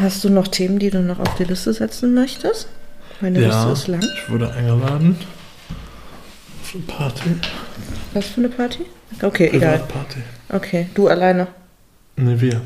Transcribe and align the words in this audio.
Hast 0.00 0.22
du 0.22 0.30
noch 0.30 0.46
Themen, 0.46 0.78
die 0.78 0.90
du 0.90 1.00
noch 1.00 1.18
auf 1.18 1.34
die 1.36 1.44
Liste 1.44 1.72
setzen 1.72 2.14
möchtest? 2.14 2.68
Meine 3.20 3.40
Liste 3.40 3.68
ist 3.70 3.88
lang. 3.88 4.00
ich 4.00 4.30
wurde 4.30 4.52
eingeladen. 4.52 5.16
Auf 6.62 6.74
eine 6.74 6.84
Party. 6.84 7.30
Was 8.14 8.26
für 8.26 8.38
eine 8.38 8.48
Party? 8.48 8.86
Okay, 9.20 9.50
egal. 9.52 9.78
Privatparty. 9.78 10.20
Okay, 10.50 10.88
du 10.94 11.08
alleine. 11.08 11.48
Ne, 12.16 12.40
wir. 12.40 12.60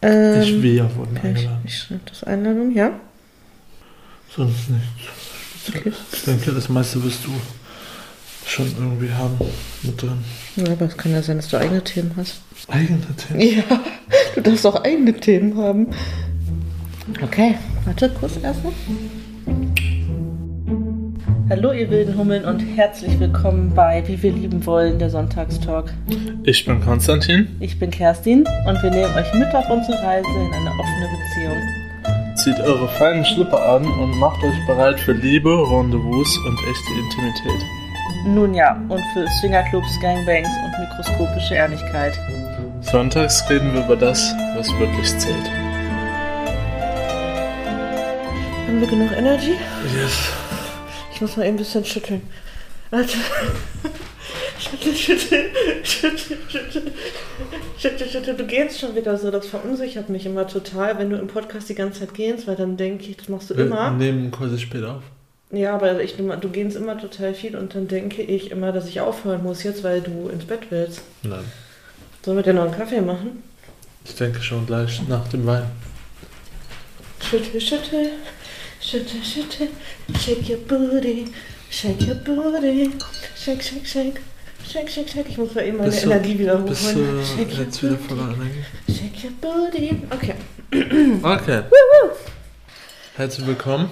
Ähm, 0.00 0.42
ich, 0.42 0.62
wir 0.62 0.96
wurden 0.96 1.16
okay, 1.16 1.30
ich, 1.30 1.38
eingeladen. 1.38 1.62
ich 1.64 1.78
schreibe 1.78 2.00
das 2.06 2.24
Einladung, 2.24 2.72
ja? 2.74 2.90
Sonst 4.34 4.70
nichts. 4.70 5.68
Okay. 5.68 5.92
Ich 6.12 6.24
denke, 6.24 6.50
das 6.50 6.68
meiste 6.68 7.04
wirst 7.04 7.24
du 7.24 7.30
schon 8.46 8.66
irgendwie 8.76 9.12
haben 9.12 9.38
mit 9.82 10.02
drin. 10.02 10.24
Ja, 10.56 10.72
aber 10.72 10.86
es 10.86 10.96
kann 10.96 11.12
ja 11.12 11.22
sein, 11.22 11.36
dass 11.36 11.48
du 11.48 11.56
eigene 11.56 11.84
Themen 11.84 12.12
hast. 12.16 12.40
Eigene 12.66 13.00
Themen. 13.16 13.40
Ja, 13.40 13.62
du 14.34 14.40
darfst 14.40 14.66
auch 14.66 14.82
eigene 14.82 15.12
Themen 15.14 15.56
haben. 15.56 15.88
Okay, 17.20 17.56
warte 17.84 18.08
kurz 18.08 18.36
erstmal. 18.42 18.72
Hallo 21.50 21.72
ihr 21.72 21.90
wilden 21.90 22.16
Hummeln 22.16 22.44
und 22.44 22.60
herzlich 22.60 23.18
willkommen 23.20 23.72
bei 23.74 24.02
Wie 24.06 24.22
wir 24.22 24.32
lieben 24.32 24.64
wollen, 24.64 24.98
der 24.98 25.10
Sonntagstalk. 25.10 25.92
Ich 26.44 26.64
bin 26.64 26.80
Konstantin. 26.80 27.48
Ich 27.60 27.78
bin 27.78 27.90
Kerstin 27.90 28.44
und 28.66 28.82
wir 28.82 28.90
nehmen 28.90 29.14
euch 29.14 29.32
mit 29.34 29.54
auf 29.54 29.68
unsere 29.68 30.02
Reise 30.02 30.28
in 30.28 30.52
eine 30.52 30.70
offene 30.70 31.08
Beziehung. 31.18 32.36
Zieht 32.36 32.60
eure 32.60 32.88
feinen 32.88 33.24
Schlipper 33.24 33.62
an 33.74 33.84
und 33.84 34.18
macht 34.18 34.42
euch 34.42 34.66
bereit 34.66 34.98
für 35.00 35.12
Liebe, 35.12 35.50
Rendezvous 35.50 36.38
und 36.46 36.58
echte 36.58 36.92
Intimität. 36.98 37.66
Nun 38.24 38.54
ja, 38.54 38.80
und 38.88 39.02
für 39.12 39.26
Swingerclubs, 39.40 40.00
Gangbangs 40.00 40.48
und 40.64 40.80
mikroskopische 40.80 41.54
Ehrlichkeit. 41.54 42.18
Sonntags 42.80 43.44
reden 43.50 43.74
wir 43.74 43.84
über 43.84 43.96
das, 43.96 44.34
was 44.56 44.68
wirklich 44.78 45.06
zählt. 45.18 45.50
Haben 48.72 48.80
wir 48.80 48.88
genug 48.88 49.12
Energy? 49.12 49.50
Yes. 49.94 50.30
Ich 51.12 51.20
muss 51.20 51.36
mal 51.36 51.42
eben 51.44 51.56
ein 51.56 51.58
bisschen 51.58 51.84
schütteln. 51.84 52.22
Warte. 52.88 53.18
Schüttel, 54.58 54.94
schüttel, 54.96 55.44
schüttel, 55.84 56.38
schüttel, 56.48 56.92
schüttel, 57.76 58.08
schüttel. 58.08 58.34
Du 58.34 58.46
gehst 58.46 58.80
schon 58.80 58.94
wieder 58.96 59.18
so. 59.18 59.30
Das 59.30 59.46
verunsichert 59.46 60.08
mich 60.08 60.24
immer 60.24 60.46
total, 60.46 60.98
wenn 60.98 61.10
du 61.10 61.16
im 61.18 61.26
Podcast 61.26 61.68
die 61.68 61.74
ganze 61.74 62.00
Zeit 62.00 62.14
gehst, 62.14 62.46
weil 62.46 62.56
dann 62.56 62.78
denke 62.78 63.10
ich, 63.10 63.18
das 63.18 63.28
machst 63.28 63.50
du 63.50 63.58
Wir 63.58 63.66
immer. 63.66 63.90
nehmen 63.90 64.30
quasi 64.30 64.58
später 64.58 64.96
auf. 64.96 65.02
Ja, 65.50 65.74
aber 65.74 66.00
ich, 66.00 66.16
du 66.16 66.48
gehst 66.48 66.74
immer 66.74 66.98
total 66.98 67.34
viel 67.34 67.54
und 67.56 67.74
dann 67.74 67.88
denke 67.88 68.22
ich 68.22 68.50
immer, 68.52 68.72
dass 68.72 68.88
ich 68.88 69.02
aufhören 69.02 69.42
muss 69.42 69.64
jetzt, 69.64 69.84
weil 69.84 70.00
du 70.00 70.30
ins 70.30 70.46
Bett 70.46 70.62
willst. 70.70 71.02
Nein. 71.24 71.44
Sollen 72.24 72.38
wir 72.38 72.42
dir 72.42 72.54
noch 72.54 72.64
einen 72.64 72.74
Kaffee 72.74 73.02
machen? 73.02 73.42
Ich 74.06 74.14
denke 74.14 74.40
schon 74.40 74.64
gleich 74.64 75.06
nach 75.08 75.28
dem 75.28 75.44
Wein. 75.44 75.64
Schüttel, 77.20 77.60
schüttel, 77.60 78.12
schüttel, 78.82 79.22
schüttel, 79.22 79.68
shake 80.18 80.48
your 80.48 80.58
booty, 80.58 81.26
shake 81.70 82.06
your 82.06 82.16
booty, 82.16 82.90
shake, 83.36 83.62
shake, 83.62 83.86
shake, 83.86 84.20
shake, 84.66 84.90
shake, 84.90 85.08
shake. 85.08 85.28
Ich 85.28 85.38
muss 85.38 85.54
mal 85.54 85.64
eben 85.64 85.78
meine 85.78 85.90
Bist 85.90 86.04
Energie 86.04 86.38
wieder 86.38 86.56
Bist 86.56 86.94
du 86.94 87.22
Shake 87.24 87.52
your 87.52 87.64
jetzt 87.64 87.82
wieder 87.82 87.96
voller 87.96 88.34
Energie? 88.34 88.64
Shake 88.88 89.24
your 89.24 89.30
booty. 89.40 89.96
Okay. 90.10 90.34
Okay. 91.22 91.62
Herzlich 93.14 93.46
willkommen 93.46 93.90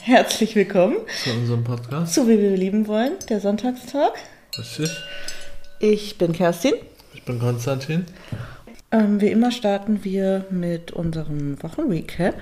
Herzlich 0.00 0.54
willkommen 0.56 0.96
zu 1.22 1.30
unserem 1.30 1.64
Podcast. 1.64 2.14
zu 2.14 2.26
Wie 2.26 2.38
wir 2.38 2.56
lieben 2.56 2.86
wollen, 2.86 3.12
der 3.28 3.40
Sonntagstag. 3.40 4.12
Richtig. 4.56 4.90
Ich 5.80 6.18
bin 6.18 6.32
Kerstin. 6.32 6.74
Ich 7.14 7.24
bin 7.24 7.38
Konstantin. 7.38 8.06
Ähm, 8.90 9.20
wie 9.20 9.28
immer 9.28 9.52
starten 9.52 10.02
wir 10.04 10.46
mit 10.50 10.92
unserem 10.92 11.62
Wochenrecap. 11.62 12.34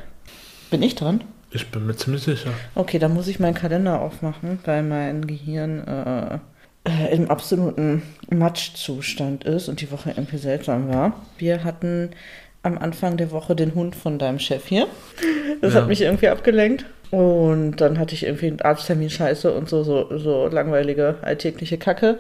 Bin 0.71 0.83
ich 0.83 0.95
dran? 0.95 1.25
Ich 1.51 1.67
bin 1.71 1.87
mir 1.87 1.97
ziemlich 1.97 2.23
sicher. 2.23 2.51
Okay, 2.75 2.99
dann 2.99 3.15
muss 3.15 3.29
ich 3.29 3.41
meinen 3.41 3.55
Kalender 3.55 4.01
aufmachen, 4.01 4.59
weil 4.65 4.83
mein 4.83 5.27
Gehirn 5.27 5.83
äh, 5.87 6.35
äh, 6.89 7.15
im 7.15 7.31
absoluten 7.31 8.03
Matschzustand 8.31 9.45
ist 9.45 9.69
und 9.69 9.81
die 9.81 9.91
Woche 9.91 10.11
irgendwie 10.11 10.39
seltsam 10.39 10.89
war. 10.93 11.15
Wir 11.39 11.65
hatten 11.65 12.11
am 12.63 12.77
Anfang 12.77 13.17
der 13.17 13.31
Woche 13.31 13.55
den 13.57 13.75
Hund 13.75 13.97
von 13.97 14.19
deinem 14.19 14.39
Chef 14.39 14.67
hier. 14.67 14.87
Das 15.63 15.75
Ja. 15.75 15.81
hat 15.81 15.89
mich 15.89 16.03
irgendwie 16.03 16.29
abgelenkt. 16.29 16.85
Und 17.11 17.77
dann 17.77 17.99
hatte 17.99 18.15
ich 18.15 18.25
irgendwie 18.27 18.49
einen 18.49 18.61
Arzttermin 18.61 19.09
scheiße 19.09 19.51
und 19.55 19.69
so, 19.71 19.83
so, 19.83 20.19
so 20.19 20.47
langweilige 20.49 21.17
alltägliche 21.23 21.79
Kacke. 21.79 22.19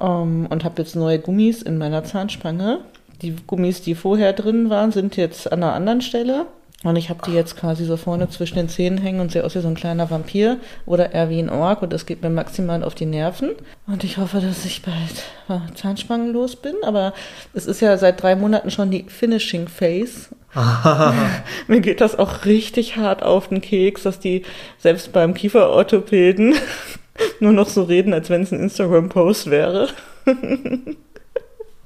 Ähm, 0.00 0.46
und 0.48 0.64
habe 0.64 0.80
jetzt 0.80 0.96
neue 0.96 1.18
Gummis 1.18 1.60
in 1.60 1.76
meiner 1.76 2.04
Zahnspange. 2.04 2.80
Die 3.20 3.36
Gummis, 3.46 3.82
die 3.82 3.94
vorher 3.94 4.32
drin 4.32 4.70
waren, 4.70 4.92
sind 4.92 5.16
jetzt 5.18 5.52
an 5.52 5.62
einer 5.62 5.74
anderen 5.74 6.00
Stelle. 6.00 6.46
Und 6.82 6.96
ich 6.96 7.10
habe 7.10 7.20
die 7.26 7.32
jetzt 7.32 7.58
quasi 7.58 7.84
so 7.84 7.98
vorne 7.98 8.30
zwischen 8.30 8.56
den 8.56 8.70
Zähnen 8.70 8.96
hängen 8.96 9.20
und 9.20 9.30
sehe 9.30 9.44
aus 9.44 9.54
wie 9.54 9.60
so 9.60 9.68
ein 9.68 9.74
kleiner 9.74 10.10
Vampir 10.10 10.56
oder 10.86 11.12
eher 11.12 11.28
wie 11.28 11.38
ein 11.38 11.50
Ork 11.50 11.82
und 11.82 11.92
das 11.92 12.06
geht 12.06 12.22
mir 12.22 12.30
maximal 12.30 12.82
auf 12.82 12.94
die 12.94 13.04
Nerven. 13.04 13.50
Und 13.86 14.02
ich 14.02 14.16
hoffe, 14.16 14.40
dass 14.40 14.64
ich 14.64 14.80
bald 14.80 15.74
zahnspangenlos 15.74 16.56
bin. 16.56 16.76
Aber 16.82 17.12
es 17.52 17.66
ist 17.66 17.82
ja 17.82 17.98
seit 17.98 18.22
drei 18.22 18.34
Monaten 18.34 18.70
schon 18.70 18.90
die 18.90 19.04
Finishing 19.04 19.68
Phase. 19.68 20.30
mir 21.68 21.80
geht 21.80 22.00
das 22.00 22.18
auch 22.18 22.46
richtig 22.46 22.96
hart 22.96 23.22
auf 23.22 23.48
den 23.48 23.60
Keks, 23.60 24.04
dass 24.04 24.18
die 24.18 24.44
selbst 24.78 25.12
beim 25.12 25.34
Kieferorthopäden 25.34 26.54
nur 27.40 27.52
noch 27.52 27.68
so 27.68 27.82
reden, 27.82 28.14
als 28.14 28.30
wenn 28.30 28.42
es 28.42 28.52
ein 28.52 28.60
Instagram-Post 28.60 29.50
wäre. 29.50 29.88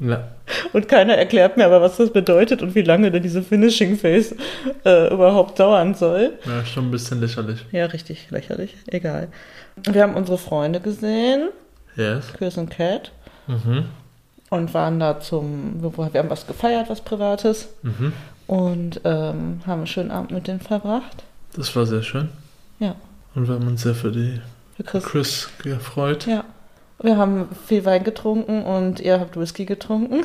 Ja. 0.01 0.29
Und 0.73 0.89
keiner 0.89 1.15
erklärt 1.17 1.57
mir 1.57 1.67
aber, 1.67 1.81
was 1.81 1.97
das 1.97 2.13
bedeutet 2.13 2.63
und 2.63 2.75
wie 2.75 2.83
lange 2.83 3.11
denn 3.11 3.23
diese 3.23 3.43
Finishing 3.43 3.97
Phase 3.97 4.37
äh, 4.85 5.13
überhaupt 5.13 5.59
dauern 5.61 5.95
soll. 5.95 6.33
ja, 6.45 6.65
schon 6.65 6.87
ein 6.87 6.91
bisschen 6.91 7.21
lächerlich. 7.21 7.65
Ja, 7.73 7.87
richtig 7.87 8.31
lächerlich. 8.31 8.75
Egal. 8.89 9.29
Wir 9.77 10.03
haben 10.03 10.15
unsere 10.15 10.39
Freunde 10.39 10.81
gesehen, 10.81 11.49
Yes. 11.97 12.33
Chris 12.37 12.57
und 12.59 12.71
Cat, 12.71 13.13
Mhm. 13.47 13.85
und 14.51 14.75
waren 14.75 14.99
da 14.99 15.21
zum, 15.21 15.81
wir 15.83 15.97
wir 16.13 16.19
haben 16.21 16.31
was 16.31 16.47
gefeiert, 16.47 16.91
was 16.91 17.01
Privates, 17.01 17.69
Mhm. 17.83 18.13
und 18.49 19.01
ähm, 19.05 19.61
haben 19.67 19.79
einen 19.81 19.87
schönen 19.87 20.11
Abend 20.11 20.33
mit 20.33 20.49
denen 20.49 20.61
verbracht. 20.61 21.23
Das 21.57 21.75
war 21.77 21.87
sehr 21.87 22.03
schön. 22.03 22.29
Ja, 22.81 22.97
Und 23.37 23.47
wir 23.49 23.55
haben 23.55 23.67
uns 23.69 23.83
sehr 23.83 23.95
für 23.95 24.11
die 24.11 24.41
für 24.77 24.83
Chris. 24.83 25.05
Chris 25.05 25.49
gefreut. 25.63 26.27
Ja. 26.27 26.45
Wir 27.05 27.19
haben 27.19 27.51
viel 27.67 27.85
Wein 27.85 28.03
getrunken 28.03 28.63
und 28.63 28.99
ihr 28.99 29.21
habt 29.21 29.39
Whisky 29.39 29.67
getrunken. 29.67 30.23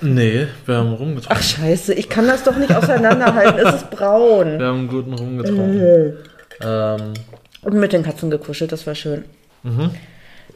Nee, 0.00 0.46
wir 0.64 0.76
haben 0.76 0.92
rumgetrunken. 0.92 1.36
Ach 1.36 1.42
scheiße, 1.42 1.92
ich 1.92 2.08
kann 2.08 2.28
das 2.28 2.44
doch 2.44 2.56
nicht 2.56 2.72
auseinanderhalten. 2.72 3.58
es 3.66 3.74
ist 3.82 3.90
braun. 3.90 4.60
Wir 4.60 4.66
haben 4.66 4.86
guten 4.86 5.12
Rum 5.12 5.38
getrunken. 5.38 6.16
Ähm, 6.62 7.14
Und 7.62 7.74
mit 7.74 7.92
den 7.92 8.04
Katzen 8.04 8.30
gekuschelt, 8.30 8.70
das 8.70 8.86
war 8.86 8.94
schön. 8.94 9.24
mhm. 9.64 9.90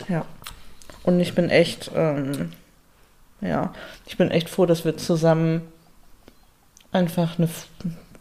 Ja. 0.09 0.25
Und 1.03 1.19
ich 1.19 1.35
bin 1.35 1.51
echt, 1.51 1.91
ähm, 1.97 2.53
ja, 3.41 3.73
ich 4.07 4.17
bin 4.17 4.31
echt 4.31 4.49
froh, 4.49 4.65
dass 4.65 4.85
wir 4.85 4.97
zusammen 4.97 5.63
einfach 6.93 7.37
eine, 7.37 7.49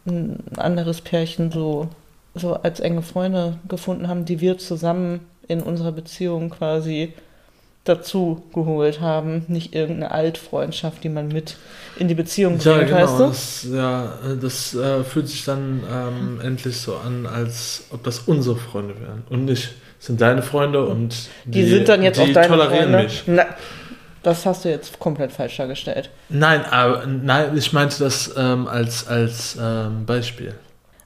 ein 0.08 0.42
anderes 0.56 1.02
Pärchen 1.02 1.52
so, 1.52 1.88
so 2.34 2.54
als 2.54 2.80
enge 2.80 3.02
Freunde 3.02 3.58
gefunden 3.68 4.08
haben, 4.08 4.24
die 4.24 4.40
wir 4.40 4.58
zusammen 4.58 5.20
in 5.46 5.62
unserer 5.62 5.92
Beziehung 5.92 6.50
quasi 6.50 7.12
dazu 7.88 8.42
geholt 8.54 9.00
haben. 9.00 9.44
Nicht 9.48 9.74
irgendeine 9.74 10.12
Altfreundschaft, 10.12 11.02
die 11.04 11.08
man 11.08 11.28
mit 11.28 11.56
in 11.98 12.08
die 12.08 12.14
Beziehung 12.14 12.58
Ja, 12.60 12.74
bringt, 12.76 12.92
weißt 12.92 13.06
genau. 13.12 13.18
du? 13.18 13.28
Das, 13.28 13.66
ja, 13.72 14.12
das 14.40 14.74
äh, 14.74 15.02
fühlt 15.04 15.28
sich 15.28 15.44
dann 15.44 15.82
ähm, 15.90 16.40
endlich 16.42 16.76
so 16.76 16.96
an, 16.96 17.26
als 17.26 17.84
ob 17.90 18.04
das 18.04 18.20
unsere 18.20 18.56
Freunde 18.56 18.94
wären. 19.00 19.24
Und 19.30 19.46
nicht, 19.46 19.70
es 19.98 20.06
sind 20.06 20.20
deine 20.20 20.42
Freunde 20.42 20.84
und 20.86 21.16
Die, 21.44 21.64
sind 21.66 21.88
dann 21.88 22.02
jetzt 22.02 22.18
die 22.18 22.22
auch 22.22 22.32
deine 22.32 22.48
tolerieren 22.48 22.90
Freunde. 22.92 23.02
mich. 23.04 23.22
Na, 23.26 23.46
das 24.22 24.46
hast 24.46 24.64
du 24.64 24.68
jetzt 24.68 24.98
komplett 24.98 25.32
falsch 25.32 25.56
dargestellt. 25.56 26.10
Nein, 26.28 26.64
aber 26.64 27.06
nein, 27.06 27.56
ich 27.56 27.72
meinte 27.72 27.98
das 28.00 28.32
ähm, 28.36 28.66
als, 28.68 29.06
als 29.08 29.56
ähm, 29.60 30.04
Beispiel. 30.06 30.54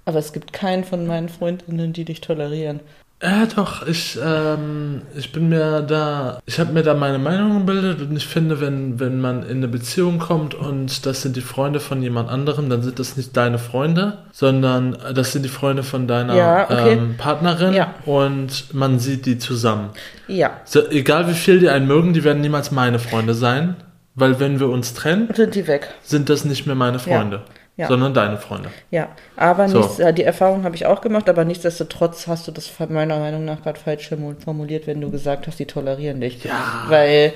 Aber 0.05 0.19
es 0.19 0.33
gibt 0.33 0.53
keinen 0.53 0.83
von 0.85 1.07
meinen 1.07 1.29
Freundinnen, 1.29 1.93
die 1.93 2.05
dich 2.05 2.21
tolerieren. 2.21 2.81
Ja, 3.23 3.47
doch, 3.55 3.87
ich, 3.87 4.19
ähm, 4.21 5.03
ich 5.17 5.31
bin 5.31 5.49
mir 5.49 5.83
da, 5.83 6.41
ich 6.45 6.59
habe 6.59 6.73
mir 6.73 6.83
da 6.83 6.93
meine 6.95 7.19
Meinung 7.21 7.59
gebildet 7.65 8.01
und 8.01 8.17
ich 8.17 8.27
finde, 8.27 8.61
wenn, 8.61 8.99
wenn 8.99 9.21
man 9.21 9.45
in 9.45 9.59
eine 9.59 9.69
Beziehung 9.69 10.19
kommt 10.19 10.55
und 10.55 11.07
das 11.07 11.23
sind 11.23 11.37
die 11.37 11.41
Freunde 11.41 11.79
von 11.79 12.03
jemand 12.03 12.29
anderem, 12.31 12.69
dann 12.69 12.83
sind 12.83 12.99
das 12.99 13.17
nicht 13.17 13.37
deine 13.37 13.59
Freunde, 13.59 14.19
sondern 14.33 14.99
das 15.15 15.31
sind 15.31 15.45
die 15.45 15.49
Freunde 15.51 15.85
von 15.85 16.09
deiner 16.09 16.35
Ja, 16.35 16.65
okay. 16.65 16.95
ähm, 16.95 17.15
Partnerin 17.17 17.75
Ja. 17.75 17.95
und 18.07 18.75
man 18.75 18.99
sieht 18.99 19.25
die 19.27 19.39
zusammen. 19.39 19.91
Ja, 20.27 20.51
So, 20.65 20.89
egal 20.91 21.29
wie 21.29 21.35
viel 21.35 21.61
die 21.61 21.69
einen 21.69 21.87
mögen, 21.87 22.15
die 22.15 22.25
werden 22.25 22.41
niemals 22.43 22.73
meine 22.73 22.99
Freunde 22.99 23.35
sein, 23.35 23.77
weil 24.17 24.41
wenn 24.41 24.59
wir 24.59 24.69
uns 24.69 24.95
trennen, 24.95 25.29
sind 25.33 25.55
die 25.55 25.69
weg. 25.69 25.91
sind 26.03 26.29
das 26.29 26.45
nicht 26.45 26.67
mehr 26.67 26.75
meine 26.75 26.99
Freunde, 26.99 27.37
Ja. 27.37 27.43
Sondern 27.89 28.15
deine 28.15 28.37
Freunde. 28.39 28.69
Ja, 28.91 29.09
aber 29.37 29.69
So. 29.69 29.79
nichts, 29.79 29.99
äh, 29.99 30.13
die 30.13 30.25
Erfahrung 30.25 30.65
habe 30.65 30.75
ich 30.77 30.87
auch 30.87 31.01
gemacht, 31.01 31.29
aber 31.29 31.45
nichtsdestotrotz 31.45 32.27
hast 32.27 32.47
du 32.49 32.53
das 32.53 32.71
meiner 32.89 33.19
Meinung 33.19 33.45
nach 33.45 33.63
gerade 33.63 33.79
falsch 33.81 34.09
formuliert, 34.45 34.87
wenn 34.87 35.01
du 35.01 35.11
gesagt 35.11 35.47
hast, 35.47 35.59
die 35.59 35.67
tolerieren 35.67 36.21
dich. 36.21 36.45
Ja. 36.45 36.85
Weil 36.89 37.33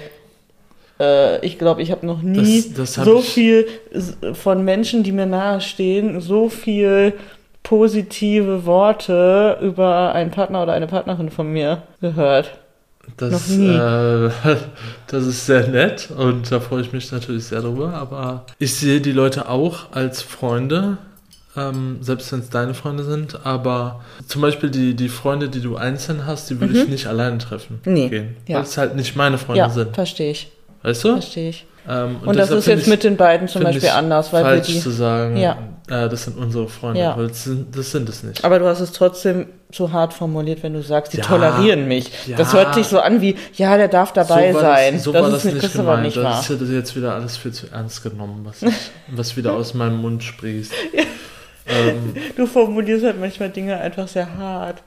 Äh, 0.98 1.44
ich 1.44 1.58
glaube, 1.58 1.82
ich 1.82 1.90
habe 1.90 2.06
noch 2.06 2.22
nie 2.22 2.62
Das- 2.62 2.72
das 2.72 2.96
hab 2.98 3.04
so 3.04 3.18
viel 3.20 3.66
von 4.32 4.64
Menschen, 4.64 5.02
die 5.02 5.12
mir 5.12 5.26
nahestehen, 5.26 6.22
so 6.22 6.48
viel 6.48 7.12
positive 7.62 8.64
Worte 8.64 9.58
über 9.60 10.14
einen 10.14 10.30
Partner 10.30 10.62
oder 10.62 10.72
eine 10.72 10.86
Partnerin 10.86 11.28
von 11.28 11.52
mir 11.52 11.82
gehört. 12.00 12.58
Das. 13.16 13.50
Äh, 13.50 14.30
das 15.06 15.24
ist 15.26 15.46
sehr 15.46 15.68
nett 15.68 16.08
und 16.16 16.50
da 16.50 16.60
freue 16.60 16.82
ich 16.82 16.92
mich 16.92 17.10
natürlich 17.12 17.44
sehr 17.44 17.62
drüber. 17.62 17.94
Aber 17.94 18.44
ich 18.58 18.74
sehe 18.74 19.00
die 19.00 19.12
Leute 19.12 19.48
auch 19.48 19.92
als 19.92 20.22
Freunde, 20.22 20.98
ähm, 21.56 21.98
selbst 22.00 22.30
wenn 22.32 22.40
es 22.40 22.50
deine 22.50 22.74
Freunde 22.74 23.04
sind. 23.04 23.46
Aber 23.46 24.02
zum 24.28 24.42
Beispiel 24.42 24.70
die, 24.70 24.94
die 24.94 25.08
Freunde, 25.08 25.48
die 25.48 25.60
du 25.60 25.76
einzeln 25.76 26.26
hast, 26.26 26.50
die 26.50 26.60
würde 26.60 26.78
ich 26.78 26.88
nicht 26.88 27.06
alleine 27.06 27.38
treffen 27.38 27.80
Nee, 27.84 28.08
gehen. 28.08 28.36
ja. 28.46 28.56
Weil 28.58 28.64
es 28.64 28.76
halt 28.76 28.96
nicht 28.96 29.16
meine 29.16 29.38
Freunde 29.38 29.60
Ja, 29.60 29.70
sind. 29.70 29.94
verstehe 29.94 30.32
ich. 30.32 30.50
Weißt 30.82 31.04
du? 31.04 31.12
Verstehe 31.12 31.50
ich. 31.50 31.66
Ähm, 31.88 32.16
Und, 32.24 32.36
das 32.36 32.48
deshalb 32.48 32.58
ist 32.58 32.66
jetzt 32.66 32.82
ich- 32.82 32.86
mit 32.88 33.04
den 33.04 33.16
beiden 33.16 33.48
zum 33.48 33.62
Beispiel 33.62 33.88
anders, 33.90 34.32
weil 34.32 34.42
wir 34.44 34.50
falsch 34.50 34.66
die. 34.66 34.80
zu 34.80 34.90
sagen, 34.90 35.36
Ja. 35.36 35.56
äh, 35.88 36.08
das 36.08 36.24
sind 36.24 36.36
unsere 36.36 36.68
Freunde, 36.68 37.00
Ja. 37.00 37.14
das 37.16 37.44
sind, 37.44 37.76
das 37.76 37.90
sind 37.92 38.08
es 38.08 38.22
nicht. 38.24 38.44
Aber 38.44 38.58
du 38.58 38.66
hast 38.66 38.80
es 38.80 38.90
trotzdem 38.92 39.46
zu 39.70 39.92
hart 39.92 40.12
formuliert, 40.14 40.62
wenn 40.62 40.72
du 40.72 40.82
sagst, 40.82 41.12
die 41.12 41.18
Ja, 41.18 41.24
tolerieren 41.24 41.86
mich. 41.86 42.10
ja. 42.26 42.36
Das 42.36 42.52
hört 42.52 42.74
sich 42.74 42.86
so 42.86 42.98
an 43.00 43.20
wie, 43.20 43.36
ja, 43.54 43.76
der 43.76 43.88
darf 43.88 44.12
dabei 44.12 44.52
war 44.54 44.60
sein. 44.62 44.94
Das, 44.94 45.04
so 45.04 45.12
das 45.12 45.22
war 45.22 45.28
ist 45.28 45.34
das 45.34 45.44
nicht, 45.44 45.54
nicht 45.54 45.64
das 45.64 45.74
ist 45.74 45.80
aber 45.80 45.90
gemeint. 45.96 46.06
nicht 46.06 46.16
wahr. 46.24 46.44
das 46.48 46.50
ist 46.50 46.70
jetzt 46.70 46.96
wieder 46.96 47.14
alles 47.14 47.36
viel 47.36 47.52
zu 47.52 47.66
ernst 47.72 48.02
genommen, 48.02 48.40
was, 48.44 48.62
ich, 48.62 48.74
was 49.08 49.36
wieder 49.36 49.52
aus 49.52 49.74
meinem 49.74 49.98
Mund 49.98 50.22
sprießt. 50.24 50.72
ähm, 51.68 52.14
Du 52.36 52.46
formulierst 52.46 53.04
halt 53.04 53.20
manchmal 53.20 53.50
Dinge 53.50 53.76
einfach 53.78 54.08
sehr 54.08 54.36
hart. 54.38 54.82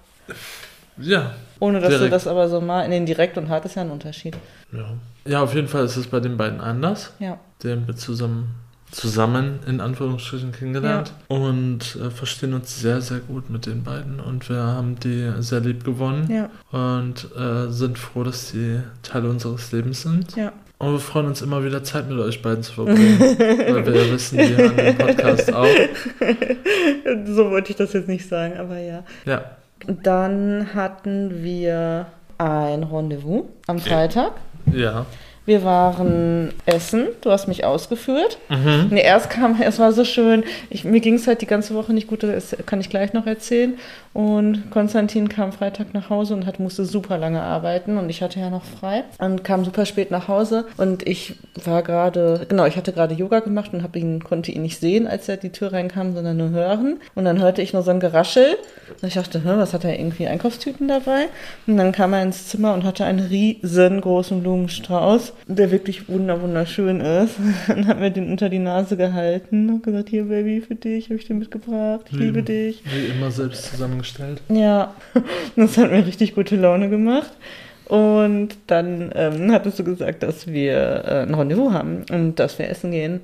ja, 0.98 1.32
Ohne 1.60 1.80
dass 1.80 1.90
du 1.90 1.96
Direkt. 1.96 2.14
das 2.14 2.28
aber 2.28 2.48
so 2.50 2.60
mal, 2.62 2.84
in 2.84 2.92
den 2.92 3.06
direkt 3.06 3.38
und 3.38 3.50
hart 3.50 3.66
ist 3.66 3.76
ja 3.76 3.82
ein 3.84 3.92
Unterschied. 3.92 4.36
ja. 4.74 4.86
Ja, 5.26 5.42
auf 5.44 5.54
jeden 5.54 5.68
Fall 5.68 5.86
ist 5.86 5.98
es 5.98 6.08
bei 6.08 6.20
den 6.20 6.38
beiden 6.38 6.60
anders. 6.62 7.14
Ja. 7.20 7.38
Den 7.64 7.88
wir 7.88 7.96
zusammen, 7.96 8.56
zusammen 8.92 9.60
in 9.68 9.82
Anführungsstrichen 9.82 10.52
kennengelernt 10.52 11.14
und 11.28 11.96
äh, 11.98 12.10
verstehen 12.10 12.54
uns 12.54 12.80
sehr, 12.80 13.02
sehr 13.02 13.20
gut 13.20 13.50
mit 13.50 13.66
den 13.66 13.84
beiden 13.84 14.20
und 14.20 14.50
wir 14.50 14.58
haben 14.64 15.00
die 15.00 15.32
sehr 15.40 15.60
lieb 15.60 15.84
gewonnen 15.84 16.30
Ja, 16.32 16.50
und 16.72 17.28
äh, 17.38 17.70
sind 17.70 17.98
froh, 18.00 18.24
dass 18.24 18.50
sie 18.50 18.80
Teil 19.04 19.26
unseres 19.26 19.72
Lebens 19.72 20.02
sind. 20.04 20.36
ja. 20.36 20.52
Und 20.82 20.94
wir 20.94 21.00
freuen 21.00 21.26
uns 21.28 21.42
immer 21.42 21.62
wieder 21.66 21.84
Zeit 21.84 22.10
mit 22.10 22.18
euch 22.20 22.42
beiden 22.42 22.64
zu 22.64 22.72
verbringen, 22.72 23.20
weil 23.20 23.86
wir 23.86 24.02
ja 24.06 24.12
wissen, 24.14 24.38
wir 24.38 24.56
hören 24.56 24.78
den 24.78 24.98
Podcast 24.98 25.54
auch. 25.54 25.66
So 27.26 27.50
wollte 27.52 27.72
ich 27.72 27.76
das 27.76 27.94
jetzt 27.94 28.08
nicht 28.08 28.28
sagen, 28.28 28.58
aber 28.58 28.78
ja. 28.80 29.04
Ja, 29.26 29.44
Dann 29.88 30.74
hatten 30.74 31.44
wir 31.44 32.06
ein 32.38 32.84
Rendezvous 32.84 33.44
am 33.68 33.80
Freitag. 33.80 34.32
Ja. 34.74 35.06
Wir 35.50 35.64
waren 35.64 36.54
essen, 36.68 37.08
du 37.22 37.32
hast 37.32 37.48
mich 37.48 37.66
ausgeführt. 37.66 38.38
Mhm. 38.50 38.90
Nee, 38.92 39.02
erst 39.02 39.32
kam, 39.32 39.60
es 39.66 39.80
war 39.80 39.94
so 39.94 40.06
schön. 40.06 40.44
Ich, 40.70 40.84
mir 40.84 41.00
ging 41.00 41.16
es 41.16 41.26
halt 41.26 41.42
die 41.42 41.48
ganze 41.48 41.74
Woche 41.74 41.92
nicht 41.92 42.06
gut, 42.06 42.22
das 42.22 42.56
kann 42.68 42.80
ich 42.80 42.92
gleich 42.92 43.14
noch 43.14 43.26
erzählen. 43.26 43.74
Und 44.14 44.70
Konstantin 44.70 45.30
kam 45.30 45.52
Freitag 45.52 45.94
nach 45.94 46.10
Hause 46.10 46.36
und 46.36 46.46
hat, 46.46 46.60
musste 46.60 46.86
super 46.86 47.18
lange 47.18 47.42
arbeiten 47.42 47.98
und 47.98 48.10
ich 48.10 48.22
hatte 48.22 48.40
ja 48.40 48.50
noch 48.50 48.64
frei 48.64 49.04
und 49.20 49.44
kam 49.44 49.64
super 49.64 49.86
spät 49.86 50.10
nach 50.10 50.28
Hause 50.28 50.66
und 50.78 51.08
ich 51.08 51.36
war 51.64 51.84
gerade, 51.84 52.46
genau, 52.50 52.66
ich 52.66 52.76
hatte 52.76 52.92
gerade 52.92 53.14
Yoga 53.14 53.40
gemacht 53.40 53.72
und 53.72 53.96
ihn, 53.96 54.24
konnte 54.24 54.52
ihn 54.52 54.64
nicht 54.64 54.80
sehen, 54.80 55.08
als 55.08 55.30
er 55.30 55.38
die 55.38 55.52
Tür 55.52 55.74
reinkam, 55.74 56.14
sondern 56.14 56.38
nur 56.38 56.50
hören. 56.50 57.00
Und 57.14 57.26
dann 57.26 57.40
hörte 57.40 57.62
ich 57.62 57.74
nur 57.74 57.84
so 57.84 57.92
ein 57.92 58.00
Geraschel 58.00 58.58
und 59.02 59.08
ich 59.08 59.14
dachte, 59.14 59.42
was 59.46 59.74
hat 59.74 59.84
er 59.84 59.98
irgendwie 60.00 60.28
Einkaufstüten 60.28 60.88
dabei? 60.88 61.28
Und 61.68 61.78
dann 61.78 61.92
kam 61.92 62.14
er 62.14 62.24
ins 62.24 62.48
Zimmer 62.48 62.74
und 62.74 62.84
hatte 62.84 63.06
einen 63.06 63.20
riesengroßen 63.20 64.42
Blumenstrauß, 64.42 65.34
der 65.48 65.72
wirklich 65.72 66.08
wunder 66.10 66.42
wunderschön 66.42 67.02
ist. 67.02 67.36
Und 67.70 67.88
hat 67.88 68.00
mir 68.00 68.12
den 68.12 68.30
unter 68.30 68.50
die 68.50 68.60
Nase 68.60 68.98
gehalten 68.98 69.70
und 69.70 69.84
gesagt, 69.84 70.10
hier 70.10 70.26
Baby, 70.26 70.62
für 70.62 70.76
dich 70.76 71.06
habe 71.06 71.16
ich 71.16 71.28
den 71.28 71.40
mitgebracht. 71.40 72.06
Ich 72.12 72.18
liebe 72.18 72.44
dich. 72.44 72.84
Wie 72.86 73.12
immer 73.12 73.32
selbst 73.32 73.66
zusammengestellt. 73.66 74.42
Ja, 74.50 74.94
das 75.56 75.78
hat 75.78 75.92
mir 75.92 76.06
richtig 76.06 76.36
gute 76.36 76.56
Laune 76.56 76.90
gemacht. 76.90 77.32
Und 77.86 78.50
dann 78.68 79.12
ähm, 79.16 79.52
hattest 79.52 79.80
du 79.80 79.84
gesagt, 79.84 80.22
dass 80.22 80.48
wir 80.48 81.04
äh, 81.06 81.24
ein 81.24 81.34
Rendezvous 81.34 81.74
haben 81.74 82.06
und 82.12 82.36
dass 82.36 82.60
wir 82.60 82.70
essen 82.70 82.92
gehen. 82.92 83.22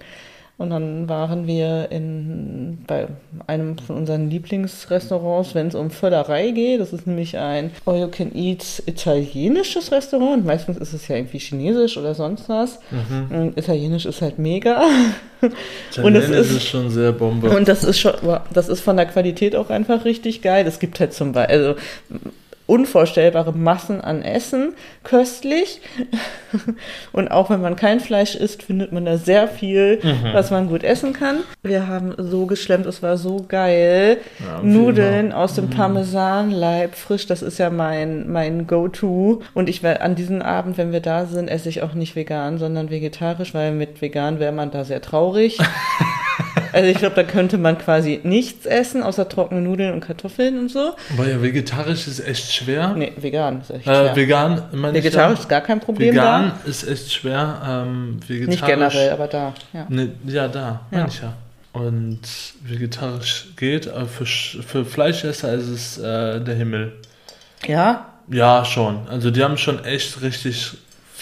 Und 0.57 0.69
dann 0.69 1.09
waren 1.09 1.47
wir 1.47 1.87
in, 1.91 2.77
bei 2.87 3.07
einem 3.45 3.77
von 3.77 3.97
unseren 3.97 4.29
Lieblingsrestaurants, 4.29 5.53
wenn 5.53 5.67
es 5.67 5.75
um 5.75 5.91
Völlerei 5.91 6.51
geht. 6.51 6.79
Das 6.79 6.93
ist 6.93 7.05
nämlich 7.07 7.37
ein 7.37 7.71
All-You-Can-Eat 7.85 8.83
italienisches 8.85 9.91
Restaurant. 9.91 10.45
Meistens 10.45 10.77
ist 10.77 10.93
es 10.93 11.09
ja 11.09 11.17
irgendwie 11.17 11.39
chinesisch 11.39 11.97
oder 11.97 12.15
sonst 12.15 12.47
was. 12.47 12.79
Mhm. 12.89 13.51
Italienisch 13.57 14.05
ist 14.05 14.21
halt 14.21 14.39
mega. 14.39 14.81
Und 16.01 16.15
es 16.15 16.29
ist- 16.29 16.51
ist 16.51 16.67
schon 16.67 16.89
sehr 16.89 17.11
Bombe. 17.11 17.49
Und 17.49 17.67
das 17.67 17.83
ist 17.83 17.99
schon, 17.99 18.13
das 18.53 18.69
ist 18.69 18.79
von 18.79 18.95
der 18.95 19.07
Qualität 19.07 19.57
auch 19.57 19.69
einfach 19.69 20.05
richtig 20.05 20.41
geil. 20.41 20.65
Es 20.65 20.79
gibt 20.79 20.99
halt 21.01 21.13
zum 21.13 21.33
Beispiel, 21.33 21.57
also 21.57 21.75
unvorstellbare 22.67 23.51
Massen 23.53 24.01
an 24.01 24.21
Essen, 24.23 24.73
köstlich. 25.03 25.81
Und 27.11 27.29
auch 27.29 27.49
wenn 27.49 27.61
man 27.61 27.75
kein 27.75 27.99
Fleisch 27.99 28.35
isst, 28.35 28.63
findet 28.63 28.91
man 28.91 29.05
da 29.05 29.17
sehr 29.17 29.47
viel, 29.47 29.99
Mhm. 30.03 30.33
was 30.33 30.51
man 30.51 30.67
gut 30.67 30.83
essen 30.83 31.13
kann. 31.13 31.37
Wir 31.63 31.87
haben 31.87 32.13
so 32.17 32.45
geschlemmt, 32.45 32.85
es 32.85 33.03
war 33.03 33.17
so 33.17 33.45
geil. 33.47 34.17
Ja, 34.39 34.61
Nudeln 34.63 35.31
aus 35.31 35.53
dem 35.55 35.65
Mhm. 35.65 35.69
Parmesanleib 35.71 36.95
frisch, 36.95 37.27
das 37.27 37.41
ist 37.41 37.57
ja 37.59 37.69
mein, 37.69 38.31
mein 38.31 38.65
Go-To. 38.67 39.41
Und 39.53 39.69
ich 39.69 39.83
werde 39.83 40.01
an 40.01 40.15
diesem 40.15 40.41
Abend, 40.41 40.77
wenn 40.77 40.91
wir 40.91 41.01
da 41.01 41.25
sind, 41.25 41.47
esse 41.49 41.69
ich 41.69 41.81
auch 41.83 41.93
nicht 41.93 42.15
vegan, 42.15 42.57
sondern 42.57 42.89
vegetarisch, 42.89 43.53
weil 43.53 43.71
mit 43.71 44.01
vegan 44.01 44.39
wäre 44.39 44.51
man 44.51 44.71
da 44.71 44.83
sehr 44.85 45.01
traurig. 45.01 45.57
Also 46.73 46.89
ich 46.89 46.97
glaube, 46.97 47.15
da 47.15 47.23
könnte 47.23 47.57
man 47.57 47.77
quasi 47.77 48.19
nichts 48.23 48.65
essen, 48.65 49.01
außer 49.03 49.29
trockene 49.29 49.61
Nudeln 49.61 49.93
und 49.93 50.01
Kartoffeln 50.01 50.59
und 50.59 50.69
so. 50.69 50.93
Aber 51.13 51.27
ja, 51.27 51.41
vegetarisch 51.41 52.07
ist 52.07 52.19
echt 52.27 52.51
schwer. 52.51 52.93
Nee, 52.97 53.13
vegan 53.15 53.61
ist 53.61 53.69
echt 53.69 53.87
äh, 53.87 53.93
schwer. 53.93 54.15
vegan, 54.15 54.63
meine 54.73 54.97
Vegetarisch 54.97 55.39
ist 55.39 55.49
gar 55.49 55.61
kein 55.61 55.79
Problem 55.79 56.13
Vegan 56.13 56.51
ist 56.65 56.85
echt 56.87 57.13
schwer. 57.13 57.61
Ähm, 57.87 58.17
da. 58.21 58.27
vegetarisch, 58.29 58.47
Nicht 58.61 58.65
generell, 58.65 59.09
aber 59.11 59.27
da. 59.27 59.53
Ja. 59.73 59.85
Ne, 59.89 60.11
ja, 60.25 60.47
da, 60.49 60.59
Ja. 60.91 60.97
meine 60.97 61.07
ich 61.07 61.21
ja. 61.21 61.33
Und 61.73 62.19
vegetarisch 62.63 63.47
geht, 63.57 63.87
aber 63.87 64.05
für, 64.07 64.25
für 64.25 64.85
Fleischesser 64.85 65.53
ist 65.53 65.67
es 65.67 65.97
äh, 65.97 66.39
der 66.41 66.55
Himmel. 66.55 66.93
ja? 67.65 68.05
Ja, 68.27 68.65
schon. 68.65 69.07
Also 69.07 69.29
die 69.29 69.43
haben 69.43 69.55
schon 69.57 69.85
echt 69.85 70.19
richtig 70.23 70.71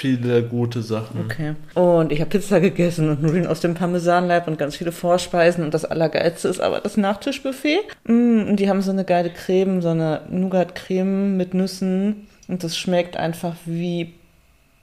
viele 0.03 0.43
gute 0.43 0.81
Sachen. 0.81 1.21
Okay. 1.21 1.53
Und 1.75 2.11
ich 2.11 2.19
habe 2.19 2.29
Pizza 2.29 2.59
gegessen 2.59 3.09
und 3.09 3.23
Nudeln 3.23 3.47
aus 3.47 3.61
dem 3.61 3.73
Parmesanleib 3.73 4.49
und 4.49 4.59
ganz 4.59 4.75
viele 4.75 4.91
Vorspeisen. 4.91 5.63
Und 5.63 5.73
das 5.73 5.85
Allergeilste 5.85 6.49
ist 6.49 6.59
aber 6.59 6.81
das 6.81 6.97
Nachtischbuffet. 6.97 7.79
Mm, 8.05 8.49
und 8.49 8.57
die 8.57 8.69
haben 8.69 8.81
so 8.81 8.91
eine 8.91 9.05
geile 9.05 9.29
Creme, 9.29 9.81
so 9.81 9.89
eine 9.89 10.23
Nougat-Creme 10.29 11.37
mit 11.37 11.53
Nüssen. 11.53 12.27
Und 12.49 12.65
das 12.65 12.77
schmeckt 12.77 13.15
einfach 13.15 13.55
wie 13.65 14.13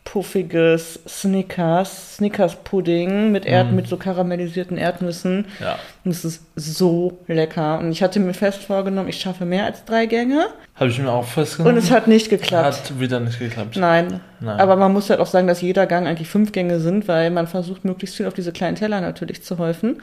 puffiges 0.04 0.98
Snickers, 1.06 2.16
Snickers-Pudding 2.16 3.30
mit, 3.30 3.46
Erd 3.46 3.70
Mm. 3.70 3.76
mit 3.76 3.86
so 3.86 3.96
karamellisierten 3.96 4.76
Erdnüssen. 4.76 5.44
Ja. 5.60 5.78
Und 6.04 6.10
es 6.10 6.24
ist 6.24 6.42
so 6.56 7.18
lecker. 7.28 7.78
Und 7.78 7.92
ich 7.92 8.02
hatte 8.02 8.18
mir 8.18 8.34
fest 8.34 8.62
vorgenommen, 8.64 9.08
ich 9.08 9.20
schaffe 9.20 9.44
mehr 9.44 9.66
als 9.66 9.84
drei 9.84 10.06
Gänge. 10.06 10.46
Habe 10.74 10.90
ich 10.90 10.98
mir 10.98 11.10
auch 11.12 11.24
festgenommen. 11.26 11.76
Und 11.76 11.82
es 11.84 11.90
hat 11.90 12.08
nicht 12.08 12.30
geklappt. 12.30 12.66
Hat 12.90 12.98
wieder 13.00 13.20
nicht 13.20 13.38
geklappt. 13.38 13.76
Nein. 13.76 14.20
Nein. 14.40 14.58
Aber 14.58 14.76
man 14.76 14.92
muss 14.92 15.10
halt 15.10 15.20
auch 15.20 15.26
sagen, 15.26 15.46
dass 15.46 15.60
jeder 15.60 15.86
Gang 15.86 16.06
eigentlich 16.06 16.28
fünf 16.28 16.52
Gänge 16.52 16.80
sind, 16.80 17.06
weil 17.06 17.30
man 17.30 17.46
versucht, 17.46 17.84
möglichst 17.84 18.16
viel 18.16 18.26
auf 18.26 18.34
diese 18.34 18.52
kleinen 18.52 18.76
Teller 18.76 19.00
natürlich 19.00 19.42
zu 19.44 19.58
häufen. 19.58 20.00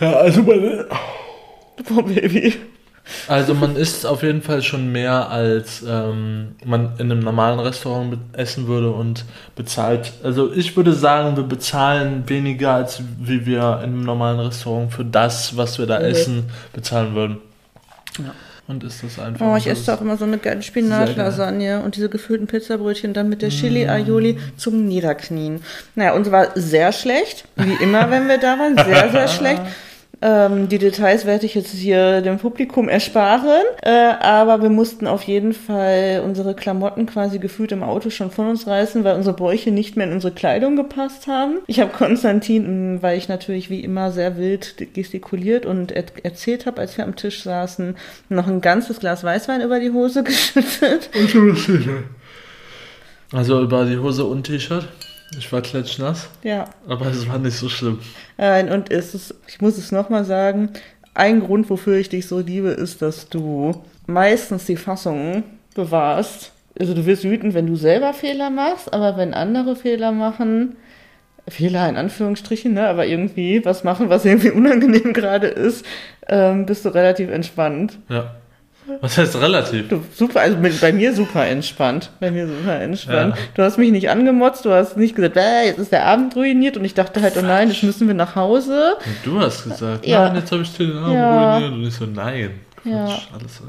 Ja, 0.00 0.12
also 0.16 0.42
meine, 0.42 0.86
Boah, 1.88 2.04
Baby. 2.04 2.54
Also 3.28 3.54
man 3.54 3.76
isst 3.76 4.04
auf 4.04 4.22
jeden 4.22 4.42
Fall 4.42 4.62
schon 4.62 4.90
mehr, 4.90 5.30
als 5.30 5.84
ähm, 5.86 6.56
man 6.64 6.90
in 6.98 7.10
einem 7.10 7.20
normalen 7.20 7.60
Restaurant 7.60 8.18
essen 8.32 8.66
würde 8.66 8.90
und 8.90 9.24
bezahlt. 9.54 10.12
Also 10.24 10.52
ich 10.52 10.76
würde 10.76 10.92
sagen, 10.92 11.36
wir 11.36 11.44
bezahlen 11.44 12.24
weniger, 12.28 12.72
als 12.74 13.00
wie 13.20 13.46
wir 13.46 13.60
in 13.82 13.90
einem 13.90 14.04
normalen 14.04 14.40
Restaurant 14.40 14.92
für 14.92 15.04
das, 15.04 15.56
was 15.56 15.78
wir 15.78 15.86
da 15.86 15.98
Mhm. 16.00 16.04
essen, 16.04 16.44
bezahlen 16.72 17.14
würden. 17.14 17.38
Ja. 18.18 18.32
Und 18.68 18.82
ist 18.82 19.04
das 19.04 19.20
einfach. 19.20 19.46
Oh, 19.46 19.56
ich 19.56 19.68
esse 19.68 19.94
auch 19.94 20.00
immer 20.00 20.16
so 20.16 20.24
eine 20.24 20.38
geile 20.38 20.60
Spinatlasagne 20.60 21.82
und 21.82 21.94
diese 21.94 22.08
gefüllten 22.08 22.48
Pizzabrötchen 22.48 23.12
dann 23.14 23.28
mit 23.28 23.40
der 23.40 23.50
Chili-Aioli 23.50 24.38
zum 24.56 24.86
Niederknien. 24.86 25.62
Naja, 25.94 26.14
uns 26.14 26.32
war 26.32 26.48
sehr 26.56 26.90
schlecht, 26.90 27.44
wie 27.54 27.80
immer, 27.80 28.10
wenn 28.10 28.26
wir 28.26 28.38
da 28.38 28.58
waren, 28.58 28.74
sehr, 28.84 29.10
sehr 29.12 29.28
schlecht. 29.36 29.62
Ähm, 30.22 30.68
die 30.70 30.78
Details 30.78 31.26
werde 31.26 31.44
ich 31.44 31.54
jetzt 31.54 31.72
hier 31.72 32.22
dem 32.22 32.38
Publikum 32.38 32.88
ersparen, 32.88 33.62
äh, 33.82 33.90
aber 33.90 34.62
wir 34.62 34.70
mussten 34.70 35.06
auf 35.06 35.22
jeden 35.24 35.52
Fall 35.52 36.22
unsere 36.24 36.54
Klamotten 36.54 37.04
quasi 37.04 37.38
gefühlt 37.38 37.70
im 37.70 37.82
Auto 37.82 38.08
schon 38.08 38.30
von 38.30 38.48
uns 38.48 38.66
reißen, 38.66 39.04
weil 39.04 39.14
unsere 39.16 39.36
Bäuche 39.36 39.70
nicht 39.70 39.94
mehr 39.96 40.06
in 40.06 40.14
unsere 40.14 40.32
Kleidung 40.32 40.74
gepasst 40.74 41.26
haben. 41.26 41.58
Ich 41.66 41.80
habe 41.80 41.92
Konstantin, 41.92 42.94
mh, 42.94 43.02
weil 43.02 43.18
ich 43.18 43.28
natürlich 43.28 43.68
wie 43.68 43.80
immer 43.84 44.10
sehr 44.10 44.38
wild 44.38 44.94
gestikuliert 44.94 45.66
und 45.66 45.92
er 45.92 46.04
erzählt 46.22 46.64
habe, 46.64 46.80
als 46.80 46.96
wir 46.96 47.04
am 47.04 47.14
Tisch 47.16 47.42
saßen, 47.42 47.94
noch 48.30 48.46
ein 48.46 48.62
ganzes 48.62 49.00
Glas 49.00 49.22
Weißwein 49.22 49.60
über 49.60 49.80
die 49.80 49.90
Hose 49.90 50.22
geschüttet. 50.24 51.10
Also 53.32 53.60
über 53.60 53.84
die 53.84 53.98
Hose 53.98 54.24
und 54.24 54.44
T-Shirt. 54.44 54.88
Ich 55.38 55.52
war 55.52 55.60
klatschnass, 55.60 56.28
Ja. 56.42 56.66
aber 56.88 57.06
es 57.06 57.28
war 57.28 57.38
nicht 57.38 57.56
so 57.56 57.68
schlimm. 57.68 57.98
Nein, 58.38 58.70
und 58.70 58.90
es 58.90 59.14
ist, 59.14 59.34
ich 59.48 59.60
muss 59.60 59.76
es 59.76 59.92
nochmal 59.92 60.24
sagen, 60.24 60.70
ein 61.14 61.40
Grund, 61.40 61.68
wofür 61.70 61.96
ich 61.96 62.08
dich 62.08 62.26
so 62.26 62.38
liebe, 62.40 62.68
ist, 62.68 63.02
dass 63.02 63.28
du 63.28 63.82
meistens 64.06 64.66
die 64.66 64.76
Fassung 64.76 65.42
bewahrst. 65.74 66.52
Also 66.78 66.94
du 66.94 67.06
wirst 67.06 67.24
wütend, 67.24 67.54
wenn 67.54 67.66
du 67.66 67.76
selber 67.76 68.12
Fehler 68.12 68.50
machst, 68.50 68.92
aber 68.92 69.16
wenn 69.16 69.34
andere 69.34 69.76
Fehler 69.76 70.12
machen, 70.12 70.76
Fehler 71.48 71.88
in 71.88 71.96
Anführungsstrichen, 71.96 72.74
ne, 72.74 72.86
aber 72.88 73.06
irgendwie 73.06 73.64
was 73.64 73.82
machen, 73.84 74.08
was 74.10 74.24
irgendwie 74.24 74.50
unangenehm 74.52 75.12
gerade 75.12 75.46
ist, 75.46 75.84
ähm, 76.28 76.66
bist 76.66 76.84
du 76.84 76.90
relativ 76.90 77.30
entspannt. 77.30 77.98
Ja. 78.08 78.34
Was 79.00 79.18
heißt 79.18 79.36
relativ? 79.40 79.88
Du, 79.88 80.02
super, 80.14 80.40
also 80.40 80.56
mit, 80.58 80.80
bei 80.80 80.92
mir 80.92 81.14
super 81.14 81.46
entspannt. 81.46 82.10
Bei 82.20 82.30
mir 82.30 82.46
super 82.46 82.80
entspannt. 82.80 83.34
Ja. 83.36 83.42
Du 83.54 83.62
hast 83.62 83.78
mich 83.78 83.90
nicht 83.90 84.08
angemotzt, 84.10 84.64
du 84.64 84.72
hast 84.72 84.96
nicht 84.96 85.14
gesagt, 85.16 85.36
äh, 85.36 85.66
jetzt 85.66 85.78
ist 85.78 85.92
der 85.92 86.06
Abend 86.06 86.34
ruiniert 86.36 86.76
und 86.76 86.84
ich 86.84 86.94
dachte 86.94 87.20
halt, 87.22 87.34
oh 87.36 87.42
nein, 87.42 87.68
jetzt 87.70 87.82
müssen 87.82 88.06
wir 88.06 88.14
nach 88.14 88.36
Hause. 88.36 88.94
Und 89.04 89.16
du 89.24 89.40
hast 89.40 89.64
gesagt, 89.64 90.06
Ja. 90.06 90.28
nein, 90.28 90.36
jetzt 90.36 90.52
habe 90.52 90.62
ich 90.62 90.76
den 90.76 90.96
Abend 90.96 91.14
Ja. 91.14 91.54
ruiniert. 91.56 91.72
Und 91.72 91.84
ich 91.86 91.94
so, 91.94 92.06
nein. 92.06 92.50
Quatsch, 92.82 92.92
Ja. 92.92 93.18
alles 93.32 93.60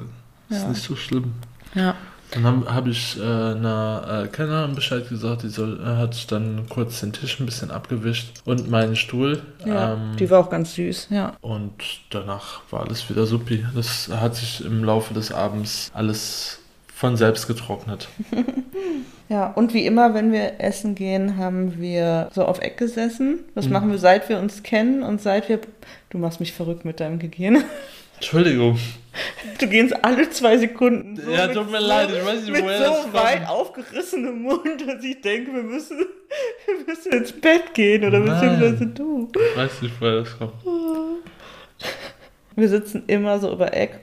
ist 0.50 0.62
Ja. 0.63 0.67
nicht 0.69 0.83
so 0.83 0.95
schlimm. 0.95 1.33
Ja. 1.74 1.95
Dann 2.31 2.43
habe 2.46 2.74
hab 2.74 2.88
ich 2.88 3.17
äh, 3.17 3.22
einer 3.24 4.24
äh, 4.25 4.27
Kellnerin 4.27 4.75
Bescheid 4.75 5.07
gesagt, 5.07 5.43
die 5.43 5.50
soll, 5.50 5.79
äh, 5.81 5.98
hat 5.98 6.29
dann 6.31 6.65
kurz 6.69 7.00
den 7.00 7.13
Tisch 7.13 7.39
ein 7.39 7.46
bisschen 7.46 7.72
abgewischt 7.72 8.41
und 8.46 8.69
meinen 8.69 8.96
Stuhl. 8.96 9.41
Ja, 9.65 9.93
ähm, 9.93 10.17
die 10.17 10.29
war 10.29 10.39
auch 10.41 10.50
ganz 10.50 10.75
süß, 10.75 11.07
ja. 11.12 11.34
und 11.41 11.74
danach 12.10 12.62
war 12.69 12.81
alles 12.81 13.10
wieder 13.10 13.25
supi. 13.25 13.65
Das 13.75 14.10
hat 14.10 14.36
sich 14.36 14.63
im 14.65 14.84
Laufe 14.84 15.13
des 15.13 15.31
Abends 15.31 15.89
alles 15.93 16.60
von 16.93 17.15
selbst 17.17 17.48
getrocknet. 17.48 18.07
Ja, 19.29 19.48
und 19.48 19.74
wie 19.74 19.86
immer, 19.86 20.13
wenn 20.13 20.31
wir 20.31 20.62
essen 20.62 20.96
gehen, 20.96 21.36
haben 21.38 21.81
wir 21.81 22.29
so 22.34 22.46
auf 22.46 22.62
Eck 22.62 22.77
gesessen. 22.77 23.39
Das 23.55 23.65
Mhm. 23.65 23.74
machen 23.74 23.91
wir, 23.91 23.98
seit 23.98 24.29
wir 24.29 24.39
uns 24.39 24.63
kennen 24.63 25.03
und 25.03 25.22
seit 25.22 25.50
wir. 25.50 25.60
Du 26.10 26.17
machst 26.17 26.39
mich 26.39 26.53
verrückt 26.53 26.86
mit 26.86 27.01
deinem 27.01 27.19
Gehen. 27.19 27.62
Entschuldigung. 28.15 28.79
Du 29.59 29.67
gehst 29.67 29.93
alle 30.03 30.29
zwei 30.29 30.57
Sekunden. 30.57 31.15
So 31.15 31.31
Ja, 31.31 31.47
tut 31.47 31.71
mir 31.71 31.81
so, 31.81 31.88
leid, 31.88 32.09
ich 32.12 32.25
weiß 32.25 32.41
nicht, 32.41 32.51
mit 32.51 32.63
woher 32.63 32.77
so 32.77 32.83
das 32.83 33.01
kommt. 33.03 33.13
weit 33.13 33.47
aufgerissenem 33.50 34.41
Mund, 34.43 34.88
dass 34.88 35.03
ich 35.03 35.21
denke, 35.21 35.53
wir 35.53 35.63
müssen, 35.63 35.97
wir 36.65 36.86
müssen 36.88 37.12
ins 37.13 37.31
Bett 37.31 37.74
gehen 37.74 38.03
oder 38.05 38.19
Nein. 38.19 38.39
beziehungsweise 38.39 38.86
du. 38.88 39.29
Ich 39.51 39.57
weiß 39.57 39.81
nicht, 39.81 39.95
woher 40.00 40.19
das 40.19 40.38
kommt. 40.38 40.53
Wir 42.55 42.69
sitzen 42.69 43.03
immer 43.07 43.39
so 43.39 43.51
über 43.53 43.74
Eck. 43.74 44.00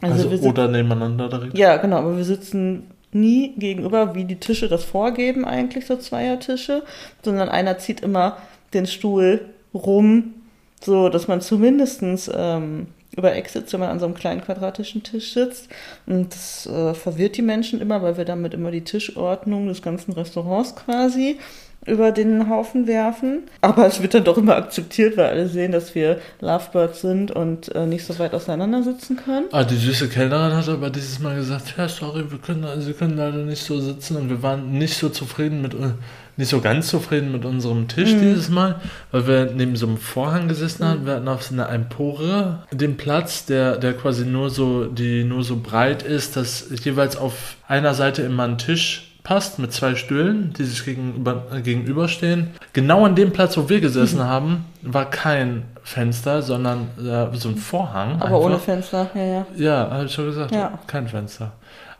Also, 0.00 0.28
sitzen, 0.28 0.48
oder 0.48 0.68
nebeneinander 0.68 1.28
direkt. 1.28 1.56
Ja, 1.56 1.76
genau, 1.78 1.98
aber 1.98 2.16
wir 2.16 2.24
sitzen 2.24 2.90
nie 3.12 3.54
gegenüber, 3.56 4.14
wie 4.14 4.24
die 4.24 4.36
Tische 4.40 4.68
das 4.68 4.84
vorgeben, 4.84 5.44
eigentlich 5.44 5.86
so 5.86 5.96
Zweiertische, 5.96 6.82
sondern 7.22 7.48
einer 7.48 7.78
zieht 7.78 8.00
immer 8.00 8.36
den 8.74 8.86
Stuhl 8.86 9.40
rum, 9.72 10.34
so 10.82 11.08
dass 11.08 11.28
man 11.28 11.40
zumindestens 11.40 12.30
ähm, 12.34 12.88
über 13.16 13.32
sitzt, 13.46 13.72
wenn 13.72 13.80
man 13.80 13.90
an 13.90 14.00
so 14.00 14.06
einem 14.06 14.14
kleinen 14.14 14.42
quadratischen 14.42 15.02
Tisch 15.02 15.32
sitzt. 15.32 15.68
Und 16.06 16.34
das 16.34 16.66
äh, 16.66 16.94
verwirrt 16.94 17.36
die 17.36 17.42
Menschen 17.42 17.80
immer, 17.80 18.02
weil 18.02 18.16
wir 18.16 18.24
damit 18.24 18.54
immer 18.54 18.70
die 18.70 18.84
Tischordnung 18.84 19.68
des 19.68 19.82
ganzen 19.82 20.12
Restaurants 20.12 20.74
quasi 20.76 21.38
über 21.86 22.12
den 22.12 22.48
Haufen 22.48 22.86
werfen. 22.86 23.42
Aber 23.60 23.86
es 23.86 24.00
wird 24.00 24.14
dann 24.14 24.24
doch 24.24 24.38
immer 24.38 24.56
akzeptiert, 24.56 25.16
weil 25.16 25.26
alle 25.26 25.48
sehen, 25.48 25.72
dass 25.72 25.94
wir 25.94 26.18
Lovebirds 26.40 27.00
sind 27.00 27.30
und 27.30 27.74
äh, 27.74 27.86
nicht 27.86 28.04
so 28.06 28.18
weit 28.18 28.34
auseinander 28.34 28.82
sitzen 28.82 29.16
können. 29.16 29.46
Ah, 29.52 29.64
die 29.64 29.76
süße 29.76 30.08
Kellnerin 30.08 30.56
hat 30.56 30.68
aber 30.68 30.90
dieses 30.90 31.18
Mal 31.18 31.36
gesagt, 31.36 31.74
ja, 31.76 31.88
sorry, 31.88 32.30
wir 32.30 32.38
können, 32.38 32.64
wir 32.64 32.94
können 32.94 33.16
leider 33.16 33.38
nicht 33.38 33.62
so 33.62 33.80
sitzen 33.80 34.16
und 34.16 34.30
wir 34.30 34.42
waren 34.42 34.72
nicht 34.72 34.96
so 34.96 35.08
zufrieden 35.08 35.62
mit, 35.62 35.74
äh, 35.74 35.92
nicht 36.36 36.48
so 36.48 36.60
ganz 36.60 36.88
zufrieden 36.88 37.32
mit 37.32 37.44
unserem 37.44 37.88
Tisch 37.88 38.12
Mhm. 38.12 38.20
dieses 38.20 38.48
Mal, 38.48 38.76
weil 39.12 39.26
wir 39.26 39.50
neben 39.54 39.76
so 39.76 39.86
einem 39.86 39.98
Vorhang 39.98 40.48
gesessen 40.48 40.84
haben. 40.86 41.06
Wir 41.06 41.14
hatten 41.14 41.28
auf 41.28 41.42
so 41.44 41.54
einer 41.54 41.68
Empore 41.68 42.60
den 42.72 42.96
Platz, 42.96 43.46
der, 43.46 43.76
der 43.76 43.92
quasi 43.94 44.24
nur 44.24 44.50
so, 44.50 44.84
die 44.86 45.24
nur 45.24 45.44
so 45.44 45.56
breit 45.60 46.02
ist, 46.02 46.36
dass 46.36 46.66
jeweils 46.84 47.16
auf 47.16 47.56
einer 47.68 47.94
Seite 47.94 48.22
immer 48.22 48.44
ein 48.44 48.58
Tisch 48.58 49.10
passt 49.22 49.58
mit 49.58 49.72
zwei 49.72 49.94
Stühlen, 49.94 50.52
die 50.58 50.64
sich 50.64 50.84
gegenüber, 50.84 51.44
äh, 51.50 51.62
gegenüberstehen. 51.62 52.48
Genau 52.74 53.06
an 53.06 53.14
dem 53.14 53.32
Platz, 53.32 53.56
wo 53.56 53.70
wir 53.70 53.80
gesessen 53.80 54.22
haben, 54.22 54.66
war 54.82 55.08
kein 55.08 55.62
Fenster, 55.82 56.42
sondern 56.42 56.88
äh, 56.98 57.34
so 57.34 57.48
ein 57.48 57.56
Vorhang. 57.56 58.16
Aber 58.16 58.24
einfach. 58.26 58.38
ohne 58.40 58.58
Fenster, 58.58 59.10
ja, 59.14 59.22
ja. 59.24 59.46
Ja, 59.56 59.90
habe 59.90 60.04
ich 60.04 60.12
schon 60.12 60.26
gesagt. 60.26 60.54
Ja. 60.54 60.78
Kein 60.86 61.08
Fenster. 61.08 61.52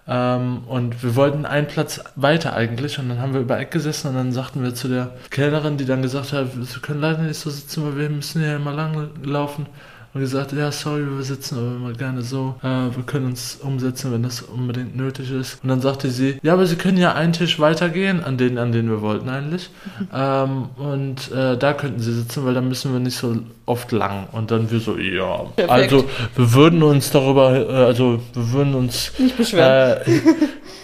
Ähm, 0.06 0.64
und 0.66 1.02
wir 1.02 1.16
wollten 1.16 1.46
einen 1.46 1.66
Platz 1.66 2.00
weiter 2.14 2.54
eigentlich 2.54 2.99
und 2.99 3.08
dann 3.08 3.20
haben 3.20 3.32
wir 3.32 3.40
über 3.40 3.58
Eck 3.58 3.70
gesessen 3.70 4.08
und 4.08 4.14
dann 4.16 4.32
sagten 4.32 4.62
wir 4.62 4.75
zu 4.75 4.88
der 4.88 5.12
Kellnerin, 5.30 5.78
die 5.78 5.87
dann 5.87 6.02
gesagt 6.02 6.32
hat, 6.32 6.49
wir 6.54 6.82
können 6.82 7.00
leider 7.00 7.23
nicht 7.23 7.38
so 7.38 7.49
sitzen, 7.49 7.84
weil 7.84 7.96
wir 7.96 8.11
müssen 8.11 8.42
ja 8.42 8.56
immer 8.56 8.73
lang 8.73 9.11
laufen. 9.23 9.66
Und 10.14 10.21
gesagt, 10.21 10.52
ja, 10.52 10.71
sorry, 10.71 11.02
wir 11.04 11.25
sitzen 11.25 11.59
aber 11.59 11.75
immer 11.75 11.92
gerne 11.92 12.23
so. 12.23 12.54
Äh, 12.62 12.66
wir 12.66 13.02
können 13.04 13.26
uns 13.26 13.59
umsetzen, 13.61 14.12
wenn 14.12 14.23
das 14.23 14.42
unbedingt 14.42 14.97
nötig 14.97 15.33
ist. 15.33 15.59
Und 15.64 15.71
dann 15.71 15.80
sagte 15.80 16.09
sie, 16.09 16.38
ja, 16.40 16.52
aber 16.52 16.66
Sie 16.66 16.76
können 16.76 16.99
ja 16.99 17.14
einen 17.14 17.33
Tisch 17.33 17.59
weitergehen, 17.59 18.23
an 18.23 18.38
den, 18.38 18.56
an 18.56 18.71
den 18.71 18.88
wir 18.88 19.02
wollten 19.02 19.28
eigentlich. 19.28 19.71
ähm, 20.14 20.68
und 20.76 21.33
äh, 21.33 21.56
da 21.56 21.73
könnten 21.73 21.99
Sie 21.99 22.14
sitzen, 22.14 22.44
weil 22.44 22.54
dann 22.54 22.68
müssen 22.68 22.92
wir 22.92 23.00
nicht 23.00 23.16
so 23.16 23.35
oft 23.66 23.90
lang. 23.90 24.28
Und 24.30 24.52
dann 24.52 24.71
wir 24.71 24.78
so, 24.78 24.97
ja. 24.97 25.47
Perfekt. 25.56 25.71
Also 25.71 26.04
wir 26.37 26.54
würden 26.54 26.85
uns 26.85 27.11
darüber, 27.11 27.52
äh, 27.52 27.85
also 27.85 28.21
wir 28.35 28.52
würden 28.52 28.76
uns 28.76 29.11
Nicht 29.18 29.37
beschweren. 29.37 29.99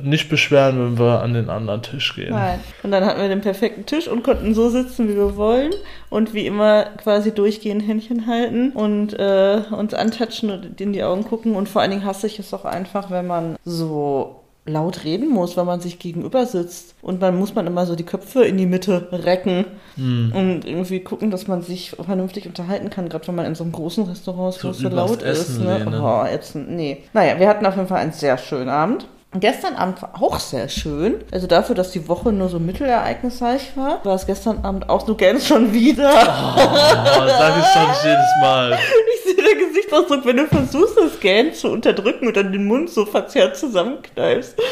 Nicht 0.03 0.29
beschweren, 0.29 0.79
wenn 0.79 0.99
wir 0.99 1.21
an 1.23 1.35
den 1.35 1.51
anderen 1.51 1.83
Tisch 1.83 2.15
gehen. 2.15 2.31
Nein. 2.31 2.61
Und 2.83 2.91
dann 2.91 3.05
hatten 3.05 3.21
wir 3.21 3.29
den 3.29 3.41
perfekten 3.41 3.87
Tisch 3.87 4.09
und 4.09 4.23
konnten 4.23 4.55
so 4.55 4.69
sitzen, 4.71 5.09
wie 5.09 5.17
wir 5.17 5.37
wollen. 5.37 5.73
Und 6.09 6.35
wie 6.35 6.47
immer 6.47 6.85
quasi 7.03 7.33
durchgehend 7.33 7.87
Händchen 7.87 8.27
halten 8.27 8.71
und 8.73 9.13
äh, 9.19 9.63
uns 9.71 9.95
antatschen 9.95 10.51
und 10.51 10.81
in 10.81 10.93
die 10.93 11.03
Augen 11.05 11.25
gucken. 11.25 11.55
Und 11.55 11.69
vor 11.69 11.83
allen 11.83 11.91
Dingen 11.93 12.05
hasse 12.05 12.27
ich 12.27 12.39
es 12.39 12.53
auch 12.53 12.65
einfach, 12.65 13.11
wenn 13.11 13.27
man 13.27 13.57
so 13.65 14.37
laut 14.67 15.05
reden 15.05 15.29
muss, 15.31 15.57
wenn 15.57 15.67
man 15.67 15.81
sich 15.81 15.99
gegenüber 15.99 16.47
sitzt. 16.47 16.95
Und 17.03 17.23
dann 17.23 17.39
muss 17.39 17.55
man 17.55 17.67
immer 17.67 17.87
so 17.87 17.97
die 17.97 18.05
Köpfe 18.05 18.45
in 18.45 18.57
die 18.59 18.67
Mitte 18.67 19.09
recken 19.11 19.65
Hm. 19.97 20.33
und 20.35 20.65
irgendwie 20.67 21.01
gucken, 21.01 21.31
dass 21.31 21.49
man 21.49 21.63
sich 21.63 21.91
vernünftig 21.91 22.47
unterhalten 22.47 22.91
kann, 22.91 23.09
gerade 23.09 23.27
wenn 23.29 23.35
man 23.35 23.47
in 23.47 23.55
so 23.55 23.65
einem 23.65 23.73
großen 23.73 24.05
Restaurant 24.05 24.55
So 24.55 24.73
so 24.73 24.89
laut 24.89 25.23
ist. 25.23 25.59
Ne? 25.59 25.79
lehnen. 25.79 25.95
Oh, 26.01 26.25
ätzend, 26.25 26.71
nee. 26.71 26.99
Naja, 27.13 27.39
wir 27.39 27.49
hatten 27.49 27.67
auf 27.67 27.75
jeden 27.77 27.89
Fall 27.89 27.99
einen 28.01 28.13
sehr 28.13 28.37
schönen 28.39 28.69
Abend. 28.69 29.07
Gestern 29.39 29.77
Abend 29.77 30.03
war 30.03 30.21
auch 30.21 30.41
sehr 30.41 30.69
schön. 30.69 31.23
Also 31.31 31.47
dafür, 31.47 31.77
dass 31.77 31.93
die 31.93 32.09
Woche 32.09 32.33
nur 32.33 32.49
so 32.49 32.59
mittelereignisreich 32.59 33.77
war, 33.77 34.05
war 34.05 34.17
es 34.17 34.27
gestern 34.27 34.65
Abend 34.65 34.89
auch, 34.89 35.05
du 35.05 35.15
gähnst 35.15 35.47
schon 35.47 35.73
wieder. 35.73 36.11
Oh, 36.11 37.27
sag 37.29 37.59
ich 37.59 37.65
doch 37.73 37.89
nicht 37.89 38.05
jedes 38.05 38.31
Mal. 38.41 38.77
Ich 39.15 39.37
sehe 39.37 39.45
der 39.45 39.67
Gesichtsausdruck, 39.69 40.27
wenn 40.27 40.39
du 40.39 40.47
versuchst, 40.49 40.97
das 40.97 41.21
Gähnen 41.21 41.55
zu 41.55 41.69
unterdrücken 41.69 42.27
und 42.27 42.37
dann 42.37 42.51
den 42.51 42.65
Mund 42.65 42.91
so 42.91 43.07
verzerrt 43.07 43.57
zusammenkneifst. 43.57 44.57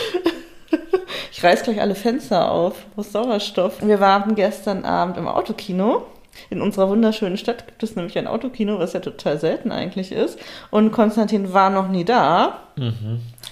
Ich 1.32 1.42
reiß 1.42 1.62
gleich 1.62 1.80
alle 1.80 1.94
Fenster 1.94 2.50
auf, 2.50 2.74
aus 2.96 3.12
Sauerstoff. 3.12 3.80
Wir 3.80 4.00
waren 4.00 4.34
gestern 4.34 4.84
Abend 4.84 5.16
im 5.16 5.28
Autokino. 5.28 6.02
In 6.50 6.60
unserer 6.60 6.88
wunderschönen 6.88 7.36
Stadt 7.36 7.66
gibt 7.66 7.82
es 7.82 7.96
nämlich 7.96 8.18
ein 8.18 8.26
Autokino, 8.26 8.78
was 8.78 8.92
ja 8.92 9.00
total 9.00 9.38
selten 9.38 9.70
eigentlich 9.72 10.12
ist. 10.12 10.38
Und 10.70 10.92
Konstantin 10.92 11.52
war 11.52 11.70
noch 11.70 11.88
nie 11.88 12.04
da. 12.04 12.58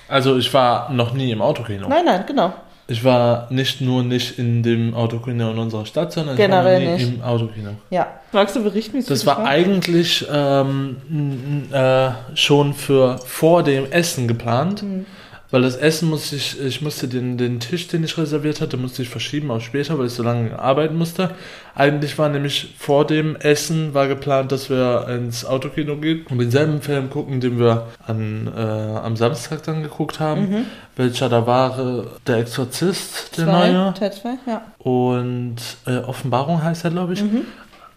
Also 0.09 0.37
ich 0.37 0.53
war 0.55 0.91
noch 0.91 1.13
nie 1.13 1.31
im 1.33 1.43
Autokino. 1.43 1.89
Nein, 1.89 2.05
nein, 2.05 2.25
genau. 2.27 2.53
Ich 2.89 3.03
war 3.03 3.49
nicht 3.51 3.81
nur 3.81 4.05
nicht 4.05 4.39
in 4.39 4.63
dem 4.63 4.95
Autokino 4.95 5.51
in 5.51 5.59
unserer 5.59 5.85
Stadt, 5.87 6.13
sondern 6.13 6.37
Generell 6.37 6.81
ich 6.83 6.89
war 6.89 6.97
nie 6.99 7.03
nicht. 7.05 7.15
im 7.17 7.23
Autokino. 7.23 7.71
Ja. 7.91 8.07
Magst 8.31 8.55
du 8.55 8.63
berichten, 8.63 8.95
wie 8.95 8.99
es 8.99 9.07
Das 9.07 9.27
war 9.27 9.45
eigentlich 9.45 10.25
ähm, 10.33 10.97
n- 11.11 11.69
n- 11.73 11.75
äh, 11.75 12.11
schon 12.37 12.75
für 12.75 13.19
vor 13.19 13.65
dem 13.65 13.91
Essen 13.91 14.29
geplant. 14.29 14.85
Mhm. 14.85 15.05
Weil 15.51 15.63
das 15.63 15.77
Essen 15.77 16.11
musste 16.11 16.37
ich, 16.37 16.61
ich 16.61 16.83
musste 16.83 17.07
den, 17.07 17.39
den 17.39 17.61
Tisch, 17.61 17.87
den 17.89 18.03
ich 18.03 18.19
reserviert 18.19 18.61
hatte, 18.61 18.77
musste 18.77 19.03
ich 19.03 19.09
verschieben 19.09 19.51
auf 19.51 19.63
später, 19.63 19.99
weil 19.99 20.07
ich 20.07 20.13
so 20.13 20.23
lange 20.23 20.59
arbeiten 20.59 20.97
musste. 20.97 21.31
Eigentlich 21.75 22.19
war 22.19 22.29
nämlich 22.29 22.75
vor 22.79 23.07
dem 23.07 23.37
Essen 23.37 23.95
war 23.95 24.09
geplant, 24.09 24.51
dass 24.51 24.71
wir 24.71 25.07
ins 25.09 25.45
Autokino 25.45 25.97
gehen 25.97 26.27
und 26.29 26.39
denselben 26.39 26.81
Film 26.83 27.11
gucken, 27.11 27.41
den 27.41 27.59
wir 27.61 27.87
an, 28.07 28.51
äh, 28.57 28.61
am 28.61 29.17
Samstag 29.17 29.63
dann 29.63 29.83
geguckt 29.83 30.19
haben. 30.19 30.51
Mhm. 30.51 30.65
Welcher 30.97 31.29
da 31.29 31.47
war 31.47 32.05
Der 32.27 32.39
Exorzist, 32.39 33.37
der 33.39 33.45
Zwei, 33.45 33.71
neue. 33.71 33.95
Teil 33.95 34.13
2, 34.13 34.29
ja. 34.47 34.63
Und 34.79 35.57
äh, 35.87 35.99
Offenbarung 35.99 36.63
heißt 36.63 36.85
er, 36.85 36.91
glaube 36.91 37.13
ich. 37.13 37.23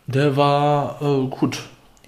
Der 0.08 0.36
war 0.36 1.02
äh, 1.02 1.28
gut. 1.28 1.60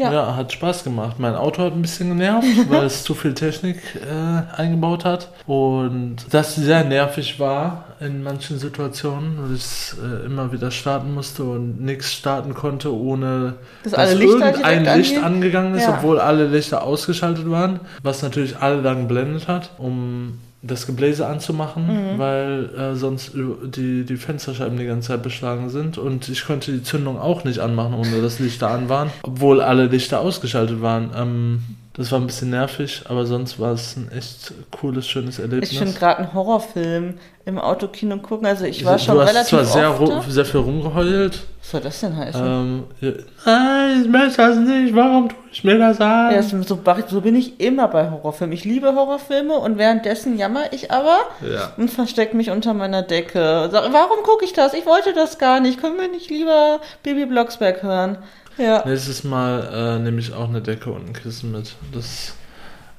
Ja. 0.01 0.11
Ja. 0.11 0.35
hat 0.35 0.51
Spaß 0.51 0.83
gemacht. 0.83 1.17
Mein 1.19 1.35
Auto 1.35 1.63
hat 1.63 1.73
ein 1.73 1.81
bisschen 1.81 2.09
genervt, 2.09 2.47
weil 2.69 2.85
es 2.85 3.03
zu 3.03 3.13
viel 3.13 3.33
Technik 3.33 3.77
äh, 3.95 4.59
eingebaut 4.59 5.05
hat. 5.05 5.29
Und 5.47 6.17
das 6.31 6.55
sehr 6.55 6.83
nervig 6.83 7.39
war 7.39 7.85
in 7.99 8.23
manchen 8.23 8.57
Situationen, 8.57 9.37
weil 9.41 9.55
ich 9.55 9.61
es 9.61 9.97
äh, 10.03 10.25
immer 10.25 10.51
wieder 10.51 10.71
starten 10.71 11.13
musste 11.13 11.43
und 11.43 11.81
nichts 11.81 12.11
starten 12.13 12.53
konnte, 12.53 12.93
ohne 12.95 13.55
Dass 13.83 14.13
Lichter 14.15 14.47
irgendein 14.47 14.97
Licht 14.97 15.11
angehen? 15.17 15.23
angegangen 15.23 15.75
ist, 15.75 15.83
Ja. 15.83 15.95
obwohl 15.97 16.19
alle 16.19 16.47
Lichter 16.47 16.83
ausgeschaltet 16.83 17.49
waren, 17.49 17.79
was 18.01 18.21
natürlich 18.23 18.57
alle 18.57 18.81
dann 18.81 19.07
geblendet 19.07 19.47
hat, 19.47 19.69
um 19.77 20.39
das 20.63 20.85
Gebläse 20.85 21.25
anzumachen, 21.25 21.87
weil 22.17 22.69
äh, 22.77 22.95
sonst 22.95 23.31
die, 23.33 24.05
die 24.05 24.17
Fensterscheiben 24.17 24.77
die 24.77 24.85
ganze 24.85 25.09
Zeit 25.09 25.23
beschlagen 25.23 25.69
sind 25.69 25.97
und 25.97 26.29
ich 26.29 26.45
konnte 26.45 26.71
die 26.71 26.83
Zündung 26.83 27.19
auch 27.19 27.43
nicht 27.43 27.59
anmachen, 27.59 27.95
ohne 27.95 28.21
dass 28.21 28.39
Lichter 28.39 28.69
an 28.69 28.87
waren, 28.87 29.09
obwohl 29.23 29.61
alle 29.61 29.87
Lichter 29.87 30.19
ausgeschaltet 30.21 30.81
waren. 30.81 31.11
Ähm, 31.15 31.63
das 32.01 32.11
war 32.11 32.19
ein 32.19 32.25
bisschen 32.27 32.49
nervig, 32.49 33.03
aber 33.07 33.25
sonst 33.25 33.59
war 33.59 33.73
es 33.73 33.95
ein 33.95 34.11
echt 34.11 34.53
cooles, 34.71 35.07
schönes 35.07 35.39
Erlebnis. 35.39 35.71
Ich 35.71 35.77
finde 35.77 35.93
gerade 35.93 36.19
einen 36.19 36.33
Horrorfilm 36.33 37.15
im 37.45 37.59
Autokino 37.59 38.17
gucken. 38.17 38.47
Also 38.47 38.65
ich 38.65 38.83
war 38.83 38.97
schon 38.99 39.15
du 39.15 39.21
hast 39.21 39.29
relativ 39.29 39.49
zwar 39.49 39.65
sehr, 39.65 40.01
oft 40.01 40.31
sehr 40.31 40.45
viel 40.45 40.59
rumgeheult. 40.61 41.39
Was 41.59 41.71
soll 41.71 41.81
das 41.81 41.99
denn 41.99 42.17
heißen? 42.17 42.43
Ähm, 42.45 42.83
ja, 43.01 43.11
Nein, 43.45 44.01
ich 44.01 44.09
möchte 44.09 44.37
das 44.37 44.57
nicht. 44.57 44.95
Warum 44.95 45.29
tue 45.29 45.37
ich 45.51 45.63
mir 45.63 45.77
das 45.77 46.01
an? 46.01 46.33
Ja, 46.33 46.41
so, 46.41 46.61
so 46.63 46.79
so 47.07 47.21
bin 47.21 47.35
ich 47.35 47.59
immer 47.59 47.87
bei 47.87 48.09
Horrorfilmen. 48.09 48.53
Ich 48.53 48.65
liebe 48.65 48.95
Horrorfilme 48.95 49.53
und 49.53 49.77
währenddessen 49.77 50.37
jammer 50.37 50.73
ich 50.73 50.91
aber 50.91 51.19
Ja. 51.41 51.73
und 51.77 51.89
verstecke 51.91 52.35
mich 52.35 52.49
unter 52.49 52.73
meiner 52.73 53.03
Decke. 53.03 53.69
Sag, 53.71 53.93
warum 53.93 54.23
gucke 54.23 54.43
ich 54.45 54.53
das? 54.53 54.73
Ich 54.73 54.85
wollte 54.85 55.13
das 55.13 55.37
gar 55.37 55.59
nicht. 55.59 55.79
Können 55.79 55.99
wir 55.99 56.07
nicht 56.09 56.29
lieber 56.29 56.79
Baby 57.03 57.25
Blocksberg 57.27 57.83
hören? 57.83 58.17
Ja. 58.57 58.83
Nächstes 58.85 59.23
Mal 59.23 59.97
äh, 59.97 59.99
nehme 59.99 60.19
ich 60.19 60.33
auch 60.33 60.49
eine 60.49 60.61
Decke 60.61 60.91
und 60.91 61.07
ein 61.07 61.13
Kissen 61.13 61.51
mit. 61.51 61.75
Das 61.93 62.33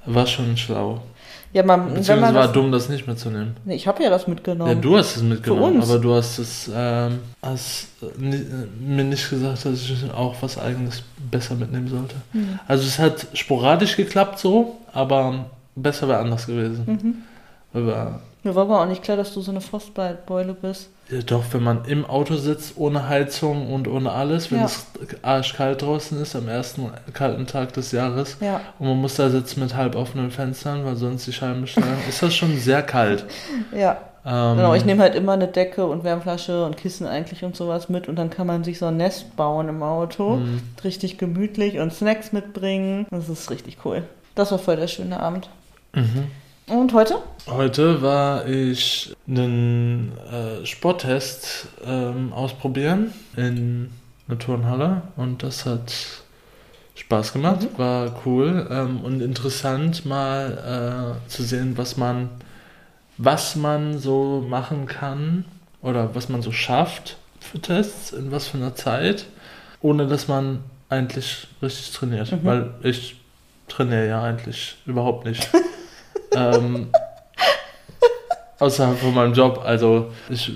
war 0.07 0.27
schon 0.27 0.57
schlau. 0.57 1.03
Ja, 1.53 1.63
man, 1.63 1.81
wenn 1.81 1.89
Beziehungsweise 1.89 2.21
man 2.21 2.35
war 2.35 2.43
das, 2.45 2.53
dumm, 2.53 2.73
das 2.73 2.89
nicht 2.89 3.07
mitzunehmen. 3.07 3.57
nee, 3.65 3.75
ich 3.75 3.87
habe 3.87 4.03
ja 4.03 4.09
das 4.09 4.27
mitgenommen. 4.27 4.71
Ja, 4.71 4.75
du 4.75 4.97
hast 4.97 5.17
es 5.17 5.23
mitgenommen, 5.23 5.77
uns. 5.77 5.91
aber 5.91 5.99
du 5.99 6.15
hast 6.15 6.39
es 6.39 6.71
ähm, 6.75 7.19
hast, 7.43 7.89
äh, 8.01 8.07
äh, 8.07 8.67
mir 8.81 9.05
nicht 9.05 9.29
gesagt, 9.29 9.65
dass 9.67 9.83
ich 9.83 10.11
auch 10.13 10.35
was 10.41 10.59
eigenes 10.59 11.03
besser 11.31 11.55
mitnehmen 11.55 11.89
sollte. 11.89 12.15
Mhm. 12.33 12.59
Also 12.67 12.85
es 12.85 12.99
hat 12.99 13.27
sporadisch 13.35 13.97
geklappt 13.97 14.39
so, 14.39 14.79
aber 14.95 15.47
besser 15.77 16.09
wäre 16.09 16.21
anders 16.21 16.47
gewesen. 16.47 16.85
Mhm. 16.87 17.83
Mir 18.45 18.55
war 18.55 18.63
aber 18.63 18.81
auch 18.81 18.87
nicht 18.87 19.03
klar, 19.03 19.19
dass 19.19 19.35
du 19.35 19.43
so 19.43 19.51
eine 19.51 19.61
Frostbeule 19.61 20.55
bist. 20.55 20.89
Doch, 21.27 21.45
wenn 21.53 21.63
man 21.63 21.85
im 21.85 22.05
Auto 22.07 22.37
sitzt, 22.37 22.75
ohne 22.77 23.09
Heizung 23.09 23.73
und 23.73 23.87
ohne 23.89 24.11
alles, 24.13 24.51
wenn 24.51 24.61
Ja. 24.61 24.65
es 24.67 24.87
arschkalt 25.23 25.83
draußen 25.83 26.21
ist, 26.21 26.35
am 26.37 26.49
ersten 26.49 26.91
kalten 27.13 27.47
Tag 27.47 27.73
des 27.75 27.93
Jahres, 27.93 28.37
Ja. 28.41 28.61
und 28.79 28.89
man 28.89 28.97
muss 28.97 29.17
da 29.17 29.29
sitzen 29.29 29.61
mit 29.61 29.75
halb 29.77 29.95
offenen 29.95 30.31
Fenstern, 30.31 30.85
weil 30.85 30.97
sonst 30.97 31.27
die 31.27 31.33
Scheiben 31.33 31.61
beschlagen, 31.63 31.89
ist 32.09 32.23
das 32.23 32.35
schon 32.35 32.57
sehr 32.59 32.83
kalt. 32.83 33.25
Ja. 33.77 33.99
Ähm, 34.25 34.57
Genau, 34.57 34.75
ich 34.75 34.85
nehme 34.85 35.03
halt 35.03 35.17
immer 35.17 35.33
eine 35.33 35.49
Decke 35.49 35.85
und 35.85 36.05
Wärmflasche 36.05 36.65
und 36.65 36.77
Kissen 36.77 37.07
eigentlich 37.09 37.43
und 37.45 37.57
sowas 37.57 37.89
mit 37.89 38.09
und 38.09 38.15
dann 38.17 38.31
kann 38.31 38.47
man 38.47 38.63
sich 38.63 38.79
so 38.79 38.87
ein 38.87 38.97
Nest 38.97 39.35
bauen 39.37 39.69
im 39.69 39.83
Auto. 39.83 40.37
Mhm. 40.37 40.61
Richtig 40.85 41.19
gemütlich 41.19 41.79
und 41.81 41.93
Snacks 41.93 42.33
mitbringen. 42.33 43.07
Das 43.11 43.29
ist 43.29 43.51
richtig 43.51 43.79
cool. 43.85 44.05
Das 44.37 44.53
war 44.53 44.61
voll 44.61 44.77
der 44.77 44.87
schöne 44.87 45.19
Abend. 45.19 45.49
Mhm. 45.95 46.29
Und 46.69 46.93
heute? 46.95 47.19
Heute 47.49 48.03
war 48.03 48.47
ich 48.47 49.15
einen 49.27 50.13
äh, 50.31 50.65
Sporttest 50.65 51.67
ähm, 51.85 52.33
ausprobieren 52.33 53.13
in 53.37 53.91
einer 54.29 54.39
Turnhalle 54.39 55.03
und 55.17 55.43
das 55.43 55.67
hat 55.67 55.93
Spaß 56.95 57.33
gemacht, 57.33 57.63
Mhm. 57.63 57.79
war 57.79 58.23
cool 58.25 58.67
ähm, 58.71 59.01
und 59.01 59.21
interessant 59.21 60.07
mal 60.07 61.17
äh, 61.27 61.29
zu 61.29 61.43
sehen, 61.43 61.77
was 61.77 61.97
man, 61.97 62.31
was 63.19 63.57
man 63.57 63.99
so 63.99 64.45
machen 64.49 64.87
kann 64.87 65.45
oder 65.83 66.15
was 66.15 66.29
man 66.29 66.43
so 66.43 66.53
schafft 66.53 67.17
für 67.41 67.61
Tests, 67.61 68.13
in 68.13 68.31
was 68.31 68.47
für 68.47 68.59
einer 68.59 68.75
Zeit, 68.77 69.27
ohne 69.81 70.07
dass 70.07 70.29
man 70.29 70.61
eigentlich 70.89 71.49
richtig 71.61 71.91
trainiert, 71.93 72.31
Mhm. 72.31 72.45
weil 72.45 72.71
ich 72.83 73.17
trainiere 73.69 74.07
ja 74.09 74.23
eigentlich 74.23 74.77
überhaupt 74.87 75.27
nicht. 75.27 75.49
ähm, 76.35 76.89
außerhalb 78.59 78.99
von 78.99 79.15
meinem 79.15 79.35
Job. 79.35 79.63
Also 79.65 80.11
ich 80.29 80.53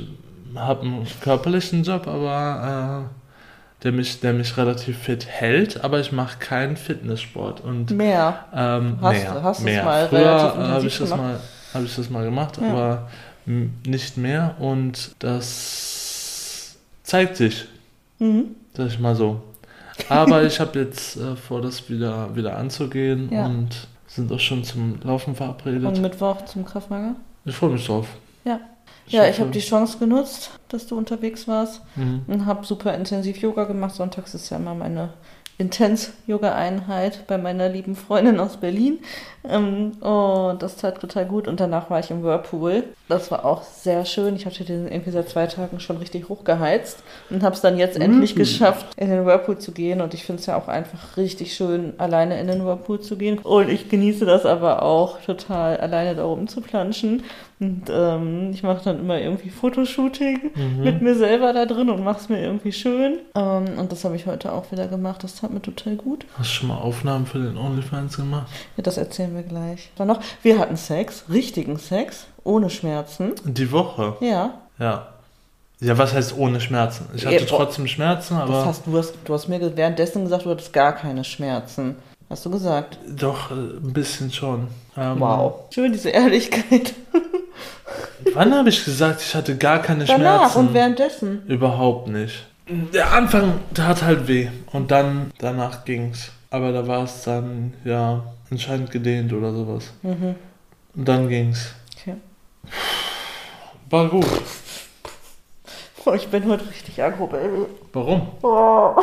habe 0.55 0.83
einen 0.83 1.07
körperlichen 1.23 1.83
Job, 1.83 2.07
aber 2.07 3.07
äh, 3.11 3.83
der, 3.83 3.93
mich, 3.93 4.21
der 4.21 4.33
mich 4.33 4.57
relativ 4.57 4.99
fit 4.99 5.27
hält, 5.27 5.85
aber 5.85 6.01
ich 6.01 6.13
mache 6.13 6.39
keinen 6.39 6.77
Fitnesssport. 6.77 7.61
Und 7.61 7.91
Mehr. 7.91 8.45
ähm, 8.55 8.99
Hast- 9.01 9.13
mehr, 9.23 9.43
hast 9.43 9.59
es 9.59 9.65
mehr. 9.65 9.85
mal 9.85 10.09
Früher 10.09 10.55
habe 10.57 10.87
ich, 10.87 10.99
das 10.99 11.11
mal- 11.11 11.41
hab 11.75 11.83
ich 11.85 11.95
das 11.97 12.11
mal 12.11 12.25
gemacht, 12.25 12.59
Ja. 12.61 12.69
aber 12.71 13.09
nicht 13.45 14.17
mehr. 14.17 14.55
Und 14.59 15.15
das 15.19 16.77
zeigt 17.03 17.37
sich, 17.37 17.67
Mhm. 18.19 18.47
sag 18.77 18.87
ich 18.89 18.99
mal 18.99 19.15
so. 19.15 19.43
Aber 20.09 20.43
ich 20.45 20.59
habe 20.61 20.79
jetzt 20.79 21.17
äh, 21.17 21.37
vor, 21.37 21.63
das 21.63 21.89
wieder, 21.89 22.35
wieder 22.35 22.57
anzugehen 22.59 23.31
Ja. 23.33 23.47
und 23.47 23.89
sind 24.17 24.33
auch 24.33 24.41
schon 24.41 24.65
zum 24.65 24.99
Laufen 25.03 25.35
verabredet. 25.35 25.85
Und 25.85 26.01
Mittwoch 26.03 26.45
zum 26.47 26.65
Kraftmager? 26.65 27.15
ich 27.45 27.55
freue 27.55 27.71
mich 27.71 27.87
drauf. 27.87 28.09
Ja. 28.45 28.61
Ja, 29.09 29.23
ich 29.25 29.31
hoffe- 29.35 29.41
habe 29.43 29.51
die 29.53 29.61
Chance 29.61 29.99
genutzt, 29.99 30.51
dass 30.69 30.87
du 30.89 30.97
unterwegs 30.99 31.47
warst 31.47 31.81
Mhm. 31.95 32.23
und 32.27 32.47
habe 32.47 32.67
super 32.67 32.93
intensiv 32.95 33.37
Yoga 33.39 33.65
gemacht. 33.65 33.95
Sonntags 33.95 34.35
ist 34.35 34.51
ja 34.51 34.57
immer 34.57 34.75
meine 34.75 35.11
Intens-Yoga-Einheit 35.59 37.27
bei 37.27 37.39
meiner 37.39 37.69
lieben 37.69 37.97
Freundin 37.97 38.39
aus 38.41 38.57
Berlin. 38.59 38.99
Ähm, 39.49 39.93
und 40.01 40.63
das 40.63 40.77
tat 40.77 41.01
total 41.01 41.27
gut. 41.27 41.49
Und 41.49 41.61
danach 41.61 41.89
war 41.91 42.01
ich 42.01 42.11
im 42.11 42.23
Whirlpool. 42.23 42.85
Das 43.09 43.31
war 43.31 43.45
auch 43.45 43.63
sehr 43.63 44.05
schön. 44.05 44.35
Ich 44.37 44.45
hatte 44.47 44.65
den 44.65 44.87
irgendwie 44.91 45.11
seit 45.13 45.29
zwei 45.29 45.47
Tagen 45.47 45.79
schon 45.81 45.99
richtig 45.99 46.29
hochgeheizt 46.29 46.99
und 47.31 47.43
habe 47.43 47.55
es 47.55 47.61
dann 47.61 47.79
jetzt 47.79 47.99
endlich 47.99 48.35
Mhm. 48.35 48.39
geschafft, 48.41 48.87
in 48.97 49.09
den 49.11 49.25
Whirlpool 49.25 49.59
zu 49.59 49.73
gehen. 49.73 50.01
Und 50.01 50.15
ich 50.15 50.25
finde 50.25 50.41
es 50.41 50.47
ja 50.47 50.57
auch 50.57 50.69
einfach 50.69 51.17
richtig 51.17 51.55
schön, 51.55 51.95
alleine 51.99 52.41
in 52.41 52.49
den 52.49 52.65
Whirlpool 52.65 53.01
zu 53.01 53.17
gehen. 53.17 53.39
Und 53.39 53.69
ich 53.69 53.89
genieße 53.89 54.25
das 54.27 54.45
aber 54.45 54.83
auch 54.83 55.21
total, 55.23 55.77
alleine 55.79 56.15
da 56.17 56.25
oben 56.27 56.49
zu 56.49 56.61
planschen. 56.61 57.23
Und 57.59 57.85
ähm, 57.91 58.51
ich 58.53 58.63
mache 58.63 58.85
dann 58.85 58.99
immer 59.01 59.19
irgendwie 59.19 59.49
Fotoshooting 59.49 60.51
Mhm. 60.55 60.85
mit 60.85 61.01
mir 61.01 61.15
selber 61.15 61.53
da 61.55 61.65
drin 61.65 61.89
und 61.89 62.05
mache 62.05 62.21
es 62.21 62.29
mir 62.29 62.41
irgendwie 62.43 62.73
schön. 62.73 63.19
Ähm, 63.35 63.79
und 63.79 63.91
das 63.93 64.05
habe 64.05 64.15
ich 64.17 64.27
heute 64.27 64.53
auch 64.53 64.71
wieder 64.73 64.89
gemacht. 64.89 65.25
Das 65.25 65.37
tat 65.37 65.51
mir 65.53 65.63
total 65.63 65.97
gut. 65.97 66.27
Hast 66.39 66.51
du 66.51 66.55
schon 66.55 66.69
mal 66.69 66.77
Aufnahmen 66.79 67.25
für 67.27 67.39
den 67.39 67.57
OnlyFans 67.57 68.17
gemacht? 68.17 68.47
Ja, 68.77 68.83
das 68.83 68.99
erzählen 68.99 69.35
wir 69.35 69.43
gleich. 69.43 69.91
Dann 69.97 70.09
noch, 70.09 70.21
wir 70.43 70.59
hatten 70.59 70.77
Sex, 70.77 71.25
richtigen 71.31 71.79
Sex, 71.79 72.27
ohne 72.45 72.69
Schmerzen. 72.69 73.33
Die 73.45 73.73
Woche? 73.73 74.17
Ja, 74.21 74.55
Ja. 74.79 75.09
Ja, 75.79 75.99
was 75.99 76.15
heißt 76.15 76.39
ohne 76.39 76.59
Schmerzen? 76.59 77.05
Ich 77.15 77.27
hatte 77.27 77.43
oh. 77.43 77.47
trotzdem 77.47 77.87
Schmerzen, 77.87 78.35
das 78.35 78.43
aber 78.45 78.65
hast 78.65 78.87
du, 78.87 78.97
hast, 78.97 79.13
du 79.27 79.35
hast 79.35 79.47
mir 79.49 79.77
währenddessen 79.77 80.23
gesagt, 80.25 80.47
du 80.47 80.51
hattest 80.51 80.73
gar 80.73 80.95
keine 80.95 81.23
Schmerzen. 81.23 81.97
Hast 82.31 82.47
du 82.47 82.51
gesagt? 82.51 82.99
doch 83.07 83.51
äh, 83.51 83.55
ein 83.55 83.93
bisschen 83.93 84.33
schon. 84.33 84.69
Ähm, 84.97 85.21
Wow. 85.21 85.65
Schön, 85.71 85.93
diese 85.93 86.09
Ehrlichkeit. 86.11 86.95
Wann 88.35 88.55
habe 88.55 88.69
ich 88.69 88.85
gesagt, 88.85 89.21
ich 89.23 89.35
hatte 89.35 89.57
gar 89.57 89.81
keine 89.81 90.05
Danach 90.05 90.53
Schmerzen? 90.53 90.59
und 90.59 90.75
währenddessen. 90.75 91.47
Überhaupt 91.47 92.09
nicht. 92.09 92.47
Der 92.69 93.13
Anfang 93.13 93.61
tat 93.75 94.03
halt 94.03 94.27
weh 94.27 94.49
und 94.73 94.91
dann 94.91 95.31
danach 95.39 95.85
ging's. 95.85 96.33
Aber 96.51 96.73
da 96.73 96.87
war 96.87 97.05
es 97.05 97.23
dann 97.23 97.75
ja 97.85 98.25
anscheinend 98.51 98.91
gedehnt 98.91 99.33
oder 99.33 99.53
sowas. 99.53 99.93
Mhm. 100.03 100.35
Und 100.95 101.09
dann 101.09 101.29
ging's. 101.29 101.73
Okay. 101.97 102.17
War 103.91 104.09
gut. 104.09 104.27
Oh, 106.05 106.13
ich 106.13 106.29
bin 106.29 106.49
heute 106.49 106.69
richtig 106.69 107.03
aggro, 107.03 107.27
Baby. 107.27 107.67
Warum? 107.93 108.29
Oh. 108.43 108.95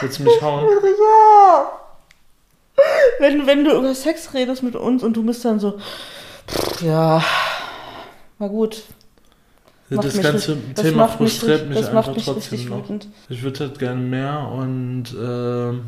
Willst 0.00 0.18
du 0.18 0.22
mich 0.24 0.40
hauen? 0.42 0.64
Ja. 0.64 1.72
Wenn, 3.18 3.46
wenn 3.46 3.64
du 3.64 3.76
über 3.76 3.94
Sex 3.94 4.32
redest 4.34 4.62
mit 4.62 4.76
uns 4.76 5.02
und 5.02 5.16
du 5.16 5.24
bist 5.24 5.44
dann 5.44 5.60
so, 5.60 5.78
ja, 6.80 7.22
war 8.38 8.48
gut. 8.48 8.82
Macht 9.90 10.06
das 10.06 10.14
mich 10.14 10.22
ganze 10.22 10.56
das 10.74 10.84
Thema 10.84 10.96
macht 11.06 11.20
mich 11.20 11.38
frustriert 11.38 11.68
mich, 11.68 11.78
das 11.78 11.88
einfach 11.88 12.14
mich 12.14 12.24
trotzdem 12.24 12.68
noch. 12.68 12.78
wütend. 12.78 13.08
Ich 13.28 13.42
würde 13.42 13.60
halt 13.60 13.78
gerne 13.78 14.00
mehr 14.00 14.48
und 14.48 15.04
äh, 15.12 15.78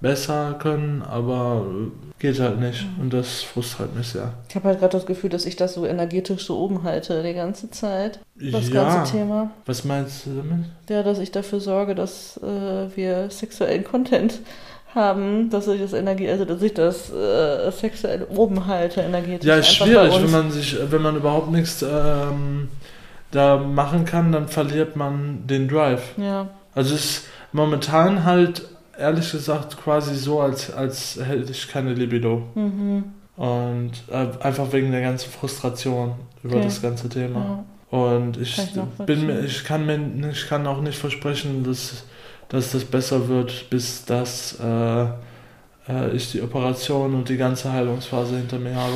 besser 0.00 0.56
können, 0.58 1.02
aber 1.02 1.66
äh, 1.66 1.90
geht 2.18 2.38
halt 2.38 2.60
nicht. 2.60 2.84
Mhm. 2.84 3.02
Und 3.02 3.12
das 3.12 3.42
frustriert 3.42 3.94
mich 3.96 4.08
sehr. 4.08 4.34
Ich 4.48 4.54
habe 4.54 4.68
halt 4.68 4.78
gerade 4.78 4.92
das 4.92 5.06
Gefühl, 5.06 5.30
dass 5.30 5.46
ich 5.46 5.56
das 5.56 5.74
so 5.74 5.86
energetisch 5.86 6.44
so 6.46 6.58
oben 6.58 6.82
halte 6.82 7.22
die 7.22 7.34
ganze 7.34 7.70
Zeit. 7.70 8.20
Das 8.34 8.68
ja, 8.68 8.74
ganze 8.74 9.12
Thema. 9.12 9.50
was 9.64 9.84
meinst 9.84 10.26
du 10.26 10.36
damit? 10.36 10.66
Ja, 10.88 11.02
dass 11.02 11.18
ich 11.18 11.32
dafür 11.32 11.60
sorge, 11.60 11.94
dass 11.94 12.36
äh, 12.42 12.94
wir 12.94 13.30
sexuellen 13.30 13.84
Content 13.84 14.40
haben, 14.96 15.50
dass 15.50 15.68
ich 15.68 15.80
das 15.80 15.92
Energie, 15.92 16.28
also 16.28 16.44
dass 16.44 16.60
ich 16.62 16.74
das 16.74 17.12
äh, 17.12 17.70
sexuell 17.70 18.26
oben 18.34 18.66
halte, 18.66 19.02
energetisch. 19.02 19.46
Ja, 19.46 19.56
ist 19.56 19.74
schwierig, 19.74 20.14
wenn 20.20 20.30
man 20.32 20.50
sich, 20.50 20.76
wenn 20.90 21.02
man 21.02 21.16
überhaupt 21.16 21.50
nichts 21.52 21.82
ähm, 21.82 22.68
da 23.30 23.56
machen 23.58 24.04
kann, 24.04 24.32
dann 24.32 24.48
verliert 24.48 24.96
man 24.96 25.46
den 25.46 25.68
Drive. 25.68 26.02
Ja, 26.16 26.48
Also 26.74 26.94
es 26.94 27.04
ist 27.04 27.24
momentan 27.52 28.24
halt 28.24 28.62
ehrlich 28.98 29.30
gesagt 29.30 29.76
quasi 29.82 30.14
so, 30.14 30.40
als, 30.40 30.72
als 30.72 31.18
hätte 31.22 31.50
ich 31.52 31.68
keine 31.68 31.92
Libido. 31.94 32.42
mhm. 32.54 33.04
Und 33.36 33.92
äh, 34.10 34.28
einfach 34.40 34.72
wegen 34.72 34.92
der 34.92 35.02
ganzen 35.02 35.30
Frustration 35.30 36.14
über 36.42 36.56
Okay. 36.56 36.64
das 36.64 36.80
ganze 36.80 37.06
Thema. 37.10 37.64
ja. 37.92 37.98
Und 37.98 38.38
ich 38.38 38.56
Kann 38.56 38.88
ich 38.98 39.04
bin 39.04 39.26
mir, 39.26 39.40
ich 39.40 39.62
kann 39.64 39.84
mir, 39.84 40.30
ich 40.30 40.48
kann 40.48 40.66
auch 40.66 40.80
nicht 40.80 40.98
versprechen, 40.98 41.62
dass, 41.62 42.04
dass 42.48 42.72
das 42.72 42.84
besser 42.84 43.28
wird, 43.28 43.68
bis 43.70 44.04
das 44.04 44.58
äh, 44.60 45.04
äh, 45.88 46.14
ich 46.14 46.32
die 46.32 46.42
Operation 46.42 47.14
und 47.14 47.28
die 47.28 47.36
ganze 47.36 47.72
Heilungsphase 47.72 48.36
hinter 48.36 48.58
mir 48.58 48.74
habe. 48.74 48.94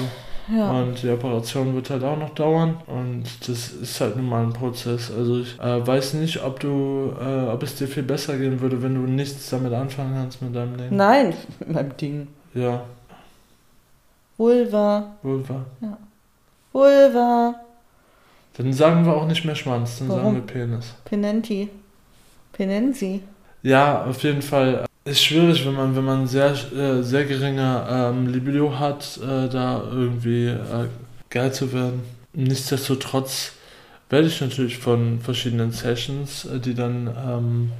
Ja. 0.56 0.70
Und 0.72 1.00
die 1.02 1.10
Operation 1.10 1.74
wird 1.74 1.90
halt 1.90 2.02
auch 2.02 2.18
noch 2.18 2.34
dauern. 2.34 2.76
Und 2.86 3.24
das 3.46 3.70
ist 3.70 4.00
halt 4.00 4.16
nun 4.16 4.28
mal 4.28 4.42
ein 4.42 4.52
Prozess. 4.52 5.12
Also 5.16 5.40
ich 5.40 5.58
äh, 5.60 5.86
weiß 5.86 6.14
nicht, 6.14 6.42
ob 6.42 6.58
du, 6.58 7.12
äh, 7.20 7.48
ob 7.48 7.62
es 7.62 7.76
dir 7.76 7.86
viel 7.86 8.02
besser 8.02 8.36
gehen 8.36 8.60
würde, 8.60 8.82
wenn 8.82 8.94
du 8.94 9.02
nichts 9.02 9.50
damit 9.50 9.72
anfangen 9.72 10.14
kannst 10.14 10.42
mit 10.42 10.54
deinem 10.54 10.74
Leben. 10.74 10.96
Nein, 10.96 11.34
mit 11.60 11.72
meinem 11.72 11.96
Ding. 11.96 12.28
Ja, 12.54 12.82
Vulva. 14.40 15.16
Vulva. 15.22 15.66
Vulva. 16.72 17.54
Dann 18.56 18.72
sagen 18.72 19.04
wir 19.04 19.14
auch 19.14 19.26
nicht 19.26 19.44
mehr 19.44 19.54
Schwanz, 19.54 19.98
dann 19.98 20.08
Warum? 20.08 20.22
sagen 20.22 20.34
wir 20.36 20.42
Penis. 20.46 20.94
Penenti. 21.04 21.68
Penensi. 22.54 23.20
Ja, 23.62 24.04
auf 24.04 24.22
jeden 24.22 24.42
Fall. 24.42 24.84
Ist 25.04 25.22
schwierig, 25.24 25.64
wenn 25.66 25.74
man, 25.74 25.96
wenn 25.96 26.04
man 26.04 26.26
sehr, 26.26 26.50
äh, 26.52 27.02
sehr 27.02 27.24
geringe 27.24 27.86
ähm, 27.90 28.26
Libido 28.26 28.78
hat, 28.78 29.18
äh, 29.22 29.48
da 29.48 29.82
irgendwie 29.90 30.46
äh, 30.48 30.58
geil 31.30 31.52
zu 31.52 31.72
werden. 31.72 32.02
Nichtsdestotrotz 32.34 33.52
werde 34.10 34.26
ich 34.28 34.40
natürlich 34.40 34.76
von 34.78 35.18
verschiedenen 35.20 35.72
Sessions, 35.72 36.44
äh, 36.44 36.58
die 36.60 36.74
dann 36.74 37.08
ähm, 37.26 37.72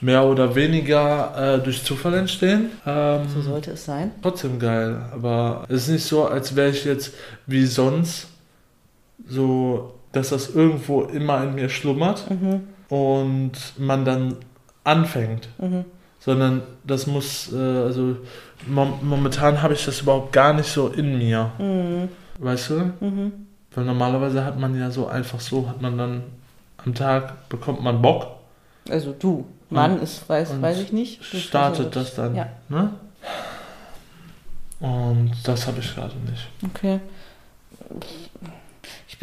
mehr 0.00 0.24
oder 0.24 0.54
weniger 0.54 1.56
äh, 1.56 1.62
durch 1.62 1.84
Zufall 1.84 2.14
entstehen. 2.14 2.70
Ähm, 2.86 3.28
So 3.32 3.42
sollte 3.42 3.72
es 3.72 3.84
sein. 3.84 4.10
trotzdem 4.22 4.58
geil. 4.58 5.02
Aber 5.12 5.64
es 5.68 5.82
ist 5.82 5.88
nicht 5.88 6.04
so, 6.04 6.26
als 6.26 6.56
wäre 6.56 6.70
ich 6.70 6.84
jetzt 6.86 7.12
wie 7.46 7.66
sonst 7.66 8.28
so, 9.28 9.94
dass 10.12 10.30
das 10.30 10.54
irgendwo 10.54 11.02
immer 11.02 11.42
in 11.44 11.54
mir 11.54 11.68
schlummert 11.68 12.24
Mhm. 12.30 12.60
und 12.88 13.52
man 13.78 14.04
dann 14.04 14.36
anfängt. 14.84 15.48
Mhm. 15.58 15.84
Sondern 16.20 16.62
das 16.84 17.06
muss, 17.06 17.52
äh, 17.52 17.56
also 17.56 18.16
mom 18.66 18.98
momentan 19.02 19.60
habe 19.60 19.74
ich 19.74 19.84
das 19.84 20.00
überhaupt 20.00 20.32
gar 20.32 20.54
nicht 20.54 20.70
so 20.70 20.88
in 20.88 21.18
mir. 21.18 21.50
Mhm. 21.58 22.08
Weißt 22.38 22.70
du? 22.70 22.92
Mhm. 23.00 23.32
Weil 23.74 23.84
normalerweise 23.84 24.44
hat 24.44 24.58
man 24.58 24.78
ja 24.78 24.90
so 24.90 25.06
einfach 25.06 25.40
so, 25.40 25.68
hat 25.68 25.82
man 25.82 25.98
dann 25.98 26.22
am 26.84 26.94
Tag, 26.94 27.48
bekommt 27.48 27.82
man 27.82 28.00
Bock, 28.00 28.26
Also 28.88 29.12
du. 29.18 29.46
Mann 29.70 30.00
ist, 30.00 30.28
weiß, 30.28 30.60
weiß 30.60 30.80
ich 30.80 30.92
nicht. 30.92 31.20
Du 31.32 31.38
startet 31.38 31.96
das 31.96 32.14
dann. 32.14 32.36
Ja. 32.36 32.48
Ne? 32.68 32.90
Und 34.78 35.32
das 35.42 35.66
habe 35.66 35.80
ich 35.80 35.94
gerade 35.94 36.14
nicht. 36.30 36.48
Okay. 36.64 37.00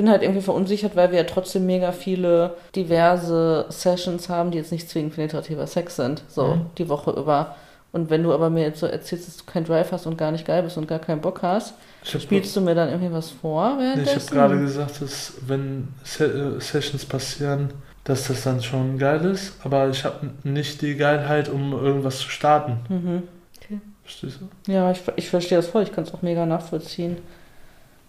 Ich 0.02 0.04
bin 0.04 0.12
halt 0.12 0.24
irgendwie 0.24 0.42
verunsichert, 0.42 0.96
weil 0.96 1.12
wir 1.12 1.20
ja 1.20 1.26
trotzdem 1.26 1.68
mega 1.68 1.92
viele 1.92 2.56
diverse 2.76 3.68
Sessions 3.70 4.30
haben, 4.30 4.50
die 4.50 4.58
jetzt 4.58 4.72
nicht 4.72 4.90
zwingend 4.90 5.14
penetrativer 5.14 5.68
Sex 5.68 5.96
sind, 5.96 6.24
so 6.28 6.56
Mhm. 6.56 6.66
die 6.80 6.90
Woche 6.90 7.12
über. 7.12 7.56
Und 7.92 8.10
wenn 8.10 8.24
du 8.24 8.34
aber 8.34 8.50
mir 8.50 8.64
jetzt 8.64 8.80
so 8.80 8.88
erzählst, 8.88 9.28
dass 9.28 9.38
du 9.38 9.44
keinen 9.44 9.66
Drive 9.66 9.92
hast 9.92 10.08
und 10.08 10.18
gar 10.18 10.32
nicht 10.32 10.48
geil 10.48 10.64
bist 10.64 10.76
und 10.76 10.88
gar 10.88 10.98
keinen 10.98 11.22
Bock 11.22 11.44
hast, 11.44 11.76
habe 12.08 12.20
spielst 12.20 12.56
du 12.56 12.62
mir 12.62 12.74
dann 12.74 12.90
irgendwie 12.90 13.14
was 13.14 13.30
vor 13.30 13.76
nee, 13.76 13.84
ich 13.84 13.90
hab 13.90 13.96
währenddessen? 13.98 14.34
gerade 14.34 14.60
gesagt, 14.60 15.02
dass 15.04 15.34
wenn 15.46 15.90
Se 16.04 16.26
äh, 16.58 16.60
Sessions 16.60 17.06
passieren, 17.06 17.70
dass 18.04 18.28
das 18.28 18.42
dann 18.42 18.64
schon 18.64 18.98
geil 18.98 19.24
ist, 19.26 19.54
aber 19.64 19.88
ich 19.90 20.04
habe 20.04 20.32
nicht 20.44 20.82
die 20.82 20.96
Geilheit, 20.96 21.48
um 21.48 21.74
irgendwas 21.74 22.18
zu 22.18 22.30
starten. 22.30 22.80
Mhm. 22.90 23.24
Verstehst 24.02 24.40
du? 24.42 24.72
Ja, 24.72 24.90
ich, 24.90 25.00
ich 25.16 25.30
verstehe 25.30 25.60
das 25.60 25.68
voll, 25.68 25.84
ich 25.84 25.92
kann 25.92 26.06
es 26.06 26.14
auch 26.14 26.24
mega 26.24 26.48
nachvollziehen. 26.48 27.18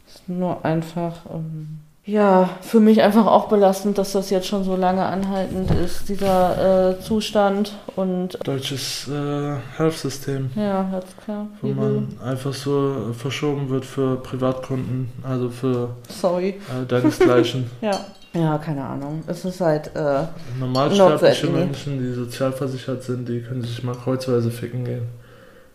Es 0.07 0.17
ist 0.17 0.29
nur 0.29 0.65
einfach, 0.65 1.15
ähm, 1.33 1.81
ja, 2.05 2.51
für 2.61 2.81
mich 2.81 3.01
einfach 3.01 3.27
auch 3.27 3.49
belastend, 3.49 3.97
dass 3.97 4.13
das 4.13 4.31
jetzt 4.31 4.49
schon 4.49 4.65
so 4.65 4.75
lange 4.75 5.05
anhaltend 5.05 5.71
ist, 5.71 6.09
dieser 6.09 6.91
äh, 6.91 7.01
Zustand. 7.01 7.79
Und 7.95 8.39
Deutsches 8.45 9.09
äh, 9.09 9.57
Health-System, 9.77 10.51
ja, 10.57 10.83
ganz 10.91 11.17
klar. 11.25 11.47
wo 11.61 11.69
übel. 11.69 11.91
man 11.93 12.19
einfach 12.25 12.53
so 12.53 13.13
verschoben 13.17 13.69
wird 13.71 13.85
für 13.85 14.17
Privatkunden, 14.17 15.13
also 15.23 15.49
für 15.49 15.91
Sorry. 16.09 16.61
äh, 16.71 16.87
deinesgleichen. 16.87 17.71
Ja. 17.81 17.99
Ja, 18.35 18.57
keine 18.57 18.83
Ahnung. 18.83 19.23
Es 19.27 19.45
ist 19.45 19.61
halt, 19.61 19.95
äh, 19.95 20.25
Normalsterbliche. 20.59 21.49
Menschen, 21.49 21.99
die 21.99 22.15
sozialversichert 22.15 23.03
sind, 23.03 23.29
die 23.29 23.43
können 23.43 23.63
sich 23.63 23.83
mal 23.83 23.95
kreuzweise 23.95 24.51
ficken 24.51 24.87
gehen. 24.87 25.03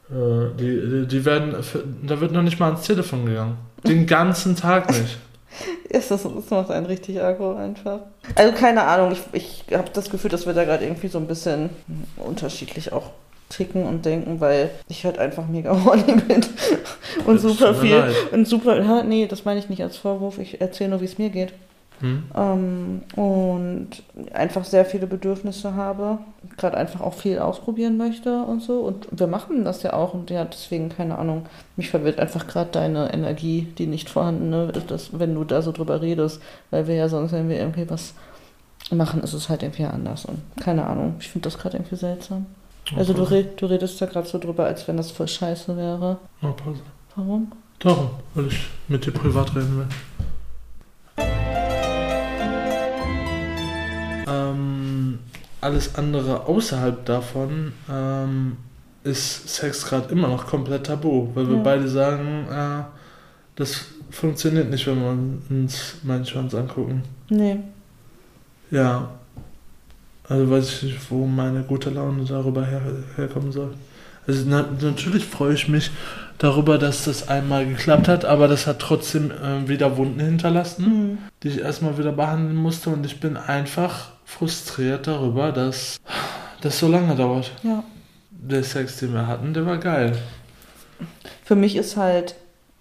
Äh, 0.09 0.55
die, 0.57 1.07
die, 1.07 1.25
werden, 1.25 1.55
da 2.03 2.19
wird 2.19 2.31
noch 2.31 2.43
nicht 2.43 2.59
mal 2.59 2.67
ans 2.67 2.85
Telefon 2.85 3.25
gegangen. 3.25 3.57
Den 3.85 4.05
ganzen 4.05 4.55
Tag 4.55 4.89
nicht. 4.89 5.17
ist 5.89 6.11
das, 6.11 6.23
das 6.23 6.49
macht 6.49 6.71
einen 6.71 6.85
richtig 6.85 7.21
aggro 7.21 7.55
einfach. 7.55 7.99
Also 8.35 8.53
keine 8.53 8.83
Ahnung, 8.83 9.13
ich, 9.33 9.63
ich 9.67 9.77
habe 9.77 9.89
das 9.93 10.09
Gefühl, 10.09 10.31
dass 10.31 10.45
wir 10.45 10.53
da 10.53 10.63
gerade 10.63 10.85
irgendwie 10.85 11.07
so 11.07 11.17
ein 11.17 11.27
bisschen 11.27 11.69
unterschiedlich 12.17 12.93
auch 12.93 13.11
ticken 13.49 13.85
und 13.85 14.05
denken, 14.05 14.41
weil 14.41 14.69
ich 14.89 15.05
halt 15.05 15.17
einfach 15.19 15.47
mega 15.47 15.71
horny 15.85 16.15
bin 16.27 16.41
und 17.25 17.35
Das 17.35 17.43
super 17.43 17.73
viel 17.75 17.95
leid. 17.95 18.13
und 18.31 18.47
super, 18.47 18.81
ja, 18.81 19.03
nee, 19.03 19.25
das 19.25 19.45
meine 19.45 19.59
ich 19.59 19.69
nicht 19.69 19.81
als 19.81 19.97
Vorwurf, 19.97 20.37
ich 20.37 20.59
erzähle 20.59 20.91
nur, 20.91 21.01
wie 21.01 21.05
es 21.05 21.17
mir 21.17 21.29
geht. 21.29 21.53
Hm? 21.99 22.23
Ähm, 22.35 23.01
und 23.15 23.89
einfach 24.33 24.63
sehr 24.63 24.85
viele 24.85 25.07
Bedürfnisse 25.07 25.73
habe, 25.73 26.19
gerade 26.57 26.75
einfach 26.77 27.01
auch 27.01 27.13
viel 27.13 27.39
ausprobieren 27.39 27.97
möchte 27.97 28.41
und 28.43 28.61
so. 28.61 28.79
Und 28.79 29.07
wir 29.11 29.27
machen 29.27 29.63
das 29.63 29.83
ja 29.83 29.93
auch 29.93 30.13
und 30.13 30.29
ja, 30.29 30.43
deswegen, 30.43 30.89
keine 30.89 31.17
Ahnung, 31.17 31.45
mich 31.75 31.89
verwirrt 31.89 32.19
einfach 32.19 32.47
gerade 32.47 32.71
deine 32.71 33.13
Energie, 33.13 33.67
die 33.77 33.87
nicht 33.87 34.09
vorhandene, 34.09 34.71
das, 34.87 35.17
wenn 35.19 35.35
du 35.35 35.43
da 35.43 35.61
so 35.61 35.71
drüber 35.71 36.01
redest, 36.01 36.41
weil 36.71 36.87
wir 36.87 36.95
ja 36.95 37.09
sonst, 37.09 37.31
wenn 37.31 37.47
wir 37.49 37.57
irgendwie 37.59 37.89
was 37.89 38.13
machen, 38.91 39.21
ist 39.21 39.33
es 39.33 39.49
halt 39.49 39.63
irgendwie 39.63 39.85
anders 39.85 40.25
und 40.25 40.39
keine 40.61 40.85
Ahnung, 40.87 41.15
ich 41.19 41.29
finde 41.29 41.49
das 41.49 41.57
gerade 41.57 41.77
irgendwie 41.77 41.95
seltsam. 41.95 42.45
Also 42.95 43.13
du, 43.13 43.23
Okay. 43.23 43.33
red, 43.35 43.61
du 43.61 43.65
redest 43.65 44.01
da 44.01 44.05
gerade 44.05 44.27
so 44.27 44.37
drüber, 44.39 44.65
als 44.65 44.87
wenn 44.87 44.95
das 44.97 45.11
voll 45.11 45.27
scheiße 45.27 45.75
wäre. 45.75 46.17
Oh, 46.41 46.51
Pause. 46.53 46.79
Warum? 47.15 47.51
Darum, 47.79 48.09
weil 48.33 48.47
ich 48.47 48.67
mit 48.87 49.05
dir 49.05 49.11
privat 49.11 49.53
reden 49.55 49.79
will. 49.79 49.87
Ähm, 54.27 55.19
alles 55.61 55.95
andere 55.95 56.45
außerhalb 56.45 57.05
davon 57.05 57.73
ähm, 57.91 58.57
ist 59.03 59.47
Sex 59.49 59.85
gerade 59.85 60.11
immer 60.11 60.27
noch 60.27 60.45
komplett 60.47 60.85
tabu, 60.87 61.29
weil 61.33 61.47
wir 61.49 61.57
Ja. 61.57 61.63
beide 61.63 61.87
sagen, 61.87 62.45
äh, 62.51 62.83
das 63.55 63.85
funktioniert 64.11 64.69
nicht, 64.69 64.85
wenn 64.87 65.01
wir 65.01 65.57
uns 65.57 65.95
meinen 66.03 66.25
Schwanz 66.25 66.53
angucken. 66.53 67.03
Nee. 67.29 67.57
Ja. 68.71 69.09
Also 70.29 70.49
weiß 70.49 70.69
ich 70.73 70.83
nicht, 70.83 71.11
wo 71.11 71.25
meine 71.25 71.63
gute 71.63 71.89
Laune 71.89 72.23
darüber 72.25 72.65
her, 72.65 72.81
herkommen 73.15 73.51
soll. 73.51 73.73
Also 74.27 74.43
na, 74.45 74.65
natürlich 74.81 75.25
freue 75.25 75.53
ich 75.53 75.69
mich 75.69 75.89
darüber, 76.37 76.77
dass 76.77 77.05
das 77.05 77.29
einmal 77.29 77.65
geklappt 77.65 78.09
hat, 78.09 78.25
aber 78.25 78.49
das 78.49 78.67
hat 78.67 78.79
trotzdem 78.79 79.31
äh, 79.31 79.67
wieder 79.69 79.95
Wunden 79.95 80.19
hinterlassen, 80.19 80.85
Hm. 80.85 81.17
die 81.43 81.47
ich 81.47 81.59
erstmal 81.61 81.97
wieder 81.97 82.11
behandeln 82.11 82.57
musste 82.57 82.89
und 82.89 83.05
ich 83.05 83.21
bin 83.21 83.37
einfach 83.37 84.09
frustriert 84.27 85.07
darüber, 85.07 85.51
dass 85.51 85.99
das 86.61 86.77
so 86.77 86.87
lange 86.87 87.15
dauert. 87.15 87.51
Ja. 87.63 87.83
Der 88.29 88.63
Sex, 88.63 88.97
den 88.97 89.13
wir 89.13 89.25
hatten, 89.25 89.53
der 89.53 89.65
war 89.65 89.77
geil. 89.77 90.15
Für 91.43 91.55
mich 91.55 91.75
ist 91.75 91.97
halt 91.97 92.35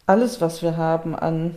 alles, 0.07 0.41
was 0.41 0.61
wir 0.61 0.77
haben 0.77 1.15
an 1.15 1.55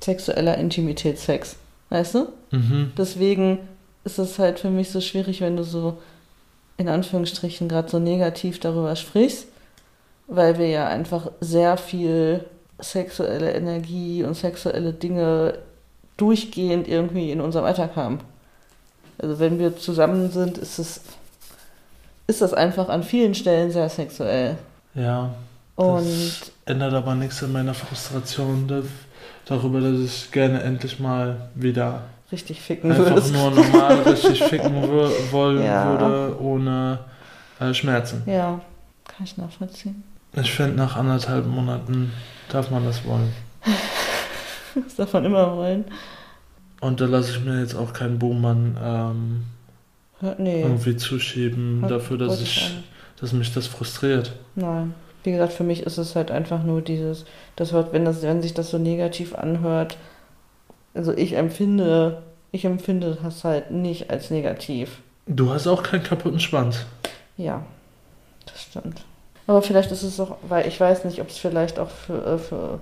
sexueller 0.00 0.58
Intimität 0.58 1.18
Sex. 1.18 1.56
Weißt 1.88 2.14
du? 2.14 2.28
Mhm. 2.50 2.92
Deswegen 2.96 3.58
ist 4.04 4.18
es 4.18 4.38
halt 4.38 4.60
für 4.60 4.70
mich 4.70 4.90
so 4.90 5.00
schwierig, 5.00 5.40
wenn 5.40 5.56
du 5.56 5.64
so 5.64 5.98
in 6.76 6.88
Anführungsstrichen 6.88 7.68
gerade 7.68 7.88
so 7.88 7.98
negativ 7.98 8.60
darüber 8.60 8.94
sprichst, 8.96 9.46
weil 10.26 10.58
wir 10.58 10.68
ja 10.68 10.86
einfach 10.88 11.30
sehr 11.40 11.78
viel 11.78 12.44
sexuelle 12.78 13.52
Energie 13.52 14.24
und 14.24 14.34
sexuelle 14.34 14.92
Dinge 14.92 15.58
durchgehend 16.16 16.86
irgendwie 16.86 17.30
in 17.30 17.40
unserem 17.40 17.64
Alltag 17.64 17.96
haben. 17.96 18.20
Also 19.18 19.38
wenn 19.38 19.58
wir 19.58 19.76
zusammen 19.76 20.30
sind, 20.30 20.58
ist 20.58 20.78
es 20.78 21.00
ist 22.26 22.40
das 22.40 22.54
einfach 22.54 22.88
an 22.88 23.02
vielen 23.02 23.34
Stellen 23.34 23.70
sehr 23.70 23.88
sexuell. 23.88 24.56
Ja. 24.94 25.34
Und 25.76 26.04
Das 26.06 26.52
ändert 26.64 26.94
aber 26.94 27.14
nichts 27.14 27.42
an 27.42 27.52
meiner 27.52 27.74
Frustration 27.74 28.66
da- 28.66 28.82
darüber, 29.44 29.80
dass 29.80 30.00
ich 30.00 30.30
gerne 30.30 30.62
endlich 30.62 30.98
mal 31.00 31.48
wieder 31.54 32.02
richtig 32.32 32.60
ficken 32.62 32.90
einfach 32.92 33.10
würdest. 33.10 33.32
nur 33.32 33.50
normal 33.50 33.94
richtig 34.06 34.42
ficken 34.42 34.72
wollen 35.30 35.62
Ja. 35.64 35.90
würde, 35.90 36.40
ohne 36.40 36.98
äh, 37.60 37.74
Schmerzen. 37.74 38.22
Ja, 38.26 38.60
kann 39.06 39.24
ich 39.24 39.36
nachvollziehen. 39.36 40.02
Ich 40.32 40.50
finde, 40.52 40.76
nach 40.76 40.96
anderthalb 40.96 41.46
Monaten 41.46 42.12
darf 42.48 42.70
man 42.70 42.84
das 42.84 43.04
wollen. 43.04 43.32
Das 44.74 44.96
darf 44.96 45.12
man 45.12 45.24
immer 45.24 45.56
wollen. 45.56 45.84
Und 46.84 47.00
da 47.00 47.06
lasse 47.06 47.30
ich 47.30 47.44
mir 47.44 47.60
jetzt 47.60 47.74
auch 47.74 47.92
keinen 47.92 48.18
Buhmann 48.18 48.76
ähm, 48.82 49.44
Nee. 50.38 50.62
irgendwie 50.62 50.96
zuschieben 50.96 51.82
Hat- 51.82 51.90
dafür, 51.90 52.18
dass, 52.18 52.40
ich, 52.40 52.70
dass 53.20 53.32
mich 53.32 53.52
das 53.52 53.66
frustriert. 53.66 54.32
Nein. 54.54 54.94
Wie 55.22 55.32
gesagt, 55.32 55.54
für 55.54 55.64
mich 55.64 55.82
ist 55.84 55.96
es 55.98 56.14
halt 56.14 56.30
einfach 56.30 56.62
nur 56.62 56.82
dieses, 56.82 57.24
das 57.56 57.72
hört, 57.72 57.92
wenn 57.92 58.04
das, 58.04 58.20
wenn 58.22 58.42
sich 58.42 58.52
das 58.54 58.70
so 58.70 58.76
negativ 58.78 59.34
anhört, 59.34 59.96
also 60.92 61.12
ich 61.12 61.32
empfinde, 61.34 62.22
ich 62.52 62.64
empfinde 62.66 63.16
das 63.22 63.44
halt 63.44 63.70
nicht 63.70 64.10
als 64.10 64.30
negativ. 64.30 64.98
Du 65.26 65.50
hast 65.52 65.66
auch 65.66 65.82
keinen 65.82 66.02
kaputten 66.02 66.40
Schwanz. 66.40 66.84
Ja, 67.38 67.64
das 68.46 68.60
stimmt. 68.62 69.04
Aber 69.46 69.62
vielleicht 69.62 69.90
ist 69.90 70.02
es 70.02 70.20
auch, 70.20 70.36
weil 70.48 70.68
ich 70.68 70.78
weiß 70.78 71.04
nicht, 71.06 71.20
ob 71.22 71.28
es 71.30 71.38
vielleicht 71.38 71.78
auch 71.78 71.90
für, 71.90 72.26
äh, 72.26 72.38
für 72.38 72.78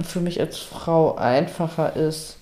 für 0.00 0.20
mich 0.20 0.38
als 0.40 0.58
Frau 0.58 1.16
einfacher 1.16 1.96
ist, 1.96 2.37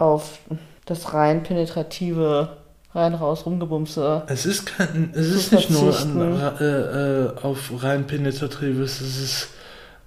auf 0.00 0.38
das 0.86 1.14
rein 1.14 1.42
penetrative, 1.42 2.56
rein 2.94 3.14
raus 3.14 3.46
rumgebumse. 3.46 4.24
Es 4.26 4.46
ist 4.46 4.66
kein, 4.66 5.10
es 5.14 5.28
ist 5.28 5.52
nicht 5.52 5.70
nur 5.70 5.96
an, 5.98 6.20
äh, 6.58 6.64
äh, 6.64 7.36
auf 7.42 7.70
rein 7.82 8.06
penetratives, 8.06 9.00
es 9.00 9.22
ist, 9.22 9.48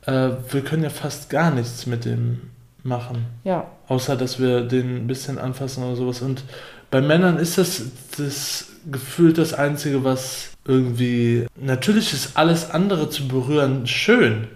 äh, 0.06 0.32
wir 0.50 0.62
können 0.62 0.84
ja 0.84 0.90
fast 0.90 1.30
gar 1.30 1.52
nichts 1.52 1.86
mit 1.86 2.06
dem 2.06 2.42
machen. 2.84 3.26
Ja, 3.44 3.68
Außer, 3.88 4.16
dass 4.16 4.40
wir 4.40 4.62
den 4.62 5.04
ein 5.04 5.08
bisschen 5.08 5.38
anfassen 5.38 5.84
oder 5.84 5.96
sowas. 5.96 6.22
Und 6.22 6.44
bei 6.90 7.02
Männern 7.02 7.38
ist 7.38 7.58
das, 7.58 7.84
das 8.18 8.68
gefühlt 8.92 9.38
das 9.38 9.54
Einzige, 9.54 10.04
was 10.04 10.50
irgendwie. 10.66 11.46
Natürlich 11.56 12.14
ist 12.14 12.38
alles 12.38 12.72
andere 12.72 13.10
zu 13.10 13.28
berühren 13.28 13.86
schön. 13.88 14.48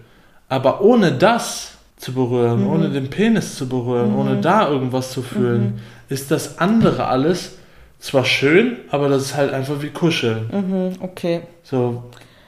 Aber 0.49 0.81
ohne 0.81 1.11
das 1.11 1.73
zu 1.97 2.13
berühren, 2.13 2.61
Mhm. 2.63 2.69
ohne 2.69 2.89
den 2.89 3.09
Penis 3.09 3.55
zu 3.55 3.67
berühren, 3.67 4.11
Mhm. 4.13 4.19
ohne 4.19 4.41
da 4.41 4.69
irgendwas 4.69 5.11
zu 5.11 5.21
fühlen, 5.23 5.79
ist 6.09 6.31
das 6.31 6.59
andere 6.59 7.07
alles 7.07 7.53
zwar 7.99 8.23
schön, 8.25 8.77
aber 8.91 9.09
das 9.09 9.23
ist 9.23 9.35
halt 9.35 9.51
einfach 9.53 9.81
wie 9.81 9.89
Kuscheln. 9.89 10.47
mhm, 10.51 10.91
okay. 11.01 11.41
So 11.63 12.03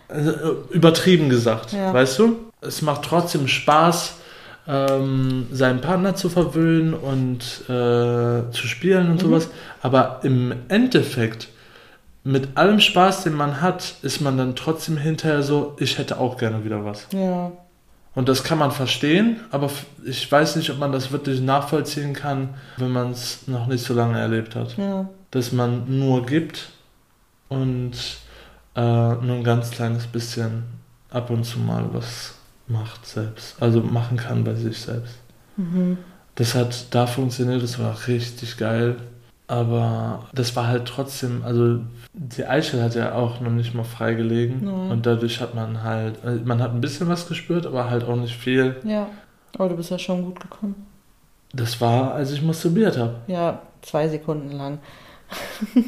also, 0.07 0.31
äh, 0.31 0.35
übertrieben 0.71 1.29
gesagt, 1.29 1.71
Ja. 1.73 1.93
weißt 1.93 2.17
du? 2.19 2.35
Es 2.61 2.81
macht 2.81 3.03
trotzdem 3.03 3.47
Spaß, 3.47 4.15
ähm, 4.67 5.47
seinen 5.51 5.81
Partner 5.81 6.13
zu 6.15 6.29
verwöhnen 6.29 6.93
und 6.93 7.39
äh, 7.69 8.51
zu 8.51 8.67
spielen 8.67 9.07
und 9.11 9.15
Mhm. 9.15 9.19
sowas. 9.19 9.49
Aber 9.81 10.19
im 10.23 10.53
Endeffekt, 10.67 11.47
mit 12.23 12.49
allem 12.55 12.79
Spaß, 12.79 13.23
den 13.23 13.33
man 13.33 13.61
hat, 13.61 13.95
ist 14.03 14.19
man 14.21 14.37
dann 14.37 14.55
trotzdem 14.55 14.97
hinterher 14.97 15.41
so, 15.41 15.75
ich 15.79 15.97
hätte 15.97 16.19
auch 16.19 16.37
gerne 16.37 16.63
wieder 16.65 16.83
was. 16.85 17.07
Ja, 17.13 17.51
Und 18.15 18.27
das 18.27 18.43
kann 18.43 18.57
man 18.57 18.71
verstehen, 18.71 19.39
aber 19.51 19.69
ich 20.03 20.29
weiß 20.31 20.55
nicht, 20.55 20.69
ob 20.71 20.79
man 20.79 20.91
das 20.91 21.11
wirklich 21.11 21.41
nachvollziehen 21.41 22.13
kann, 22.13 22.55
wenn 22.77 22.91
man 22.91 23.11
es 23.11 23.47
noch 23.47 23.67
nicht 23.67 23.83
so 23.83 23.93
lange 23.93 24.19
erlebt 24.19 24.55
hat 24.55 24.75
ja. 24.77 25.07
dass 25.31 25.51
man 25.51 25.99
nur 25.99 26.25
gibt 26.25 26.69
und 27.49 27.93
äh, 28.75 28.81
nur 28.81 29.35
ein 29.37 29.43
ganz 29.43 29.71
kleines 29.71 30.07
bisschen 30.07 30.63
ab 31.09 31.29
und 31.29 31.43
zu 31.43 31.59
mal 31.59 31.85
was 31.93 32.35
macht 32.67 33.05
selbst. 33.05 33.61
Also 33.61 33.81
machen 33.81 34.17
kann 34.17 34.43
bei 34.43 34.55
sich 34.55 34.79
selbst. 34.79 35.15
Mhm. 35.57 35.97
Das 36.35 36.55
hat 36.55 36.85
da 36.91 37.07
funktioniert, 37.07 37.61
das 37.61 37.79
war 37.79 38.07
richtig 38.07 38.57
geil. 38.57 38.97
Aber 39.49 40.27
das 40.31 40.55
war 40.55 40.67
halt 40.67 40.85
trotzdem, 40.85 41.41
also 41.43 41.79
die 42.13 42.45
Eichel 42.45 42.83
hat 42.83 42.93
ja 42.93 43.15
auch 43.15 43.41
noch 43.41 43.49
nicht 43.49 43.73
mal 43.73 43.83
frei 43.83 44.13
gelegen. 44.13 44.61
Nein. 44.63 44.91
Und 44.91 45.07
dadurch 45.07 45.41
hat 45.41 45.55
man 45.55 45.81
halt, 45.81 46.23
äh, 46.23 46.35
man 46.45 46.61
hat 46.61 46.71
ein 46.71 46.81
bisschen 46.81 47.09
was 47.09 47.27
gespürt, 47.27 47.65
aber 47.65 47.89
halt 47.89 48.03
auch 48.03 48.15
nicht 48.15 48.35
viel. 48.35 48.75
Ja. 48.83 49.09
Aber 49.55 49.69
du 49.69 49.75
bist 49.75 49.89
ja 49.89 49.97
schon 49.97 50.23
gut 50.23 50.39
gekommen. 50.39 50.75
Das 51.51 51.81
war, 51.81 52.13
als 52.13 52.31
ich 52.31 52.43
masturbiert 52.43 52.95
habe. 52.95 53.15
Ja, 53.25 53.63
zwei 53.81 54.07
Sekunden 54.07 54.51
lang. 54.51 54.77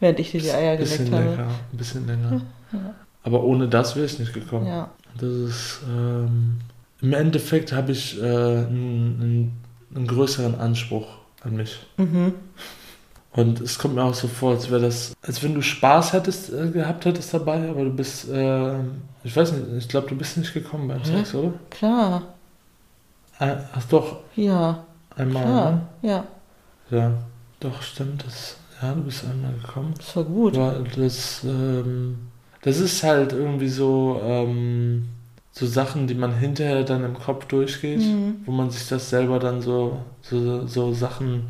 Während 0.00 0.18
ich 0.18 0.30
dir 0.30 0.40
die 0.40 0.50
Eier 0.50 0.78
bisschen 0.78 1.04
geleckt 1.04 1.26
habe. 1.26 1.36
länger, 1.36 1.50
ein 1.70 1.76
bisschen 1.76 2.06
länger. 2.06 2.40
Ja. 2.72 2.94
Aber 3.24 3.44
ohne 3.44 3.68
das 3.68 3.94
wäre 3.94 4.06
ich 4.06 4.18
nicht 4.18 4.32
gekommen. 4.32 4.66
Ja. 4.66 4.88
Das 5.20 5.30
ist, 5.30 5.80
ähm, 5.86 6.60
im 7.02 7.12
Endeffekt 7.12 7.74
habe 7.74 7.92
ich 7.92 8.18
äh, 8.18 8.24
einen, 8.24 9.18
einen, 9.20 9.64
einen 9.94 10.06
größeren 10.06 10.58
Anspruch 10.58 11.17
an 11.48 11.56
mich. 11.56 11.78
Mhm. 11.96 12.34
Und 13.32 13.60
es 13.60 13.78
kommt 13.78 13.94
mir 13.94 14.02
auch 14.02 14.14
so 14.14 14.26
vor, 14.26 14.52
als 14.52 14.70
wäre 14.70 14.80
das, 14.80 15.12
als 15.22 15.42
wenn 15.42 15.54
du 15.54 15.62
Spaß 15.62 16.12
hättest, 16.12 16.52
äh, 16.52 16.70
gehabt 16.70 17.04
hättest 17.04 17.32
dabei, 17.34 17.68
aber 17.68 17.84
du 17.84 17.90
bist, 17.90 18.28
äh, 18.28 18.78
ich 19.22 19.36
weiß 19.36 19.52
nicht, 19.52 19.64
ich 19.78 19.88
glaube, 19.88 20.08
du 20.08 20.16
bist 20.16 20.36
nicht 20.38 20.52
gekommen 20.54 20.88
beim? 20.88 21.04
Sex, 21.04 21.34
oder? 21.34 21.52
Klar. 21.70 22.22
Äh, 23.38 23.56
ach 23.74 23.84
doch, 23.90 24.20
Ja. 24.34 24.84
einmal, 25.14 25.42
Klar. 25.44 25.70
ne? 25.72 25.80
Ja. 26.02 26.24
Ja, 26.90 27.12
doch, 27.60 27.82
stimmt. 27.82 28.24
Das, 28.26 28.56
ja, 28.82 28.92
du 28.94 29.02
bist 29.02 29.24
einmal 29.24 29.52
gekommen. 29.52 29.94
Das 29.98 30.16
war 30.16 30.24
gut. 30.24 30.56
Aber 30.56 30.82
das, 30.96 31.44
ähm, 31.44 32.18
das 32.62 32.78
ist 32.78 33.02
halt 33.04 33.32
irgendwie 33.32 33.68
so, 33.68 34.20
ähm, 34.24 35.06
so 35.52 35.66
Sachen, 35.66 36.06
die 36.06 36.14
man 36.14 36.34
hinterher 36.38 36.84
dann 36.84 37.04
im 37.04 37.14
Kopf 37.18 37.46
durchgeht, 37.46 38.00
Mhm. 38.00 38.42
wo 38.46 38.52
man 38.52 38.70
sich 38.70 38.88
das 38.88 39.10
selber 39.10 39.38
dann 39.38 39.60
so, 39.62 39.98
so, 40.22 40.66
so 40.66 40.92
Sachen 40.92 41.44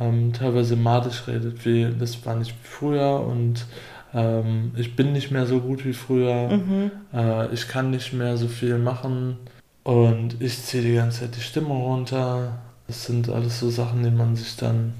ähm, 0.00 0.32
teilweise 0.32 0.76
madisch 0.76 1.26
redet, 1.26 1.64
wie 1.64 1.88
das 1.98 2.24
war 2.26 2.36
nicht 2.36 2.54
früher 2.62 3.20
und 3.26 3.64
ähm, 4.12 4.72
ich 4.76 4.94
bin 4.96 5.12
nicht 5.12 5.30
mehr 5.30 5.46
so 5.46 5.60
gut 5.60 5.84
wie 5.84 5.92
früher, 5.94 6.48
Mhm. 6.48 6.90
äh, 7.12 7.52
ich 7.52 7.66
kann 7.68 7.90
nicht 7.90 8.12
mehr 8.12 8.36
so 8.36 8.46
viel 8.48 8.78
machen 8.78 9.36
und 9.82 10.40
ich 10.40 10.62
ziehe 10.62 10.82
die 10.82 10.94
ganze 10.94 11.20
Zeit 11.20 11.36
die 11.36 11.40
Stimmung 11.40 11.82
runter. 11.82 12.58
Das 12.86 13.06
sind 13.06 13.28
alles 13.30 13.60
so 13.60 13.70
Sachen, 13.70 14.02
die 14.04 14.10
man 14.10 14.36
sich 14.36 14.56
dann 14.56 14.92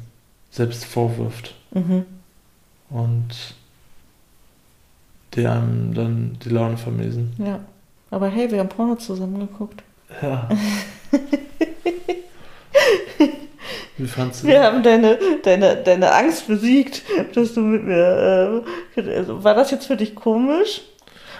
selbst 0.50 0.84
vorwirft 0.86 1.54
Mhm. 1.72 2.04
und 2.90 3.26
die 5.34 5.46
einem 5.46 5.94
dann 5.94 6.38
die 6.44 6.48
Laune 6.50 6.76
vermiesen. 6.76 7.32
Ja. 7.38 7.60
Aber 8.14 8.28
hey, 8.28 8.48
wir 8.50 8.60
haben 8.60 8.68
Porno 8.68 8.94
zusammen 8.94 9.40
geguckt. 9.40 9.82
Ja. 10.22 10.48
Wie 13.96 14.06
fandst 14.06 14.42
du 14.42 14.48
Wir 14.48 14.54
das? 14.58 14.64
haben 14.66 14.82
deine, 14.82 15.18
deine, 15.42 15.76
deine 15.76 16.12
Angst 16.12 16.46
besiegt, 16.48 17.02
dass 17.34 17.54
du 17.54 17.60
mit 17.60 17.84
mir. 17.84 18.62
Äh, 18.96 19.10
also 19.16 19.42
war 19.44 19.54
das 19.54 19.70
jetzt 19.70 19.86
für 19.86 19.96
dich 19.96 20.14
komisch, 20.14 20.82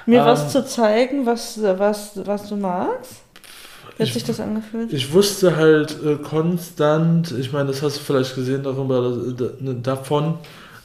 mir 0.07 0.21
Ähm, 0.21 0.27
was 0.27 0.53
zu 0.53 0.65
zeigen, 0.65 1.27
was, 1.27 1.61
was, 1.63 2.13
was 2.25 2.49
du 2.49 2.57
magst? 2.57 3.13
Wie 3.97 4.03
hat 4.03 4.09
Ich- 4.09 4.15
sich 4.15 4.25
das 4.25 4.41
angefühlt? 4.41 4.93
Ich 4.93 5.13
wusste 5.13 5.57
halt 5.57 5.97
äh, 6.05 6.17
konstant, 6.17 7.33
ich 7.33 7.53
meine, 7.53 7.69
das 7.69 7.83
hast 7.83 7.97
du 7.97 8.01
vielleicht 8.01 8.35
gesehen 8.35 8.63
darüber, 8.63 9.01
dass, 9.11 9.37
da, 9.37 9.73
davon, 9.95 10.39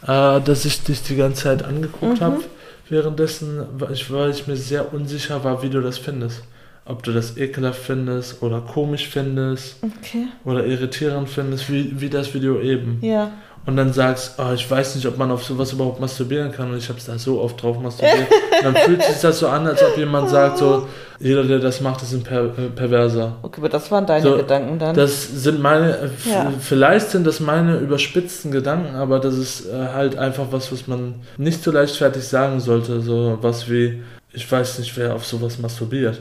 äh, 0.07 0.41
dass 0.41 0.65
ich 0.65 0.83
dich 0.83 1.01
die 1.03 1.15
ganze 1.15 1.43
Zeit 1.43 1.63
angeguckt 1.63 2.19
Mhm. 2.19 2.23
habe. 2.25 2.43
Währenddessen, 2.89 3.61
weil 3.77 3.91
ich, 3.93 4.11
weil 4.11 4.31
ich 4.31 4.47
mir 4.47 4.55
sehr 4.55 4.93
unsicher 4.93 5.43
war, 5.43 5.61
wie 5.63 5.69
du 5.69 5.81
das 5.81 5.97
findest. 5.97 6.43
Ob 6.85 7.03
du 7.03 7.11
das 7.11 7.37
ekelhaft 7.37 7.81
findest 7.83 8.41
oder 8.41 8.61
komisch 8.61 9.07
findest 9.09 9.77
Okay. 9.83 10.25
oder 10.43 10.65
irritierend 10.65 11.29
findest, 11.29 11.71
wie, 11.71 12.01
wie 12.01 12.09
das 12.09 12.33
Video 12.33 12.59
eben. 12.59 12.97
Ja. 13.01 13.31
Und 13.65 13.77
dann 13.77 13.93
sagst, 13.93 14.35
oh, 14.39 14.51
ich 14.53 14.69
weiß 14.69 14.95
nicht, 14.95 15.05
ob 15.05 15.17
man 15.17 15.29
auf 15.31 15.43
sowas 15.43 15.73
überhaupt 15.73 15.99
masturbieren 15.99 16.51
kann. 16.51 16.71
Und 16.71 16.77
ich 16.77 16.89
habe 16.89 16.97
da 17.05 17.17
so 17.19 17.39
oft 17.41 17.61
drauf 17.61 17.79
masturbiert. 17.79 18.27
Und 18.57 18.63
dann 18.63 18.75
fühlt 18.75 19.03
sich 19.03 19.19
das 19.21 19.39
so 19.39 19.47
an, 19.47 19.67
als 19.67 19.83
ob 19.83 19.95
jemand 19.97 20.29
sagt, 20.29 20.57
so, 20.57 20.87
jeder, 21.19 21.43
der 21.43 21.59
das 21.59 21.81
macht, 21.81 22.01
ist 22.01 22.13
ein 22.13 22.23
per 22.23 22.45
äh, 22.45 22.69
Perverser. 22.73 23.35
Okay, 23.43 23.57
aber 23.59 23.69
das 23.69 23.91
waren 23.91 24.05
deine 24.07 24.23
So, 24.23 24.37
Gedanken 24.37 24.79
dann. 24.79 24.95
Das 24.95 25.27
sind 25.27 25.61
meine, 25.61 26.09
Ja. 26.25 26.51
vielleicht 26.59 27.09
sind 27.11 27.27
das 27.27 27.39
meine 27.41 27.77
überspitzten 27.77 28.51
Gedanken, 28.51 28.95
aber 28.95 29.19
das 29.19 29.35
ist 29.37 29.67
äh, 29.67 29.87
halt 29.93 30.17
einfach 30.17 30.45
was, 30.51 30.71
was 30.71 30.87
man 30.87 31.15
nicht 31.37 31.61
so 31.63 31.71
leichtfertig 31.71 32.23
sagen 32.23 32.59
sollte. 32.61 33.01
So 33.01 33.37
was 33.41 33.69
wie, 33.69 34.01
ich 34.31 34.49
weiß 34.49 34.79
nicht, 34.79 34.95
wer 34.97 35.13
auf 35.13 35.25
sowas 35.25 35.59
masturbiert. 35.59 36.19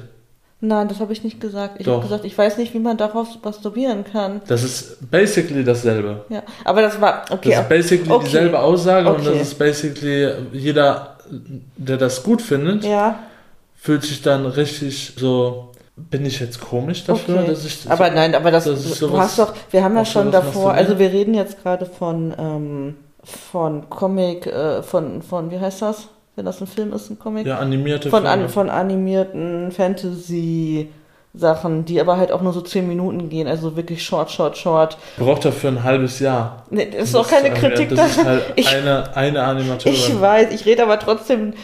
Nein, 0.61 0.89
das 0.89 0.99
habe 0.99 1.13
ich 1.13 1.23
nicht 1.23 1.41
gesagt. 1.41 1.77
Ich 1.81 1.87
habe 1.87 2.03
gesagt, 2.03 2.25
ich 2.25 2.37
weiß 2.37 2.59
nicht, 2.59 2.75
wie 2.75 2.81
man 2.81 2.97
darauf 2.97 3.29
masturbieren 3.45 4.03
kann. 4.05 4.41
Das 4.49 4.65
ist 4.65 5.09
basically 5.09 5.63
dasselbe. 5.63 6.25
Ja, 6.31 6.43
aber 6.65 6.83
das 6.83 7.01
war 7.01 7.25
okay. 7.31 7.51
Das 7.51 7.61
ist 7.61 7.69
basically 7.69 8.11
okay. 8.11 8.25
dieselbe 8.27 8.59
Aussage 8.59 9.09
und 9.09 9.21
Okay. 9.21 9.39
das 9.39 9.43
ist 9.43 9.59
basically 9.59 10.29
jeder, 10.53 11.17
der 11.77 11.97
das 11.97 12.25
gut 12.25 12.43
findet, 12.43 12.83
ja, 12.85 13.21
fühlt 13.77 14.03
sich 14.03 14.21
dann 14.21 14.47
richtig 14.47 15.13
so, 15.17 15.71
bin 15.97 16.27
ich 16.27 16.41
jetzt 16.41 16.61
komisch 16.61 17.05
dafür, 17.05 17.37
Okay. 17.39 17.47
dass 17.51 17.65
ich 17.65 17.85
das 17.85 17.93
aber 17.93 18.11
nein, 18.11 18.35
aber 18.35 18.51
das, 18.51 18.65
das 18.65 18.99
du 18.99 19.17
hast 19.17 19.39
doch, 19.39 19.55
wir 19.71 19.85
haben 19.85 19.95
ja 19.97 20.05
schon 20.05 20.33
davor, 20.33 20.73
also 20.73 20.99
wir 20.99 21.13
reden 21.13 21.35
jetzt 21.35 21.63
gerade 21.63 21.87
von 21.87 22.35
ähm, 22.37 22.97
von 23.23 23.89
Comic, 23.91 24.47
äh, 24.49 24.83
von 24.83 25.23
von 25.23 25.53
wie 25.53 25.61
heißt 25.61 25.83
das? 25.83 26.09
Wenn 26.39 26.45
das 26.45 26.61
ein 26.61 26.69
Film 26.69 26.93
ist, 26.93 27.11
ein 27.11 27.19
Comic? 27.19 27.49
ja, 27.49 27.59
animierte 27.59 28.11
von 28.11 28.23
Filme. 28.23 28.45
an, 28.45 28.49
von 28.49 28.71
animierten 28.71 29.73
Fantasy 29.73 30.89
Sachen, 31.35 31.85
die 31.85 32.01
aber 32.01 32.17
halt 32.17 32.31
auch 32.31 32.43
nur 32.43 32.53
so 32.53 32.61
10 32.61 32.87
Minuten 32.87 33.29
gehen, 33.29 33.49
also 33.49 33.77
wirklich 33.77 34.05
short, 34.05 34.31
short, 34.31 34.57
short. 34.57 34.97
Braucht 35.19 35.45
dafür 35.45 35.71
ein 35.71 35.83
halbes 35.83 36.21
Jahr. 36.21 36.65
Nee, 36.71 36.89
das 36.91 37.09
ist 37.09 37.15
auch 37.17 37.29
keine 37.29 37.53
zu 37.53 37.61
Kritik 37.61 37.91
animieren. 37.91 37.97
Das 37.97 38.17
ist 38.17 38.25
halt 38.25 38.43
Ich- 38.55 38.69
eine, 38.75 39.17
eine 39.17 39.43
Animateurin. 39.43 39.99
Ich 39.99 40.21
weiß, 40.21 40.53
ich 40.53 40.65
rede 40.65 40.85
aber 40.85 40.99
trotzdem 41.01 41.55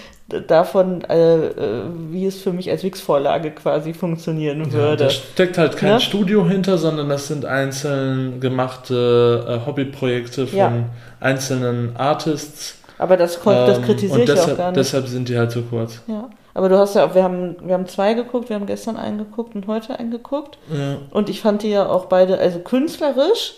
davon, 0.48 1.02
äh, 1.04 1.36
äh, 1.46 1.82
wie 2.10 2.26
es 2.26 2.40
für 2.42 2.52
mich 2.52 2.68
als 2.70 2.82
Wix-Vorlage 2.82 3.52
quasi 3.52 3.94
funktionieren 3.94 4.64
Ja, 4.64 4.72
würde. 4.72 5.04
da 5.04 5.10
steckt 5.10 5.56
halt 5.56 5.76
kein 5.76 5.90
Ne? 5.94 6.00
Studio 6.00 6.44
hinter, 6.48 6.78
sondern 6.78 7.08
das 7.08 7.28
sind 7.28 7.44
einzeln 7.44 8.40
gemachte 8.40 9.60
äh, 9.62 9.66
Hobbyprojekte 9.66 10.46
von 10.48 10.58
Ja. 10.58 10.72
einzelnen 11.20 11.94
Artists. 11.96 12.78
Aber 12.98 13.16
das, 13.16 13.40
das 13.42 13.78
Ähm, 13.78 13.84
kritisiere 13.84 14.14
und 14.14 14.20
ich 14.20 14.26
deshalb, 14.30 14.52
auch 14.52 14.56
gar 14.58 14.70
nicht. 14.70 14.76
deshalb 14.78 15.06
sind 15.08 15.28
die 15.28 15.36
halt 15.38 15.50
so 15.52 15.62
kurz. 15.62 16.00
Ja. 16.06 16.28
Aber 16.54 16.68
du 16.68 16.78
hast 16.78 16.94
ja, 16.94 17.14
wir 17.14 17.24
haben, 17.24 17.56
wir 17.64 17.74
haben 17.74 17.86
zwei 17.88 18.14
geguckt, 18.14 18.48
wir 18.48 18.56
haben 18.56 18.66
gestern 18.66 18.96
einen 18.96 19.18
geguckt 19.18 19.54
und 19.56 19.66
heute 19.66 19.98
einen 19.98 20.10
geguckt. 20.12 20.56
Ja. 20.72 20.98
Und 21.10 21.28
ich 21.28 21.40
fand 21.40 21.62
die 21.62 21.70
ja 21.70 21.86
auch 21.88 22.06
beide, 22.06 22.38
also 22.38 22.60
künstlerisch 22.60 23.54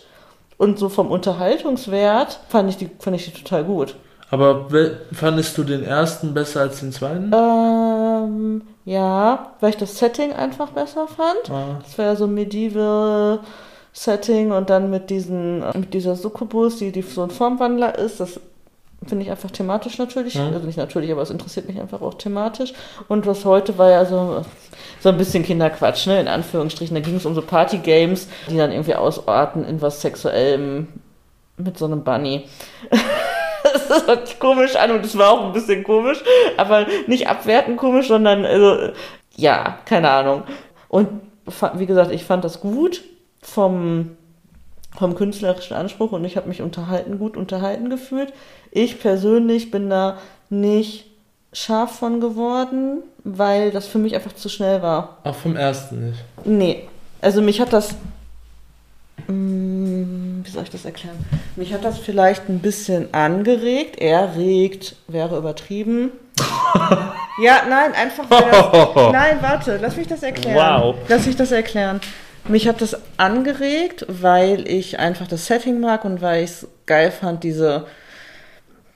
und 0.57 0.79
so 0.79 0.89
vom 0.89 1.11
Unterhaltungswert, 1.11 2.41
fand 2.49 2.71
ich 2.71 2.79
die, 2.79 2.89
fand 2.99 3.17
ich 3.17 3.31
die 3.31 3.43
total 3.43 3.65
gut. 3.65 3.97
Aber 4.31 4.67
fandest 5.13 5.57
du 5.59 5.63
den 5.65 5.85
ersten 5.85 6.35
besser 6.35 6.63
als 6.63 6.81
den 6.81 6.91
zweiten? 6.91 7.31
Ähm, 7.33 8.63
Ja, 8.85 9.53
weil 9.61 9.71
ich 9.71 9.77
das 9.77 9.99
Setting 9.99 10.33
einfach 10.33 10.71
besser 10.71 11.07
fand. 11.07 11.51
Ah. 11.51 11.79
Das 11.83 11.99
war 11.99 12.07
ja 12.07 12.17
so 12.17 12.27
medieval 12.27 13.41
Setting 13.93 14.53
und 14.53 14.69
dann 14.71 14.91
mit 14.91 15.11
diesen, 15.11 15.61
mit 15.75 15.95
dieser 15.95 16.17
Succubus, 16.17 16.77
die, 16.79 16.93
die 16.93 17.03
so 17.03 17.23
ein 17.23 17.31
Formwandler 17.31 17.99
ist, 17.99 18.21
das 18.21 18.41
finde 19.09 19.25
ich 19.25 19.31
einfach 19.31 19.51
thematisch 19.51 19.99
natürlich, 19.99 20.35
Mhm. 20.35 20.53
also 20.55 20.67
nicht 20.67 20.79
natürlich, 20.79 21.11
aber 21.13 21.23
es 21.23 21.31
interessiert 21.31 21.69
mich 21.69 21.81
einfach 21.81 22.01
auch 22.03 22.15
thematisch. 22.15 22.73
Und 23.09 23.27
was 23.27 23.45
heute 23.45 23.79
war 23.79 23.91
ja 23.91 24.05
so, 24.05 24.45
so 25.01 25.09
ein 25.09 25.17
bisschen 25.19 25.45
Kinderquatsch, 25.45 26.07
ne, 26.07 26.21
in 26.21 26.29
Anführungsstrichen. 26.29 26.95
Da 26.95 27.01
ging 27.01 27.17
es 27.17 27.27
um 27.27 27.35
so 27.35 27.43
Partygames, 27.43 28.29
die 28.51 28.57
dann 28.57 28.73
irgendwie 28.73 28.95
ausarten 28.95 29.65
in 29.65 29.81
was 29.83 30.01
Sexuellem 30.01 30.89
mit 31.57 31.79
so 31.79 31.85
einem 31.87 32.03
Bunny. 32.05 32.45
Das 33.89 34.07
hört 34.07 34.29
sich 34.29 34.39
komisch 34.39 34.77
an 34.77 34.93
und 34.93 35.05
es 35.05 35.19
war 35.19 35.33
auch 35.33 35.45
ein 35.47 35.53
bisschen 35.53 35.83
komisch, 35.83 36.23
aber 36.57 36.87
nicht 37.09 37.29
abwertend 37.29 37.77
komisch, 37.77 38.07
sondern 38.09 38.45
also, 38.45 38.93
ja, 39.35 39.79
keine 39.85 40.09
Ahnung. 40.11 40.45
Und 40.89 41.09
wie 41.75 41.87
gesagt, 41.87 42.13
ich 42.13 42.25
fand 42.25 42.45
das 42.45 42.61
gut 42.61 43.03
vom, 43.43 44.17
vom 44.97 45.15
künstlerischen 45.15 45.77
Anspruch 45.77 46.13
und 46.13 46.25
ich 46.25 46.37
habe 46.37 46.49
mich 46.49 46.63
unterhalten, 46.63 47.19
gut 47.19 47.37
unterhalten 47.37 47.91
gefühlt. 47.91 48.33
Ich 48.71 49.01
persönlich 49.01 49.71
bin 49.71 49.91
da 49.91 50.19
nicht 50.51 51.07
scharf 51.53 51.99
von 51.99 52.21
geworden, 52.21 53.03
weil 53.25 53.71
das 53.71 53.87
für 53.87 53.99
mich 53.99 54.15
einfach 54.15 54.35
zu 54.35 54.49
schnell 54.49 54.83
war. 54.83 55.19
Auch 55.25 55.35
vom 55.35 55.57
ersten 55.57 56.11
nicht. 56.11 56.25
Nee, 56.45 56.89
also 57.21 57.43
mich 57.43 57.61
hat 57.61 57.73
das. 57.73 57.95
Mm, 59.27 60.45
Wie 60.45 60.51
soll 60.51 60.65
ich 60.65 60.71
das 60.71 60.85
erklären? 60.85 61.17
Mich 61.57 61.73
hat 61.73 61.85
das 61.85 61.99
vielleicht 61.99 62.49
ein 62.49 62.61
bisschen 62.61 63.13
angeregt. 63.15 63.99
Erregt 63.99 64.97
wäre 65.09 65.39
übertrieben. 65.39 66.13
ja, 67.43 67.63
nein, 67.69 67.93
einfach 67.95 68.29
Nein, 69.13 69.39
warte, 69.41 69.79
lass 69.81 69.97
mich 69.97 70.07
das 70.07 70.23
erklären. 70.23 70.57
Wow. 70.57 70.97
Lass 71.09 71.27
mich 71.27 71.37
das 71.37 71.51
erklären. 71.51 72.01
Mich 72.49 72.69
hat 72.69 72.81
das 72.81 72.97
angeregt, 73.17 74.07
weil 74.09 74.69
ich 74.69 74.99
einfach 74.99 75.27
das 75.27 75.47
Setting 75.47 75.81
mag 75.81 76.05
und 76.05 76.21
weil 76.21 76.45
ich 76.45 76.51
es 76.51 76.69
geil 76.87 77.11
fand, 77.11 77.43
diese, 77.43 77.87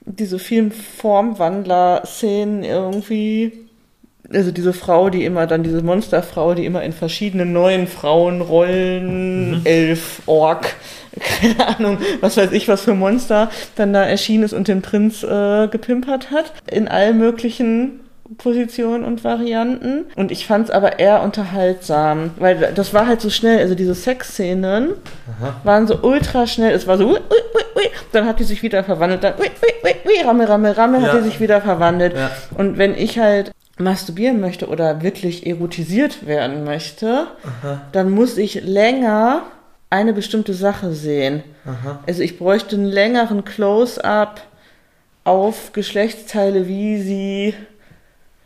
diese 0.05 0.39
vielen 0.39 0.71
Formwandler-Szenen 0.71 2.63
irgendwie. 2.63 3.53
Also 4.33 4.51
diese 4.51 4.71
Frau, 4.71 5.09
die 5.09 5.25
immer 5.25 5.45
dann, 5.45 5.63
diese 5.63 5.81
Monsterfrau, 5.81 6.53
die 6.53 6.65
immer 6.65 6.81
in 6.83 6.93
verschiedenen 6.93 7.51
neuen 7.51 7.87
Frauenrollen, 7.87 9.65
Elf, 9.65 10.21
Ork, 10.25 10.75
keine 11.19 11.67
Ahnung, 11.67 11.97
was 12.21 12.37
weiß 12.37 12.53
ich, 12.53 12.69
was 12.69 12.83
für 12.83 12.93
Monster 12.93 13.49
dann 13.75 13.91
da 13.91 14.05
erschienen 14.05 14.45
ist 14.45 14.53
und 14.53 14.69
den 14.69 14.81
Prinz 14.81 15.23
äh, 15.23 15.67
gepimpert 15.67 16.31
hat. 16.31 16.53
In 16.71 16.87
allen 16.87 17.17
möglichen 17.17 17.99
Positionen 18.37 19.03
und 19.03 19.23
Varianten. 19.23 20.05
Und 20.15 20.31
ich 20.31 20.45
fand 20.47 20.65
es 20.65 20.71
aber 20.71 20.99
eher 20.99 21.21
unterhaltsam, 21.23 22.31
weil 22.37 22.71
das 22.73 22.93
war 22.93 23.07
halt 23.07 23.21
so 23.21 23.29
schnell, 23.29 23.59
also 23.59 23.75
diese 23.75 23.93
Sexszenen 23.95 24.89
waren 25.63 25.87
so 25.87 25.99
ultra 26.01 26.47
schnell. 26.47 26.73
Es 26.73 26.87
war 26.87 26.97
so, 26.97 27.07
ui, 27.07 27.15
ui, 27.15 27.63
ui, 27.75 27.89
dann 28.11 28.25
hat 28.25 28.39
die 28.39 28.43
sich 28.43 28.63
wieder 28.63 28.83
verwandelt, 28.83 29.23
dann 29.23 29.33
ui, 29.39 29.47
ui, 29.47 29.89
ui, 29.89 29.95
ui, 30.05 30.25
ramme, 30.25 30.47
ramme, 30.47 30.77
ramme, 30.77 31.01
hat 31.01 31.13
Ja. 31.13 31.19
die 31.19 31.25
sich 31.25 31.39
wieder 31.39 31.61
verwandelt. 31.61 32.15
Ja. 32.15 32.31
Und 32.57 32.77
wenn 32.77 32.95
ich 32.95 33.19
halt 33.19 33.51
masturbieren 33.77 34.39
möchte 34.39 34.67
oder 34.67 35.01
wirklich 35.01 35.45
erotisiert 35.47 36.25
werden 36.27 36.63
möchte, 36.63 37.27
dann 37.91 38.11
muss 38.11 38.37
ich 38.37 38.63
länger 38.63 39.43
eine 39.89 40.13
bestimmte 40.13 40.53
Sache 40.53 40.93
sehen. 40.93 41.43
Aha. 41.65 41.99
Also 42.07 42.21
ich 42.21 42.37
bräuchte 42.37 42.75
einen 42.75 42.85
längeren 42.85 43.43
Close-up 43.43 44.41
auf 45.23 45.73
Geschlechtsteile, 45.73 46.67
wie 46.67 47.01
sie 47.01 47.53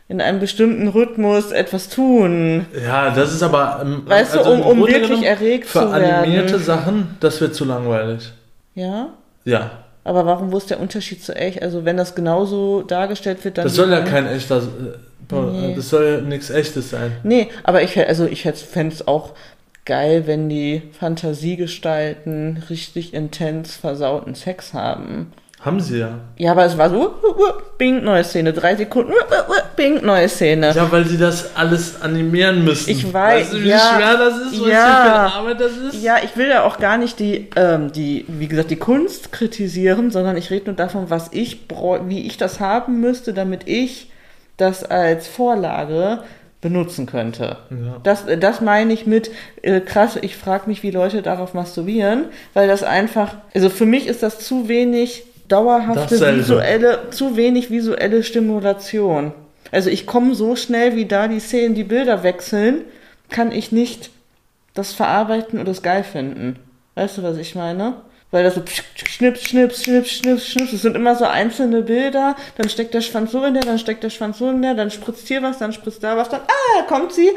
in 0.08 0.20
einem 0.20 0.38
bestimmten 0.40 0.88
Rhythmus 0.88 1.50
etwas 1.50 1.88
tun. 1.88 2.66
Ja, 2.84 3.10
das 3.10 3.32
ist 3.34 3.42
aber. 3.42 3.80
ähm, 3.82 4.02
Weißt 4.06 4.34
du, 4.36 4.40
um- 4.40 4.60
um 4.62 4.78
wirklich 4.78 5.02
genommen 5.02 5.22
erregt 5.24 5.66
für 5.66 5.80
zu 5.80 5.90
werden. 5.92 6.04
animierte 6.04 6.58
Sachen, 6.58 7.16
das 7.20 7.40
wird 7.40 7.54
zu 7.54 7.64
langweilig. 7.64 8.32
Ja? 8.74 9.08
Ja. 9.44 9.70
Aber 10.04 10.24
warum, 10.24 10.52
wo 10.52 10.58
ist 10.58 10.70
der 10.70 10.78
Unterschied 10.78 11.24
zu 11.24 11.34
echt? 11.34 11.60
Also 11.62 11.84
wenn 11.84 11.96
das 11.96 12.14
genauso 12.14 12.82
dargestellt 12.82 13.44
wird, 13.44 13.58
dann... 13.58 13.64
Das 13.64 13.74
soll 13.74 13.90
ja 13.90 14.00
kein 14.02 14.26
echter. 14.28 14.58
äh, 14.58 14.62
Nee. 15.28 15.74
Das 15.74 15.88
soll 15.88 16.04
ja 16.04 16.20
nichts 16.20 16.50
Echtes 16.50 16.90
sein. 16.90 17.10
Nee, 17.24 17.48
aber 17.64 17.82
ich, 17.82 17.98
also 17.98 18.26
ich 18.26 18.42
fände 18.44 18.94
es 18.94 19.08
auch 19.08 19.32
geil, 19.84 20.28
wenn 20.28 20.48
die 20.48 20.82
Fantasiegestalten 21.56 22.62
richtig 22.70 23.14
intens 23.14 23.74
versauten 23.76 24.34
Sex 24.36 24.72
haben. 24.74 25.32
Haben 25.66 25.80
sie 25.80 25.98
ja. 25.98 26.20
Ja, 26.36 26.52
aber 26.52 26.64
es 26.64 26.78
war 26.78 26.88
so, 26.88 26.96
uh, 26.96 27.26
uh, 27.26 27.52
bing, 27.76 28.04
neue 28.04 28.22
Szene, 28.22 28.52
drei 28.52 28.76
Sekunden, 28.76 29.10
uh, 29.10 29.52
bing, 29.74 30.00
neue 30.04 30.28
Szene. 30.28 30.72
Ja, 30.72 30.92
weil 30.92 31.04
sie 31.04 31.18
das 31.18 31.56
alles 31.56 32.00
animieren 32.00 32.64
müssen. 32.64 32.88
Ich 32.88 33.12
weiß, 33.12 33.46
Weißt 33.46 33.52
du, 33.52 33.64
wie 33.64 33.68
ja, 33.70 33.78
schwer 33.78 34.16
das 34.16 34.38
ist? 34.38 34.64
Wie 34.64 34.70
ja. 34.70 35.28
viel 35.28 35.38
Arbeit 35.40 35.60
das 35.60 35.76
ist? 35.76 36.04
Ja, 36.04 36.18
ich 36.22 36.36
will 36.36 36.48
ja 36.48 36.62
auch 36.62 36.78
gar 36.78 36.98
nicht 36.98 37.18
die, 37.18 37.48
ähm, 37.56 37.90
die, 37.90 38.24
wie 38.28 38.46
gesagt, 38.46 38.70
die 38.70 38.76
Kunst 38.76 39.32
kritisieren, 39.32 40.12
sondern 40.12 40.36
ich 40.36 40.52
rede 40.52 40.66
nur 40.66 40.76
davon, 40.76 41.10
was 41.10 41.32
ich, 41.32 41.66
wie 42.06 42.26
ich 42.28 42.36
das 42.36 42.60
haben 42.60 43.00
müsste, 43.00 43.34
damit 43.34 43.66
ich 43.66 44.12
das 44.58 44.84
als 44.84 45.26
Vorlage 45.26 46.20
benutzen 46.60 47.06
könnte. 47.06 47.56
Ja. 47.70 47.96
Das, 48.04 48.22
das 48.38 48.60
meine 48.60 48.92
ich 48.92 49.04
mit 49.04 49.32
äh, 49.62 49.80
krass, 49.80 50.16
ich 50.22 50.36
frage 50.36 50.68
mich, 50.68 50.84
wie 50.84 50.92
Leute 50.92 51.22
darauf 51.22 51.54
masturbieren, 51.54 52.26
weil 52.54 52.68
das 52.68 52.84
einfach, 52.84 53.34
also 53.52 53.68
für 53.68 53.84
mich 53.84 54.06
ist 54.06 54.22
das 54.22 54.38
zu 54.38 54.68
wenig 54.68 55.24
dauerhafte 55.48 56.14
Dasselbe. 56.14 56.40
visuelle, 56.40 57.10
zu 57.10 57.36
wenig 57.36 57.70
visuelle 57.70 58.22
Stimulation. 58.22 59.32
Also 59.72 59.90
ich 59.90 60.06
komme 60.06 60.34
so 60.34 60.56
schnell, 60.56 60.96
wie 60.96 61.06
da 61.06 61.28
die 61.28 61.40
Szenen, 61.40 61.74
die 61.74 61.84
Bilder 61.84 62.22
wechseln, 62.22 62.84
kann 63.30 63.52
ich 63.52 63.72
nicht 63.72 64.10
das 64.74 64.92
verarbeiten 64.92 65.58
und 65.58 65.66
das 65.66 65.82
geil 65.82 66.04
finden. 66.04 66.56
Weißt 66.94 67.18
du, 67.18 67.22
was 67.22 67.36
ich 67.36 67.54
meine? 67.54 67.94
Weil 68.36 68.44
das 68.44 68.54
so 68.54 68.62
schnips, 68.66 69.44
schnips, 69.48 69.82
schnips, 69.82 70.10
schnips, 70.12 70.46
schnips. 70.46 70.72
Es 70.74 70.82
sind 70.82 70.94
immer 70.94 71.16
so 71.16 71.24
einzelne 71.24 71.80
Bilder. 71.80 72.36
Dann 72.58 72.68
steckt 72.68 72.92
der 72.92 73.00
Schwanz 73.00 73.32
so 73.32 73.42
in 73.46 73.54
der, 73.54 73.62
dann 73.62 73.78
steckt 73.78 74.02
der 74.04 74.10
Schwanz 74.10 74.36
so 74.38 74.50
in 74.50 74.60
der, 74.60 74.74
dann 74.74 74.90
spritzt 74.90 75.26
hier 75.26 75.42
was, 75.42 75.56
dann 75.58 75.72
spritzt 75.72 76.04
da 76.04 76.18
was, 76.18 76.28
dann, 76.28 76.40
ah, 76.40 76.78
da 76.78 76.82
kommt 76.86 77.14
sie. 77.14 77.30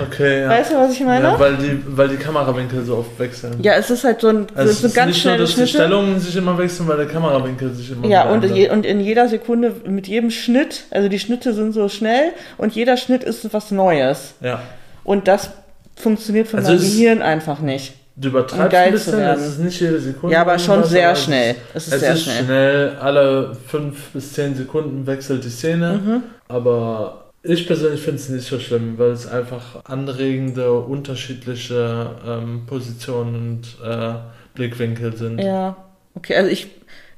Okay, 0.00 0.40
ja. 0.40 0.48
Weißt 0.48 0.70
du, 0.72 0.76
was 0.76 0.92
ich 0.92 1.00
meine? 1.00 1.24
Ja, 1.26 1.38
weil 1.38 1.56
die, 1.56 1.82
weil 1.86 2.08
die 2.08 2.16
Kamerawinkel 2.16 2.82
so 2.82 2.96
oft 2.96 3.18
wechseln. 3.18 3.58
Ja, 3.62 3.74
es 3.74 3.90
ist 3.90 4.04
halt 4.04 4.22
so 4.22 4.28
ein, 4.28 4.46
Also 4.54 4.70
es 4.70 4.78
es 4.78 4.84
ist 4.84 4.94
ganz 4.94 5.08
nicht 5.08 5.16
nur, 5.24 5.32
schnelle 5.34 5.38
dass 5.42 5.50
die 5.50 5.54
Schnitte. 5.56 5.68
Stellungen 5.70 6.18
sich 6.18 6.34
immer 6.36 6.56
wechseln, 6.56 6.88
weil 6.88 6.96
der 6.96 7.08
Kamerawinkel 7.08 7.74
sich 7.74 7.90
immer 7.90 8.06
Ja, 8.06 8.30
und, 8.30 8.42
je, 8.44 8.70
und 8.70 8.86
in 8.86 9.00
jeder 9.00 9.28
Sekunde, 9.28 9.74
mit 9.86 10.08
jedem 10.08 10.30
Schnitt, 10.30 10.84
also 10.90 11.10
die 11.10 11.18
Schnitte 11.18 11.52
sind 11.52 11.72
so 11.74 11.90
schnell 11.90 12.32
und 12.56 12.74
jeder 12.74 12.96
Schnitt 12.96 13.22
ist 13.22 13.52
was 13.52 13.70
Neues. 13.70 14.32
Ja. 14.40 14.62
Und 15.04 15.28
das 15.28 15.50
funktioniert 15.94 16.48
von 16.48 16.60
Also 16.60 16.70
meinem 16.72 16.80
es- 16.80 16.92
Gehirn 16.92 17.20
einfach 17.20 17.58
nicht. 17.58 17.92
Du 18.20 18.28
übertreibst 18.28 18.74
ein 18.80 18.92
bisschen, 18.92 19.20
es 19.20 19.46
ist 19.46 19.58
nicht 19.60 19.80
jede 19.80 20.00
Sekunde. 20.00 20.34
Ja, 20.34 20.40
aber 20.40 20.58
schon 20.58 20.82
sehr 20.84 21.14
schnell. 21.14 21.54
Es 21.72 21.86
Es 21.86 21.88
ist, 21.88 21.92
ist 21.94 22.00
sehr 22.00 22.12
es 22.12 22.18
ist 22.18 22.24
schnell. 22.24 22.44
schnell. 22.44 22.96
Alle 23.00 23.56
fünf 23.66 24.10
bis 24.10 24.32
zehn 24.32 24.56
Sekunden 24.56 25.06
wechselt 25.06 25.44
die 25.44 25.50
Szene. 25.50 26.00
Mhm. 26.04 26.22
Aber 26.48 27.30
ich 27.42 27.66
persönlich 27.66 28.00
finde 28.02 28.16
es 28.20 28.28
nicht 28.28 28.46
so 28.48 28.58
schlimm, 28.58 28.98
weil 28.98 29.10
es 29.12 29.26
einfach 29.28 29.84
anregende, 29.84 30.72
unterschiedliche 30.72 32.16
ähm, 32.26 32.66
Positionen 32.66 33.34
und 33.36 33.76
äh, 33.88 34.14
Blickwinkel 34.54 35.16
sind. 35.16 35.38
Ja, 35.38 35.76
okay, 36.14 36.34
also 36.36 36.50
ich, 36.50 36.68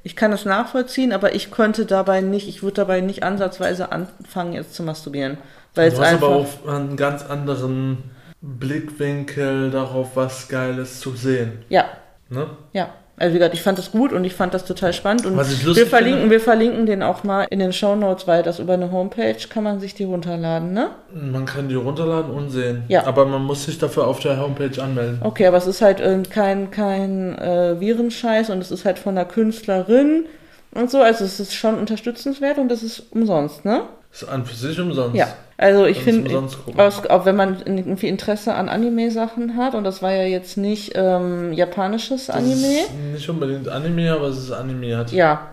ich 0.03 0.15
kann 0.15 0.31
das 0.31 0.45
nachvollziehen, 0.45 1.13
aber 1.13 1.33
ich 1.33 1.49
konnte 1.51 1.85
dabei 1.87 2.21
nicht, 2.21 2.47
ich 2.47 2.61
würde 2.61 2.75
dabei 2.75 3.01
nicht 3.01 3.23
ansatzweise 3.23 3.91
anfangen, 3.91 4.53
jetzt 4.53 4.75
zu 4.75 4.83
masturbieren. 4.83 5.37
Weil 5.73 5.89
Du 5.89 5.95
es 5.95 5.99
hast 5.99 6.13
einfach. 6.13 6.27
aber 6.27 6.35
auch 6.35 6.67
einen 6.67 6.95
ganz 6.97 7.23
anderen 7.23 7.97
Blickwinkel 8.41 9.71
darauf, 9.71 10.15
was 10.15 10.47
Geiles 10.47 10.99
zu 10.99 11.11
sehen. 11.11 11.59
ja, 11.69 11.85
Ne? 12.29 12.47
ja. 12.73 12.89
Also 13.17 13.35
wie 13.35 13.37
gesagt, 13.39 13.53
ich 13.53 13.61
fand 13.61 13.77
das 13.77 13.91
gut 13.91 14.13
und 14.13 14.23
ich 14.23 14.33
fand 14.33 14.51
das 14.53 14.65
total 14.65 14.93
spannend 14.93 15.27
und 15.27 15.37
Was 15.37 15.51
ich 15.53 15.63
lustig 15.63 15.83
wir 15.83 15.89
verlinken, 15.89 16.21
finde- 16.21 16.31
wir 16.31 16.39
verlinken 16.39 16.85
den 16.87 17.03
auch 17.03 17.23
mal 17.23 17.43
in 17.51 17.59
den 17.59 17.71
Show 17.71 17.95
Notes, 17.95 18.25
weil 18.25 18.41
das 18.41 18.57
über 18.57 18.73
eine 18.73 18.91
Homepage 18.91 19.35
kann 19.47 19.63
man 19.63 19.79
sich 19.79 19.93
die 19.93 20.05
runterladen, 20.05 20.73
ne? 20.73 20.89
Man 21.13 21.45
kann 21.45 21.67
die 21.69 21.75
runterladen 21.75 22.31
und 22.31 22.49
sehen. 22.49 22.83
Ja. 22.87 23.05
Aber 23.05 23.25
man 23.25 23.43
muss 23.43 23.65
sich 23.65 23.77
dafür 23.77 24.07
auf 24.07 24.21
der 24.21 24.39
Homepage 24.39 24.81
anmelden. 24.81 25.19
Okay, 25.23 25.45
aber 25.45 25.57
es 25.57 25.67
ist 25.67 25.81
halt 25.83 25.99
kein, 26.31 26.71
kein 26.71 27.37
äh, 27.37 27.79
Virenscheiß 27.79 28.49
und 28.49 28.59
es 28.59 28.71
ist 28.71 28.85
halt 28.85 28.97
von 28.97 29.15
einer 29.15 29.25
Künstlerin 29.25 30.25
und 30.73 30.89
so, 30.89 31.01
also 31.01 31.23
es 31.23 31.39
ist 31.39 31.53
schon 31.53 31.77
unterstützenswert 31.77 32.57
und 32.57 32.69
das 32.69 32.81
ist 32.81 33.03
umsonst, 33.11 33.65
ne? 33.65 33.83
Ist 34.11 34.27
an 34.27 34.45
für 34.45 34.55
sich 34.55 34.79
umsonst. 34.79 35.15
Ja, 35.15 35.27
also 35.57 35.85
ich 35.85 35.99
finde, 35.99 36.37
auch 36.37 37.25
wenn 37.25 37.35
man 37.35 37.61
irgendwie 37.65 38.07
Interesse 38.07 38.53
an 38.53 38.67
Anime-Sachen 38.67 39.55
hat, 39.55 39.73
und 39.73 39.85
das 39.85 40.01
war 40.01 40.11
ja 40.11 40.23
jetzt 40.23 40.57
nicht 40.57 40.93
ähm, 40.95 41.53
japanisches 41.53 42.27
Das 42.27 42.35
Anime, 42.35 42.81
ist 42.81 42.93
nicht 43.13 43.29
unbedingt 43.29 43.69
Anime, 43.69 44.11
aber 44.11 44.27
es 44.27 44.37
ist 44.37 44.51
animiert. 44.51 45.11
ja, 45.11 45.47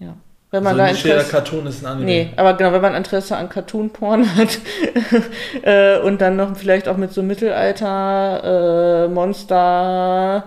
ja. 0.00 0.14
Wenn 0.50 0.64
man 0.64 0.72
also 0.72 0.84
da 0.84 0.92
nicht 0.92 1.04
jeder 1.04 1.16
Interesse, 1.16 1.32
Cartoon 1.32 1.66
ist 1.66 1.82
ein 1.82 1.86
Anime. 1.86 2.04
nee, 2.04 2.30
aber 2.36 2.54
genau, 2.54 2.72
wenn 2.72 2.82
man 2.82 2.94
Interesse 2.94 3.36
an 3.36 3.48
Cartoon-Porn 3.48 4.36
hat 4.36 4.58
äh, 5.62 5.98
und 6.00 6.20
dann 6.20 6.36
noch 6.36 6.56
vielleicht 6.56 6.88
auch 6.88 6.96
mit 6.96 7.12
so 7.12 7.22
Mittelalter, 7.22 9.04
äh, 9.06 9.08
Monster, 9.08 10.44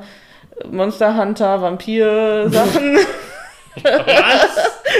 Monster 0.70 1.18
Hunter, 1.18 1.62
Vampir-Sachen. 1.62 2.98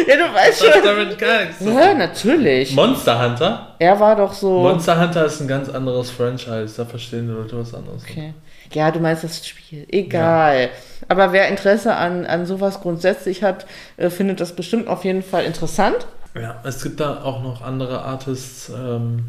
Ja, 0.08 0.16
du 0.16 0.34
weißt 0.34 0.64
schon. 0.64 0.84
damit 0.84 1.18
gar 1.18 1.46
nichts 1.46 1.62
Ja, 1.62 1.94
natürlich. 1.94 2.76
Monster 2.76 3.24
Hunter? 3.24 3.76
Er 3.80 4.00
war 4.00 4.16
doch 4.16 4.34
so. 4.34 4.62
Monster 4.62 5.00
Hunter 5.00 5.26
ist 5.26 5.42
ein 5.42 5.48
ganz 5.48 5.70
anderes 5.70 6.10
Franchise, 6.12 6.74
da 6.78 6.86
verstehen 6.86 7.28
die 7.28 7.34
Leute 7.34 7.58
was 7.60 7.74
anderes. 7.74 8.04
Okay. 8.04 8.34
Ja, 8.74 8.92
du 8.92 9.00
meinst 9.00 9.24
das 9.24 9.46
Spiel. 9.46 9.86
Egal. 9.90 10.70
Aber 11.08 11.32
wer 11.34 11.48
Interesse 11.48 11.96
an, 11.96 12.26
an 12.26 12.46
sowas 12.46 12.82
grundsätzlich 12.82 13.44
hat, 13.44 13.66
äh, 13.98 14.10
findet 14.10 14.42
das 14.42 14.54
bestimmt 14.54 14.88
auf 14.88 15.06
jeden 15.06 15.24
Fall 15.24 15.46
interessant. 15.46 16.08
Ja, 16.34 16.62
es 16.64 16.84
gibt 16.84 17.00
da 17.00 17.24
auch 17.24 17.42
noch 17.42 17.62
andere 17.62 18.02
Artists, 18.02 18.70
ähm, 18.70 19.26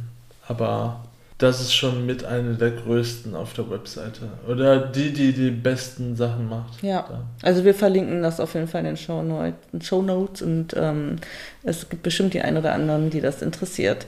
aber 0.49 1.01
das 1.39 1.61
ist 1.61 1.75
schon 1.75 2.07
mit 2.07 2.25
einer 2.25 2.55
der 2.55 2.71
größten 2.71 3.35
auf 3.35 3.53
der 3.53 3.69
Webseite. 3.71 4.23
Oder 4.49 4.79
die, 4.79 5.13
die 5.13 5.33
die 5.33 5.51
besten 5.51 6.17
Sachen 6.17 6.49
macht. 6.49 6.83
Ja. 6.83 7.05
Da. 7.09 7.25
Also 7.43 7.65
wir 7.65 7.75
verlinken 7.75 8.23
das 8.23 8.41
auf 8.41 8.55
jeden 8.55 8.69
Fall 8.69 8.81
in 8.81 8.87
den 8.87 8.97
Show 8.97 9.23
Notes, 9.23 9.87
Show 9.87 10.01
Notes 10.01 10.41
und 10.41 10.75
ähm, 10.77 11.17
es 11.63 11.89
gibt 11.91 12.03
bestimmt 12.03 12.33
die 12.33 12.41
ein 12.41 12.57
oder 12.57 12.73
anderen, 12.73 13.11
die 13.11 13.21
das 13.21 13.43
interessiert. 13.43 14.07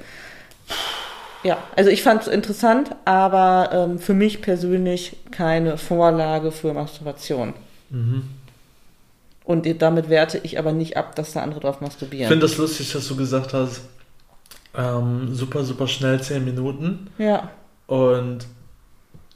Ja, 1.44 1.58
also 1.76 1.90
ich 1.90 2.02
fand 2.02 2.22
es 2.22 2.28
interessant, 2.28 2.90
aber 3.04 3.70
ähm, 3.72 3.98
für 3.98 4.14
mich 4.14 4.40
persönlich 4.40 5.16
keine 5.30 5.76
Vorlage 5.76 6.50
für 6.50 6.72
Masturbation. 6.72 7.52
Mhm. 7.90 8.24
Und 9.44 9.66
damit 9.80 10.08
werte 10.10 10.40
ich 10.42 10.58
aber 10.58 10.72
nicht 10.72 10.96
ab, 10.96 11.14
dass 11.14 11.32
da 11.32 11.42
andere 11.42 11.60
drauf 11.60 11.76
Ich 11.76 11.80
masturbieren. 11.80 12.28
finde 12.28 12.46
das 12.46 12.56
lustig, 12.56 12.92
dass 12.92 13.06
du 13.06 13.16
gesagt 13.16 13.54
hast, 13.54 13.82
ähm, 14.76 15.34
super, 15.34 15.64
super 15.64 15.86
schnell 15.86 16.20
10 16.20 16.44
Minuten. 16.44 17.08
ja, 17.18 17.50
Und 17.86 18.46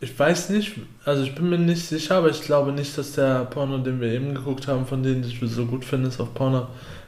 ich 0.00 0.18
weiß 0.18 0.50
nicht, 0.50 0.72
also 1.04 1.22
ich 1.22 1.34
bin 1.34 1.48
mir 1.48 1.58
nicht 1.58 1.86
sicher, 1.86 2.16
aber 2.16 2.28
ich 2.30 2.42
glaube 2.42 2.72
nicht, 2.72 2.96
dass 2.98 3.12
der 3.12 3.44
Porno, 3.44 3.78
den 3.78 4.00
wir 4.00 4.08
eben 4.12 4.34
geguckt 4.34 4.66
haben, 4.66 4.84
von 4.86 5.02
denen 5.02 5.22
du 5.22 5.46
so 5.46 5.64
gut 5.66 5.84
findest 5.84 6.20
auf 6.20 6.34
Porno, 6.34 6.66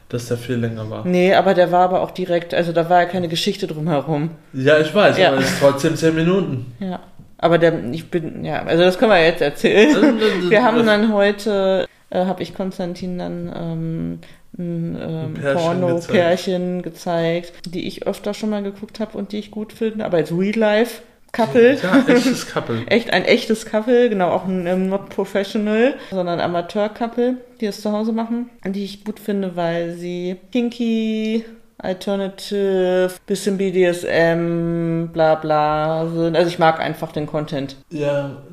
dass 0.09 0.27
der 0.27 0.37
viel 0.37 0.55
länger 0.55 0.89
war. 0.89 1.05
nee, 1.05 1.33
aber 1.33 1.53
der 1.53 1.71
war 1.71 1.81
aber 1.85 2.01
auch 2.01 2.11
direkt, 2.11 2.53
also 2.53 2.71
da 2.71 2.89
war 2.89 3.01
ja 3.01 3.05
keine 3.07 3.27
Geschichte 3.27 3.67
drumherum. 3.67 4.29
Ja, 4.53 4.77
ich 4.79 4.93
weiß, 4.93 5.17
Ja. 5.17 5.29
aber 5.29 5.39
es 5.39 5.49
ist 5.51 5.59
trotzdem 5.59 5.95
10 5.95 6.15
Minuten. 6.15 6.73
Ja. 6.79 6.99
Aber 7.37 7.57
der, 7.57 7.83
ich 7.91 8.09
bin, 8.09 8.45
ja, 8.45 8.63
also 8.63 8.83
das 8.83 8.97
können 8.97 9.11
wir 9.11 9.23
jetzt 9.23 9.41
erzählen. 9.41 10.17
Wir 10.49 10.63
haben 10.63 10.85
dann 10.85 11.11
heute, 11.13 11.85
äh, 12.09 12.25
habe 12.25 12.41
ich 12.43 12.55
Konstantin 12.55 13.17
dann 13.19 13.51
ähm, 13.53 14.19
ein 14.57 14.97
ähm, 14.99 15.33
Pärchen 15.33 15.61
Porno-Pärchen 15.61 16.81
gezeigt, 16.81 17.53
die 17.65 17.87
ich 17.87 18.07
öfter 18.07 18.33
schon 18.33 18.49
mal 18.49 18.63
geguckt 18.63 18.99
habe 18.99 19.17
und 19.17 19.31
die 19.31 19.39
ich 19.39 19.51
gut 19.51 19.73
finde, 19.73 20.05
aber 20.05 20.17
als 20.17 20.31
Real-Life-Couple. 20.31 21.77
Ja, 21.81 22.05
echtes 22.07 22.47
Couple. 22.47 22.85
Echt 22.87 23.11
ein 23.11 23.25
echtes 23.25 23.65
Couple, 23.65 24.09
genau, 24.09 24.29
auch 24.29 24.45
ein 24.45 24.65
ähm, 24.67 24.89
not 24.89 25.09
professional, 25.09 25.95
sondern 26.09 26.39
Amateur-Couple, 26.39 27.37
die 27.59 27.65
es 27.65 27.81
zu 27.81 27.91
Hause 27.91 28.13
machen, 28.13 28.49
die 28.65 28.83
ich 28.83 29.03
gut 29.03 29.19
finde, 29.19 29.55
weil 29.55 29.93
sie 29.93 30.37
kinky, 30.51 31.43
alternative, 31.77 33.11
bisschen 33.25 33.57
BDSM, 33.57 35.11
bla 35.11 35.35
bla 35.35 36.07
sind. 36.07 36.35
Also 36.35 36.49
ich 36.49 36.59
mag 36.59 36.79
einfach 36.79 37.11
den 37.11 37.27
Content. 37.27 37.75
Ja, 37.89 38.43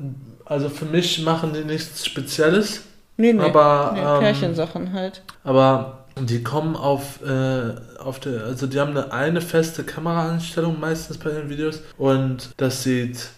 also 0.45 0.69
für 0.69 0.85
mich 0.85 1.23
machen 1.23 1.53
die 1.53 1.63
nichts 1.63 2.05
Spezielles, 2.05 2.83
Nee, 3.17 3.33
nee, 3.33 3.41
Aber, 3.43 3.91
nee 3.93 3.99
ähm, 4.01 4.19
Pärchensachen 4.19 4.93
halt. 4.93 5.21
aber 5.43 5.99
die 6.19 6.43
kommen 6.43 6.75
auf, 6.75 7.21
äh, 7.25 7.73
auf 7.99 8.19
der, 8.19 8.43
also 8.43 8.67
die 8.67 8.79
haben 8.79 8.91
eine, 8.91 9.11
eine 9.11 9.41
feste 9.41 9.83
Kameraeinstellung 9.83 10.79
meistens 10.79 11.17
bei 11.17 11.31
den 11.31 11.49
Videos 11.49 11.81
und 11.97 12.51
das 12.57 12.83
sieht 12.83 13.29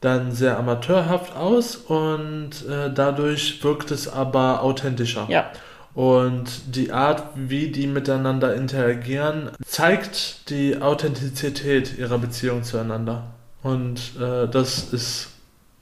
dann 0.00 0.32
sehr 0.32 0.58
amateurhaft 0.58 1.34
aus 1.36 1.76
und 1.76 2.50
äh, 2.68 2.92
dadurch 2.92 3.62
wirkt 3.62 3.90
es 3.92 4.08
aber 4.08 4.62
authentischer. 4.62 5.26
Ja, 5.28 5.50
Und 5.94 6.74
die 6.74 6.90
Art, 6.92 7.22
wie 7.36 7.68
die 7.68 7.86
miteinander 7.86 8.54
interagieren, 8.54 9.50
zeigt 9.64 10.50
die 10.50 10.80
Authentizität 10.82 11.96
ihrer 11.98 12.18
Beziehung 12.18 12.64
zueinander. 12.64 13.24
Und 13.62 14.00
äh, 14.20 14.48
das 14.48 14.92
ist 14.92 15.28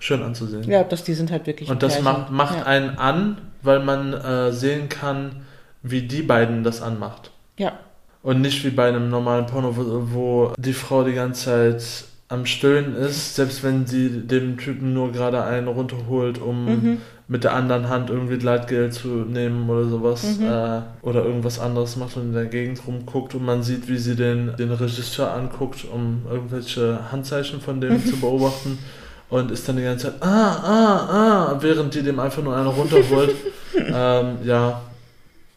schön 0.01 0.23
anzusehen. 0.23 0.65
ja, 0.69 0.83
das, 0.83 1.05
die 1.05 1.15
sind 1.15 1.31
halt 1.31 1.47
wirklich 1.47 1.71
Und 1.71 1.83
das 1.85 2.03
macht, 2.03 2.31
macht 2.33 2.57
ja. 2.59 2.65
einen 2.65 2.99
an, 2.99 3.39
weil 3.63 3.79
man 3.81 4.13
äh, 4.15 4.51
sehen 4.51 4.89
kann, 4.89 5.43
wie 5.83 6.03
die 6.03 6.23
beiden 6.23 6.65
das 6.65 6.83
anmacht. 6.83 7.31
Ja, 7.59 7.75
Und 8.23 8.41
nicht 8.41 8.65
wie 8.65 8.71
bei 8.71 8.89
einem 8.89 9.09
normalen 9.11 9.47
Porno, 9.47 9.77
wo, 9.77 9.85
wo 10.13 10.53
die 10.59 10.73
Frau 10.73 11.05
die 11.05 11.13
ganze 11.13 11.45
Zeit 11.45 12.05
am 12.29 12.47
Stöhnen 12.47 12.95
ist, 12.95 13.35
selbst 13.35 13.63
wenn 13.63 13.87
sie 13.87 14.27
dem 14.27 14.57
Typen 14.57 14.95
nur 14.95 15.13
gerade 15.13 15.43
einen 15.43 15.69
runterholt, 15.69 16.39
um 16.39 16.65
mhm. 16.65 16.99
mit 17.27 17.43
der 17.45 17.55
anderen 17.55 17.89
Hand 17.89 18.09
irgendwie 18.09 18.39
Gleitgel 18.39 18.91
zu 18.93 19.09
nehmen 19.09 19.69
oder 19.69 19.85
sowas 19.87 20.39
Mhm. 20.39 20.47
äh, 20.47 20.81
oder 21.03 21.25
irgendwas 21.25 21.59
anderes 21.59 21.97
macht 21.97 22.17
und 22.17 22.23
in 22.25 22.33
der 22.33 22.47
Gegend 22.47 22.81
rumguckt 22.87 23.35
und 23.35 23.45
man 23.45 23.63
sieht, 23.65 23.89
wie 23.89 23.99
sie 23.99 24.15
den, 24.15 24.55
den 24.57 24.71
Regisseur 24.71 25.33
anguckt, 25.33 25.85
um 25.93 26.23
irgendwelche 26.31 27.11
Handzeichen 27.11 27.61
von 27.61 27.81
dem 27.81 28.05
zu 28.05 28.17
beobachten 28.17 28.79
und 29.31 29.51
ist 29.51 29.68
dann 29.68 29.76
die 29.76 29.85
ganze 29.85 30.07
Zeit 30.07 30.22
ah, 30.22 30.57
ah, 30.62 31.09
ah, 31.11 31.57
während 31.61 31.95
die 31.95 32.03
dem 32.03 32.18
einfach 32.18 32.43
nur 32.43 32.57
eine 32.57 32.68
runterholt. 32.68 33.35
ähm, 33.76 34.39
ja, 34.45 34.83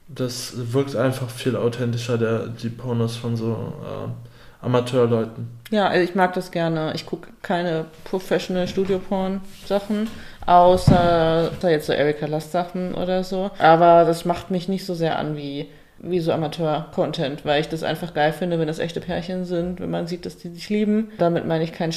das 0.08 0.54
wirkt 0.56 0.96
einfach 0.96 1.30
viel 1.30 1.56
authentischer, 1.56 2.18
der, 2.18 2.48
die 2.48 2.70
Pornos 2.70 3.16
von 3.18 3.36
so 3.36 3.74
äh, 3.84 4.66
Amateurleuten. 4.66 5.60
Ja, 5.72 5.88
also 5.88 6.04
ich 6.04 6.16
mag 6.16 6.34
das 6.34 6.52
gerne. 6.52 6.94
Ich 6.96 7.06
gucke 7.06 7.30
keine 7.42 7.86
Professional 8.04 8.68
Studio 8.68 9.00
Porn 9.00 9.42
Sachen, 9.66 10.10
außer 10.46 11.52
da 11.60 11.70
jetzt 11.70 11.88
so 11.88 11.94
Erika 11.94 12.28
Last 12.28 12.52
Sachen 12.52 12.94
oder 12.94 13.24
so. 13.24 13.52
Aber 13.58 14.06
das 14.06 14.24
macht 14.24 14.52
mich 14.52 14.70
nicht 14.70 14.86
so 14.86 14.94
sehr 14.94 15.18
an 15.18 15.36
wie, 15.36 15.68
wie 15.98 16.20
so 16.20 16.32
Amateur-Content, 16.32 17.44
weil 17.44 17.62
ich 17.62 17.70
das 17.70 17.84
einfach 17.84 18.14
geil 18.14 18.34
finde, 18.34 18.60
wenn 18.60 18.68
das 18.68 18.80
echte 18.80 19.02
Pärchen 19.02 19.46
sind, 19.46 19.80
wenn 19.80 19.90
man 19.90 20.08
sieht, 20.08 20.26
dass 20.26 20.38
die 20.38 20.50
sich 20.50 20.70
lieben. 20.70 21.12
Damit 21.18 21.46
meine 21.46 21.64
ich 21.64 21.74
kein 21.74 21.92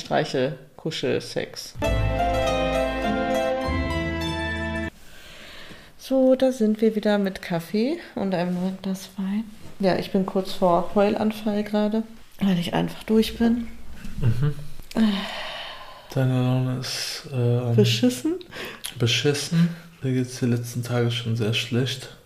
Streichel-Kuschel-Sex. 0.91 1.75
So, 5.99 6.37
da 6.37 6.53
sind 6.53 6.81
wir 6.81 6.95
wieder 6.95 7.19
mit 7.19 7.43
Kaffee 7.43 7.99
und 8.15 8.35
einem 8.35 8.55
neuen 8.55 8.79
Glas 8.81 9.11
Wein. 9.17 9.45
Ja, 9.81 9.97
ich 9.97 10.13
bin 10.13 10.25
kurz 10.25 10.53
vor 10.53 10.93
Heulanfall 10.95 11.65
gerade, 11.65 12.03
weil 12.41 12.59
ich 12.59 12.75
einfach 12.75 13.03
durch 13.05 13.39
bin. 13.39 13.67
Deine 16.15 16.43
Laune 16.43 16.79
ist 16.81 17.29
ähm, 17.33 17.75
Beschissen. 17.75 18.37
beschissen. 18.99 19.69
Mir 20.03 20.13
geht 20.13 20.27
es 20.27 20.39
die 20.39 20.47
letzten 20.47 20.83
Tage 20.83 21.11
schon 21.11 21.37
sehr 21.37 21.53
schlecht. 21.53 22.17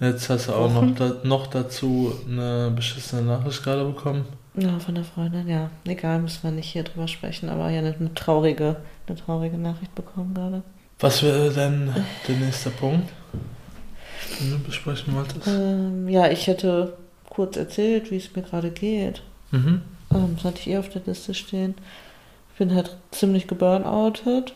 Jetzt 0.00 0.30
hast 0.30 0.48
du 0.48 0.52
auch 0.52 0.72
noch, 0.72 0.94
da, 0.94 1.16
noch 1.24 1.48
dazu 1.48 2.18
eine 2.26 2.72
beschissene 2.74 3.22
Nachricht 3.22 3.62
gerade 3.62 3.84
bekommen. 3.84 4.24
Ja, 4.58 4.78
von 4.78 4.94
der 4.94 5.04
Freundin, 5.04 5.48
ja. 5.48 5.70
Egal, 5.84 6.20
müssen 6.20 6.42
wir 6.42 6.50
nicht 6.50 6.70
hier 6.70 6.82
drüber 6.82 7.06
sprechen, 7.06 7.48
aber 7.48 7.70
ja, 7.70 7.78
eine, 7.78 7.94
eine 7.94 8.14
traurige, 8.14 8.76
eine 9.06 9.16
traurige 9.16 9.56
Nachricht 9.56 9.94
bekommen 9.94 10.34
gerade. 10.34 10.62
Was 10.98 11.22
wäre 11.22 11.50
denn 11.50 11.94
der 12.26 12.36
nächste 12.36 12.70
Punkt, 12.70 13.08
den 14.40 14.50
du 14.50 14.58
besprechen 14.58 15.14
wolltest? 15.14 15.46
Ähm, 15.46 16.08
ja, 16.08 16.28
ich 16.28 16.48
hätte 16.48 16.96
kurz 17.30 17.56
erzählt, 17.56 18.10
wie 18.10 18.16
es 18.16 18.34
mir 18.34 18.42
gerade 18.42 18.70
geht. 18.70 19.22
Mhm. 19.52 19.82
Ähm, 20.12 20.34
das 20.36 20.44
hatte 20.44 20.60
ich 20.60 20.68
eh 20.68 20.78
auf 20.78 20.88
der 20.88 21.02
Liste 21.06 21.34
stehen. 21.34 21.74
Ich 22.52 22.58
bin 22.58 22.74
halt 22.74 22.96
ziemlich 23.12 23.46
geburnoutet 23.46 24.54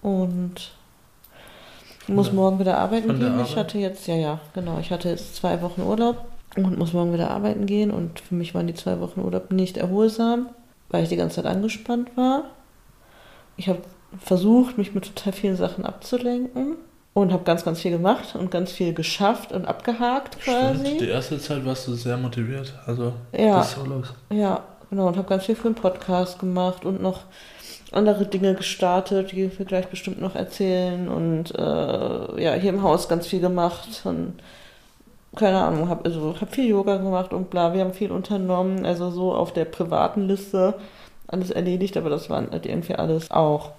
und 0.00 0.72
muss 2.06 2.32
morgen 2.32 2.58
wieder 2.58 2.78
arbeiten 2.78 3.18
gehen. 3.18 3.40
Ich 3.40 3.56
hatte 3.56 3.78
jetzt, 3.78 4.06
ja, 4.06 4.14
ja, 4.14 4.40
genau, 4.54 4.78
ich 4.78 4.90
hatte 4.90 5.10
jetzt 5.10 5.36
zwei 5.36 5.60
Wochen 5.60 5.82
Urlaub 5.82 6.24
und 6.56 6.78
muss 6.78 6.92
morgen 6.92 7.12
wieder 7.12 7.30
arbeiten 7.30 7.66
gehen 7.66 7.90
und 7.90 8.20
für 8.20 8.34
mich 8.34 8.54
waren 8.54 8.66
die 8.66 8.74
zwei 8.74 9.00
Wochen 9.00 9.20
Urlaub 9.20 9.50
nicht 9.52 9.76
erholsam, 9.76 10.48
weil 10.88 11.02
ich 11.02 11.08
die 11.08 11.16
ganze 11.16 11.36
Zeit 11.36 11.46
angespannt 11.46 12.16
war. 12.16 12.44
Ich 13.56 13.68
habe 13.68 13.80
versucht, 14.18 14.78
mich 14.78 14.94
mit 14.94 15.04
total 15.04 15.32
vielen 15.32 15.56
Sachen 15.56 15.84
abzulenken 15.84 16.76
und 17.14 17.32
habe 17.32 17.44
ganz, 17.44 17.64
ganz 17.64 17.80
viel 17.80 17.92
gemacht 17.92 18.34
und 18.34 18.50
ganz 18.50 18.72
viel 18.72 18.92
geschafft 18.92 19.52
und 19.52 19.66
abgehakt 19.66 20.40
quasi. 20.40 20.84
Stimmt. 20.86 21.00
Die 21.00 21.08
erste 21.08 21.38
Zeit 21.38 21.64
warst 21.64 21.86
du 21.88 21.94
sehr 21.94 22.16
motiviert. 22.16 22.74
Also, 22.86 23.12
Ja. 23.32 23.58
das 23.58 23.70
ist 23.70 23.76
so 23.76 23.84
los. 23.86 24.12
Ja, 24.30 24.62
genau. 24.90 25.08
Und 25.08 25.16
habe 25.16 25.28
ganz 25.28 25.44
viel 25.44 25.54
für 25.56 25.66
einen 25.66 25.74
Podcast 25.76 26.38
gemacht 26.38 26.84
und 26.84 27.00
noch 27.00 27.20
andere 27.92 28.26
Dinge 28.26 28.54
gestartet, 28.54 29.30
die 29.32 29.56
wir 29.56 29.64
gleich 29.66 29.86
bestimmt 29.86 30.20
noch 30.20 30.34
erzählen. 30.34 31.08
Und 31.08 31.54
äh, 31.56 32.42
ja, 32.42 32.54
hier 32.54 32.70
im 32.70 32.82
Haus 32.82 33.08
ganz 33.08 33.26
viel 33.28 33.40
gemacht. 33.40 34.02
Und 34.04 34.34
keine 35.34 35.62
Ahnung, 35.62 35.88
habe 35.88 36.04
also, 36.04 36.34
hab 36.40 36.54
viel 36.54 36.68
Yoga 36.68 36.96
gemacht 36.96 37.32
und 37.32 37.50
bla. 37.50 37.74
Wir 37.74 37.80
haben 37.80 37.94
viel 37.94 38.12
unternommen. 38.12 38.84
Also 38.84 39.10
so 39.10 39.34
auf 39.34 39.52
der 39.52 39.64
privaten 39.64 40.28
Liste 40.28 40.74
alles 41.26 41.50
erledigt, 41.50 41.96
aber 41.96 42.10
das 42.10 42.30
waren 42.30 42.50
halt 42.50 42.66
irgendwie 42.66 42.94
alles 42.94 43.30
auch 43.30 43.72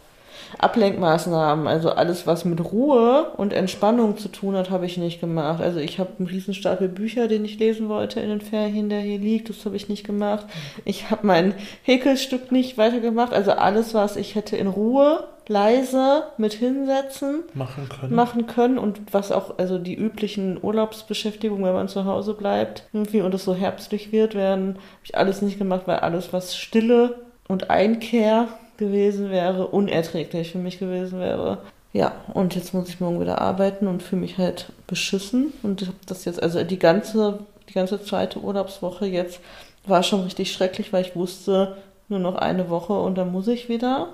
Ablenkmaßnahmen, 0.59 1.67
also 1.67 1.91
alles, 1.91 2.27
was 2.27 2.45
mit 2.45 2.63
Ruhe 2.63 3.31
und 3.37 3.51
Entspannung 3.51 4.17
zu 4.17 4.29
tun 4.29 4.55
hat, 4.55 4.69
habe 4.69 4.85
ich 4.85 4.97
nicht 4.97 5.19
gemacht. 5.19 5.61
Also 5.61 5.79
ich 5.79 5.99
habe 5.99 6.11
einen 6.17 6.27
riesen 6.27 6.55
Bücher, 6.93 7.27
den 7.27 7.45
ich 7.45 7.59
lesen 7.59 7.89
wollte 7.89 8.19
in 8.19 8.29
den 8.29 8.41
Ferien, 8.41 8.89
der 8.89 8.99
hier 8.99 9.19
liegt, 9.19 9.49
das 9.49 9.65
habe 9.65 9.75
ich 9.75 9.89
nicht 9.89 10.05
gemacht. 10.05 10.45
Ich 10.85 11.09
habe 11.09 11.27
mein 11.27 11.53
Häkelstück 11.83 12.51
nicht 12.51 12.77
weitergemacht. 12.77 13.33
Also 13.33 13.51
alles, 13.51 13.93
was 13.93 14.15
ich 14.15 14.35
hätte 14.35 14.55
in 14.55 14.67
Ruhe 14.67 15.27
leise 15.47 16.23
mit 16.37 16.53
hinsetzen 16.53 17.43
Machen 17.53 17.89
können. 17.89 18.15
machen 18.15 18.47
können 18.47 18.77
und 18.77 18.99
was 19.11 19.31
auch, 19.31 19.57
also 19.57 19.77
die 19.77 19.95
üblichen 19.95 20.57
Urlaubsbeschäftigungen, 20.61 21.65
wenn 21.65 21.73
man 21.73 21.87
zu 21.87 22.05
Hause 22.05 22.33
bleibt, 22.33 22.83
irgendwie 22.93 23.21
und 23.21 23.33
es 23.33 23.43
so 23.43 23.53
herbstlich 23.53 24.11
wird, 24.11 24.35
werden, 24.35 24.75
habe 24.75 25.03
ich 25.03 25.17
alles 25.17 25.41
nicht 25.41 25.57
gemacht, 25.57 25.83
weil 25.85 25.97
alles, 25.97 26.33
was 26.33 26.55
Stille 26.55 27.15
und 27.47 27.69
Einkehr 27.69 28.47
gewesen 28.77 29.29
wäre, 29.29 29.67
unerträglich 29.67 30.51
für 30.51 30.57
mich 30.57 30.79
gewesen 30.79 31.19
wäre. 31.19 31.59
Ja, 31.93 32.11
und 32.33 32.55
jetzt 32.55 32.73
muss 32.73 32.89
ich 32.89 32.99
morgen 32.99 33.21
wieder 33.21 33.39
arbeiten 33.39 33.87
und 33.87 34.03
fühle 34.03 34.21
mich 34.21 34.37
halt 34.37 34.71
beschissen 34.87 35.53
und 35.63 35.81
habe 35.83 35.95
das 36.07 36.25
jetzt, 36.25 36.43
also 36.43 36.63
die 36.63 36.79
ganze, 36.79 37.39
die 37.69 37.73
ganze 37.73 38.03
zweite 38.03 38.39
Urlaubswoche 38.39 39.05
jetzt 39.05 39.39
war 39.87 40.03
schon 40.03 40.23
richtig 40.23 40.51
schrecklich, 40.51 40.91
weil 40.91 41.05
ich 41.05 41.15
wusste, 41.15 41.77
nur 42.09 42.19
noch 42.19 42.35
eine 42.35 42.69
Woche 42.69 42.93
und 42.93 43.15
dann 43.15 43.31
muss 43.31 43.47
ich 43.47 43.69
wieder. 43.69 44.09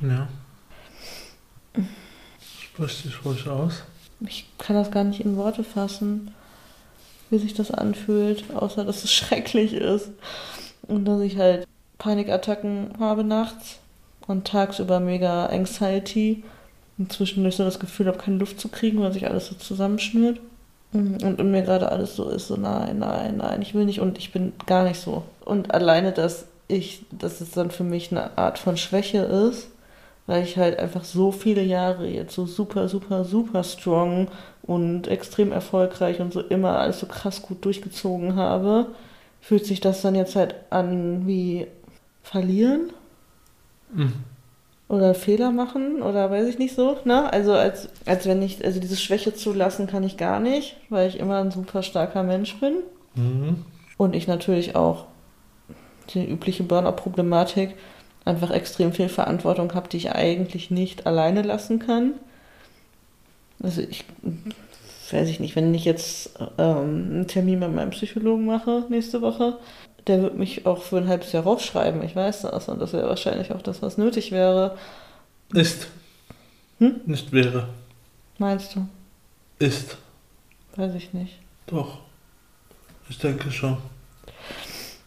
Ja. 0.00 0.28
Sprich 2.60 3.02
dich 3.02 3.24
ruhig 3.24 3.48
aus. 3.48 3.82
Ich 4.20 4.46
kann 4.58 4.76
das 4.76 4.90
gar 4.90 5.04
nicht 5.04 5.20
in 5.20 5.36
Worte 5.36 5.64
fassen, 5.64 6.34
wie 7.30 7.38
sich 7.38 7.54
das 7.54 7.70
anfühlt, 7.70 8.44
außer 8.54 8.84
dass 8.84 9.04
es 9.04 9.12
schrecklich 9.14 9.74
ist. 9.74 10.10
Und 10.82 11.04
dass 11.04 11.20
ich 11.20 11.36
halt 11.36 11.66
Panikattacken 11.98 12.94
habe 12.98 13.24
nachts 13.24 13.78
und 14.26 14.46
tagsüber 14.46 15.00
mega 15.00 15.46
Anxiety 15.46 16.44
und 16.98 17.12
zwischendurch 17.12 17.56
so 17.56 17.64
das 17.64 17.80
Gefühl 17.80 18.06
habe, 18.06 18.18
keine 18.18 18.36
Luft 18.36 18.60
zu 18.60 18.68
kriegen, 18.68 19.00
weil 19.00 19.12
sich 19.12 19.26
alles 19.26 19.46
so 19.48 19.54
zusammenschnürt. 19.54 20.40
Und 20.92 21.40
in 21.40 21.50
mir 21.50 21.62
gerade 21.62 21.90
alles 21.90 22.16
so 22.16 22.28
ist, 22.30 22.48
so 22.48 22.56
nein, 22.56 23.00
nein, 23.00 23.36
nein, 23.38 23.60
ich 23.60 23.74
will 23.74 23.84
nicht 23.84 24.00
und 24.00 24.18
ich 24.18 24.32
bin 24.32 24.52
gar 24.66 24.84
nicht 24.84 25.00
so. 25.00 25.24
Und 25.44 25.74
alleine, 25.74 26.12
dass 26.12 26.46
ich, 26.68 27.04
dass 27.10 27.40
es 27.40 27.50
dann 27.50 27.70
für 27.70 27.84
mich 27.84 28.10
eine 28.10 28.38
Art 28.38 28.58
von 28.58 28.76
Schwäche 28.76 29.18
ist, 29.18 29.68
weil 30.26 30.42
ich 30.42 30.56
halt 30.56 30.78
einfach 30.78 31.04
so 31.04 31.30
viele 31.32 31.62
Jahre 31.62 32.06
jetzt 32.08 32.34
so 32.34 32.46
super, 32.46 32.88
super, 32.88 33.24
super 33.24 33.62
strong 33.64 34.28
und 34.62 35.06
extrem 35.08 35.52
erfolgreich 35.52 36.20
und 36.20 36.32
so 36.32 36.40
immer 36.40 36.78
alles 36.78 37.00
so 37.00 37.06
krass 37.06 37.42
gut 37.42 37.64
durchgezogen 37.64 38.36
habe, 38.36 38.86
fühlt 39.40 39.64
sich 39.64 39.80
das 39.80 40.02
dann 40.02 40.14
jetzt 40.16 40.34
halt 40.36 40.54
an 40.70 41.26
wie 41.26 41.66
verlieren 42.22 42.90
Mhm. 43.92 44.14
oder 44.88 45.14
Fehler 45.14 45.52
machen 45.52 46.02
oder 46.02 46.28
weiß 46.30 46.48
ich 46.48 46.58
nicht 46.58 46.74
so, 46.74 46.96
ne? 47.04 47.32
Also 47.32 47.52
als, 47.52 47.88
als 48.04 48.26
wenn 48.26 48.42
ich, 48.42 48.64
also 48.64 48.80
diese 48.80 48.96
Schwäche 48.96 49.32
zulassen 49.32 49.86
kann 49.86 50.02
ich 50.02 50.16
gar 50.16 50.40
nicht, 50.40 50.76
weil 50.90 51.08
ich 51.08 51.20
immer 51.20 51.38
ein 51.38 51.52
super 51.52 51.84
starker 51.84 52.24
Mensch 52.24 52.58
bin. 52.58 52.78
Mhm. 53.14 53.64
Und 53.96 54.16
ich 54.16 54.26
natürlich 54.26 54.74
auch 54.74 55.04
die 56.10 56.24
übliche 56.28 56.64
Burnout-Problematik 56.64 57.76
einfach 58.26 58.50
extrem 58.50 58.92
viel 58.92 59.08
Verantwortung 59.08 59.72
habe, 59.72 59.88
die 59.88 59.96
ich 59.96 60.12
eigentlich 60.12 60.70
nicht 60.70 61.06
alleine 61.06 61.40
lassen 61.42 61.78
kann. 61.78 62.12
Also 63.62 63.80
ich 63.80 64.04
weiß 65.10 65.28
ich 65.28 65.40
nicht, 65.40 65.56
wenn 65.56 65.72
ich 65.74 65.84
jetzt 65.84 66.38
ähm, 66.58 67.08
einen 67.10 67.28
Termin 67.28 67.60
mit 67.60 67.72
meinem 67.72 67.90
Psychologen 67.90 68.44
mache 68.44 68.84
nächste 68.90 69.22
Woche, 69.22 69.58
der 70.06 70.20
wird 70.22 70.36
mich 70.36 70.66
auch 70.66 70.82
für 70.82 70.98
ein 70.98 71.08
halbes 71.08 71.32
Jahr 71.32 71.44
rausschreiben, 71.44 72.02
ich 72.02 72.14
weiß 72.14 72.42
das. 72.42 72.68
Und 72.68 72.80
das 72.80 72.92
wäre 72.92 73.08
wahrscheinlich 73.08 73.52
auch 73.52 73.62
das, 73.62 73.82
was 73.82 73.98
nötig 73.98 74.32
wäre. 74.32 74.76
Ist. 75.52 75.88
Hm? 76.78 77.00
Nicht 77.06 77.32
wäre. 77.32 77.68
Meinst 78.38 78.74
du? 78.74 78.86
Ist. 79.58 79.96
Weiß 80.74 80.94
ich 80.94 81.12
nicht. 81.14 81.38
Doch. 81.66 81.98
Ich 83.08 83.18
denke 83.18 83.50
schon. 83.50 83.78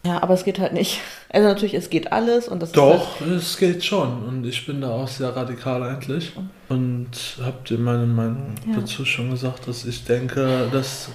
Ja, 0.04 0.22
aber 0.22 0.32
es 0.34 0.44
geht 0.44 0.58
halt 0.58 0.72
nicht. 0.72 1.00
Also 1.28 1.46
natürlich, 1.46 1.74
es 1.74 1.90
geht 1.90 2.10
alles 2.10 2.48
und 2.48 2.62
das 2.62 2.72
Doch, 2.72 3.20
es 3.20 3.58
geht 3.58 3.84
schon. 3.84 4.24
Und 4.24 4.46
ich 4.46 4.64
bin 4.66 4.80
da 4.80 4.90
auch 4.90 5.08
sehr 5.08 5.34
radikal 5.36 5.82
eigentlich. 5.82 6.32
Und 6.68 7.08
habe 7.42 7.58
dir 7.68 7.78
meine 7.78 8.06
Meinung 8.06 8.54
Ja. 8.66 8.80
dazu 8.80 9.04
schon 9.04 9.30
gesagt, 9.30 9.68
dass 9.68 9.84
ich 9.84 10.04
denke, 10.04 10.68
dass, 10.72 11.10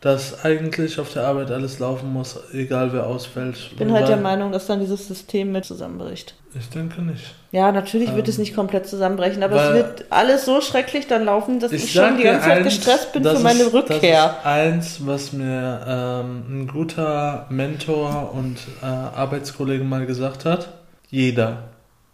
dass 0.00 0.44
eigentlich 0.44 1.00
auf 1.00 1.12
der 1.12 1.26
Arbeit 1.26 1.50
alles 1.50 1.80
laufen 1.80 2.12
muss, 2.12 2.38
egal 2.52 2.92
wer 2.92 3.06
ausfällt. 3.06 3.56
Ich 3.72 3.76
bin 3.76 3.90
halt 3.92 4.06
der 4.06 4.16
Meinung, 4.16 4.52
dass 4.52 4.66
dann 4.66 4.78
dieses 4.78 5.08
System 5.08 5.50
mit 5.50 5.64
zusammenbricht. 5.64 6.36
Ich 6.56 6.68
denke 6.70 7.02
nicht. 7.02 7.34
Ja, 7.50 7.72
natürlich 7.72 8.14
wird 8.14 8.26
Ähm, 8.26 8.30
es 8.30 8.38
nicht 8.38 8.54
komplett 8.54 8.86
zusammenbrechen, 8.86 9.42
aber 9.42 9.56
es 9.56 9.74
wird 9.74 10.04
alles 10.10 10.44
so 10.44 10.60
schrecklich 10.60 11.06
dann 11.08 11.24
laufen, 11.24 11.58
dass 11.58 11.72
ich, 11.72 11.92
sag 11.92 12.10
schon 12.10 12.18
die 12.18 12.24
ganze 12.24 12.46
Zeit 12.46 12.58
eins, 12.58 12.66
gestresst 12.66 13.12
bin 13.12 13.24
für 13.24 13.38
meine 13.40 13.62
ist, 13.62 13.72
Rückkehr. 13.72 14.26
Das 14.26 14.38
ist 14.38 14.46
eins, 14.46 15.06
was 15.06 15.32
mir 15.32 15.84
ähm, 15.86 16.44
ein 16.48 16.68
guter 16.68 17.46
Mentor 17.50 18.32
und 18.34 18.58
äh, 18.82 18.86
Arbeitskollege 18.86 19.82
mal 19.82 20.06
gesagt 20.06 20.44
hat. 20.44 20.68
Jeder 21.10 21.64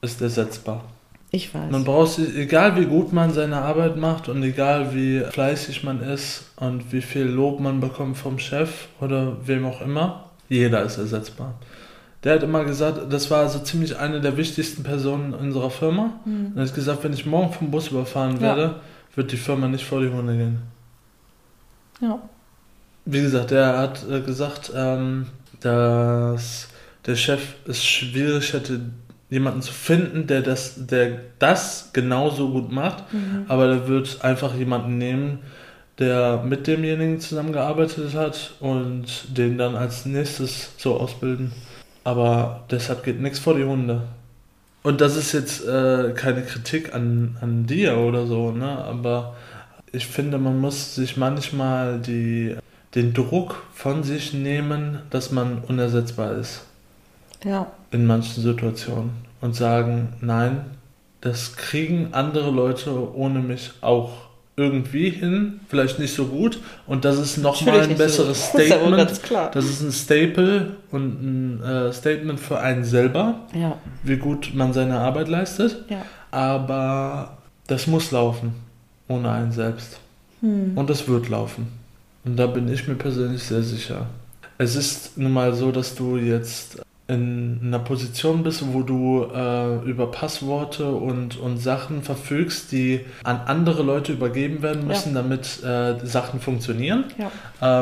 ist 0.00 0.20
ersetzbar. 0.22 0.84
Ich 1.32 1.54
weiß. 1.54 1.70
Man 1.70 1.84
braucht 1.84 2.18
egal 2.18 2.76
wie 2.76 2.86
gut 2.86 3.12
man 3.12 3.32
seine 3.32 3.58
Arbeit 3.58 3.96
macht 3.96 4.28
und 4.28 4.42
egal 4.42 4.94
wie 4.94 5.20
fleißig 5.20 5.84
man 5.84 6.02
ist 6.02 6.50
und 6.56 6.92
wie 6.92 7.02
viel 7.02 7.24
Lob 7.24 7.60
man 7.60 7.80
bekommt 7.80 8.16
vom 8.16 8.38
Chef 8.38 8.88
oder 9.00 9.36
wem 9.44 9.64
auch 9.64 9.80
immer, 9.80 10.30
jeder 10.48 10.82
ist 10.82 10.98
ersetzbar. 10.98 11.54
Der 12.22 12.34
hat 12.34 12.42
immer 12.42 12.64
gesagt, 12.64 13.12
das 13.12 13.30
war 13.30 13.48
so 13.48 13.60
ziemlich 13.60 13.96
eine 13.96 14.20
der 14.20 14.36
wichtigsten 14.36 14.82
Personen 14.82 15.32
unserer 15.32 15.70
Firma. 15.70 16.12
Hm. 16.24 16.46
Und 16.48 16.56
er 16.56 16.66
hat 16.66 16.74
gesagt, 16.74 17.02
wenn 17.04 17.14
ich 17.14 17.24
morgen 17.24 17.52
vom 17.52 17.70
Bus 17.70 17.88
überfahren 17.88 18.34
Ja. 18.36 18.42
werde, 18.42 18.74
wird 19.14 19.32
die 19.32 19.36
Firma 19.38 19.68
nicht 19.68 19.84
vor 19.84 20.00
die 20.00 20.08
Hunde 20.10 20.36
gehen. 20.36 20.58
Ja. 22.00 22.18
Wie 23.06 23.22
gesagt, 23.22 23.50
der 23.50 23.78
hat 23.78 24.06
äh, 24.08 24.20
gesagt, 24.20 24.70
ähm, 24.74 25.26
dass 25.60 26.68
der 27.06 27.16
Chef 27.16 27.54
es 27.66 27.82
schwierig 27.82 28.52
hätte, 28.52 28.80
jemanden 29.30 29.62
zu 29.62 29.72
finden, 29.72 30.26
der 30.26 30.42
das, 30.42 30.86
der 30.86 31.20
das 31.38 31.90
genauso 31.92 32.50
gut 32.50 32.70
macht. 32.70 33.12
Mhm. 33.12 33.44
Aber 33.48 33.66
der 33.68 33.88
wird 33.88 34.22
einfach 34.22 34.54
jemanden 34.54 34.98
nehmen, 34.98 35.38
der 35.98 36.42
mit 36.44 36.66
demjenigen 36.66 37.20
zusammengearbeitet 37.20 38.14
hat 38.14 38.52
und 38.60 39.36
den 39.36 39.56
dann 39.58 39.76
als 39.76 40.04
nächstes 40.06 40.72
so 40.76 40.98
ausbilden. 40.98 41.52
Aber 42.10 42.64
deshalb 42.70 43.04
geht 43.04 43.20
nichts 43.20 43.38
vor 43.38 43.54
die 43.54 43.62
Hunde. 43.64 44.02
Und 44.82 45.00
das 45.00 45.14
ist 45.16 45.30
jetzt 45.32 45.64
äh, 45.64 46.12
keine 46.16 46.42
Kritik 46.42 46.92
an, 46.92 47.36
an 47.40 47.66
dir 47.66 47.98
oder 47.98 48.26
so, 48.26 48.50
ne? 48.50 48.66
Aber 48.84 49.36
ich 49.92 50.06
finde, 50.06 50.38
man 50.38 50.58
muss 50.58 50.96
sich 50.96 51.16
manchmal 51.16 52.00
die, 52.00 52.56
den 52.96 53.14
Druck 53.14 53.62
von 53.74 54.02
sich 54.02 54.32
nehmen, 54.34 54.98
dass 55.10 55.30
man 55.30 55.58
unersetzbar 55.68 56.32
ist 56.32 56.62
Ja. 57.44 57.68
in 57.92 58.06
manchen 58.06 58.42
Situationen 58.42 59.10
und 59.40 59.54
sagen, 59.54 60.14
nein, 60.20 60.64
das 61.20 61.54
kriegen 61.56 62.08
andere 62.12 62.50
Leute 62.50 63.14
ohne 63.14 63.38
mich 63.40 63.70
auch 63.82 64.10
irgendwie 64.56 65.10
hin, 65.10 65.60
vielleicht 65.68 65.98
nicht 65.98 66.14
so 66.14 66.26
gut 66.26 66.60
und 66.86 67.04
das 67.04 67.18
ist 67.18 67.38
nochmal 67.38 67.80
ein 67.80 67.96
besseres 67.96 68.50
so. 68.52 68.58
Das 68.58 68.62
ist 68.66 68.66
Statement. 68.72 68.96
ganz 68.96 69.22
klar. 69.22 69.50
Das 69.52 69.64
ist 69.64 69.80
ein 69.80 69.92
Staple 69.92 70.76
und 70.90 71.22
ein 71.22 71.62
äh, 71.62 71.92
Statement 71.92 72.38
für 72.40 72.58
einen 72.60 72.84
selber, 72.84 73.40
Ja. 73.54 73.78
wie 74.02 74.16
gut 74.16 74.50
man 74.54 74.72
seine 74.72 74.98
Arbeit 74.98 75.28
leistet, 75.28 75.84
Ja. 75.88 76.02
aber 76.30 77.38
das 77.66 77.86
muss 77.86 78.10
laufen, 78.10 78.54
ohne 79.08 79.30
einen 79.30 79.52
selbst. 79.52 79.98
Hm. 80.40 80.72
Und 80.76 80.90
es 80.90 81.06
wird 81.08 81.28
laufen. 81.28 81.68
Und 82.24 82.36
da 82.36 82.46
bin 82.46 82.68
ich 82.72 82.86
mir 82.88 82.96
persönlich 82.96 83.42
sehr 83.42 83.62
sicher. 83.62 84.06
Es 84.58 84.76
ist 84.76 85.16
nun 85.16 85.32
mal 85.32 85.54
so, 85.54 85.72
dass 85.72 85.94
du 85.94 86.16
jetzt 86.18 86.82
in 87.14 87.58
einer 87.62 87.78
Position 87.80 88.42
bist, 88.42 88.62
wo 88.72 88.82
du 88.82 89.26
äh, 89.34 89.76
über 89.88 90.10
Passworte 90.10 90.90
und, 90.90 91.38
und 91.38 91.58
Sachen 91.58 92.02
verfügst, 92.02 92.72
die 92.72 93.00
an 93.24 93.40
andere 93.46 93.82
Leute 93.82 94.12
übergeben 94.12 94.62
werden 94.62 94.86
müssen, 94.86 95.14
damit 95.14 95.62
äh, 95.64 95.94
Sachen 96.04 96.40
funktionieren. 96.40 97.04
Ja. 97.18 97.30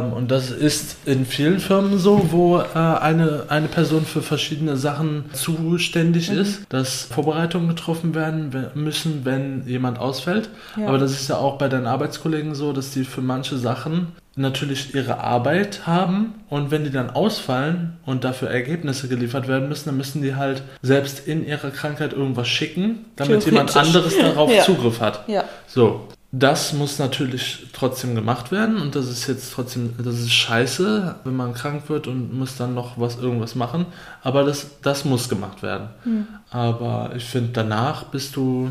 Ähm, 0.01 0.13
und 0.13 0.31
das 0.31 0.51
ist 0.51 0.97
in 1.07 1.27
vielen 1.27 1.59
Firmen 1.61 1.99
so, 1.99 2.29
wo 2.31 2.59
äh, 2.59 2.65
eine, 2.79 3.45
eine 3.49 3.69
Person 3.69 4.05
für 4.05 4.23
verschiedene 4.23 4.77
Sachen 4.77 5.25
zuständig 5.33 6.31
Mhm. 6.31 6.39
ist, 6.39 6.63
dass 6.69 7.03
Vorbereitungen 7.05 7.69
getroffen 7.69 8.15
werden 8.15 8.53
we- 8.53 8.71
müssen, 8.75 9.25
wenn 9.25 9.67
jemand 9.67 9.99
ausfällt. 9.99 10.49
Ja. 10.77 10.89
Aber 10.89 10.99
das 10.99 11.13
ist 11.13 11.29
ja 11.29 11.37
auch 11.37 11.59
bei 11.59 11.69
deinen 11.69 11.87
Arbeitskollegen 11.87 12.55
so, 12.55 12.73
dass 12.73 12.91
die 12.91 13.05
für 13.05 13.21
manche 13.21 13.57
Sachen 13.59 14.09
natürlich 14.39 14.95
ihre 14.95 15.19
Arbeit 15.19 15.87
haben 15.87 16.35
und 16.49 16.71
wenn 16.71 16.85
die 16.85 16.91
dann 16.91 17.11
ausfallen 17.11 17.97
und 18.07 18.25
dafür 18.25 18.51
Ergebnisse 18.51 19.09
geliefert 19.09 19.49
werden 19.49 19.69
müssen, 19.69 19.87
dann 19.87 19.97
müssen 19.97 20.23
die 20.23 20.35
halt 20.35 20.63
selbst 20.83 21.27
in 21.27 21.47
ihrer 21.47 21.71
Krankheit 21.71 22.13
irgendwas 22.13 22.49
schicken, 22.49 23.05
damit 23.17 23.45
jemand 23.45 23.77
anderes 23.77 24.17
darauf 24.17 24.51
Ja. 24.55 24.65
Zugriff 24.65 25.01
hat. 25.01 25.29
Ja. 25.29 25.45
So, 25.67 26.09
das 26.31 26.73
muss 26.75 26.99
natürlich 26.99 27.69
trotzdem 27.73 28.15
gemacht 28.15 28.53
werden 28.53 28.81
und 28.81 28.95
das 28.95 29.09
ist 29.09 29.27
jetzt 29.27 29.53
trotzdem, 29.53 29.95
das 29.99 30.19
ist 30.19 30.33
scheiße, 30.33 31.17
wenn 31.25 31.37
man 31.37 31.55
krank 31.55 31.89
wird 31.89 32.07
und 32.07 32.37
muss 32.37 32.57
dann 32.57 32.75
noch 32.75 32.99
was 32.99 33.17
irgendwas 33.17 33.55
machen, 33.55 33.87
aber 34.23 34.45
das, 34.45 34.81
das 34.83 35.05
muss 35.05 35.29
gemacht 35.29 35.63
werden. 35.63 35.89
Hm. 36.05 36.27
Aber 36.51 37.13
ich 37.17 37.25
finde, 37.25 37.51
danach 37.55 38.05
bist 38.05 38.37
du 38.37 38.71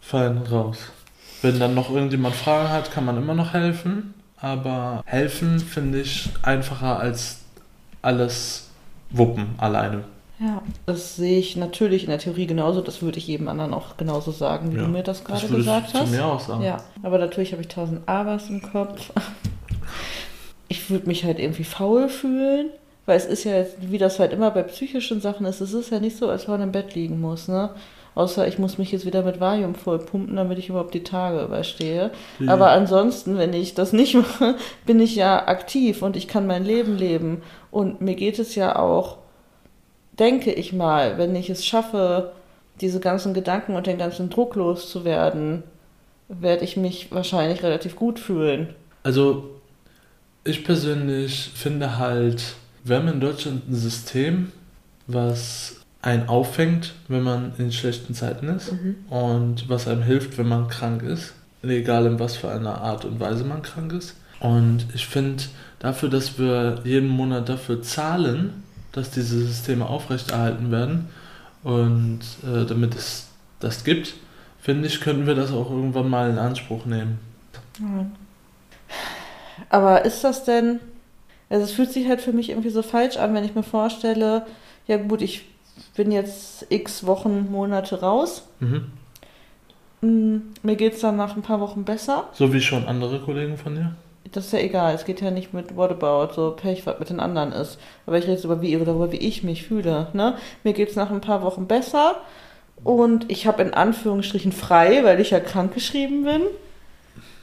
fein 0.00 0.38
raus. 0.38 0.78
Wenn 1.44 1.60
dann 1.60 1.74
noch 1.74 1.90
irgendjemand 1.90 2.34
Fragen 2.34 2.70
hat, 2.70 2.90
kann 2.90 3.04
man 3.04 3.18
immer 3.18 3.34
noch 3.34 3.52
helfen, 3.52 4.14
aber 4.40 5.02
helfen 5.04 5.58
finde 5.60 6.00
ich 6.00 6.30
einfacher 6.42 6.98
als 6.98 7.40
alles 8.00 8.70
wuppen 9.10 9.54
alleine. 9.58 10.04
Ja, 10.40 10.62
das 10.86 11.16
sehe 11.16 11.38
ich 11.38 11.54
natürlich 11.56 12.04
in 12.04 12.08
der 12.08 12.18
Theorie 12.18 12.46
genauso. 12.46 12.80
Das 12.80 13.02
würde 13.02 13.18
ich 13.18 13.26
jedem 13.28 13.48
anderen 13.48 13.74
auch 13.74 13.98
genauso 13.98 14.30
sagen, 14.32 14.72
wie 14.72 14.76
Ja, 14.76 14.84
du 14.84 14.88
mir 14.88 15.02
das 15.02 15.22
gerade 15.22 15.42
Das 15.42 15.50
würde 15.50 15.62
gesagt 15.64 15.88
ich 15.88 15.94
hast. 16.00 16.06
zu 16.08 16.16
mir 16.16 16.24
auch 16.24 16.40
sagen. 16.40 16.62
Ja, 16.64 16.78
aber 17.02 17.18
natürlich 17.18 17.52
habe 17.52 17.60
ich 17.62 17.68
tausend 17.68 18.08
Abers 18.08 18.48
im 18.48 18.62
Kopf. 18.62 19.12
Ich 20.68 20.90
würde 20.90 21.06
mich 21.06 21.24
halt 21.24 21.38
irgendwie 21.38 21.64
faul 21.64 22.08
fühlen, 22.08 22.70
weil 23.06 23.16
es 23.18 23.26
ist 23.26 23.44
ja, 23.44 23.64
wie 23.80 23.98
das 23.98 24.18
halt 24.18 24.32
immer 24.32 24.50
bei 24.50 24.62
psychischen 24.62 25.20
Sachen 25.20 25.44
ist, 25.46 25.60
es 25.60 25.72
ist 25.74 25.90
ja 25.90 26.00
nicht 26.00 26.16
so, 26.16 26.28
als 26.28 26.44
wenn 26.48 26.54
man 26.54 26.62
im 26.62 26.72
Bett 26.72 26.94
liegen 26.94 27.20
muss, 27.20 27.48
ne? 27.48 27.70
Außer 28.14 28.46
ich 28.46 28.58
muss 28.58 28.78
mich 28.78 28.92
jetzt 28.92 29.06
wieder 29.06 29.22
mit 29.22 29.40
Valium 29.40 29.74
vollpumpen, 29.74 30.36
damit 30.36 30.58
ich 30.58 30.68
überhaupt 30.68 30.94
die 30.94 31.02
Tage 31.02 31.42
überstehe. 31.42 32.10
Die- 32.38 32.48
Aber 32.48 32.70
ansonsten, 32.70 33.38
wenn 33.38 33.52
ich 33.52 33.74
das 33.74 33.92
nicht 33.92 34.14
mache, 34.14 34.54
bin 34.86 35.00
ich 35.00 35.16
ja 35.16 35.46
aktiv 35.48 36.02
und 36.02 36.16
ich 36.16 36.28
kann 36.28 36.46
mein 36.46 36.64
Leben 36.64 36.96
leben. 36.96 37.42
Und 37.70 38.00
mir 38.00 38.14
geht 38.14 38.38
es 38.38 38.54
ja 38.54 38.76
auch, 38.76 39.18
denke 40.18 40.52
ich 40.52 40.72
mal, 40.72 41.18
wenn 41.18 41.34
ich 41.34 41.50
es 41.50 41.66
schaffe, 41.66 42.32
diese 42.80 43.00
ganzen 43.00 43.34
Gedanken 43.34 43.74
und 43.76 43.86
den 43.86 43.98
ganzen 43.98 44.30
Druck 44.30 44.54
loszuwerden, 44.54 45.62
werde 46.28 46.64
ich 46.64 46.76
mich 46.76 47.10
wahrscheinlich 47.12 47.62
relativ 47.62 47.96
gut 47.96 48.18
fühlen. 48.18 48.74
Also, 49.02 49.50
ich 50.44 50.64
persönlich 50.64 51.50
finde 51.54 51.98
halt, 51.98 52.42
wir 52.84 52.96
haben 52.96 53.08
in 53.08 53.20
Deutschland 53.20 53.68
ein 53.68 53.74
System, 53.74 54.52
was 55.06 55.80
einen 56.04 56.28
auffängt, 56.28 56.94
wenn 57.08 57.22
man 57.22 57.54
in 57.56 57.72
schlechten 57.72 58.14
Zeiten 58.14 58.48
ist 58.48 58.72
und 59.08 59.68
was 59.70 59.88
einem 59.88 60.02
hilft, 60.02 60.36
wenn 60.36 60.48
man 60.48 60.68
krank 60.68 61.02
ist, 61.02 61.32
egal 61.62 62.04
in 62.04 62.20
was 62.20 62.36
für 62.36 62.50
einer 62.50 62.82
Art 62.82 63.06
und 63.06 63.20
Weise 63.20 63.44
man 63.44 63.62
krank 63.62 63.92
ist. 63.92 64.14
Und 64.38 64.86
ich 64.94 65.06
finde, 65.06 65.44
dafür, 65.78 66.10
dass 66.10 66.38
wir 66.38 66.80
jeden 66.84 67.08
Monat 67.08 67.48
dafür 67.48 67.80
zahlen, 67.80 68.64
dass 68.92 69.10
diese 69.10 69.46
Systeme 69.46 69.86
aufrechterhalten 69.86 70.70
werden 70.70 71.08
und 71.62 72.20
äh, 72.42 72.66
damit 72.66 72.94
es 72.94 73.28
das 73.60 73.82
gibt, 73.82 74.12
finde 74.60 74.88
ich, 74.88 75.00
könnten 75.00 75.26
wir 75.26 75.34
das 75.34 75.52
auch 75.52 75.70
irgendwann 75.70 76.10
mal 76.10 76.28
in 76.28 76.38
Anspruch 76.38 76.84
nehmen. 76.84 77.18
Aber 79.70 80.04
ist 80.04 80.22
das 80.22 80.44
denn, 80.44 80.80
also 81.48 81.64
es 81.64 81.72
fühlt 81.72 81.92
sich 81.92 82.08
halt 82.08 82.20
für 82.20 82.32
mich 82.34 82.50
irgendwie 82.50 82.70
so 82.70 82.82
falsch 82.82 83.16
an, 83.16 83.32
wenn 83.32 83.44
ich 83.44 83.54
mir 83.54 83.62
vorstelle, 83.62 84.44
ja 84.86 84.98
gut, 84.98 85.22
ich 85.22 85.46
bin 85.96 86.10
jetzt 86.10 86.66
x 86.70 87.06
Wochen, 87.06 87.50
Monate 87.50 88.00
raus. 88.00 88.46
Mhm. 88.60 88.92
Mm, 90.00 90.36
Mir 90.62 90.76
geht 90.76 90.94
es 90.94 91.00
dann 91.00 91.16
nach 91.16 91.36
ein 91.36 91.42
paar 91.42 91.60
Wochen 91.60 91.84
besser. 91.84 92.28
So 92.32 92.52
wie 92.52 92.60
schon 92.60 92.86
andere 92.86 93.20
Kollegen 93.20 93.56
von 93.56 93.74
dir? 93.74 93.94
Das 94.32 94.46
ist 94.46 94.52
ja 94.52 94.58
egal, 94.58 94.94
es 94.94 95.04
geht 95.04 95.20
ja 95.20 95.30
nicht 95.30 95.52
mit 95.54 95.76
Whatabout, 95.76 96.34
so 96.34 96.50
Pech, 96.50 96.86
was 96.86 96.98
mit 96.98 97.10
den 97.10 97.20
anderen 97.20 97.52
ist. 97.52 97.78
Aber 98.06 98.18
ich 98.18 98.24
rede 98.24 98.32
jetzt 98.32 98.44
über 98.44 98.60
wie, 98.60 98.76
darüber, 98.76 99.12
wie 99.12 99.18
ich 99.18 99.44
mich 99.44 99.62
fühle. 99.64 100.08
Ne? 100.12 100.36
Mir 100.64 100.72
geht 100.72 100.90
es 100.90 100.96
nach 100.96 101.10
ein 101.10 101.20
paar 101.20 101.42
Wochen 101.42 101.66
besser 101.66 102.16
und 102.82 103.30
ich 103.30 103.46
habe 103.46 103.62
in 103.62 103.72
Anführungsstrichen 103.74 104.50
frei, 104.52 105.04
weil 105.04 105.20
ich 105.20 105.30
ja 105.30 105.40
krankgeschrieben 105.40 106.24
bin. 106.24 106.42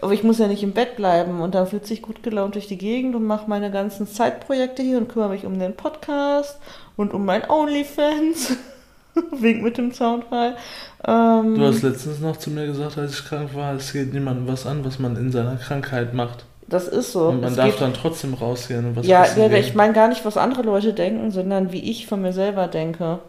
Aber 0.02 0.14
ich 0.14 0.24
muss 0.24 0.40
ja 0.40 0.48
nicht 0.48 0.64
im 0.64 0.72
Bett 0.72 0.96
bleiben 0.96 1.42
und 1.42 1.54
dann 1.54 1.68
fühlt 1.68 1.86
sich 1.86 2.02
gut 2.02 2.24
gelaunt 2.24 2.56
durch 2.56 2.68
die 2.68 2.78
Gegend 2.78 3.16
und 3.16 3.24
mache 3.26 3.48
meine 3.50 3.70
ganzen 3.72 4.08
Zeitprojekte 4.08 4.82
hier 4.82 4.98
und 4.98 5.10
kümmere 5.10 5.30
mich 5.30 5.46
um 5.46 5.60
den 5.60 5.76
Podcast 5.76 6.58
und 6.98 7.14
um 7.14 7.24
mein 7.26 7.48
OnlyFans. 7.50 8.54
Wink 9.32 9.62
mit 9.62 9.78
dem 9.78 9.92
Soundfall. 9.92 10.56
Ähm, 11.06 11.56
Du 11.56 11.66
hast 11.66 11.82
letztens 11.84 12.20
noch 12.20 12.38
zu 12.38 12.50
mir 12.50 12.66
gesagt, 12.66 12.98
als 12.98 13.20
ich 13.20 13.26
krank 13.26 13.54
war, 13.54 13.76
es 13.76 13.92
geht 13.94 14.14
niemandem 14.14 14.48
was 14.48 14.66
an, 14.66 14.84
was 14.86 15.00
man 15.00 15.16
in 15.18 15.32
seiner 15.32 15.58
Krankheit 15.58 16.14
macht. 16.14 16.46
das 16.68 16.88
ist 16.88 17.12
so. 17.12 17.28
Und 17.28 17.42
man 17.42 17.52
Es 17.52 17.58
darf 17.58 17.72
geht- 17.72 17.82
dann 17.82 17.94
trotzdem 17.94 18.34
rausgehen 18.34 18.86
und 18.88 18.96
was 18.96 19.06
Ja, 19.06 19.26
ja 19.26 19.48
gehen. 19.50 19.54
ich 19.60 19.76
meine 19.76 19.94
gar 19.94 20.08
nicht, 20.08 20.24
was 20.26 20.38
andere 20.38 20.62
Leute 20.64 20.94
denken, 20.94 21.30
sondern 21.32 21.72
wie 21.74 21.92
ich 21.92 22.08
von 22.08 22.22
mir 22.22 22.32
selber 22.34 22.68
denke. 22.70 23.20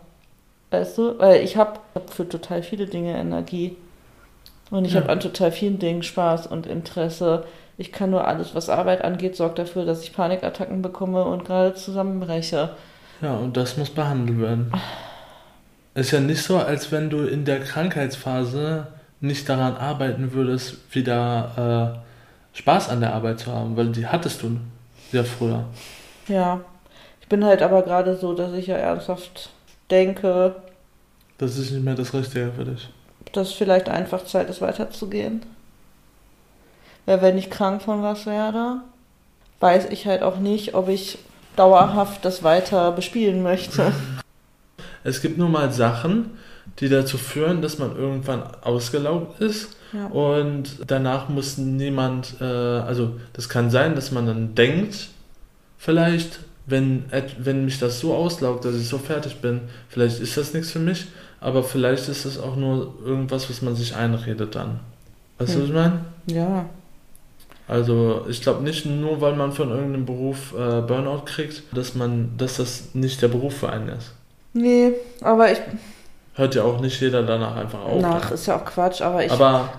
Weißt 0.70 0.97
du? 0.97 1.18
Weil 1.18 1.43
ich 1.43 1.57
habe 1.57 1.81
hab 1.97 2.14
für 2.14 2.27
total 2.29 2.62
viele 2.62 2.87
Dinge 2.87 3.16
Energie. 3.18 3.77
Und 4.73 4.87
ich 4.87 4.95
Ja. 4.95 5.01
habe 5.03 5.11
an 5.12 5.20
total 5.20 5.53
vielen 5.53 5.79
Dingen 5.79 6.03
Spaß 6.03 6.47
und 6.47 6.66
Interesse. 6.66 7.45
Ich 7.77 7.93
kann 7.93 8.11
nur 8.11 8.27
alles, 8.27 8.55
was 8.55 8.68
Arbeit 8.70 9.05
angeht, 9.05 9.37
sorgt 9.37 9.59
dafür, 9.59 9.85
dass 9.85 10.03
ich 10.03 10.14
Panikattacken 10.14 10.81
bekomme 10.83 11.25
und 11.25 11.45
gerade 11.45 11.75
zusammenbreche. 11.75 12.70
Ja, 13.20 13.35
und 13.35 13.57
das 13.57 13.77
muss 13.77 13.91
behandelt 13.91 14.41
werden. 14.41 14.73
Ist 15.95 16.11
ja 16.11 16.20
nicht 16.20 16.43
so, 16.43 16.57
als 16.57 16.91
wenn 16.91 17.11
du 17.11 17.18
in 17.25 17.45
der 17.45 17.61
Krankheitsphase 17.61 18.87
nicht 19.20 19.47
daran 19.49 19.77
arbeiten 19.77 20.33
würdest, 20.33 20.79
wieder 20.95 21.93
äh, 22.55 22.59
Spaß 22.59 22.89
an 22.89 23.01
der 23.01 23.12
Arbeit 23.14 23.41
zu 23.41 23.53
haben, 23.53 23.77
weil 23.77 23.89
die 23.89 24.07
hattest 24.07 24.43
du 24.43 24.57
ja 25.12 25.23
früher. 25.23 25.64
Ja. 26.29 26.61
Ich 27.20 27.29
bin 27.29 27.45
halt 27.45 27.61
aber 27.62 27.83
gerade 27.83 28.16
so, 28.16 28.33
dass 28.35 28.53
ich 28.55 28.66
ja 28.68 28.77
ernsthaft 28.77 29.51
denke, 29.91 30.55
Das 31.39 31.59
ist 31.59 31.70
nicht 31.73 31.85
mehr 31.85 31.95
das 31.95 32.12
Richtige 32.14 32.53
für 32.57 32.64
dich. 32.64 32.89
Dass 33.33 33.53
vielleicht 33.53 33.89
einfach 33.89 34.24
Zeit 34.24 34.49
ist, 34.51 34.61
weiterzugehen. 34.61 35.43
Weil 37.07 37.20
wenn 37.22 37.39
ich 37.39 37.51
krank 37.51 37.83
von 37.83 38.03
was 38.03 38.26
werde, 38.26 38.76
weiß 39.61 39.87
ich 39.91 40.07
halt 40.07 40.22
auch 40.22 40.39
nicht, 40.39 40.74
ob 40.74 40.89
ich 40.89 41.18
dauerhaft 41.57 42.24
das 42.24 42.43
weiter 42.43 42.93
bespielen 42.93 43.43
möchte. 43.43 43.93
Es 45.05 45.20
gibt 45.20 45.37
nur 45.37 45.49
mal 45.49 45.72
Sachen, 45.72 46.30
die 46.78 46.89
dazu 46.89 47.18
führen, 47.18 47.61
dass 47.61 47.76
man 47.78 47.97
irgendwann 47.97 48.45
ausgelaugt 48.62 49.41
ist 49.41 49.76
Ja. 49.93 50.07
und 50.07 50.78
danach 50.87 51.28
muss 51.28 51.59
niemand, 51.59 52.37
äh, 52.41 52.45
also 52.45 53.16
das 53.33 53.49
kann 53.49 53.68
sein, 53.72 53.97
dass 53.97 54.12
man 54.12 54.26
dann 54.26 54.55
denkt, 54.55 55.09
vielleicht, 55.76 56.39
wenn, 56.73 57.05
wenn 57.39 57.64
mich 57.64 57.79
das 57.79 58.01
so 58.01 58.14
auslaugt, 58.14 58.64
dass 58.64 58.75
ich 58.75 58.89
so 58.89 58.99
fertig 58.99 59.41
bin, 59.41 59.61
vielleicht 59.89 60.18
ist 60.18 60.37
das 60.37 60.53
nichts 60.55 60.73
für 60.73 60.81
mich, 60.81 61.07
aber 61.41 61.62
vielleicht 61.62 62.09
ist 62.09 62.25
das 62.25 62.39
auch 62.39 62.57
nur 62.57 62.95
irgendwas, 63.05 63.49
was 63.49 63.62
man 63.62 63.77
sich 63.77 63.95
einredet 63.95 64.57
dann. 64.57 64.81
Weißt 65.39 65.55
du, 65.55 65.61
was 65.61 65.66
ich 65.66 65.73
meine? 65.73 66.01
ja. 66.27 66.64
Also 67.68 68.27
ich 68.29 68.43
glaube 68.43 68.64
nicht 68.64 68.85
nur, 68.87 69.20
weil 69.20 69.35
man 69.35 69.53
von 69.53 69.70
irgendeinem 69.70 70.05
Beruf 70.05 70.53
äh, 70.53 70.83
Burnout 70.83 71.23
kriegt, 71.25 71.62
dass 71.73 71.95
man, 71.95 72.37
dass 72.37 72.57
das 72.57 72.89
nicht 72.93 73.23
der 73.23 73.29
Beruf 73.29 73.57
für 73.59 73.70
einen 73.70 73.89
ist. 73.89 74.12
Nee, 74.53 74.93
aber 75.23 75.53
ich. 75.53 75.59
Hört 76.35 76.55
ja 76.55 76.64
auch 76.64 76.81
nicht 76.81 77.01
jeder 77.01 77.23
danach 77.23 77.57
einfach 77.57 77.81
auf. 77.81 78.03
Nach 78.03 78.31
ist 78.33 78.47
ja 78.47 78.57
auch 78.57 78.64
Quatsch, 78.64 79.01
aber 79.01 79.25
ich 79.25 79.33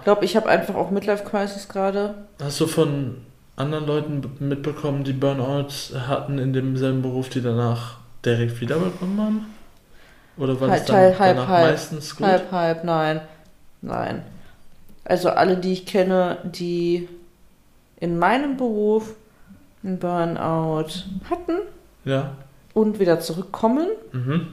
glaube, 0.04 0.24
ich 0.24 0.36
habe 0.36 0.48
einfach 0.50 0.76
auch 0.76 0.92
Midlife 0.92 1.24
Crisis 1.24 1.68
gerade. 1.68 2.16
hast 2.42 2.60
du 2.60 2.68
von 2.68 3.18
anderen 3.56 3.86
Leuten 3.86 4.22
mitbekommen, 4.40 5.04
die 5.04 5.14
Burnouts 5.14 5.94
hatten 6.08 6.40
in 6.40 6.54
demselben 6.54 7.02
Beruf, 7.02 7.30
die 7.30 7.42
danach 7.42 7.98
direkt 8.26 8.60
wiederbekommen 8.62 9.20
haben? 9.22 9.46
Oder 10.38 10.60
war 10.60 10.70
das 10.70 10.80
Halb, 10.80 10.88
dann 10.88 10.96
halb, 10.98 11.20
halb, 11.20 11.36
danach 11.38 11.48
halb. 11.50 11.68
meistens 11.72 12.16
gut? 12.16 12.26
Halb, 12.26 12.52
halb, 12.52 12.84
nein. 12.84 13.22
Nein. 13.82 14.24
Also 15.06 15.30
alle, 15.30 15.58
die 15.58 15.74
ich 15.74 15.86
kenne, 15.86 16.38
die 16.44 17.08
in 17.98 18.18
meinem 18.18 18.58
Beruf 18.58 19.14
einen 19.84 20.00
Burnout 20.00 20.88
hatten 21.30 21.58
Ja. 22.06 22.32
und 22.74 23.00
wieder 23.00 23.20
zurückkommen, 23.20 23.88
Mhm. 24.14 24.48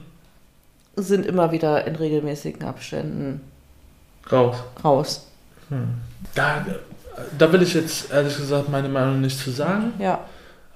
sind 0.97 1.25
immer 1.25 1.51
wieder 1.51 1.87
in 1.87 1.95
regelmäßigen 1.95 2.63
Abständen 2.63 3.41
Raus. 4.31 4.57
raus. 4.83 5.27
Hm. 5.69 5.95
Da, 6.35 6.65
da 7.37 7.51
will 7.51 7.61
ich 7.61 7.73
jetzt 7.73 8.11
ehrlich 8.11 8.35
gesagt 8.37 8.69
meine 8.69 8.89
Meinung 8.89 9.21
nicht 9.21 9.37
zu 9.37 9.51
sagen, 9.51 9.93
Ja, 9.99 10.19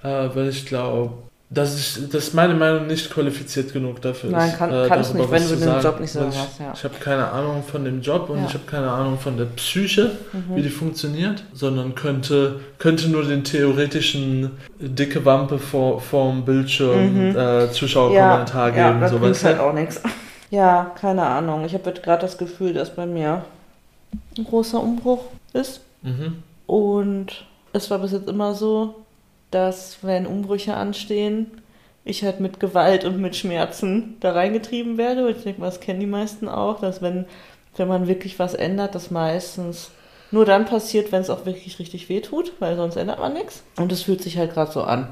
äh, 0.03 0.29
weil 0.35 0.49
ich 0.49 0.65
glaube, 0.65 1.13
dass, 1.49 1.77
ich, 1.77 2.09
dass 2.09 2.33
meine 2.33 2.55
Meinung 2.55 2.87
nicht 2.87 3.09
qualifiziert 3.11 3.71
genug 3.71 4.01
dafür 4.01 4.31
Nein, 4.31 4.49
ist. 4.49 4.57
kann- 4.57 4.73
äh, 4.73 4.87
kannst 4.89 5.13
nicht, 5.13 5.29
wenn 5.31 5.43
du 5.43 5.49
den 5.49 5.59
sagen. 5.59 5.83
Job 5.83 5.99
nicht 5.99 6.15
Weil 6.15 6.29
ich, 6.29 6.37
hast, 6.37 6.59
ja. 6.59 6.73
Ich 6.73 6.83
habe 6.83 6.95
keine 6.99 7.27
Ahnung 7.31 7.63
von 7.63 7.85
dem 7.85 8.01
Job 8.01 8.29
und 8.29 8.39
Ja. 8.39 8.45
ich 8.47 8.53
habe 8.55 8.65
keine 8.65 8.89
Ahnung 8.89 9.19
von 9.19 9.37
der 9.37 9.45
Psyche. 9.45 10.11
Mhm. 10.33 10.55
wie 10.55 10.61
die 10.63 10.69
funktioniert, 10.69 11.43
sondern 11.53 11.93
könnte, 11.95 12.59
könnte 12.79 13.09
nur 13.09 13.23
den 13.23 13.43
theoretischen 13.43 14.51
dicke 14.79 15.23
Wampe 15.23 15.59
vor 15.59 16.01
vorm 16.01 16.43
Bildschirm 16.45 17.29
Mhm. 17.29 17.37
äh, 17.37 17.71
Zuschauerkommentar 17.71 18.75
ja, 18.75 18.87
geben. 18.89 19.01
da 19.01 19.07
so 19.09 19.19
bringt 19.19 19.31
weißt 19.35 19.45
halt 19.45 19.59
auch 19.59 19.73
nichts. 19.73 20.01
Ja, 20.51 20.91
keine 21.01 21.23
Ahnung. 21.23 21.65
Ich 21.65 21.73
habe 21.73 21.89
jetzt 21.89 22.03
gerade 22.03 22.21
das 22.21 22.37
Gefühl, 22.37 22.73
dass 22.73 22.89
bei 22.95 23.05
mir 23.05 23.43
ein 24.37 24.43
großer 24.45 24.79
Umbruch 24.81 25.23
ist. 25.53 25.81
Mhm. 26.05 26.43
Und 26.67 27.45
es 27.73 27.91
war 27.91 27.99
bis 27.99 28.11
jetzt 28.13 28.29
immer 28.29 28.53
so, 28.55 28.95
dass 29.51 29.97
wenn 30.01 30.25
Umbrüche 30.25 30.75
anstehen, 30.75 31.61
ich 32.03 32.23
halt 32.23 32.39
mit 32.39 32.59
Gewalt 32.59 33.03
und 33.03 33.19
mit 33.19 33.35
Schmerzen 33.35 34.15
da 34.19 34.31
reingetrieben 34.31 34.97
werde. 34.97 35.25
Und 35.25 35.37
ich 35.37 35.43
denke 35.43 35.59
mal, 35.61 35.67
das 35.67 35.79
kennen 35.79 35.99
die 35.99 36.05
meisten 36.05 36.47
auch, 36.47 36.79
dass 36.79 37.01
wenn, 37.01 37.25
wenn 37.77 37.87
man 37.87 38.07
wirklich 38.07 38.37
was 38.39 38.53
ändert, 38.53 38.93
das 38.95 39.09
meistens 39.11 39.89
nur 40.31 40.45
dann 40.45 40.65
passiert, 40.65 41.11
wenn 41.11 41.21
es 41.21 41.29
auch 41.29 41.45
wirklich 41.45 41.79
richtig 41.79 42.09
weh 42.09 42.21
tut, 42.21 42.53
weil 42.59 42.75
sonst 42.75 42.95
ändert 42.95 43.19
man 43.19 43.33
nichts. 43.33 43.63
Und 43.77 43.91
es 43.91 44.03
fühlt 44.03 44.21
sich 44.21 44.37
halt 44.37 44.53
gerade 44.53 44.71
so 44.71 44.83
an. 44.83 45.07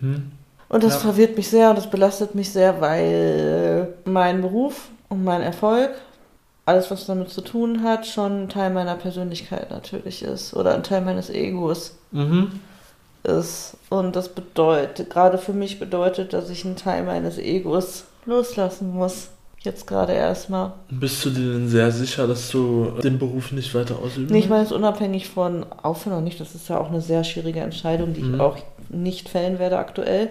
Hm. 0.00 0.30
Und 0.68 0.82
das 0.82 0.94
Ja. 0.94 1.00
verwirrt 1.00 1.36
mich 1.36 1.48
sehr 1.48 1.70
und 1.70 1.76
das 1.78 1.88
belastet 1.88 2.34
mich 2.34 2.50
sehr, 2.50 2.80
weil 2.80 3.94
mein 4.04 4.40
Beruf 4.42 4.88
und 5.08 5.24
mein 5.24 5.40
Erfolg, 5.42 5.90
alles 6.66 6.90
was 6.90 7.06
damit 7.06 7.30
zu 7.30 7.40
tun 7.40 7.82
hat, 7.82 8.06
schon 8.06 8.42
ein 8.44 8.48
Teil 8.48 8.70
meiner 8.70 8.96
Persönlichkeit 8.96 9.70
natürlich 9.70 10.22
ist 10.22 10.54
oder 10.54 10.74
ein 10.74 10.82
Teil 10.82 11.00
meines 11.00 11.30
Egos 11.30 11.96
Mhm. 12.12 12.60
ist. 13.22 13.76
Und 13.88 14.16
das 14.16 14.28
bedeutet, 14.28 15.10
gerade 15.10 15.38
für 15.38 15.52
mich 15.52 15.78
bedeutet, 15.78 16.32
dass 16.32 16.50
ich 16.50 16.64
einen 16.64 16.76
Teil 16.76 17.04
meines 17.04 17.38
Egos 17.38 18.04
loslassen 18.24 18.90
muss. 18.92 19.28
Jetzt 19.60 19.86
gerade 19.88 20.12
erstmal. 20.12 20.74
Bist 20.90 21.24
du 21.24 21.30
dir 21.30 21.52
denn 21.54 21.68
sehr 21.68 21.90
sicher, 21.90 22.28
dass 22.28 22.50
du 22.50 22.92
den 23.02 23.18
Beruf 23.18 23.50
nicht 23.50 23.74
weiter 23.74 23.96
ausüben 23.98 24.28
Nee, 24.30 24.38
ich 24.38 24.48
meine, 24.48 24.62
es 24.62 24.70
unabhängig 24.70 25.28
von 25.28 25.66
Aufhören 25.82 26.14
oder 26.18 26.22
nicht. 26.22 26.38
Das 26.40 26.54
ist 26.54 26.68
ja 26.68 26.78
auch 26.78 26.88
eine 26.88 27.00
sehr 27.00 27.24
schwierige 27.24 27.60
Entscheidung, 27.60 28.12
die 28.14 28.22
Mhm. 28.22 28.34
ich 28.34 28.40
auch 28.40 28.58
nicht 28.90 29.28
fällen 29.28 29.58
werde 29.58 29.78
aktuell. 29.78 30.28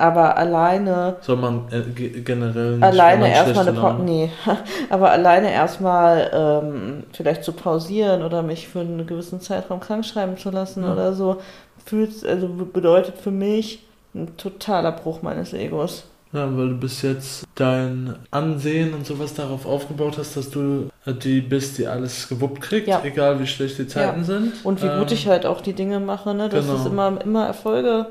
Aber 0.00 0.36
alleine 0.36 1.16
Soll 1.20 1.36
man 1.36 1.66
äh, 1.70 1.82
ge- 1.94 2.20
generell 2.22 2.76
nicht 2.76 2.84
alleine 2.84 3.30
erstmal 3.30 3.68
eine 3.68 3.78
pa 3.80 3.92
nee, 3.94 4.30
aber 4.90 5.10
alleine 5.10 5.52
erstmal 5.52 6.30
ähm, 6.32 7.02
vielleicht 7.12 7.44
zu 7.44 7.52
pausieren 7.52 8.22
oder 8.22 8.42
mich 8.42 8.66
für 8.68 8.80
einen 8.80 9.06
gewissen 9.06 9.40
Zeitraum 9.40 9.80
krank 9.80 10.04
schreiben 10.06 10.36
zu 10.38 10.50
lassen 10.50 10.82
Ja. 10.84 10.92
oder 10.92 11.12
so, 11.12 11.36
fühlt, 11.84 12.24
also 12.26 12.48
bedeutet 12.48 13.18
für 13.18 13.30
mich 13.30 13.84
ein 14.14 14.36
totaler 14.36 14.92
Bruch 14.92 15.22
meines 15.22 15.52
Egos. 15.52 16.04
Ja, 16.32 16.46
weil 16.56 16.68
du 16.68 16.74
bis 16.76 17.02
jetzt 17.02 17.44
dein 17.56 18.14
Ansehen 18.30 18.94
und 18.94 19.04
sowas 19.04 19.34
darauf 19.34 19.66
aufgebaut 19.66 20.16
hast, 20.16 20.36
dass 20.36 20.48
du 20.48 20.88
äh, 21.04 21.12
die 21.12 21.40
bist, 21.40 21.76
die 21.78 21.88
alles 21.88 22.28
gewuppt 22.28 22.60
kriegt, 22.60 22.86
Ja. 22.86 23.00
egal 23.04 23.40
wie 23.40 23.46
schlecht 23.48 23.78
die 23.78 23.88
Zeiten 23.88 24.22
sind. 24.24 24.52
Und 24.64 24.80
wie 24.80 24.86
Ähm, 24.86 24.98
gut 25.00 25.10
ich 25.10 25.26
halt 25.26 25.44
auch 25.44 25.60
die 25.60 25.72
Dinge 25.72 25.98
mache, 25.98 26.32
ne? 26.32 26.48
dass 26.48 26.66
genau. 26.66 26.78
es 26.78 26.86
immer, 26.86 27.20
immer 27.24 27.46
Erfolge 27.46 28.06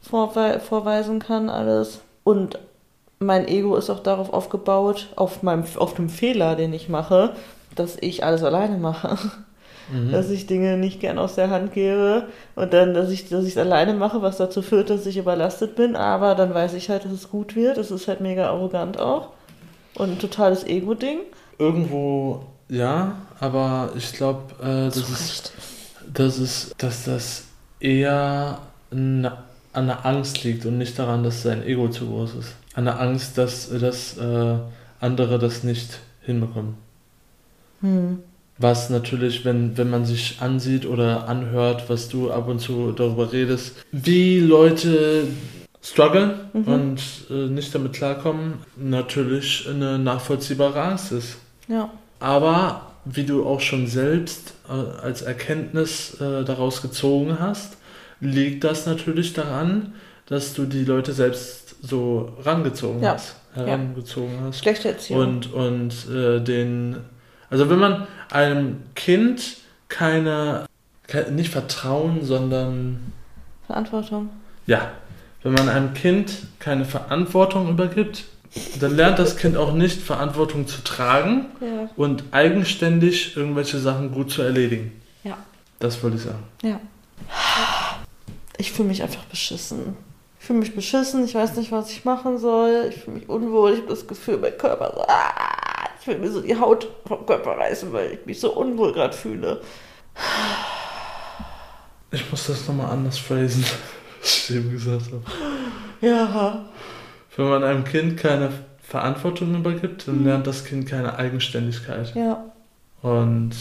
vorwei 0.00 0.58
vorweisen 0.58 1.18
kann, 1.18 1.48
alles. 1.48 2.00
Und 2.24 2.58
mein 3.18 3.48
Ego 3.48 3.76
ist 3.76 3.90
auch 3.90 4.00
darauf 4.00 4.32
aufgebaut, 4.32 5.08
auf, 5.16 5.42
meinem, 5.42 5.64
auf 5.76 5.94
dem 5.94 6.08
Fehler, 6.08 6.56
den 6.56 6.72
ich 6.72 6.88
mache, 6.88 7.34
dass 7.74 7.96
ich 8.00 8.24
alles 8.24 8.42
alleine 8.42 8.78
mache. 8.78 9.16
mhm. 9.92 10.12
dass 10.12 10.30
ich 10.30 10.46
Dinge 10.46 10.76
nicht 10.76 11.00
gern 11.00 11.18
aus 11.18 11.34
der 11.34 11.50
Hand 11.50 11.72
gebe 11.72 12.26
und 12.54 12.72
dann, 12.72 12.94
dass 12.94 13.10
ich 13.10 13.30
es 13.30 13.56
alleine 13.58 13.94
mache, 13.94 14.22
was 14.22 14.36
dazu 14.36 14.62
führt, 14.62 14.90
dass 14.90 15.06
ich 15.06 15.16
überlastet 15.16 15.76
bin, 15.76 15.96
aber 15.96 16.34
dann 16.34 16.54
weiß 16.54 16.74
ich 16.74 16.88
halt, 16.90 17.04
dass 17.04 17.12
es 17.12 17.30
gut 17.30 17.56
wird. 17.56 17.78
Es 17.78 17.90
ist 17.90 18.08
halt 18.08 18.20
mega 18.20 18.48
arrogant 18.48 18.98
auch 18.98 19.30
und 19.96 20.12
ein 20.12 20.18
totales 20.18 20.64
Ego-Ding. 20.64 21.18
Irgendwo 21.58 22.44
ja, 22.68 23.16
aber 23.40 23.90
ich 23.96 24.12
glaube, 24.12 24.54
äh, 24.62 24.86
das, 24.86 24.96
ist, 24.96 25.52
das 26.06 26.38
ist, 26.38 26.74
dass 26.78 27.04
das 27.04 27.44
eher 27.80 28.60
na, 28.92 29.44
an 29.72 29.86
der 29.86 30.04
Angst 30.04 30.42
liegt 30.44 30.64
und 30.66 30.78
nicht 30.78 30.98
daran, 30.98 31.22
dass 31.22 31.42
sein 31.42 31.62
Ego 31.62 31.88
zu 31.88 32.06
groß 32.06 32.34
ist. 32.34 32.54
An 32.74 32.84
der 32.84 33.00
Angst, 33.00 33.38
dass, 33.38 33.70
dass 33.70 34.16
äh, 34.18 34.56
andere 35.00 35.38
das 35.38 35.64
nicht 35.64 36.00
hinbekommen. 36.22 36.74
Hm. 37.80 38.18
Was 38.58 38.90
natürlich, 38.90 39.44
wenn, 39.44 39.78
wenn 39.78 39.88
man 39.88 40.04
sich 40.04 40.36
ansieht 40.40 40.84
oder 40.84 41.28
anhört, 41.28 41.88
was 41.88 42.08
du 42.08 42.30
ab 42.30 42.46
und 42.48 42.60
zu 42.60 42.92
darüber 42.92 43.32
redest, 43.32 43.76
wie 43.90 44.38
Leute 44.38 45.28
strugglen 45.82 46.32
Mhm. 46.52 46.64
und 46.66 47.00
äh, 47.30 47.48
nicht 47.48 47.74
damit 47.74 47.94
klarkommen, 47.94 48.54
natürlich 48.76 49.66
eine 49.68 49.98
nachvollziehbare 49.98 50.80
Angst 50.82 51.12
ist. 51.12 51.38
Ja. 51.68 51.90
Aber 52.18 52.92
wie 53.06 53.24
du 53.24 53.46
auch 53.46 53.60
schon 53.60 53.86
selbst 53.86 54.54
äh, 54.68 54.72
als 54.72 55.22
Erkenntnis 55.22 56.20
äh, 56.20 56.44
daraus 56.44 56.82
gezogen 56.82 57.38
hast, 57.40 57.78
liegt 58.20 58.64
das 58.64 58.86
natürlich 58.86 59.32
daran, 59.32 59.94
dass 60.26 60.54
du 60.54 60.64
die 60.64 60.84
Leute 60.84 61.12
selbst 61.12 61.76
so 61.82 62.36
rangezogen 62.44 63.02
Ja. 63.02 63.14
hast, 63.14 63.36
herangezogen 63.54 64.38
hast. 64.44 64.58
Schlechte 64.60 64.88
Erziehung. 64.88 65.20
Und, 65.20 65.52
und 65.52 66.08
äh, 66.14 66.40
den, 66.40 66.96
also 67.48 67.68
wenn 67.70 67.78
man 67.78 68.06
einem 68.30 68.76
Kind 68.94 69.56
keine, 69.88 70.66
ke- 71.06 71.30
nicht 71.32 71.50
Vertrauen, 71.50 72.24
sondern, 72.24 73.12
Verantwortung. 73.66 74.30
ja, 74.66 74.90
wenn 75.42 75.52
man 75.54 75.68
einem 75.68 75.94
Kind 75.94 76.32
keine 76.58 76.84
Verantwortung 76.84 77.68
übergibt, 77.70 78.24
dann 78.80 78.94
lernt 78.96 79.18
das 79.18 79.36
Kind 79.36 79.56
auch 79.56 79.72
nicht, 79.72 80.00
Verantwortung 80.02 80.66
zu 80.66 80.82
tragen 80.84 81.46
Ja. 81.60 81.88
und 81.96 82.24
eigenständig 82.32 83.36
irgendwelche 83.36 83.78
Sachen 83.78 84.12
gut 84.12 84.30
zu 84.30 84.42
erledigen. 84.42 84.92
Ja. 85.24 85.38
Das 85.78 86.02
wollte 86.02 86.16
ich 86.18 86.22
sagen. 86.24 86.42
Ja. 86.62 86.78
Ich 88.60 88.72
fühle 88.72 88.88
mich 88.88 89.02
einfach 89.02 89.24
beschissen. 89.24 89.96
Ich 90.38 90.46
fühle 90.46 90.58
mich 90.58 90.74
beschissen, 90.74 91.24
ich 91.24 91.34
weiß 91.34 91.56
nicht, 91.56 91.72
was 91.72 91.90
ich 91.90 92.04
machen 92.04 92.38
soll. 92.38 92.90
Ich 92.90 93.02
fühle 93.02 93.16
mich 93.16 93.28
unwohl, 93.28 93.72
ich 93.72 93.78
habe 93.78 93.88
das 93.88 94.06
Gefühl, 94.06 94.36
mein 94.36 94.56
Körper 94.58 94.92
so, 94.94 95.02
ah, 95.08 95.88
ich 95.98 96.06
will 96.06 96.18
mir 96.18 96.30
so 96.30 96.42
die 96.42 96.58
Haut 96.58 96.86
vom 97.06 97.24
Körper 97.24 97.52
reißen, 97.56 97.90
weil 97.90 98.12
ich 98.12 98.26
mich 98.26 98.38
so 98.38 98.54
unwohl 98.54 98.92
gerade 98.92 99.16
fühle. 99.16 99.62
Ich 102.10 102.30
muss 102.30 102.48
das 102.48 102.68
nochmal 102.68 102.90
anders 102.90 103.18
phrasen, 103.18 103.64
was 104.20 104.50
ich 104.50 104.56
eben 104.56 104.70
gesagt 104.70 105.06
habe. 105.06 105.22
Ja. 106.02 106.66
Wenn 107.36 107.48
man 107.48 107.64
einem 107.64 107.84
Kind 107.84 108.18
keine 108.18 108.50
Verantwortung 108.82 109.54
übergibt, 109.54 110.06
dann 110.06 110.24
lernt 110.24 110.46
das 110.46 110.66
Kind 110.66 110.86
keine 110.86 111.16
Eigenständigkeit. 111.16 112.14
Ja. 112.14 112.44
Und 113.00 113.52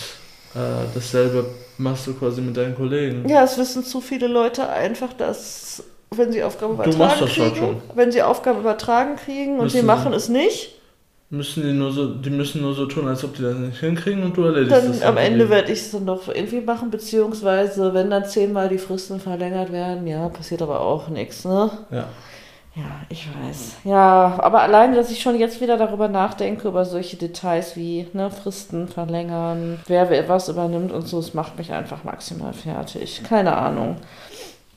äh, 0.60 0.86
dasselbe 0.93 1.45
machst 1.78 2.07
du 2.07 2.14
quasi 2.14 2.41
mit 2.41 2.57
deinen 2.57 2.76
Kollegen. 2.76 3.28
Ja, 3.28 3.43
es 3.43 3.57
wissen 3.57 3.84
zu 3.84 4.01
viele 4.01 4.28
Leute 4.28 4.68
einfach, 4.68 5.14
dass 5.14 5.84
wenn 6.16 6.32
sie 6.32 6.43
Aufgaben 6.43 6.74
übertragen 6.74 7.28
kriegen, 7.28 7.45
halt 7.45 7.57
schon. 7.57 7.82
wenn 7.95 8.12
sie 8.12 8.22
Aufgaben 8.22 8.60
übertragen 8.60 9.16
kriegen 9.16 9.53
und 9.57 9.66
Müssen 9.66 9.78
sie 9.78 9.84
machen 9.84 10.14
es 10.14 10.28
nicht, 10.28 10.80
Müssen 11.32 11.62
die 11.62 11.74
nur 11.74 11.91
so, 11.91 12.16
die 12.16 12.32
müssen 12.32 12.64
nur 12.64 12.74
so 12.74 12.88
tun, 12.88 13.07
als 13.07 13.24
ob 13.24 13.36
die 13.36 13.43
das 13.43 13.55
nicht 13.55 13.80
hinkriegen 13.80 14.24
und 14.24 14.36
du 14.36 14.45
erledigst 14.45 14.72
dann 14.72 14.88
das. 14.88 15.03
am 15.03 15.16
dann 15.16 15.26
Ende 15.26 15.47
werde 15.51 15.72
ich 15.72 15.80
es 15.80 15.91
dann 15.91 16.07
doch 16.07 16.28
irgendwie 16.28 16.62
machen, 16.62 16.89
beziehungsweise 16.89 17.93
wenn 17.93 18.10
dann 18.10 18.26
zehnmal 18.26 18.68
die 18.68 18.80
Fristen 18.80 19.20
verlängert 19.20 19.72
werden, 19.72 20.07
ja, 20.07 20.28
passiert 20.30 20.64
aber 20.64 20.82
auch 20.82 21.07
nichts, 21.10 21.45
ne? 21.45 21.70
Ja. 21.91 22.07
Ja, 22.80 23.02
ich 23.10 23.28
weiß. 23.28 23.76
Ja, 23.84 24.38
aber 24.40 24.62
alleine, 24.62 24.96
dass 24.96 25.12
ich 25.12 25.22
schon 25.22 25.38
jetzt 25.38 25.60
wieder 25.60 25.78
darüber 25.78 26.08
nachdenke, 26.08 26.70
über 26.70 26.86
solche 26.86 27.18
Details 27.18 27.76
wie 27.76 28.08
ne, 28.14 28.32
Fristen 28.32 28.88
verlängern, 28.88 29.80
wer, 29.88 30.10
wer 30.10 30.30
was 30.30 30.48
übernimmt 30.48 30.92
und 30.94 31.08
so, 31.08 31.20
es 31.20 31.34
macht 31.34 31.58
mich 31.58 31.74
einfach 31.74 32.06
maximal 32.06 32.54
fertig. 32.54 33.22
Keine 33.28 33.58
Ahnung. 33.58 33.98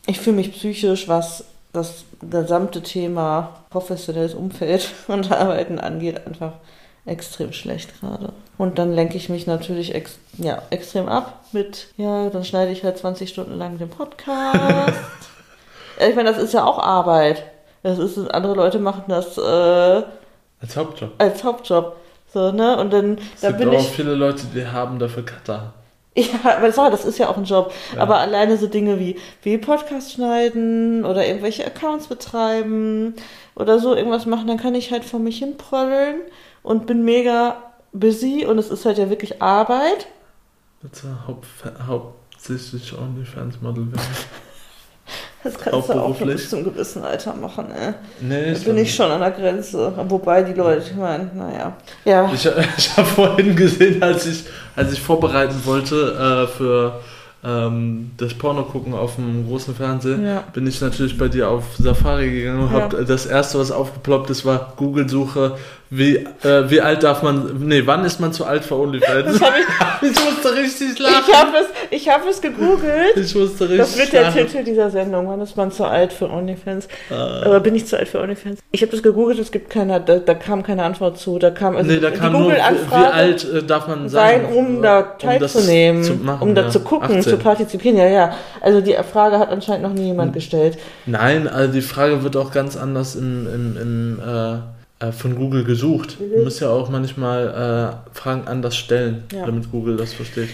Ich 0.06 0.18
fühle 0.18 0.36
mich 0.36 0.52
psychisch, 0.52 1.06
was 1.06 1.44
das 1.72 2.04
gesamte 2.20 2.82
Thema 2.82 3.60
professionelles 3.70 4.34
Umfeld 4.34 4.90
und 5.06 5.30
Arbeiten 5.30 5.78
angeht, 5.78 6.26
einfach 6.26 6.54
extrem 7.04 7.52
schlecht 7.52 8.00
gerade. 8.00 8.32
Und 8.58 8.78
dann 8.78 8.92
lenke 8.92 9.16
ich 9.16 9.28
mich 9.28 9.46
natürlich 9.46 9.94
ex 9.94 10.18
ja, 10.38 10.62
extrem 10.70 11.08
ab 11.08 11.44
mit, 11.52 11.88
ja, 11.96 12.30
dann 12.30 12.44
schneide 12.44 12.72
ich 12.72 12.84
halt 12.84 12.98
20 12.98 13.28
Stunden 13.28 13.58
lang 13.58 13.78
den 13.78 13.90
Podcast. 13.90 14.98
ich 16.08 16.16
meine, 16.16 16.32
das 16.32 16.42
ist 16.42 16.54
ja 16.54 16.64
auch 16.64 16.78
Arbeit. 16.78 17.51
Das 17.82 17.98
ist, 17.98 18.18
andere 18.32 18.54
Leute 18.54 18.78
machen 18.78 19.04
das 19.08 19.36
äh, 19.38 19.40
Als 20.60 20.76
Hauptjob. 20.76 21.10
als 21.18 21.42
Hauptjob. 21.42 21.96
So, 22.32 22.52
ne? 22.52 22.78
Und 22.78 22.92
dann, 22.92 23.18
Es 23.34 23.40
da 23.42 23.48
gibt 23.48 23.60
bin 23.60 23.68
auch 23.70 23.80
ich. 23.80 23.88
viele 23.90 24.14
Leute, 24.14 24.46
die 24.54 24.66
haben 24.66 24.98
dafür 24.98 25.24
Cutter. 25.24 25.74
Ja, 26.14 26.56
aber 26.56 26.66
das, 26.66 26.76
das 26.76 27.04
ist 27.06 27.18
ja 27.18 27.28
auch 27.28 27.38
ein 27.38 27.44
Job. 27.44 27.72
Ja. 27.94 28.02
Aber 28.02 28.18
alleine 28.18 28.58
so 28.58 28.66
Dinge 28.66 28.98
wie, 29.00 29.18
wie 29.42 29.56
Podcast 29.56 30.12
schneiden 30.12 31.04
oder 31.06 31.26
irgendwelche 31.26 31.64
Accounts 31.66 32.06
betreiben 32.06 33.14
oder 33.54 33.78
so 33.78 33.94
irgendwas 33.94 34.26
machen, 34.26 34.46
dann 34.46 34.58
kann 34.58 34.74
ich 34.74 34.92
halt 34.92 35.04
vor 35.04 35.20
mich 35.20 35.38
hin 35.38 35.56
prollen 35.56 36.16
und 36.62 36.86
bin 36.86 37.02
mega 37.04 37.56
busy 37.92 38.44
und 38.46 38.58
es 38.58 38.68
ist 38.70 38.84
halt 38.84 38.98
ja 38.98 39.08
wirklich 39.08 39.40
Arbeit. 39.40 40.06
Haupt, 41.26 41.46
hauptsächlich 41.86 42.92
OnlyFans-Model 42.96 43.92
werden. 43.92 44.06
Das 45.44 45.58
kannst 45.58 45.88
du 45.88 45.94
auch 45.94 46.16
bis 46.18 46.48
zum 46.50 46.62
gewissen 46.62 47.02
Alter 47.02 47.34
machen, 47.34 47.66
ey. 47.72 47.94
Nee, 48.20 48.52
Da 48.54 48.58
bin 48.60 48.78
ich 48.78 48.94
schon 48.94 49.10
an 49.10 49.20
der 49.20 49.32
Grenze. 49.32 49.92
Wobei 50.08 50.42
die 50.42 50.52
Leute, 50.52 50.84
ich 50.88 50.96
meine, 50.96 51.28
naja. 51.34 51.72
Ja. 52.04 52.30
Ich, 52.32 52.46
ich 52.78 52.96
habe 52.96 53.08
vorhin 53.08 53.56
gesehen, 53.56 54.00
als 54.02 54.26
ich, 54.26 54.44
als 54.76 54.92
ich 54.92 55.00
vorbereiten 55.00 55.60
wollte 55.64 56.46
äh, 56.46 56.56
für 56.56 57.00
ähm, 57.44 58.12
das 58.18 58.34
Porno 58.34 58.62
gucken 58.62 58.94
auf 58.94 59.16
dem 59.16 59.48
großen 59.48 59.74
Fernseher, 59.74 60.18
Ja. 60.20 60.44
bin 60.52 60.64
ich 60.68 60.80
natürlich 60.80 61.18
bei 61.18 61.26
dir 61.26 61.48
auf 61.48 61.64
Safari 61.76 62.30
gegangen 62.30 62.68
und 62.68 62.72
Ja. 62.72 62.82
hab 62.82 63.06
das 63.06 63.26
erste, 63.26 63.58
was 63.58 63.72
aufgeploppt 63.72 64.30
ist, 64.30 64.44
war 64.44 64.72
Google-Suche, 64.76 65.56
wie, 65.94 66.16
äh, 66.16 66.70
wie 66.70 66.80
alt 66.80 67.02
darf 67.02 67.22
man, 67.22 67.66
nee, 67.66 67.82
wann 67.84 68.02
ist 68.06 68.18
man 68.18 68.32
zu 68.32 68.46
alt 68.46 68.64
für 68.64 68.78
OnlyFans? 68.78 69.38
Das 69.38 69.42
hab 69.42 69.52
ich, 69.58 70.10
ich 70.10 70.24
musste 70.24 70.54
richtig 70.54 70.98
lachen. 70.98 71.24
ich 71.28 71.34
habe 71.36 71.56
es, 71.58 71.66
ich 71.90 72.08
hab 72.08 72.26
es 72.26 72.40
gegoogelt. 72.40 73.14
Ich 73.16 73.34
musste 73.34 73.64
richtig 73.64 73.78
Das 73.78 73.98
wird 73.98 74.12
der 74.14 74.22
lachen. 74.22 74.46
Titel 74.46 74.64
dieser 74.64 74.88
Sendung. 74.88 75.28
Wann 75.28 75.42
ist 75.42 75.54
man 75.54 75.70
zu 75.70 75.84
alt 75.84 76.14
für 76.14 76.30
OnlyFans? 76.30 76.88
Äh, 77.10 77.14
Aber 77.14 77.60
bin 77.60 77.74
ich 77.74 77.86
zu 77.86 77.98
alt 77.98 78.08
für 78.08 78.20
OnlyFans? 78.22 78.60
Ich 78.70 78.80
habe 78.80 78.90
das 78.90 79.02
gegoogelt, 79.02 79.38
es 79.38 79.52
gibt 79.52 79.68
keine, 79.68 80.00
da, 80.00 80.16
da 80.16 80.32
kam 80.32 80.62
keine 80.62 80.82
Antwort 80.84 81.18
zu. 81.18 81.38
Da 81.38 81.50
kam 81.50 81.76
also 81.76 81.90
nee, 81.90 81.98
da 82.00 82.10
kam 82.10 82.32
nur, 82.32 82.50
wie, 82.50 82.56
alt 82.56 83.44
äh, 83.52 83.62
darf 83.62 83.86
man 83.86 84.08
sein, 84.08 84.46
sein, 84.46 84.54
um 84.54 84.80
da 84.80 85.02
das 85.02 85.18
teilzunehmen, 85.52 86.02
zu 86.04 86.14
machen, 86.14 86.48
um 86.48 86.54
da 86.54 86.62
ja. 86.62 86.68
zu 86.70 86.80
gucken, 86.80 87.18
18. 87.18 87.22
zu 87.22 87.36
partizipieren. 87.36 87.98
Ja, 87.98 88.06
ja. 88.06 88.34
Also 88.62 88.80
die 88.80 88.96
Frage 89.12 89.38
hat 89.38 89.50
anscheinend 89.50 89.82
noch 89.82 89.92
nie 89.92 90.06
jemand 90.06 90.28
Hm. 90.30 90.34
gestellt. 90.36 90.78
Nein, 91.04 91.48
also 91.48 91.70
die 91.70 91.82
Frage 91.82 92.22
wird 92.22 92.34
auch 92.38 92.50
ganz 92.50 92.78
anders 92.78 93.14
im, 93.14 93.46
im, 93.46 93.76
im, 93.76 94.20
äh, 94.26 94.58
äh, 95.02 95.12
von 95.12 95.34
Google 95.36 95.64
gesucht. 95.64 96.16
Du 96.18 96.42
musst 96.44 96.60
ja 96.60 96.70
auch 96.70 96.88
manchmal 96.88 97.98
äh, 98.14 98.16
Fragen 98.18 98.46
anders 98.46 98.76
stellen, 98.76 99.24
Ja. 99.32 99.46
damit 99.46 99.70
Google 99.70 99.96
das 99.96 100.12
versteht. 100.12 100.48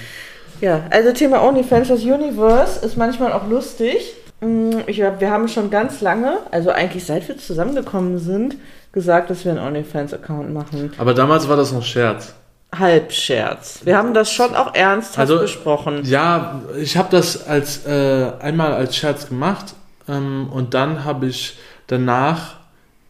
Ja, 0.61 0.82
also 0.90 1.12
Thema 1.12 1.42
OnlyFans, 1.46 1.88
das 1.88 2.03
Universe 2.03 2.84
ist 2.84 2.96
manchmal 2.96 3.32
auch 3.32 3.46
lustig. 3.49 4.14
Mm, 4.40 4.70
Ich, 4.86 4.99
wir 4.99 5.30
haben 5.30 5.46
schon 5.49 5.70
ganz 5.70 6.01
lange, 6.01 6.38
also 6.51 6.70
eigentlich 6.70 7.05
seit 7.07 7.28
wir 7.28 7.38
zusammengekommen 7.38 8.18
sind, 8.18 8.57
gesagt, 8.92 9.30
dass 9.30 9.44
wir 9.44 9.53
einen 9.53 9.61
OnlyFans-Account 9.61 10.53
machen. 10.53 10.92
Aber 10.99 11.14
damals 11.14 11.49
war 11.49 11.57
das 11.57 11.72
noch 11.72 11.84
Scherz. 11.84 12.34
Halbscherz. 12.76 13.80
Wir 13.84 13.96
haben 13.96 14.12
das 14.14 14.30
schon 14.30 14.55
auch 14.55 14.74
ernsthaft 14.74 15.18
Also, 15.18 15.38
besprochen. 15.40 16.01
Ja, 16.05 16.61
ich 16.80 16.96
habe 16.96 17.09
das 17.11 17.46
als 17.46 17.86
äh, 17.86 18.32
einmal 18.40 18.72
als 18.72 18.96
Scherz 18.96 19.28
gemacht 19.28 19.74
ähm, 20.09 20.49
und 20.53 20.74
dann 20.74 21.05
habe 21.05 21.26
ich 21.26 21.59
danach 21.86 22.57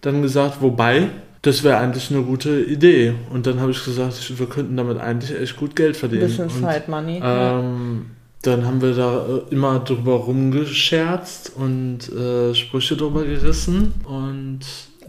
dann 0.02 0.22
gesagt, 0.22 0.58
wobei, 0.60 1.08
das 1.42 1.62
wäre 1.62 1.78
eigentlich 1.78 2.10
eine 2.10 2.22
gute 2.22 2.60
Idee. 2.62 3.14
Und 3.30 3.46
dann 3.46 3.60
habe 3.60 3.70
ich 3.70 3.84
gesagt, 3.84 4.38
wir 4.38 4.46
könnten 4.46 4.76
damit 4.76 4.98
eigentlich 4.98 5.38
echt 5.38 5.56
gut 5.56 5.76
Geld 5.76 5.94
Ein 5.96 6.00
verdienen. 6.00 6.22
bisschen 6.22 6.44
und, 6.44 6.50
Side 6.50 6.84
Money. 6.88 7.20
Ähm, 7.22 8.06
dann 8.42 8.64
haben 8.64 8.80
wir 8.80 8.94
da 8.94 9.26
äh, 9.26 9.54
immer 9.54 9.80
drüber 9.80 10.14
rumgescherzt 10.14 11.52
und 11.56 12.08
äh, 12.12 12.54
Sprüche 12.54 12.96
drüber 12.96 13.24
gerissen 13.24 13.94
und 14.04 14.60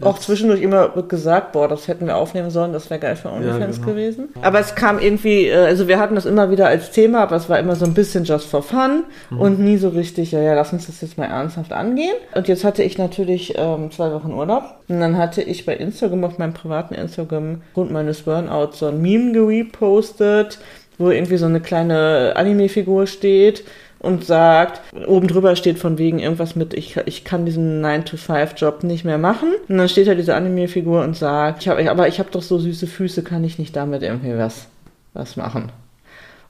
Auch 0.02 0.18
zwischendurch 0.18 0.62
immer 0.62 0.88
gesagt, 0.88 1.52
boah, 1.52 1.68
das 1.68 1.88
hätten 1.88 2.06
wir 2.06 2.16
aufnehmen 2.16 2.50
sollen, 2.50 2.72
das 2.72 2.88
wäre 2.90 3.00
geil 3.00 3.16
für 3.16 3.30
OnlyFans 3.30 3.76
genau. 3.76 3.88
gewesen. 3.92 4.28
Aber 4.42 4.60
es 4.60 4.74
kam 4.74 4.98
irgendwie, 4.98 5.46
äh, 5.48 5.56
also 5.56 5.88
wir 5.88 5.98
hatten 5.98 6.14
das 6.14 6.26
immer 6.26 6.50
wieder 6.50 6.68
als 6.68 6.90
Thema, 6.90 7.20
aber 7.22 7.36
es 7.36 7.48
war 7.48 7.58
immer 7.58 7.76
so 7.76 7.84
ein 7.84 7.94
bisschen 7.94 8.24
just 8.24 8.46
for 8.46 8.62
fun 8.62 9.04
Mhm. 9.30 9.40
und 9.40 9.60
nie 9.60 9.76
so 9.76 9.88
richtig, 9.90 10.32
ja, 10.32 10.40
ja, 10.40 10.54
lass 10.54 10.72
uns 10.72 10.86
das 10.86 11.00
jetzt 11.00 11.18
mal 11.18 11.26
ernsthaft 11.26 11.72
angehen. 11.72 12.14
Und 12.34 12.48
jetzt 12.48 12.64
hatte 12.64 12.82
ich 12.82 12.98
natürlich 12.98 13.54
ähm, 13.56 13.90
zwei 13.90 14.12
Wochen 14.12 14.32
Urlaub 14.32 14.64
und 14.88 15.00
dann 15.00 15.18
hatte 15.18 15.42
ich 15.42 15.66
bei 15.66 15.76
Instagram, 15.76 16.24
auf 16.24 16.38
meinem 16.38 16.54
privaten 16.54 16.94
Instagram, 16.94 17.62
aufgrund 17.68 17.90
meines 17.92 18.22
Burnouts 18.22 18.78
so 18.78 18.86
ein 18.86 19.00
Meme 19.02 19.32
gerepostet, 19.32 20.58
wo 20.98 21.10
irgendwie 21.10 21.36
so 21.36 21.46
eine 21.46 21.60
kleine 21.60 22.32
Anime-Figur 22.36 23.06
steht 23.06 23.64
und 24.00 24.24
sagt, 24.24 24.80
oben 25.06 25.28
drüber 25.28 25.54
steht 25.56 25.78
von 25.78 25.98
wegen 25.98 26.18
irgendwas 26.18 26.56
mit, 26.56 26.72
ich, 26.74 26.96
ich 27.04 27.22
kann 27.22 27.44
diesen 27.44 27.84
9-to-5-Job 27.84 28.82
nicht 28.82 29.04
mehr 29.04 29.18
machen. 29.18 29.52
Und 29.68 29.76
dann 29.76 29.88
steht 29.88 30.08
da 30.08 30.14
diese 30.14 30.34
Anime-Figur 30.34 31.02
und 31.02 31.16
sagt, 31.16 31.62
ich 31.62 31.68
hab, 31.68 31.78
aber 31.78 32.08
ich 32.08 32.18
habe 32.18 32.30
doch 32.30 32.42
so 32.42 32.58
süße 32.58 32.86
Füße, 32.86 33.22
kann 33.22 33.44
ich 33.44 33.58
nicht 33.58 33.76
damit 33.76 34.02
irgendwie 34.02 34.36
was, 34.38 34.68
was 35.12 35.36
machen? 35.36 35.70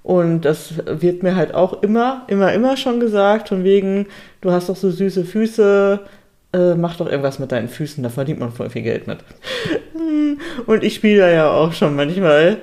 Und 0.05 0.42
das 0.42 0.74
wird 0.86 1.24
mir 1.24 1.34
halt 1.34 1.53
auch 1.53 1.82
immer, 1.82 2.22
immer, 2.28 2.53
immer 2.53 2.76
schon 2.76 3.01
gesagt, 3.01 3.48
von 3.48 3.64
wegen, 3.64 4.07
du 4.40 4.53
hast 4.53 4.68
doch 4.68 4.76
so 4.76 4.90
süße 4.90 5.24
Füße, 5.24 6.01
äh, 6.53 6.74
mach 6.76 6.96
doch 6.96 7.09
irgendwas 7.09 7.40
mit 7.40 7.51
deinen 7.51 7.68
Füßen, 7.68 8.03
da 8.03 8.11
verdient 8.11 8.38
man 8.38 8.53
voll 8.53 8.70
viel 8.70 8.82
Geld 8.82 9.09
mit. 9.09 9.18
Und 10.66 10.84
ich 10.84 10.94
spiele 10.94 11.34
ja 11.34 11.51
auch 11.51 11.72
schon 11.72 11.96
manchmal 11.96 12.59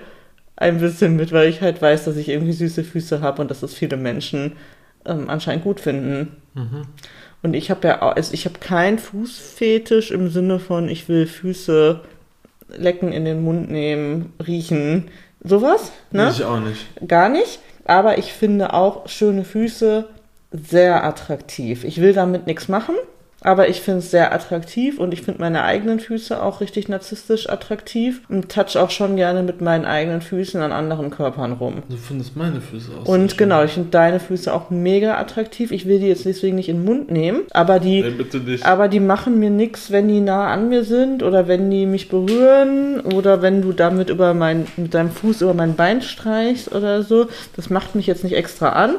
ein 0.55 0.79
bisschen 0.79 1.17
mit, 1.17 1.31
weil 1.33 1.49
ich 1.49 1.61
halt 1.61 1.81
weiß, 1.81 2.05
dass 2.05 2.15
ich 2.15 2.29
irgendwie 2.29 2.53
süße 2.53 2.83
Füße 2.83 3.21
habe 3.21 3.43
und 3.43 3.51
dass 3.51 3.59
das 3.59 3.75
viele 3.75 3.95
Menschen 3.95 4.53
ähm, 5.08 5.30
anscheinend 5.30 5.64
gut 5.64 5.80
finden. 5.80 6.36
Und 7.43 7.53
ich 7.53 7.70
habe 7.70 7.88
ja 7.88 8.01
auch, 8.01 8.16
also 8.16 8.34
ich 8.34 8.45
habe 8.45 8.60
keinen 8.60 8.99
Fußfetisch 8.99 10.12
im 10.12 10.30
Sinne 10.30 10.60
von, 10.60 10.89
ich 10.89 11.08
will 11.08 11.28
Füße 11.28 12.01
lecken, 12.70 13.12
in 13.12 13.26
den 13.26 13.43
Mund 13.43 13.70
nehmen, 13.70 14.34
riechen, 14.45 15.10
sowas, 15.43 15.91
ne? 16.12 16.30
ich 16.32 16.43
auch 16.43 16.60
nicht. 16.60 16.86
Gar 17.08 17.30
nicht. 17.30 17.60
Aber 17.86 18.18
ich 18.18 18.34
finde 18.34 18.74
auch 18.74 19.08
schöne 19.08 19.45
Füße 19.45 20.10
sehr 20.51 21.03
attraktiv. 21.03 21.84
Ich 21.84 22.01
will 22.01 22.14
damit 22.14 22.47
nichts 22.47 22.68
machen, 22.68 22.95
aber 23.47 23.69
ich 23.69 23.79
finde 23.79 23.99
es 23.99 24.11
sehr 24.11 24.33
attraktiv 24.33 24.99
und 24.99 25.13
ich 25.13 25.21
finde 25.21 25.39
meine 25.39 25.63
eigenen 25.63 26.01
Füße 26.01 26.43
auch 26.43 26.59
richtig 26.59 26.89
narzisstisch 26.89 27.47
attraktiv 27.47 28.19
und 28.27 28.51
touch 28.51 28.75
auch 28.75 28.89
schon 28.89 29.15
gerne 29.15 29.41
mit 29.41 29.61
meinen 29.61 29.85
eigenen 29.85 30.19
Füßen 30.19 30.61
an 30.61 30.73
anderen 30.73 31.11
Körpern 31.11 31.53
rum. 31.53 31.75
Du 31.87 31.95
findest 31.95 32.35
meine 32.35 32.59
Füße 32.59 32.91
aus. 32.99 33.07
Und 33.07 33.37
genau, 33.37 33.63
ich 33.63 33.71
finde 33.71 33.87
deine 33.89 34.19
Füße 34.19 34.53
auch 34.53 34.69
mega 34.69 35.17
attraktiv. 35.17 35.71
Ich 35.71 35.85
will 35.85 35.99
die 35.99 36.07
jetzt 36.07 36.25
deswegen 36.25 36.57
nicht 36.57 36.67
in 36.67 36.79
den 36.79 36.85
Mund 36.85 37.09
nehmen, 37.09 37.43
aber 37.51 37.79
die, 37.79 38.03
nicht. 38.45 38.65
aber 38.65 38.89
die 38.89 38.99
machen 38.99 39.39
mir 39.39 39.49
nichts, 39.49 39.91
wenn 39.91 40.09
die 40.09 40.19
nah 40.19 40.51
an 40.51 40.67
mir 40.67 40.83
sind 40.83 41.23
oder 41.23 41.47
wenn 41.47 41.71
die 41.71 41.85
mich 41.85 42.09
berühren 42.09 42.99
oder 42.99 43.41
wenn 43.41 43.61
du 43.61 43.71
damit 43.71 44.09
über 44.09 44.33
mein, 44.33 44.67
mit 44.75 44.93
deinem 44.93 45.11
Fuß 45.11 45.39
über 45.39 45.53
mein 45.53 45.77
Bein 45.77 46.01
streichst 46.01 46.75
oder 46.75 47.01
so. 47.01 47.27
Das 47.55 47.69
macht 47.69 47.95
mich 47.95 48.07
jetzt 48.07 48.25
nicht 48.25 48.35
extra 48.35 48.73
an. 48.73 48.95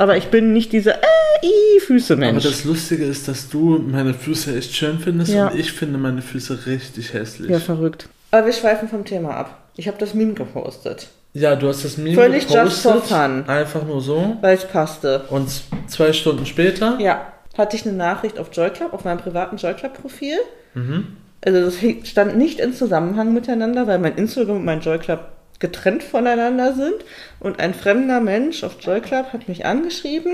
Aber 0.00 0.16
ich 0.16 0.28
bin 0.28 0.54
nicht 0.54 0.72
dieser 0.72 0.94
äh, 0.94 1.06
i, 1.44 1.80
Füße 1.80 2.14
Aber 2.14 2.20
Mensch. 2.20 2.42
das 2.44 2.64
Lustige 2.64 3.04
ist, 3.04 3.28
dass 3.28 3.50
du 3.50 3.78
meine 3.86 4.14
Füße 4.14 4.56
echt 4.56 4.74
schön 4.74 4.98
findest 4.98 5.30
Ja. 5.32 5.48
und 5.48 5.58
ich 5.58 5.72
finde 5.72 5.98
meine 5.98 6.22
Füße 6.22 6.64
richtig 6.66 7.12
hässlich. 7.12 7.50
Ja, 7.50 7.58
verrückt. 7.60 8.08
Aber 8.30 8.46
wir 8.46 8.52
schweifen 8.54 8.88
vom 8.88 9.04
Thema 9.04 9.36
ab. 9.36 9.58
Ich 9.76 9.86
habe 9.88 9.98
das 9.98 10.14
Meme 10.14 10.32
gepostet, 10.32 11.08
Ja, 11.34 11.54
du 11.54 11.68
hast 11.68 11.84
das 11.84 11.98
Meme 11.98 12.14
Völlig 12.14 12.44
just 12.50 12.80
for 12.82 12.94
gepostet, 12.94 13.16
fun. 13.18 13.44
einfach 13.46 13.84
nur 13.84 14.00
so. 14.00 14.36
weil 14.40 14.56
es 14.56 14.64
passte. 14.64 15.24
Und 15.28 15.48
zwei 15.88 16.14
Stunden 16.14 16.46
später, 16.46 16.98
Ja, 16.98 17.26
hatte 17.58 17.76
ich 17.76 17.86
eine 17.86 17.94
Nachricht 17.94 18.38
auf 18.38 18.48
Joyclub, 18.52 18.94
auf 18.94 19.04
meinem 19.04 19.18
privaten 19.18 19.58
Joyclub-Profil. 19.58 20.36
Mhm. 20.74 21.08
Also 21.44 21.60
das 21.66 22.08
stand 22.08 22.36
nicht 22.38 22.58
in 22.58 22.72
Zusammenhang 22.72 23.34
miteinander, 23.34 23.86
weil 23.86 23.98
mein 23.98 24.16
Instagram 24.16 24.56
und 24.56 24.64
mein 24.64 24.80
Joyclub 24.80 25.20
getrennt 25.60 26.02
voneinander 26.02 26.74
sind. 26.74 26.96
Und 27.38 27.60
ein 27.60 27.74
fremder 27.74 28.20
Mensch 28.20 28.64
auf 28.64 28.76
Joyclub 28.80 29.32
hat 29.32 29.48
mich 29.48 29.64
angeschrieben, 29.64 30.32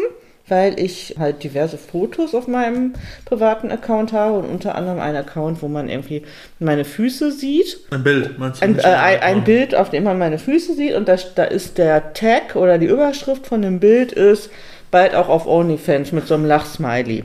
weil 0.49 0.79
ich 0.79 1.17
halt 1.19 1.43
diverse 1.43 1.77
Fotos 1.77 2.35
auf 2.35 2.47
meinem 2.47 2.95
privaten 3.25 3.71
Account 3.71 4.13
habe 4.13 4.39
und 4.39 4.49
unter 4.49 4.77
anderem 4.77 5.01
einen 5.01 5.17
Account, 5.17 5.61
wo 5.61 5.69
man 5.69 5.89
irgendwie 5.89 6.23
meine 6.59 6.85
Füße 6.85 7.33
sieht. 7.33 7.81
ein 7.91 8.05
Bild, 8.05 8.39
meinst 8.39 8.63
du? 8.63 8.65
Ein, 8.65 8.79
äh, 8.79 8.83
ein, 8.83 9.21
ein 9.21 9.45
Bild, 9.45 9.75
auf 9.75 9.91
dem 9.91 10.05
man 10.05 10.19
meine 10.19 10.39
Füße 10.39 10.75
sieht 10.75 10.95
und 10.95 11.09
da, 11.09 11.17
da 11.35 11.45
ist 11.45 11.79
der 11.79 12.13
Tag 12.15 12.55
oder 12.55 12.79
die 12.79 12.87
Überschrift 12.87 13.47
von 13.47 13.61
dem 13.61 13.81
Bild 13.81 14.13
ist 14.13 14.51
bald 14.93 15.15
auch 15.15 15.29
auf 15.29 15.47
OnlyFans 15.47 16.13
mit 16.13 16.29
so 16.29 16.35
einem 16.35 16.47
Lachsmiley. 16.47 17.25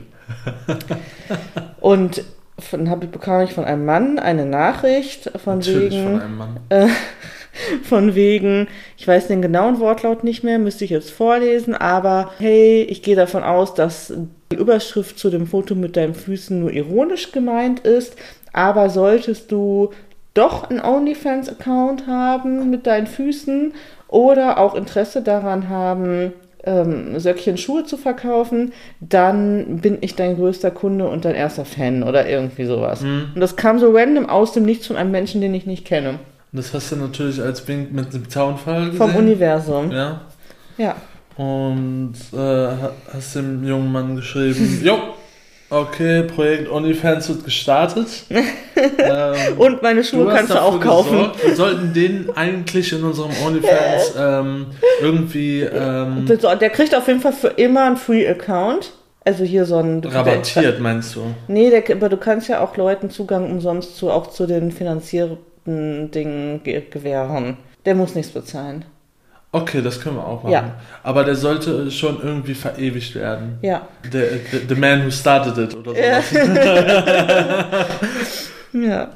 und 1.80 2.24
von, 2.58 2.90
hab, 2.90 3.00
bekam 3.10 3.42
ich 3.42 3.52
von 3.52 3.64
einem 3.64 3.84
Mann 3.84 4.18
eine 4.18 4.46
Nachricht 4.46 5.30
von 5.42 5.58
Natürlich 5.58 5.94
wegen, 5.94 6.04
von 6.04 6.20
einem 6.20 6.36
Mann. 6.36 6.56
von 7.82 8.14
wegen, 8.14 8.68
ich 8.96 9.06
weiß 9.06 9.28
den 9.28 9.42
genauen 9.42 9.80
Wortlaut 9.80 10.24
nicht 10.24 10.42
mehr, 10.44 10.58
müsste 10.58 10.84
ich 10.84 10.90
jetzt 10.90 11.10
vorlesen, 11.10 11.74
aber 11.74 12.32
hey, 12.38 12.82
ich 12.82 13.02
gehe 13.02 13.16
davon 13.16 13.42
aus, 13.42 13.74
dass 13.74 14.12
die 14.52 14.56
Überschrift 14.56 15.18
zu 15.18 15.30
dem 15.30 15.46
Foto 15.46 15.74
mit 15.74 15.96
deinen 15.96 16.14
Füßen 16.14 16.58
nur 16.58 16.72
ironisch 16.72 17.32
gemeint 17.32 17.80
ist, 17.80 18.16
aber 18.52 18.90
solltest 18.90 19.50
du 19.50 19.90
doch 20.34 20.70
einen 20.70 20.80
OnlyFans-Account 20.80 22.06
haben 22.06 22.70
mit 22.70 22.86
deinen 22.86 23.06
Füßen 23.06 23.74
oder 24.08 24.58
auch 24.58 24.74
Interesse 24.74 25.22
daran 25.22 25.68
haben, 25.68 26.32
ähm, 26.64 27.18
Söckchen 27.18 27.58
Schuhe 27.58 27.84
zu 27.84 27.96
verkaufen, 27.96 28.72
dann 29.00 29.78
bin 29.78 29.98
ich 30.00 30.14
dein 30.14 30.36
größter 30.36 30.70
Kunde 30.70 31.08
und 31.08 31.24
dein 31.24 31.34
erster 31.34 31.64
Fan 31.64 32.02
oder 32.02 32.28
irgendwie 32.28 32.64
sowas. 32.64 33.02
Und 33.34 33.40
das 33.40 33.56
kam 33.56 33.78
so 33.78 33.90
random 33.90 34.28
aus 34.28 34.52
dem 34.52 34.64
Nichts 34.64 34.86
von 34.86 34.96
einem 34.96 35.10
Menschen, 35.10 35.40
den 35.40 35.54
ich 35.54 35.66
nicht 35.66 35.84
kenne. 35.84 36.20
Und 36.52 36.58
das 36.58 36.74
hast 36.74 36.92
du 36.92 36.96
natürlich 36.96 37.40
als 37.40 37.66
Wink 37.66 37.92
mit 37.92 38.12
dem 38.12 38.28
Zaunfall 38.28 38.86
gesehen. 38.90 38.98
Vom 38.98 39.16
Universum. 39.16 39.90
Ja. 39.90 40.20
Ja. 40.76 40.96
Und 41.36 42.14
äh, 42.32 42.36
ha- 42.36 42.92
hast 43.12 43.36
dem 43.36 43.64
jungen 43.66 43.90
Mann 43.90 44.16
geschrieben, 44.16 44.80
jo, 44.84 44.98
okay, 45.70 46.24
Projekt 46.24 46.70
OnlyFans 46.70 47.30
wird 47.30 47.44
gestartet. 47.44 48.06
ähm, 48.28 49.34
Und 49.58 49.80
meine 49.82 50.04
Schuhe 50.04 50.26
hast 50.30 50.36
kannst 50.36 50.52
du 50.52 50.60
auch 50.60 50.78
kaufen. 50.78 51.12
gesorgt. 51.16 51.46
Wir 51.46 51.56
sollten 51.56 51.94
den 51.94 52.28
eigentlich 52.36 52.92
in 52.92 53.02
unserem 53.02 53.30
OnlyFans 53.46 54.12
ähm, 54.18 54.66
irgendwie 55.00 55.62
ähm, 55.62 56.26
der 56.26 56.70
kriegt 56.70 56.94
auf 56.94 57.06
jeden 57.08 57.20
Fall 57.20 57.32
für 57.32 57.48
immer 57.48 57.84
einen 57.86 57.96
Free-Account. 57.96 58.92
Also 59.24 59.44
hier 59.44 59.64
so 59.64 59.76
ein... 59.78 60.02
rabattiert, 60.04 60.80
meinst 60.80 61.14
du? 61.14 61.20
Nee, 61.48 61.70
der, 61.70 61.84
aber 61.96 62.08
du 62.08 62.16
kannst 62.16 62.48
ja 62.48 62.60
auch 62.60 62.76
Leuten 62.76 63.08
Zugang 63.08 63.48
umsonst 63.50 63.96
zu, 63.96 64.10
auch 64.10 64.26
zu 64.26 64.46
den 64.46 64.72
finanzierten 64.72 65.38
Dingen 65.64 66.62
ge 66.62 66.82
gewähren. 66.90 67.56
Der 67.84 67.94
muss 67.94 68.14
nichts 68.14 68.32
bezahlen. 68.32 68.84
Okay, 69.54 69.82
das 69.82 70.00
können 70.00 70.16
wir 70.16 70.26
auch 70.26 70.42
machen. 70.42 70.52
Ja. 70.52 70.74
Aber 71.02 71.24
der 71.24 71.36
sollte 71.36 71.90
schon 71.90 72.18
irgendwie 72.22 72.54
verewigt 72.54 73.14
werden. 73.14 73.58
Ja. 73.60 73.86
Der, 74.10 74.30
the, 74.50 74.60
the 74.68 74.74
man 74.74 75.04
who 75.04 75.10
started 75.10 75.58
it 75.58 75.76
oder 75.76 75.92
so. 75.92 75.96
Ja. 78.72 78.72
ja. 78.72 79.10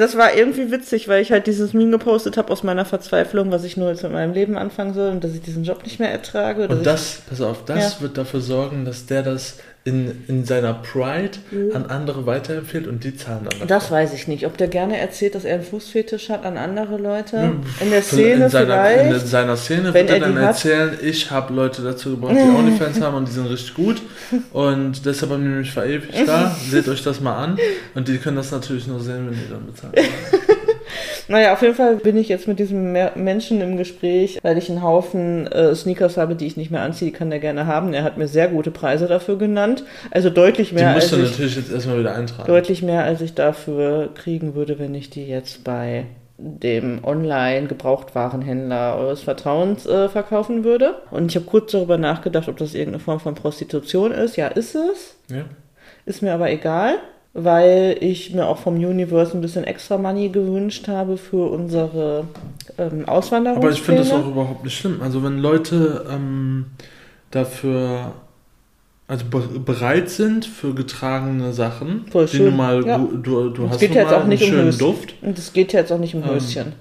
Das 0.00 0.16
war 0.16 0.34
irgendwie 0.34 0.70
witzig, 0.70 1.08
weil 1.08 1.22
ich 1.22 1.30
halt 1.32 1.46
dieses 1.46 1.72
Meme 1.72 1.92
gepostet 1.92 2.36
habe 2.36 2.52
aus 2.52 2.62
meiner 2.62 2.84
Verzweiflung, 2.84 3.50
was 3.52 3.64
ich 3.64 3.76
nur 3.76 3.88
jetzt 3.90 4.02
mit 4.02 4.12
meinem 4.12 4.32
Leben 4.34 4.58
anfangen 4.58 4.92
soll 4.94 5.10
und 5.10 5.22
dass 5.24 5.32
ich 5.32 5.42
diesen 5.42 5.64
Job 5.64 5.82
nicht 5.84 6.00
mehr 6.00 6.10
ertrage. 6.10 6.68
Und 6.68 6.84
das, 6.84 7.22
pass 7.28 7.40
auf, 7.40 7.64
das 7.64 7.94
Ja. 7.94 8.00
wird 8.00 8.18
dafür 8.18 8.40
sorgen, 8.40 8.84
dass 8.84 9.06
der 9.06 9.22
das 9.22 9.58
in, 9.86 10.24
in 10.28 10.46
seiner 10.46 10.72
Pride 10.72 11.38
an 11.74 11.84
andere 11.86 12.24
weiterempfiehlt 12.24 12.86
und 12.86 13.04
die 13.04 13.16
zahlen 13.16 13.46
dann. 13.50 13.60
ich, 13.60 13.66
das 13.66 13.90
weiß 13.90 14.14
ich 14.14 14.26
nicht. 14.28 14.46
Ob 14.46 14.56
der 14.56 14.68
gerne 14.68 14.96
erzählt, 14.96 15.34
dass 15.34 15.44
er 15.44 15.56
einen 15.56 15.64
Fußfetisch 15.64 16.30
hat 16.30 16.46
an 16.46 16.56
andere 16.56 16.96
Leute. 16.96 17.52
In 17.80 17.90
der 17.90 18.00
Szene 18.00 18.44
in 18.44 18.50
seiner, 18.50 18.82
vielleicht. 18.82 19.22
In 19.22 19.28
seiner 19.28 19.56
Szene 19.58 19.92
Wenn 19.92 20.08
wird 20.08 20.10
er 20.10 20.20
dann 20.20 20.38
hat. 20.38 20.44
erzählen, 20.44 20.98
ich 21.02 21.30
habe 21.30 21.52
Leute 21.52 21.82
dazu 21.82 22.12
gebracht, 22.12 22.34
die 22.34 22.56
OnlyFans 22.58 23.00
haben 23.02 23.16
und 23.16 23.28
die 23.28 23.32
sind 23.32 23.46
richtig 23.46 23.74
gut. 23.74 24.00
Und 24.52 25.04
deshalb 25.04 25.32
haben 25.32 25.42
die 25.42 25.50
mich 25.50 25.72
verewigt 25.72 26.14
da. 26.26 26.56
Seht 26.70 26.88
euch 26.88 27.02
das 27.02 27.20
mal 27.20 27.36
an. 27.36 27.58
Und 27.94 28.08
die 28.08 28.16
können 28.16 28.36
das 28.36 28.50
natürlich 28.52 28.86
nur 28.86 29.00
sehen, 29.00 29.26
wenn 29.28 29.34
die 29.34 29.50
dann 29.50 29.66
bezahlen. 29.66 29.92
Naja, 31.28 31.52
auf 31.52 31.62
jeden 31.62 31.74
Fall 31.74 31.96
bin 31.96 32.16
ich 32.16 32.28
jetzt 32.28 32.46
mit 32.48 32.58
diesem 32.58 32.92
Menschen 33.14 33.60
im 33.60 33.76
Gespräch, 33.76 34.38
weil 34.42 34.58
ich 34.58 34.68
einen 34.70 34.82
Haufen 34.82 35.46
äh, 35.46 35.74
Sneakers 35.74 36.16
habe, 36.16 36.34
die 36.34 36.46
ich 36.46 36.56
nicht 36.56 36.70
mehr 36.70 36.82
anziehe, 36.82 37.10
die 37.10 37.16
kann 37.16 37.32
er 37.32 37.38
gerne 37.38 37.66
haben. 37.66 37.94
Er 37.94 38.02
hat 38.04 38.16
mir 38.18 38.28
sehr 38.28 38.48
gute 38.48 38.70
Preise 38.70 39.06
dafür 39.06 39.38
genannt. 39.38 39.84
Also 40.10 40.30
deutlich 40.30 40.70
Die 40.70 40.74
mehr, 40.76 40.92
musst 40.92 41.12
als 41.12 41.20
du 41.20 41.24
ich, 41.24 41.30
natürlich 41.30 41.56
jetzt 41.56 41.72
erstmal 41.72 41.98
wieder 42.00 42.14
eintragen. 42.14 42.46
deutlich 42.46 42.82
mehr, 42.82 43.04
als 43.04 43.20
ich 43.20 43.34
dafür 43.34 44.10
kriegen 44.14 44.54
würde, 44.54 44.78
wenn 44.78 44.94
ich 44.94 45.10
die 45.10 45.26
jetzt 45.26 45.64
bei 45.64 46.04
dem 46.36 47.04
Online-Gebrauchtwarenhändler 47.04 48.96
eures 48.98 49.22
Vertrauens 49.22 49.86
äh, 49.86 50.08
verkaufen 50.08 50.64
würde. 50.64 50.96
Und 51.10 51.30
ich 51.30 51.36
habe 51.36 51.46
kurz 51.46 51.72
darüber 51.72 51.96
nachgedacht, 51.96 52.48
ob 52.48 52.56
das 52.56 52.74
irgendeine 52.74 53.02
Form 53.02 53.20
von 53.20 53.34
Prostitution 53.34 54.10
ist. 54.12 54.36
Ja, 54.36 54.48
ist 54.48 54.74
es. 54.74 55.16
Ja. 55.30 55.44
Ist 56.06 56.22
mir 56.22 56.34
aber 56.34 56.50
egal, 56.50 56.96
weil 57.34 57.96
ich 58.00 58.32
mir 58.32 58.46
auch 58.46 58.58
vom 58.58 58.76
Universe 58.76 59.36
ein 59.36 59.40
bisschen 59.40 59.64
extra 59.64 59.98
Money 59.98 60.28
gewünscht 60.28 60.86
habe 60.86 61.16
für 61.16 61.50
unsere 61.50 62.24
ähm, 62.78 63.08
Auswanderung. 63.08 63.58
Aber 63.58 63.70
ich 63.70 63.82
finde 63.82 64.02
das 64.02 64.12
auch 64.12 64.26
überhaupt 64.26 64.64
nicht 64.64 64.78
schlimm. 64.78 65.02
Also 65.02 65.22
wenn 65.24 65.38
Leute 65.38 66.06
ähm, 66.08 66.66
dafür 67.32 68.12
also 69.06 69.26
be 69.26 69.40
bereit 69.58 70.08
sind 70.08 70.46
für 70.46 70.74
getragene 70.74 71.52
Sachen, 71.52 72.06
Voll 72.10 72.26
die 72.26 72.36
schön, 72.36 72.46
du 72.46 72.52
mal 72.52 72.86
ja. 72.86 72.98
du, 72.98 73.50
du 73.50 73.64
Es 73.64 73.70
hast 73.72 73.80
geht 73.80 73.94
jetzt 73.94 74.10
mal 74.10 74.14
auch 74.14 74.26
nicht 74.26 74.42
einen 74.42 74.50
um 74.52 74.56
schönen 74.56 74.68
Höschen. 74.68 74.78
Duft. 74.78 75.14
Und 75.20 75.38
es 75.38 75.52
geht 75.52 75.72
ja 75.72 75.80
jetzt 75.80 75.92
auch 75.92 75.98
nicht 75.98 76.14
um 76.14 76.22
Ähm, 76.22 76.30
Höschen. 76.30 76.72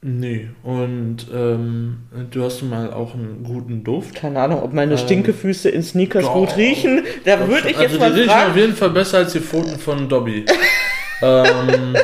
Nee, 0.00 0.48
und 0.62 1.26
ähm, 1.34 2.04
du 2.30 2.44
hast 2.44 2.62
mal 2.62 2.92
auch 2.92 3.14
einen 3.14 3.42
guten 3.42 3.82
Duft. 3.82 4.14
Keine 4.14 4.40
Ahnung, 4.40 4.62
ob 4.62 4.72
meine 4.72 4.92
ähm, 4.92 4.98
Stinkefüße 4.98 5.68
in 5.70 5.82
Sneakers 5.82 6.24
doch. 6.24 6.34
gut 6.34 6.56
riechen. 6.56 7.02
Da 7.24 7.48
würde 7.48 7.70
ich 7.70 7.76
also 7.76 7.82
jetzt 7.82 7.94
die 7.94 7.98
mal 7.98 8.12
riechen 8.12 8.28
fragen. 8.30 8.50
auf 8.52 8.56
jeden 8.56 8.74
Fall 8.74 8.90
besser 8.90 9.18
als 9.18 9.32
die 9.32 9.40
Pfoten 9.40 9.76
von 9.76 10.08
Dobby. 10.08 10.44
ähm, 11.22 11.96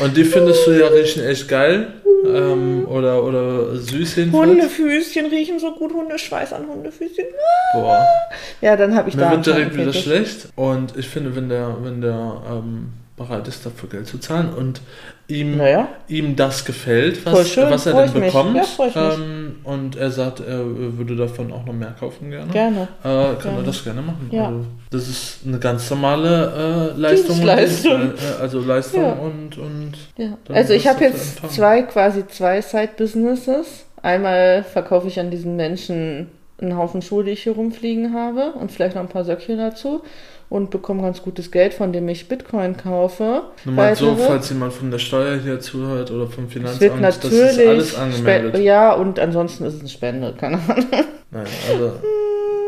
und 0.00 0.16
die 0.16 0.24
findest 0.24 0.66
du 0.66 0.72
ja 0.72 0.88
riechen 0.88 1.24
echt 1.24 1.46
geil. 1.48 1.92
Ähm, 2.26 2.86
oder, 2.88 3.22
oder 3.22 3.76
süß 3.76 4.16
jedenfalls. 4.16 4.50
Hundefüßchen 4.50 5.26
riechen 5.26 5.60
so 5.60 5.72
gut, 5.72 5.92
Hundeschweiß 5.92 6.52
an 6.52 6.66
Hundefüßchen. 6.66 7.26
Boah. 7.74 8.04
Ja, 8.60 8.76
dann 8.76 8.96
habe 8.96 9.08
ich 9.08 9.14
Mir 9.14 9.22
da. 9.22 9.30
wird 9.32 9.46
direkt 9.46 9.76
wieder 9.76 9.92
schlecht. 9.92 10.48
Und 10.56 10.96
ich 10.96 11.08
finde, 11.08 11.34
wenn 11.36 11.48
der, 11.48 11.76
wenn 11.82 12.00
der 12.00 12.42
ähm, 12.50 12.92
bereit 13.26 13.48
ist, 13.48 13.64
dafür 13.66 13.88
Geld 13.88 14.06
zu 14.06 14.18
zahlen 14.18 14.50
und 14.52 14.80
ihm, 15.28 15.56
Naja, 15.56 15.88
ihm 16.08 16.36
das 16.36 16.64
gefällt, 16.64 17.24
was, 17.24 17.48
schön, 17.48 17.70
was 17.70 17.86
er 17.86 18.06
denn 18.06 18.20
mich. 18.20 18.32
bekommt, 18.32 18.58
Ja, 18.94 19.14
ähm, 19.14 19.56
und 19.64 19.96
er 19.96 20.10
sagt, 20.10 20.40
er 20.40 20.60
würde 20.98 21.16
davon 21.16 21.52
auch 21.52 21.64
noch 21.64 21.72
mehr 21.72 21.94
kaufen 21.98 22.30
gerne, 22.30 22.52
gerne. 22.52 22.88
äh, 23.02 23.04
kann 23.04 23.36
Gerne. 23.42 23.58
er 23.58 23.62
das 23.64 23.84
gerne 23.84 24.02
machen. 24.02 24.28
Ja. 24.30 24.46
Also, 24.48 24.64
das 24.90 25.08
ist 25.08 25.38
eine 25.46 25.58
ganz 25.58 25.88
normale 25.90 26.92
äh, 26.96 27.00
Leistung. 27.00 27.40
und 27.40 27.48
äh, 27.48 28.12
also 28.40 28.60
Leistung 28.60 29.02
Ja. 29.02 29.12
und, 29.12 29.56
und 29.58 29.92
Ja. 30.16 30.36
Dann 30.44 30.56
Also 30.56 30.74
ich 30.74 30.86
habe 30.86 31.04
jetzt 31.04 31.34
empfangen. 31.36 31.52
zwei, 31.52 31.82
quasi 31.82 32.26
zwei 32.28 32.60
Side-Businesses. 32.60 33.84
Einmal 34.02 34.64
verkaufe 34.64 35.08
ich 35.08 35.18
an 35.20 35.30
diesen 35.30 35.56
Menschen 35.56 36.28
einen 36.60 36.76
Haufen 36.76 37.02
Schuhe, 37.02 37.24
die 37.24 37.30
ich 37.32 37.42
hier 37.44 37.52
rumfliegen 37.54 38.14
habe 38.14 38.52
und 38.52 38.70
vielleicht 38.70 38.94
noch 38.96 39.02
ein 39.02 39.08
paar 39.08 39.24
Söckchen 39.24 39.58
dazu 39.58 40.02
und 40.52 40.70
bekomme 40.70 41.02
ganz 41.02 41.22
gutes 41.22 41.50
Geld, 41.50 41.72
von 41.72 41.92
dem 41.92 42.08
ich 42.08 42.28
Bitcoin 42.28 42.76
kaufe. 42.76 43.42
nur 43.64 43.74
mal 43.74 43.96
so, 43.96 44.14
falls 44.16 44.50
jemand 44.50 44.72
von 44.74 44.90
der 44.90 44.98
Steuer 44.98 45.38
hier 45.38 45.60
zuhört 45.60 46.10
oder 46.10 46.26
vom 46.28 46.48
Finanzamt, 46.48 47.02
das 47.02 47.16
ist 47.16 47.32
natürlich 47.32 47.68
alles 47.68 47.94
angemeldet. 47.94 48.54
Spe- 48.56 48.62
ja 48.62 48.92
und 48.92 49.18
ansonsten 49.18 49.64
ist 49.64 49.74
es 49.74 49.80
eine 49.80 49.88
Spende, 49.88 50.34
keine 50.38 50.58
Ahnung. 50.68 50.86
Nein, 51.30 51.46
also 51.70 51.92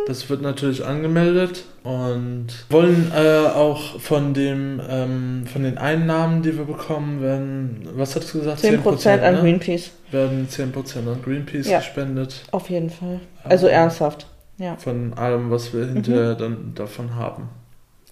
das 0.06 0.28
wird 0.30 0.40
natürlich 0.40 0.84
angemeldet 0.84 1.64
und 1.82 2.46
wollen 2.70 3.12
äh, 3.14 3.48
auch 3.54 4.00
von 4.00 4.32
dem 4.32 4.80
ähm, 4.88 5.44
von 5.52 5.62
den 5.62 5.76
Einnahmen, 5.76 6.40
die 6.42 6.56
wir 6.56 6.64
bekommen, 6.64 7.20
werden, 7.22 7.86
was 7.96 8.16
hast 8.16 8.32
du 8.32 8.38
gesagt? 8.38 8.64
10% 8.64 9.20
an 9.20 9.34
ne? 9.34 9.40
Greenpeace, 9.42 9.90
werden 10.10 10.48
10% 10.50 10.98
an 10.98 11.18
Greenpeace 11.22 11.68
Ja. 11.68 11.78
gespendet. 11.78 12.44
auf 12.50 12.70
jeden 12.70 12.88
Fall. 12.88 13.20
Also 13.44 13.66
Ähm, 13.66 13.74
ernsthaft, 13.74 14.26
ja. 14.56 14.76
Von 14.78 15.12
allem, 15.14 15.50
was 15.50 15.74
wir 15.74 15.84
Mhm. 15.84 15.92
hinterher 15.94 16.34
dann 16.34 16.72
davon 16.74 17.14
haben. 17.16 17.48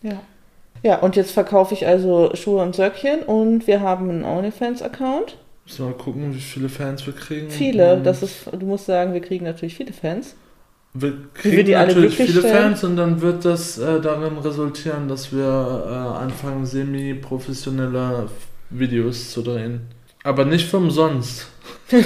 Ja. 0.02 0.20
Ja, 0.82 0.98
und 0.98 1.14
jetzt 1.14 1.30
verkaufe 1.30 1.74
ich 1.74 1.86
also 1.86 2.32
Schuhe 2.34 2.62
und 2.62 2.74
Söckchen 2.74 3.20
und 3.20 3.66
wir 3.68 3.80
haben 3.80 4.10
einen 4.10 4.24
OnlyFans-Account. 4.24 5.36
Müssen 5.64 5.78
wir 5.78 5.90
mal 5.90 5.96
gucken, 5.96 6.34
wie 6.34 6.40
viele 6.40 6.68
Fans 6.68 7.06
wir 7.06 7.12
kriegen. 7.12 7.50
Viele, 7.50 7.94
Und 7.94 8.04
das 8.04 8.22
ist, 8.22 8.48
du 8.52 8.66
musst 8.66 8.86
sagen, 8.86 9.14
wir 9.14 9.20
kriegen 9.20 9.44
natürlich 9.44 9.76
viele 9.76 9.92
Fans. 9.92 10.34
Wir 10.92 11.12
wir 11.12 11.18
kriegen 11.34 11.66
die 11.66 11.76
alle 11.76 11.88
natürlich 11.88 12.16
glücklich 12.16 12.36
viele 12.36 12.48
stellen. 12.48 12.64
Fans 12.64 12.84
und 12.84 12.96
dann 12.96 13.20
wird 13.20 13.44
das 13.44 13.78
äh, 13.78 14.00
darin 14.00 14.38
resultieren, 14.38 15.08
dass 15.08 15.32
wir 15.32 15.84
äh, 15.86 16.22
anfangen, 16.22 16.66
semi-professionelle 16.66 18.28
Videos 18.70 19.30
zu 19.30 19.42
drehen. 19.42 19.82
Aber 20.24 20.44
nicht 20.44 20.68
für 20.68 20.78
umsonst. 20.78 21.46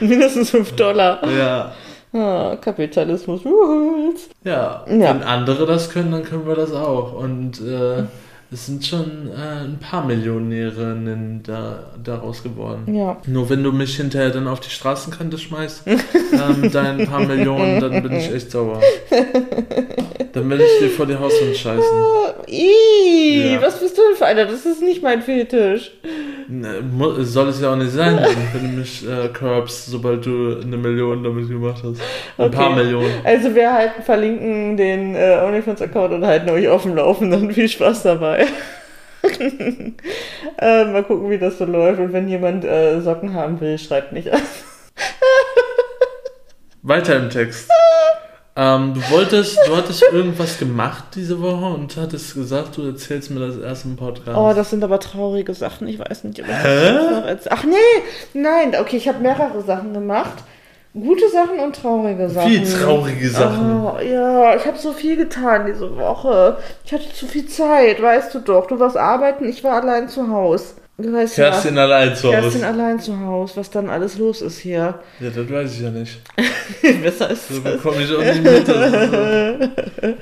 Mindestens 0.00 0.50
5 0.50 0.72
Dollar. 0.72 1.26
Ja. 1.30 1.74
Ah, 2.12 2.56
Kapitalismus 2.60 3.44
rules. 3.44 4.28
Ja. 4.42 4.84
Ja. 4.88 5.14
Wenn 5.14 5.22
andere 5.22 5.66
das 5.66 5.90
können, 5.90 6.10
dann 6.10 6.24
können 6.24 6.46
wir 6.46 6.56
das 6.56 6.72
auch. 6.72 7.12
Und 7.12 7.60
äh, 7.60 8.04
es 8.52 8.66
sind 8.66 8.84
schon 8.84 9.28
äh, 9.28 9.64
ein 9.64 9.78
paar 9.78 10.04
Millionärinnen 10.04 11.42
da, 11.44 11.84
daraus 12.02 12.42
geworden. 12.42 12.92
Ja. 12.94 13.16
Nur 13.26 13.48
wenn 13.48 13.62
du 13.62 13.70
mich 13.72 13.96
hinterher 13.96 14.30
dann 14.30 14.48
auf 14.48 14.60
die 14.60 14.70
Straßenkante 14.70 15.38
schmeißt, 15.38 15.82
ähm, 15.86 16.70
dein 16.72 17.06
paar 17.06 17.24
Millionen, 17.26 17.80
dann 17.80 18.02
bin 18.02 18.12
ich 18.12 18.32
echt 18.32 18.50
sauer. 18.50 18.80
Dann 20.32 20.48
will 20.48 20.60
ich 20.60 20.78
dir 20.78 20.90
vor 20.90 21.06
die 21.06 21.16
Hauswand 21.16 21.56
scheißen. 21.56 21.98
Ih, 22.46 23.52
Ja. 23.54 23.60
was 23.62 23.80
bist 23.80 23.98
du 23.98 24.02
denn 24.08 24.16
für 24.16 24.26
einer? 24.26 24.44
Das 24.46 24.64
ist 24.64 24.80
nicht 24.80 25.02
mein 25.02 25.22
Fetisch. 25.22 25.90
Ne, 26.46 26.82
Soll 27.22 27.48
es 27.48 27.60
ja 27.60 27.72
auch 27.72 27.76
nicht 27.76 27.90
sein, 27.90 28.16
wenn 28.52 28.70
du 28.70 28.78
mich 28.78 29.04
äh, 29.08 29.26
curbst, 29.28 29.86
sobald 29.86 30.24
du 30.24 30.60
eine 30.62 30.76
Million 30.76 31.24
damit 31.24 31.48
gemacht 31.48 31.82
hast. 31.84 32.00
Ein 32.38 32.46
Okay. 32.46 32.56
paar 32.56 32.76
Millionen. 32.76 33.10
Also 33.24 33.52
wir 33.56 33.72
halten, 33.72 34.02
verlinken 34.04 34.76
den 34.76 35.16
äh, 35.16 35.40
OnlyFans-Account 35.44 36.12
und 36.14 36.24
halten 36.24 36.48
euch 36.50 36.68
offen 36.68 36.94
laufen. 36.94 37.30
Dann 37.32 37.50
viel 37.52 37.68
Spaß 37.68 38.04
dabei. 38.04 38.39
äh, 40.58 40.84
mal 40.84 41.04
gucken, 41.04 41.30
wie 41.30 41.38
das 41.38 41.58
so 41.58 41.64
läuft. 41.64 42.00
Und 42.00 42.12
wenn 42.12 42.28
jemand 42.28 42.64
äh, 42.64 43.00
Socken 43.00 43.34
haben 43.34 43.60
will, 43.60 43.78
schreibt 43.78 44.12
mich 44.12 44.32
an. 44.32 44.40
Weiter 46.82 47.16
im 47.16 47.30
Text. 47.30 47.70
Ähm, 48.56 48.94
du 48.94 49.00
wolltest, 49.10 49.58
du 49.66 49.76
hattest 49.76 50.02
irgendwas 50.02 50.58
gemacht 50.58 51.04
diese 51.14 51.40
Woche 51.40 51.66
und 51.66 51.96
hattest 51.96 52.34
gesagt, 52.34 52.76
du 52.76 52.86
erzählst 52.86 53.30
mir 53.30 53.40
das 53.40 53.56
erst 53.58 53.84
im 53.84 53.96
Podcast. 53.96 54.36
Oh, 54.36 54.52
das 54.54 54.70
sind 54.70 54.82
aber 54.82 54.98
traurige 54.98 55.54
Sachen. 55.54 55.86
Ich 55.88 55.98
weiß 55.98 56.24
nicht, 56.24 56.40
ob 56.40 56.48
ich 56.48 56.54
Hä? 56.54 56.92
das 56.92 57.10
noch 57.10 57.26
erzähl- 57.26 57.52
Ach 57.54 57.64
nee, 57.64 57.76
nein. 58.34 58.74
Okay, 58.78 58.96
ich 58.96 59.08
habe 59.08 59.20
mehrere 59.20 59.62
Sachen 59.62 59.92
gemacht. 59.94 60.42
Gute 60.92 61.28
Sachen 61.30 61.60
und 61.60 61.76
traurige 61.76 62.28
Sachen. 62.28 62.50
Viel 62.50 62.64
traurige 62.64 63.30
Sachen. 63.30 63.80
Oh, 63.80 64.00
ja, 64.00 64.56
ich 64.56 64.66
habe 64.66 64.76
so 64.76 64.92
viel 64.92 65.16
getan 65.16 65.66
diese 65.66 65.96
Woche. 65.96 66.58
Ich 66.84 66.92
hatte 66.92 67.12
zu 67.12 67.26
viel 67.26 67.46
Zeit, 67.46 68.02
weißt 68.02 68.34
du 68.34 68.40
doch. 68.40 68.66
Du 68.66 68.80
warst 68.80 68.96
arbeiten, 68.96 69.48
ich 69.48 69.62
war 69.62 69.80
allein 69.80 70.08
zu 70.08 70.28
Hause. 70.28 70.74
Du 70.98 71.12
weißt 71.12 71.36
Kerstin 71.36 71.76
ja. 71.76 71.84
allein 71.84 72.16
zu 72.16 72.30
Kerstin 72.30 72.62
Hause. 72.62 72.66
allein 72.66 72.98
zu 72.98 73.20
Hause, 73.20 73.52
was 73.56 73.70
dann 73.70 73.88
alles 73.88 74.18
los 74.18 74.42
ist 74.42 74.58
hier. 74.58 74.98
Ja, 75.20 75.30
das 75.30 75.48
weiß 75.48 75.74
ich 75.74 75.80
ja 75.80 75.90
nicht. 75.90 76.20
Besser 77.02 77.30
ist 77.30 77.48
So 77.48 77.60
bekomme 77.60 78.02
ich 78.02 78.12
auch 78.12 78.22
nicht 78.22 78.42
mit. 78.42 78.66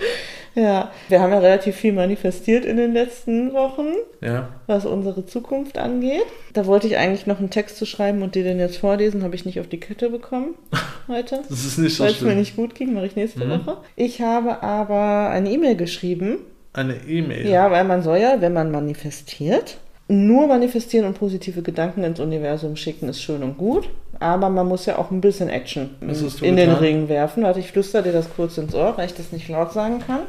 Ja, 0.61 0.90
wir 1.09 1.20
haben 1.20 1.30
ja 1.32 1.38
relativ 1.38 1.76
viel 1.76 1.92
manifestiert 1.92 2.64
in 2.64 2.76
den 2.76 2.92
letzten 2.92 3.52
Wochen, 3.52 3.86
Ja. 4.20 4.48
was 4.66 4.86
unsere 4.86 5.24
Zukunft 5.24 5.78
angeht. 5.78 6.24
Da 6.52 6.66
wollte 6.66 6.86
ich 6.88 6.96
eigentlich 6.96 7.26
noch 7.26 7.38
einen 7.38 7.50
Text 7.50 7.76
zu 7.76 7.86
schreiben 7.86 8.22
und 8.22 8.34
dir 8.34 8.42
den 8.42 8.59
jetzt 8.59 8.78
vorlesen, 8.78 9.22
habe 9.22 9.36
ich 9.36 9.44
nicht 9.44 9.61
auf 9.61 9.68
die 9.68 9.78
Kette 9.78 10.11
bekommen 10.11 10.54
heute. 11.09 11.40
Das 11.48 11.64
ist 11.64 11.78
nicht 11.78 11.94
so 11.96 12.02
Weil 12.04 12.11
es 12.11 12.20
mir 12.22 12.34
nicht 12.34 12.56
gut 12.56 12.74
ging, 12.74 12.92
mache 12.92 13.06
ich 13.06 13.14
nächste 13.16 13.44
Mhm. 13.44 13.50
Woche. 13.66 13.76
Ich 13.94 14.20
habe 14.20 14.62
aber 14.62 15.30
eine 15.30 15.50
E-Mail 15.50 15.76
geschrieben. 15.76 16.38
Eine 16.72 16.96
E-Mail. 17.06 17.46
Ja, 17.46 17.70
weil 17.70 17.84
man 17.84 18.02
soll 18.02 18.18
ja, 18.18 18.40
wenn 18.40 18.52
man 18.52 18.70
manifestiert, 18.72 19.76
nur 20.09 20.46
manifestieren 20.46 21.06
und 21.06 21.18
positive 21.18 21.62
Gedanken 21.62 22.02
ins 22.02 22.18
Universum 22.18 22.76
schicken 22.76 23.09
ist 23.09 23.22
schön 23.22 23.42
und 23.42 23.59
gut. 23.59 23.88
Aber 24.20 24.48
man 24.48 24.66
muss 24.66 24.86
ja 24.86 24.98
auch 24.98 25.11
ein 25.12 25.20
bisschen 25.20 25.48
Action 25.48 25.90
in 26.00 26.56
den 26.56 26.70
getan? 26.70 26.74
Ring 26.82 27.09
werfen. 27.09 27.44
Warte, 27.44 27.61
ich 27.61 27.70
flüster 27.70 28.02
dir 28.02 28.11
das 28.12 28.28
kurz 28.34 28.59
ins 28.59 28.74
Ohr, 28.74 28.94
weil 28.96 29.06
ich 29.06 29.14
das 29.14 29.30
nicht 29.32 29.48
laut 29.48 29.72
sagen 29.72 30.00
kann. 30.04 30.20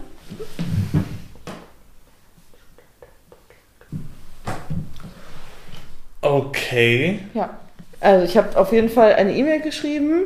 Okay. 6.22 7.20
Ja. 7.34 7.58
Also 8.02 8.26
ich 8.26 8.38
habe 8.38 8.58
auf 8.58 8.72
jeden 8.72 8.90
Fall 8.90 9.14
eine 9.14 9.36
E-Mail 9.36 9.62
geschrieben 9.62 10.24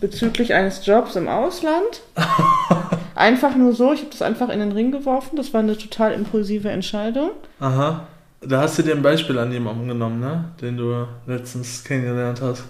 bezüglich 0.00 0.54
eines 0.54 0.84
Jobs 0.86 1.16
im 1.16 1.28
Ausland. 1.28 2.02
einfach 3.14 3.54
nur 3.56 3.74
so, 3.74 3.92
ich 3.92 4.00
habe 4.00 4.10
das 4.10 4.22
einfach 4.22 4.48
in 4.48 4.60
den 4.60 4.72
Ring 4.72 4.90
geworfen. 4.90 5.36
Das 5.36 5.52
war 5.52 5.60
eine 5.60 5.76
total 5.76 6.12
impulsive 6.12 6.70
Entscheidung. 6.70 7.30
Aha. 7.60 8.06
Da 8.40 8.62
hast 8.62 8.78
du 8.78 8.82
dir 8.82 8.94
ein 8.94 9.02
Beispiel 9.02 9.38
an 9.38 9.52
jemandem 9.52 9.88
genommen, 9.88 10.20
ne? 10.20 10.46
Den 10.62 10.78
du 10.78 11.06
letztens 11.26 11.84
kennengelernt 11.84 12.40
hast. 12.40 12.64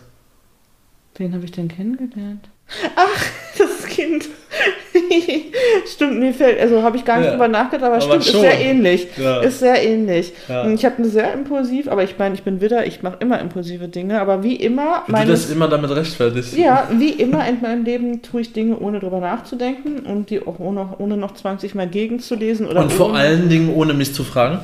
Wen 1.15 1.33
habe 1.33 1.45
ich 1.45 1.53
denn 1.53 1.69
kennengelernt? 1.69 2.49
Ach, 2.97 3.25
das 3.59 3.87
Kind. 3.87 4.29
stimmt, 5.93 6.19
mir 6.19 6.33
fällt, 6.35 6.61
also 6.61 6.83
habe 6.83 6.97
ich 6.97 7.05
gar 7.05 7.17
nicht 7.19 7.27
Ja. 7.27 7.33
drüber 7.33 7.49
nachgedacht, 7.49 7.85
aber, 7.85 7.95
Aber 7.95 8.03
stimmt, 8.03 8.25
ist 8.25 8.33
schon. 8.33 8.41
sehr 8.41 8.61
ähnlich. 8.61 9.07
Ja. 9.17 9.41
Ist 9.41 9.61
sehr 9.61 9.83
ähnlich. 9.83 10.33
Ja. 10.49 10.63
Und 10.63 10.75
Ich 10.75 10.85
habe 10.85 10.97
eine 10.99 11.09
sehr 11.09 11.33
impulsiv, 11.33 11.89
aber 11.89 12.03
ich 12.03 12.17
meine, 12.19 12.35
ich 12.35 12.43
bin 12.43 12.61
Widder, 12.61 12.87
ich 12.87 13.03
mache 13.03 13.17
immer 13.21 13.41
impulsive 13.41 13.89
Dinge, 13.89 14.21
aber 14.21 14.43
wie 14.43 14.57
immer, 14.57 15.05
Wie 15.07 15.13
du 15.23 15.27
das 15.29 15.51
immer 15.51 15.69
damit 15.69 15.91
rechtfertigst. 15.95 16.57
ja, 16.57 16.89
wie 16.93 17.11
immer 17.11 17.47
in 17.49 17.61
meinem 17.61 17.85
Leben 17.85 18.23
tue 18.23 18.41
ich 18.43 18.53
Dinge, 18.53 18.79
ohne 18.79 19.01
drüber 19.01 19.21
nachzudenken 19.21 20.01
und 20.07 20.31
die 20.31 20.45
auch 20.47 20.59
ohne, 20.59 20.95
ohne 20.99 21.17
noch 21.17 21.35
20 21.35 21.75
Mal 21.75 21.87
gegenzulesen 21.89 22.67
oder 22.67 22.81
Und 22.83 22.93
vor 22.93 23.15
allen 23.15 23.49
Dingen 23.49 23.73
ohne 23.75 23.95
mich 23.95 24.15
zu 24.15 24.25
fragen. 24.25 24.61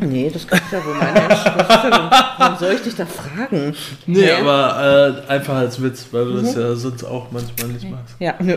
Nee, 0.00 0.30
das 0.32 0.46
kann 0.46 0.58
ich 0.66 0.72
ja 0.72 0.84
wohl 0.84 0.94
meine 0.94 1.20
Entsch- 1.20 1.56
das 1.56 1.84
ist 1.84 1.84
ja, 1.90 2.34
Wann 2.38 2.58
soll 2.58 2.72
ich 2.72 2.80
dich 2.82 2.94
da 2.96 3.04
fragen? 3.06 3.74
Nee, 4.06 4.22
Hä? 4.22 4.32
aber 4.40 5.22
äh, 5.28 5.30
einfach 5.30 5.54
als 5.56 5.80
Witz, 5.82 6.06
weil 6.10 6.24
du 6.24 6.30
Mhm. 6.32 6.42
das 6.44 6.54
ja 6.54 6.74
sonst 6.74 7.04
auch 7.04 7.26
manchmal 7.30 7.68
nicht 7.72 7.90
machst. 7.90 8.14
Ja, 8.18 8.34
nö. 8.40 8.56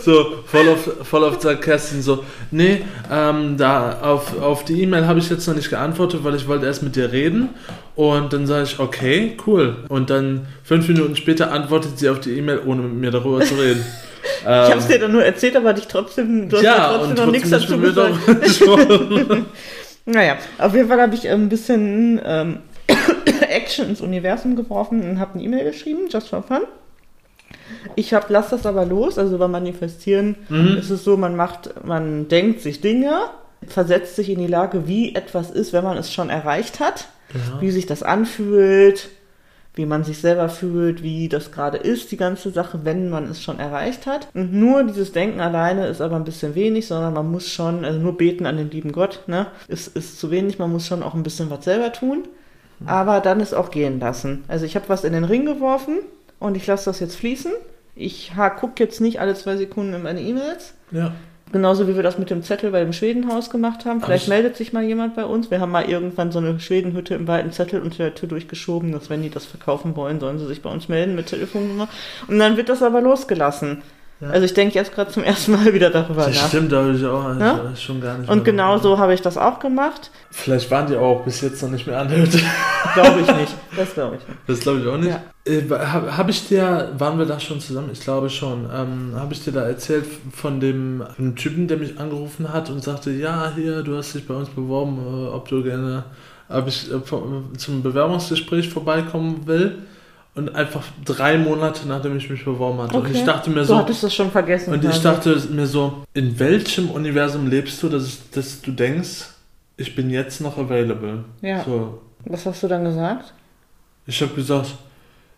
So, 0.00 0.42
voll 0.46 0.68
oft, 0.68 0.88
voll 1.06 1.40
sagt 1.40 1.62
Kerstin 1.62 2.02
so, 2.02 2.24
nee, 2.50 2.82
ähm, 3.10 3.56
da 3.56 4.00
auf, 4.00 4.40
auf 4.40 4.64
die 4.64 4.82
E-Mail 4.82 5.06
habe 5.06 5.18
ich 5.18 5.28
jetzt 5.30 5.46
noch 5.46 5.54
nicht 5.54 5.70
geantwortet, 5.70 6.24
weil 6.24 6.34
ich 6.34 6.48
wollte 6.48 6.66
erst 6.66 6.82
mit 6.82 6.96
dir 6.96 7.12
reden. 7.12 7.50
Und 7.94 8.32
dann 8.32 8.46
sage 8.46 8.64
ich, 8.64 8.78
okay, 8.78 9.36
cool. 9.46 9.76
Und 9.88 10.08
dann 10.10 10.46
fünf 10.64 10.88
Minuten 10.88 11.14
später 11.14 11.52
antwortet 11.52 11.98
sie 11.98 12.08
auf 12.08 12.20
die 12.20 12.30
E-Mail, 12.32 12.60
ohne 12.64 12.82
mit 12.82 12.94
mir 12.94 13.10
darüber 13.10 13.40
zu 13.44 13.54
reden. 13.54 13.84
Ich 14.40 14.46
habe 14.46 14.78
es 14.78 14.84
Ähm, 14.84 14.90
dir 14.90 14.98
dann 15.00 15.12
nur 15.12 15.24
erzählt, 15.24 15.56
aber 15.56 15.72
dich 15.72 15.86
trotzdem, 15.88 16.48
du 16.48 16.56
hast 16.56 16.62
ja, 16.64 16.76
ja 16.76 16.96
trotzdem 16.98 17.16
noch 17.16 17.32
nichts 17.32 17.50
dazu 17.50 17.78
gesagt. 17.78 18.14
Naja, 20.04 20.36
auf 20.58 20.74
jeden 20.74 20.88
Fall 20.88 21.00
habe 21.00 21.14
ich 21.14 21.24
ähm, 21.26 21.44
ein 21.44 21.48
bisschen 21.48 22.20
ähm, 22.24 22.58
Action 23.48 23.88
ins 23.88 24.00
Universum 24.00 24.56
geworfen 24.56 25.08
und 25.08 25.20
habe 25.20 25.34
eine 25.34 25.42
E-Mail 25.44 25.64
geschrieben, 25.70 26.08
just 26.10 26.28
for 26.28 26.42
fun. 26.42 26.62
Ich 27.94 28.12
hab, 28.12 28.28
lass 28.28 28.50
das 28.50 28.66
aber 28.66 28.84
los, 28.84 29.16
also 29.18 29.38
beim 29.38 29.52
Manifestieren 29.52 30.36
Mhm. 30.48 30.76
ist 30.78 30.90
es 30.90 31.04
so, 31.04 31.16
man 31.16 31.36
macht, 31.36 31.84
man 31.84 32.26
denkt 32.28 32.60
sich 32.62 32.80
Dinge, 32.80 33.12
versetzt 33.68 34.16
sich 34.16 34.28
in 34.30 34.38
die 34.40 34.46
Lage, 34.48 34.88
wie 34.88 35.14
etwas 35.14 35.50
ist, 35.50 35.72
wenn 35.72 35.84
man 35.84 35.96
es 35.96 36.12
schon 36.12 36.28
erreicht 36.30 36.80
hat, 36.80 37.06
Ja. 37.32 37.60
wie 37.60 37.70
sich 37.70 37.86
das 37.86 38.02
anfühlt, 38.02 39.08
wie 39.74 39.86
man 39.86 40.04
sich 40.04 40.18
selber 40.18 40.48
fühlt, 40.48 41.02
wie 41.02 41.28
das 41.28 41.50
gerade 41.50 41.78
ist, 41.78 42.12
die 42.12 42.16
ganze 42.16 42.50
Sache, 42.50 42.80
wenn 42.84 43.08
man 43.08 43.30
es 43.30 43.42
schon 43.42 43.58
erreicht 43.58 44.06
hat. 44.06 44.28
Und 44.34 44.52
nur 44.52 44.84
dieses 44.84 45.12
Denken 45.12 45.40
alleine 45.40 45.86
ist 45.86 46.00
aber 46.00 46.16
ein 46.16 46.24
bisschen 46.24 46.54
wenig, 46.54 46.86
sondern 46.86 47.14
man 47.14 47.30
muss 47.30 47.48
schon, 47.48 47.84
also 47.84 47.98
nur 47.98 48.16
beten 48.16 48.44
an 48.46 48.58
den 48.58 48.70
lieben 48.70 48.92
Gott, 48.92 49.20
ne, 49.26 49.46
ist, 49.68 49.96
ist 49.96 50.20
zu 50.20 50.30
wenig, 50.30 50.58
man 50.58 50.70
muss 50.70 50.86
schon 50.86 51.02
auch 51.02 51.14
ein 51.14 51.22
bisschen 51.22 51.50
was 51.50 51.64
selber 51.64 51.92
tun. 51.92 52.24
Aber 52.84 53.20
dann 53.20 53.38
ist 53.38 53.54
auch 53.54 53.70
gehen 53.70 54.00
lassen. 54.00 54.42
Also 54.48 54.64
ich 54.66 54.74
habe 54.74 54.88
was 54.88 55.04
in 55.04 55.12
den 55.12 55.22
Ring 55.22 55.46
geworfen 55.46 56.00
und 56.40 56.56
ich 56.56 56.66
lasse 56.66 56.86
das 56.86 56.98
jetzt 56.98 57.14
fließen. 57.14 57.52
Ich 57.94 58.32
gucke 58.58 58.82
jetzt 58.82 59.00
nicht 59.00 59.20
alle 59.20 59.34
zwei 59.34 59.56
Sekunden 59.56 59.94
in 59.94 60.02
meine 60.02 60.20
E-Mails. 60.20 60.74
ja. 60.90 61.12
Genauso 61.52 61.86
wie 61.86 61.94
wir 61.96 62.02
das 62.02 62.18
mit 62.18 62.30
dem 62.30 62.42
Zettel 62.42 62.70
bei 62.70 62.80
dem 62.80 62.92
Schwedenhaus 62.94 63.50
gemacht 63.50 63.84
haben. 63.84 64.00
Vielleicht 64.00 64.24
ich- 64.24 64.28
meldet 64.30 64.56
sich 64.56 64.72
mal 64.72 64.82
jemand 64.82 65.14
bei 65.14 65.24
uns. 65.24 65.50
Wir 65.50 65.60
haben 65.60 65.70
mal 65.70 65.84
irgendwann 65.84 66.32
so 66.32 66.38
eine 66.38 66.58
Schwedenhütte 66.58 67.14
im 67.14 67.28
Wald 67.28 67.42
einen 67.42 67.52
Zettel 67.52 67.82
unter 67.82 67.98
der 67.98 68.14
Tür 68.14 68.28
durchgeschoben, 68.28 68.90
dass 68.92 69.10
wenn 69.10 69.22
die 69.22 69.30
das 69.30 69.44
verkaufen 69.44 69.94
wollen, 69.94 70.18
sollen 70.18 70.38
sie 70.38 70.46
sich 70.46 70.62
bei 70.62 70.70
uns 70.70 70.88
melden 70.88 71.14
mit 71.14 71.26
Telefonnummer. 71.26 71.88
Und 72.26 72.38
dann 72.38 72.56
wird 72.56 72.68
das 72.70 72.82
aber 72.82 73.00
losgelassen. 73.02 73.82
Ja. 74.22 74.28
Also 74.30 74.44
ich 74.44 74.54
denke 74.54 74.76
jetzt 74.76 74.94
gerade 74.94 75.10
zum 75.10 75.24
ersten 75.24 75.50
Mal 75.52 75.74
wieder 75.74 75.90
darüber 75.90 76.26
Das 76.26 76.36
nach. 76.40 76.48
stimmt, 76.48 76.70
da 76.70 76.84
habe 76.84 76.92
ich 76.92 77.04
auch 77.04 77.24
Ja? 77.38 77.56
ich 77.56 77.70
weiß 77.72 77.82
schon 77.82 78.00
gar 78.00 78.16
nicht 78.18 78.30
Und 78.30 78.44
genau 78.44 78.78
so 78.78 78.96
habe 78.96 79.12
ich 79.14 79.20
das 79.20 79.36
auch 79.36 79.58
gemacht. 79.58 80.12
Vielleicht 80.30 80.70
waren 80.70 80.86
die 80.86 80.96
auch 80.96 81.24
bis 81.24 81.40
jetzt 81.40 81.60
noch 81.62 81.70
nicht 81.70 81.86
mehr 81.88 81.98
an 81.98 82.08
der 82.08 82.18
Hütte. 82.18 82.38
Glaube 82.94 83.20
ich 83.20 83.36
nicht. 83.36 83.54
Das 83.76 83.94
glaube 83.94 84.16
ich 84.16 84.28
nicht. 84.28 84.38
Das 84.46 84.60
glaube 84.60 84.80
ich 84.80 84.86
auch 84.86 84.96
nicht. 84.96 85.10
Ja. 85.10 85.22
Äh, 85.44 85.68
Habe 85.86 86.16
hab 86.16 86.28
ich 86.28 86.46
dir, 86.46 86.92
waren 86.98 87.18
wir 87.18 87.26
da 87.26 87.40
schon 87.40 87.58
zusammen? 87.60 87.90
Ich 87.92 88.00
glaube 88.00 88.30
schon. 88.30 88.66
Ähm, 88.72 89.12
Habe 89.16 89.32
ich 89.32 89.42
dir 89.42 89.50
da 89.52 89.62
erzählt 89.62 90.04
von 90.32 90.60
dem, 90.60 91.02
dem 91.18 91.34
Typen, 91.34 91.66
der 91.66 91.78
mich 91.78 91.98
angerufen 91.98 92.52
hat 92.52 92.70
und 92.70 92.82
sagte, 92.84 93.10
ja, 93.10 93.50
hier, 93.56 93.82
du 93.82 93.96
hast 93.96 94.14
dich 94.14 94.26
bei 94.26 94.34
uns 94.34 94.48
beworben, 94.50 94.98
äh, 94.98 95.28
ob 95.30 95.48
du 95.48 95.62
gerne, 95.64 96.04
ob 96.48 96.68
ich 96.68 96.88
äh, 96.92 97.00
zum 97.58 97.82
Bewerbungsgespräch 97.82 98.68
vorbeikommen 98.68 99.46
will. 99.46 99.78
Und 100.34 100.54
einfach 100.54 100.82
drei 101.04 101.36
Monate, 101.36 101.86
nachdem 101.86 102.16
ich 102.16 102.30
mich 102.30 102.42
beworben 102.44 102.78
hatte. 102.80 102.96
Und 102.96 103.02
Okay. 103.06 103.12
ich 103.18 103.24
dachte 103.24 103.50
mir 103.50 103.56
Du 103.60 103.64
so, 103.66 103.76
hattest 103.76 104.02
das 104.02 104.14
schon 104.14 104.30
vergessen. 104.30 104.72
und 104.72 104.82
ich 104.82 105.02
dachte 105.02 105.38
mir 105.50 105.66
so, 105.66 106.04
in 106.14 106.38
welchem 106.38 106.90
Universum 106.90 107.48
lebst 107.48 107.82
du, 107.82 107.90
dass, 107.90 108.06
ich- 108.06 108.30
dass 108.30 108.62
du 108.62 108.72
denkst, 108.72 109.26
ich 109.76 109.94
bin 109.94 110.08
jetzt 110.08 110.40
noch 110.40 110.56
available? 110.56 111.24
Ja. 111.42 111.62
So, 111.64 112.00
Was 112.24 112.46
hast 112.46 112.62
du 112.62 112.68
dann 112.68 112.84
gesagt? 112.84 113.34
ich 114.06 114.22
habe 114.22 114.32
gesagt, 114.34 114.70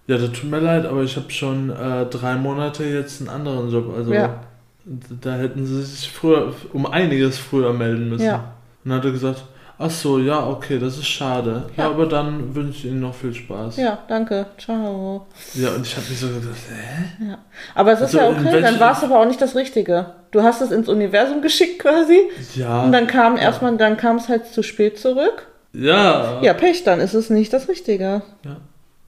ja, 0.06 0.16
das 0.16 0.30
tut 0.32 0.44
mir 0.50 0.60
leid, 0.60 0.86
aber 0.86 1.02
ich 1.02 1.16
habe 1.16 1.28
schon 1.30 1.70
äh, 1.70 2.06
drei 2.06 2.36
Monate 2.36 2.84
jetzt 2.84 3.20
einen 3.20 3.30
anderen 3.30 3.70
Job. 3.72 3.92
Also 3.96 4.12
Ja. 4.14 4.44
da 4.84 5.34
hätten 5.34 5.66
sie 5.66 5.82
sich 5.82 6.08
früher 6.12 6.52
um 6.72 6.86
einiges 6.86 7.38
früher 7.38 7.72
melden 7.72 8.10
müssen. 8.10 8.26
Ja. 8.26 8.52
Und 8.84 8.90
dann 8.90 8.98
hat 8.98 9.04
er 9.06 9.10
gesagt, 9.12 9.44
ach 9.78 9.90
so, 9.90 10.18
ja, 10.18 10.46
okay, 10.46 10.78
das 10.78 10.98
ist 10.98 11.06
schade. 11.06 11.64
Ja, 11.76 11.84
Ja. 11.84 11.90
aber 11.90 12.06
dann 12.06 12.54
wünsche 12.54 12.78
ich 12.78 12.84
Ihnen 12.86 13.00
noch 13.00 13.14
viel 13.14 13.34
Spaß. 13.34 13.76
Ja, 13.76 13.98
danke. 14.08 14.46
Ciao. 14.58 15.26
Ja, 15.54 15.70
und 15.70 15.86
ich 15.86 15.96
habe 15.96 16.06
mich 16.08 16.18
so 16.18 16.28
gedacht, 16.28 16.56
hä? 16.70 17.24
Ja. 17.30 17.38
Aber 17.74 17.92
es 17.92 17.98
ist 18.00 18.04
Also, 18.16 18.18
ja 18.18 18.28
okay, 18.30 18.60
dann 18.62 18.78
war 18.80 18.92
es 18.92 19.02
aber 19.02 19.20
auch 19.20 19.26
nicht 19.26 19.40
das 19.40 19.54
Richtige. 19.54 20.06
Du 20.30 20.42
hast 20.42 20.60
es 20.60 20.70
ins 20.70 20.88
Universum 20.88 21.42
geschickt 21.42 21.78
quasi 21.80 22.18
Ja. 22.54 22.84
und 22.84 22.92
dann 22.92 23.06
kam 23.06 23.36
erstmal, 23.36 23.76
dann 23.76 23.96
kam 23.96 24.16
es 24.16 24.28
halt 24.28 24.46
zu 24.46 24.62
spät 24.62 24.98
zurück. 24.98 25.46
ja. 25.72 26.40
Ja, 26.42 26.52
Pech, 26.54 26.84
dann 26.84 27.00
ist 27.00 27.14
es 27.14 27.30
nicht 27.30 27.52
das 27.52 27.68
Richtige. 27.68 28.22
Ja. 28.44 28.56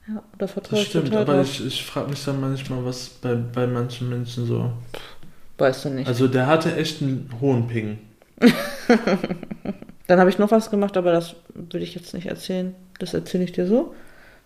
Ja, 0.09 0.23
da 0.37 0.47
vertraue 0.47 0.71
Das 0.79 0.83
ich 0.83 0.87
stimmt, 0.87 1.13
aber 1.13 1.33
drauf. 1.35 1.41
ich, 1.45 1.65
ich 1.65 1.85
frage 1.85 2.09
mich 2.09 2.23
dann 2.23 2.39
manchmal, 2.39 2.85
was 2.85 3.09
bei, 3.09 3.35
bei 3.35 3.67
manchen 3.67 4.07
Menschen 4.07 4.45
so. 4.47 4.71
Weißt 5.57 5.83
du 5.83 5.89
nicht. 5.89 6.07
Also 6.07 6.27
der 6.29 6.47
hatte 6.47 6.73
echt 6.77 7.01
einen 7.01 7.29
hohen 7.41 7.67
Ping. 7.67 7.97
Dann 10.07 10.19
habe 10.19 10.29
ich 10.29 10.39
noch 10.39 10.51
was 10.51 10.69
gemacht, 10.71 10.95
aber 10.97 11.11
das 11.11 11.35
würde 11.53 11.79
ich 11.83 11.95
jetzt 11.95 12.13
nicht 12.13 12.27
erzählen. 12.27 12.73
Das 12.99 13.13
erzähle 13.13 13.43
ich 13.43 13.51
dir 13.51 13.67
so. 13.67 13.93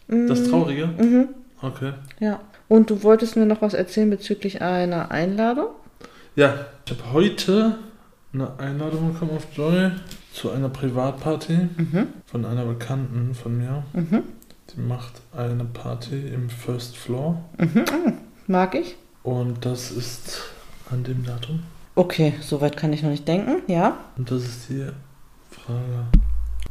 Das 0.08 0.44
Traurige? 0.50 0.88
Mhm. 0.88 1.30
Okay. 1.62 1.94
Ja. 2.20 2.40
Und 2.68 2.90
du 2.90 3.04
wolltest 3.04 3.36
mir 3.36 3.46
noch 3.46 3.62
was 3.62 3.74
erzählen 3.74 4.10
bezüglich 4.10 4.62
einer 4.62 5.12
Einladung? 5.12 5.68
Ja, 6.36 6.66
ich 6.86 6.92
habe 6.92 7.14
heute 7.14 7.76
eine 8.34 8.58
Einladung 8.60 9.14
bekommen 9.14 9.32
auf 9.36 9.46
Joy 9.56 9.92
zu 10.34 10.50
einer 10.52 10.70
Privatparty 10.70 11.54
Mhm. 11.78 12.08
von 12.26 12.46
einer 12.46 12.66
Bekannten 12.66 13.34
von 13.36 13.58
mir. 13.58 13.84
Mhm. 13.94 14.24
Die 14.74 14.80
macht 14.80 15.22
eine 15.36 15.66
Party 15.66 16.28
im 16.34 16.50
First 16.50 16.96
Floor 16.98 17.42
Mhm. 17.58 17.86
Ah, 17.90 18.12
Mag 18.48 18.74
ich? 18.76 18.96
und 19.24 19.66
das 19.66 19.92
ist 19.92 20.42
an 20.90 21.04
dem 21.04 21.24
Datum. 21.26 21.62
Okay, 21.96 22.34
soweit 22.42 22.78
kann 22.78 22.94
ich 22.94 23.04
noch 23.04 23.10
nicht 23.12 23.28
denken. 23.28 23.62
Ja. 23.68 23.98
Und 24.18 24.32
das 24.32 24.44
ist 24.44 24.70
die. 24.70 24.88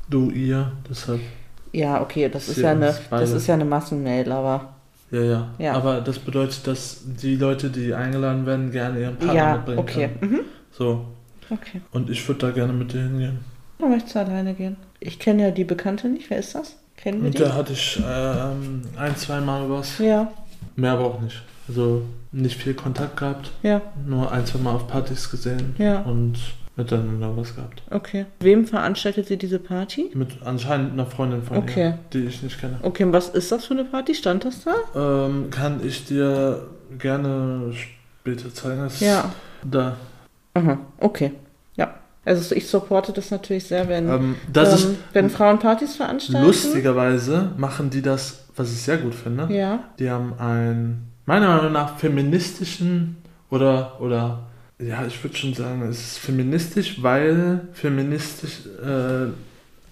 Du, 0.09 0.30
ihr, 0.30 0.72
deshalb. 0.88 1.20
Ja, 1.72 2.03
okay, 2.03 2.28
das 2.28 2.48
ist 2.48 2.59
ja 2.59 2.72
eine, 2.72 2.94
beide. 3.11 3.22
das 3.22 3.32
ist 3.32 3.46
ja 3.46 3.55
eine 3.55 3.64
Massenmail, 3.64 4.30
aber 4.32 4.74
Ja, 5.12 5.20
ja, 5.22 5.48
Ja. 5.59 5.72
Aber 5.74 6.01
das 6.01 6.18
bedeutet, 6.18 6.66
dass 6.66 7.03
die 7.05 7.36
Leute, 7.36 7.70
die 7.70 7.94
eingeladen 7.94 8.44
werden, 8.44 8.70
gerne 8.72 9.01
ihren 9.01 9.16
Partner 9.16 9.34
ja, 9.34 9.55
mitbringen 9.57 9.78
okay. 9.78 10.11
können. 10.18 10.32
Mhm. 10.32 10.40
So. 10.72 11.05
Okay. 11.48 11.80
Und 11.92 12.11
ich 12.11 12.26
würde 12.28 12.46
da 12.46 12.51
gerne 12.51 12.72
mit 12.72 12.92
dir 12.92 13.03
hingehen. 13.03 13.38
Dann 13.78 13.90
möchtest 13.90 14.14
du 14.14 14.20
alleine 14.20 14.55
gehen. 14.55 14.76
Ich 15.01 15.18
kenne 15.18 15.42
ja 15.42 15.51
die 15.51 15.64
Bekannte 15.64 16.09
nicht. 16.09 16.28
Wer 16.30 16.38
ist 16.38 16.55
das? 16.55 16.76
Kennen 16.96 17.20
wir 17.20 17.26
Und 17.28 17.38
die? 17.38 17.42
da 17.42 17.55
hatte 17.55 17.72
ich 17.72 18.01
ähm, 18.07 18.82
ein, 18.96 19.16
zwei 19.16 19.40
Mal 19.40 19.68
was. 19.70 19.98
Ja, 19.98 20.30
Mehr 20.76 20.92
aber 20.92 21.07
auch 21.07 21.20
nicht. 21.20 21.42
Also 21.68 22.03
nicht 22.32 22.61
viel 22.61 22.74
Kontakt 22.74 23.16
gehabt. 23.16 23.51
ja, 23.62 23.80
Nur 24.07 24.30
ein, 24.30 24.44
zwei 24.46 24.59
Mal 24.59 24.74
auf 24.74 24.86
Partys 24.86 25.30
gesehen. 25.30 25.74
Ja. 25.78 26.01
Und 26.01 26.38
miteinander 26.81 27.37
was 27.37 27.54
gehabt. 27.54 27.83
okay. 27.91 28.26
Wem 28.41 28.67
veranstaltet 28.67 29.26
sie 29.29 29.37
diese 29.37 29.59
Party? 29.59 30.11
Mit 30.14 30.42
anscheinend 30.45 30.92
einer 30.92 31.07
Freundin 31.07 31.42
von 31.42 31.57
Okay. 31.59 31.91
mir, 31.91 31.99
die 32.13 32.25
ich 32.26 32.42
nicht 32.42 32.59
kenne. 32.61 32.79
Okay, 32.83 33.04
und 33.04 33.13
was 33.13 33.29
ist 33.29 33.53
das 33.53 33.67
für 33.67 33.75
eine 33.75 33.84
Party? 33.84 34.14
Stand 34.14 34.45
das 34.45 34.64
da? 34.64 35.26
Ähm, 35.26 35.50
kann 35.50 35.80
ich 35.84 36.04
dir 36.07 36.67
gerne 36.99 37.72
später 37.75 38.53
zeigen. 38.53 38.80
Das 38.83 39.00
Ja. 39.00 39.33
Da. 39.63 39.96
Aha, 40.54 40.79
okay. 40.99 41.33
Ja. 41.76 41.95
Also 42.25 42.54
ich 42.54 42.67
supporte 42.68 43.13
das 43.13 43.30
natürlich 43.30 43.64
sehr, 43.64 43.88
wenn, 43.88 44.09
Ähm, 44.09 44.37
ähm, 44.54 44.96
wenn 45.13 45.30
Frauen 45.30 45.59
Partys 45.59 45.96
veranstalten. 45.96 46.46
lustigerweise 46.46 47.50
machen 47.57 47.91
die 47.91 48.03
das, 48.03 48.45
was 48.57 48.72
ich 48.72 48.83
sehr 48.83 48.99
gut 48.99 49.14
finde. 49.14 49.49
Ja. 49.54 49.84
Die 49.99 50.11
haben 50.11 50.34
einen, 50.38 51.13
meiner 51.26 51.49
Meinung 51.57 51.72
nach, 51.72 51.96
feministischen 51.99 53.17
oder, 53.50 54.00
oder, 54.00 54.45
ja, 54.82 55.04
ich 55.07 55.22
würde 55.22 55.36
schon 55.36 55.54
sagen, 55.54 55.82
es 55.88 55.98
ist 56.00 56.18
feministisch, 56.18 57.02
weil 57.02 57.61
feministisch 57.72 58.61
äh, 58.84 59.26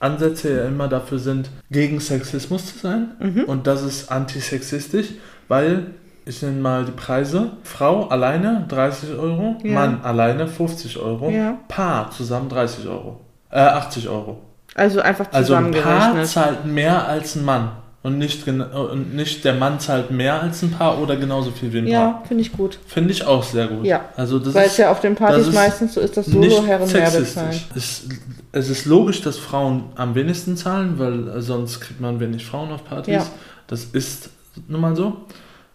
Ansätze 0.00 0.56
ja 0.56 0.64
immer 0.66 0.88
dafür 0.88 1.18
sind, 1.18 1.50
gegen 1.70 1.98
Sexismus 2.00 2.72
zu 2.72 2.78
sein. 2.78 3.08
Mhm. 3.20 3.44
Und 3.44 3.66
das 3.66 3.82
ist 3.82 4.10
antisexistisch, 4.10 5.08
weil, 5.48 5.86
ich 6.24 6.40
nenne 6.42 6.60
mal 6.60 6.84
die 6.84 6.92
Preise, 6.92 7.52
Frau 7.64 8.08
alleine 8.08 8.64
30 8.68 9.10
Euro, 9.18 9.56
Ja. 9.64 9.74
Mann 9.74 10.00
alleine 10.02 10.46
50 10.46 10.98
Euro, 10.98 11.30
Ja. 11.30 11.58
Paar 11.68 12.10
zusammen 12.10 12.48
30 12.48 12.86
Euro. 12.86 13.20
Äh, 13.50 13.58
80 13.60 14.08
Euro. 14.08 14.42
Also 14.74 15.00
einfach 15.00 15.26
Also 15.32 15.54
ein 15.54 15.70
Paar 15.72 15.72
zusammengerechnet. 15.72 16.26
zahlt 16.28 16.64
mehr 16.66 17.08
als 17.08 17.34
ein 17.34 17.44
Mann. 17.44 17.70
Und 18.00 18.16
nicht, 18.16 18.46
und 18.46 19.14
nicht 19.14 19.44
der 19.44 19.54
Mann 19.54 19.80
zahlt 19.80 20.12
mehr 20.12 20.40
als 20.40 20.62
ein 20.62 20.70
Paar 20.70 21.00
oder 21.00 21.16
genauso 21.16 21.50
viel 21.50 21.72
wie 21.72 21.78
ein 21.78 21.84
Paar. 21.84 21.92
Ja, 21.92 22.22
finde 22.26 22.42
ich 22.42 22.52
gut. 22.52 22.78
Finde 22.86 23.10
ich 23.10 23.26
auch 23.26 23.42
sehr 23.42 23.66
gut. 23.66 23.84
Ja. 23.84 24.04
Also 24.16 24.38
das 24.38 24.54
Weil 24.54 24.66
ist 24.66 24.72
es 24.72 24.78
ja 24.78 24.92
auf 24.92 25.00
den 25.00 25.16
Partys 25.16 25.48
ist 25.48 25.54
meistens 25.54 25.94
so 25.94 26.00
ist, 26.00 26.16
dass 26.16 26.26
Solo-Herren 26.26 26.90
mehr 26.90 27.10
bezahlen. 27.10 27.60
Es, 27.74 28.04
es 28.52 28.70
ist 28.70 28.86
logisch, 28.86 29.20
dass 29.22 29.36
Frauen 29.36 29.86
am 29.96 30.14
wenigsten 30.14 30.56
zahlen, 30.56 30.98
weil 30.98 31.42
sonst 31.42 31.80
kriegt 31.80 32.00
man 32.00 32.20
wenig 32.20 32.46
Frauen 32.46 32.70
auf 32.70 32.84
Partys. 32.84 33.14
Ja. 33.14 33.26
Das 33.66 33.84
ist 33.84 34.30
nun 34.68 34.80
mal 34.80 34.94
so. 34.94 35.16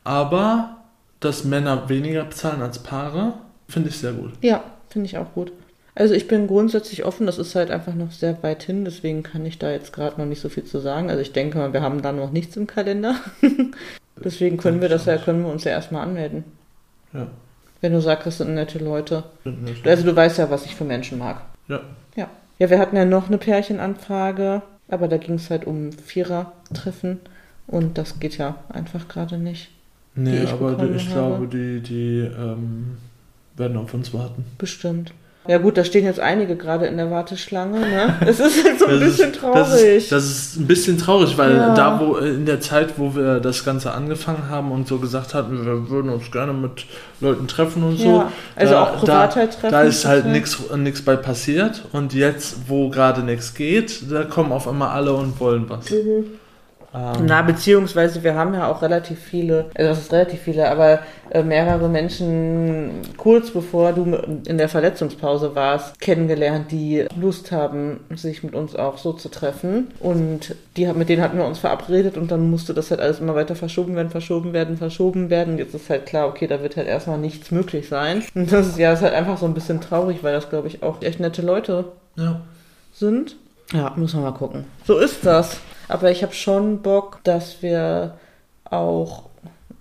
Aber 0.06 0.78
dass 1.20 1.44
Männer 1.44 1.90
weniger 1.90 2.24
bezahlen 2.24 2.62
als 2.62 2.80
Paare, 2.80 3.34
finde 3.68 3.90
ich 3.90 3.98
sehr 3.98 4.14
gut. 4.14 4.32
Ja, 4.41 4.64
finde 4.90 5.08
ich 5.08 5.18
auch 5.18 5.32
gut. 5.34 5.52
Also 5.95 6.15
ich 6.15 6.28
bin 6.28 6.48
grundsätzlich 6.48 7.06
offen, 7.06 7.28
das 7.28 7.38
ist 7.38 7.53
halt 7.53 7.70
einfach 7.70 7.94
noch 7.94 8.11
sehr 8.11 8.41
weit 8.41 8.64
hin, 8.64 8.84
deswegen 8.84 9.22
kann 9.22 9.45
ich 9.45 9.60
da 9.60 9.72
jetzt 9.72 9.94
gerade 9.94 10.20
noch 10.20 10.26
nicht 10.26 10.41
so 10.41 10.49
viel 10.49 10.64
zu 10.64 10.80
sagen. 10.80 11.10
Also 11.10 11.22
ich 11.22 11.34
denke 11.34 11.57
mal, 11.57 11.72
wir 11.72 11.82
haben 11.82 12.02
da 12.02 12.11
noch 12.11 12.32
nichts 12.32 12.57
im 12.57 12.65
Kalender. 12.65 13.15
deswegen 14.24 14.57
können 14.57 14.82
wir 14.82 14.90
das 14.90 15.06
ja, 15.06 15.18
können 15.18 15.44
wir 15.44 15.52
uns 15.52 15.65
ja 15.65 15.72
erstmal 15.72 16.03
anmelden. 16.03 16.44
Ja. 17.14 17.28
Wenn 17.82 17.94
du 17.94 18.02
sagst, 18.02 18.26
das 18.26 18.40
sind 18.40 18.56
nette 18.56 18.80
Leute. 18.80 19.24
Schon. 19.44 19.68
Also 19.86 20.03
du 20.03 20.15
weißt 20.15 20.40
ja, 20.40 20.49
was 20.49 20.65
ich 20.65 20.76
für 20.76 20.86
Menschen 20.86 21.20
mag. 21.20 21.41
Ja. 21.68 21.82
Ja. 22.15 22.30
Ja, 22.57 22.70
wir 22.70 22.80
hatten 22.80 22.95
ja 22.95 23.06
noch 23.06 23.28
eine 23.28 23.38
Pärchenanfrage, 23.38 24.61
aber 24.88 25.07
da 25.07 25.18
ging 25.18 25.36
es 25.36 25.49
halt 25.49 25.65
um 25.65 25.91
Vierer-Treffen 25.91 27.20
und 27.68 27.98
das 27.98 28.20
geht 28.20 28.38
ja 28.38 28.56
einfach 28.70 29.07
gerade 29.07 29.38
nicht. 29.38 29.70
Nee, 30.15 30.44
ich 30.44 30.52
aber 30.52 30.72
ich 30.95 31.10
habe. 31.10 31.14
glaube, 31.14 31.48
die, 31.48 31.82
die 31.82 32.20
ähm, 32.20 32.98
werden 33.57 33.78
auf 33.78 33.94
uns 33.94 34.14
warten. 34.14 34.45
Bestimmt. 34.57 35.14
Ja 35.45 35.57
gut, 35.57 35.78
da 35.78 35.84
stehen 35.84 36.06
jetzt 36.06 36.22
einige 36.22 36.56
gerade 36.56 36.86
in 36.86 36.95
der 36.95 37.11
Warteschlange, 37.11 37.80
ne? 37.82 38.15
Es 38.26 38.40
ist 38.40 38.64
halt 38.64 38.80
so 38.80 38.86
ein 38.86 38.99
Das 38.99 39.10
bisschen 39.10 39.32
ist, 39.32 39.40
traurig. 39.40 39.60
Das 39.60 39.74
ist, 39.82 40.11
das 40.11 40.24
ist 40.26 40.56
ein 40.57 40.68
bisschen 40.68 40.98
traurig, 40.98 41.38
weil 41.38 41.56
Ja. 41.57 41.74
da, 41.74 41.99
wo 41.99 42.15
in 42.15 42.45
der 42.45 42.61
Zeit, 42.61 42.94
wo 42.98 43.14
wir 43.14 43.41
das 43.41 43.65
Ganze 43.65 43.91
angefangen 43.91 44.49
haben 44.49 44.72
und 44.72 44.88
so 44.88 44.99
gesagt 44.99 45.34
hatten, 45.34 45.65
wir 45.65 45.90
würden 45.90 46.10
uns 46.11 46.32
gerne 46.32 46.53
mit 46.53 46.86
Leuten 47.20 47.48
treffen 47.48 47.84
und 47.84 47.98
so, 47.98 48.06
Ja, 48.06 48.32
also 48.56 48.74
da, 48.74 48.84
auch. 48.84 49.03
Da, 49.03 49.30
da 49.70 49.82
ist 49.82 50.06
halt 50.06 50.26
nichts 50.28 51.02
bei 51.02 51.15
passiert 51.18 51.84
und 51.91 52.14
jetzt, 52.14 52.70
wo 52.70 52.90
gerade 52.90 53.22
nichts 53.22 53.53
geht, 53.53 54.10
da 54.11 54.24
kommen 54.24 54.52
auf 54.53 54.68
einmal 54.68 54.90
alle 54.90 55.14
und 55.14 55.40
wollen 55.41 55.65
was. 55.70 55.90
Mhm. 55.90 56.26
Ähm, 56.94 57.26
Na, 57.26 57.41
beziehungsweise 57.41 58.24
wir 58.24 58.36
haben 58.36 58.53
ja 58.53 58.72
auch 58.72 58.82
relativ 58.82 59.20
viele, 59.20 59.65
also 59.76 59.90
das 59.90 59.99
ist 59.99 60.14
relativ 60.14 60.41
viele, 60.41 60.70
aber 60.70 60.99
äh, 61.32 61.41
mehrere 61.41 61.90
Menschen 61.90 63.02
kurz 63.18 63.52
bevor 63.52 63.94
du 63.94 64.15
in 64.48 64.57
der 64.57 64.70
Verletzungspause 64.70 65.56
warst, 65.56 65.99
kennengelernt, 65.99 66.72
die 66.72 67.06
Lust 67.20 67.52
haben, 67.52 68.02
sich 68.15 68.44
mit 68.44 68.53
uns 68.53 68.76
auch 68.76 68.98
so 68.98 69.14
zu 69.14 69.30
treffen. 69.30 69.88
Und 69.99 70.56
die, 70.78 70.86
mit 70.94 71.10
denen 71.10 71.24
hatten 71.24 71.38
wir 71.38 71.45
uns 71.45 71.60
verabredet 71.60 72.18
und 72.18 72.32
dann 72.32 72.49
musste 72.49 72.74
das 72.74 72.91
halt 72.91 73.02
alles 73.02 73.20
immer 73.20 73.36
weiter 73.36 73.56
verschoben 73.56 73.95
werden, 73.95 74.10
verschoben 74.10 74.53
werden, 74.53 74.78
verschoben 74.78 75.30
werden. 75.30 75.57
Jetzt 75.57 75.74
ist 75.74 75.90
halt 75.90 76.06
klar, 76.06 76.28
okay, 76.28 76.48
da 76.48 76.61
wird 76.61 76.78
halt 76.78 76.88
erstmal 76.88 77.18
nichts 77.18 77.52
möglich 77.52 77.88
sein. 77.88 78.24
Und 78.36 78.52
das 78.52 78.68
ist 78.68 78.78
ja 78.78 78.91
das 78.91 78.99
ist 78.99 79.06
halt 79.06 79.15
einfach 79.15 79.38
so 79.38 79.45
ein 79.45 79.53
bisschen 79.53 79.82
traurig, 79.82 80.24
weil 80.24 80.34
das, 80.34 80.49
glaube 80.49 80.68
ich, 80.68 80.84
auch 80.84 81.02
echt 81.02 81.20
nette 81.20 81.41
Leute 81.41 81.86
ja. 82.15 82.41
sind. 82.94 83.36
Ja, 83.72 83.94
muss 83.95 84.14
man 84.14 84.24
mal 84.24 84.32
gucken. 84.34 84.65
So 84.86 84.98
ist 84.99 85.26
das. 85.26 85.60
Aber 85.88 86.12
ich 86.12 86.24
habe 86.24 86.34
schon 86.34 86.82
Bock, 86.82 87.20
dass 87.24 87.62
wir 87.62 88.18
auch 88.66 89.24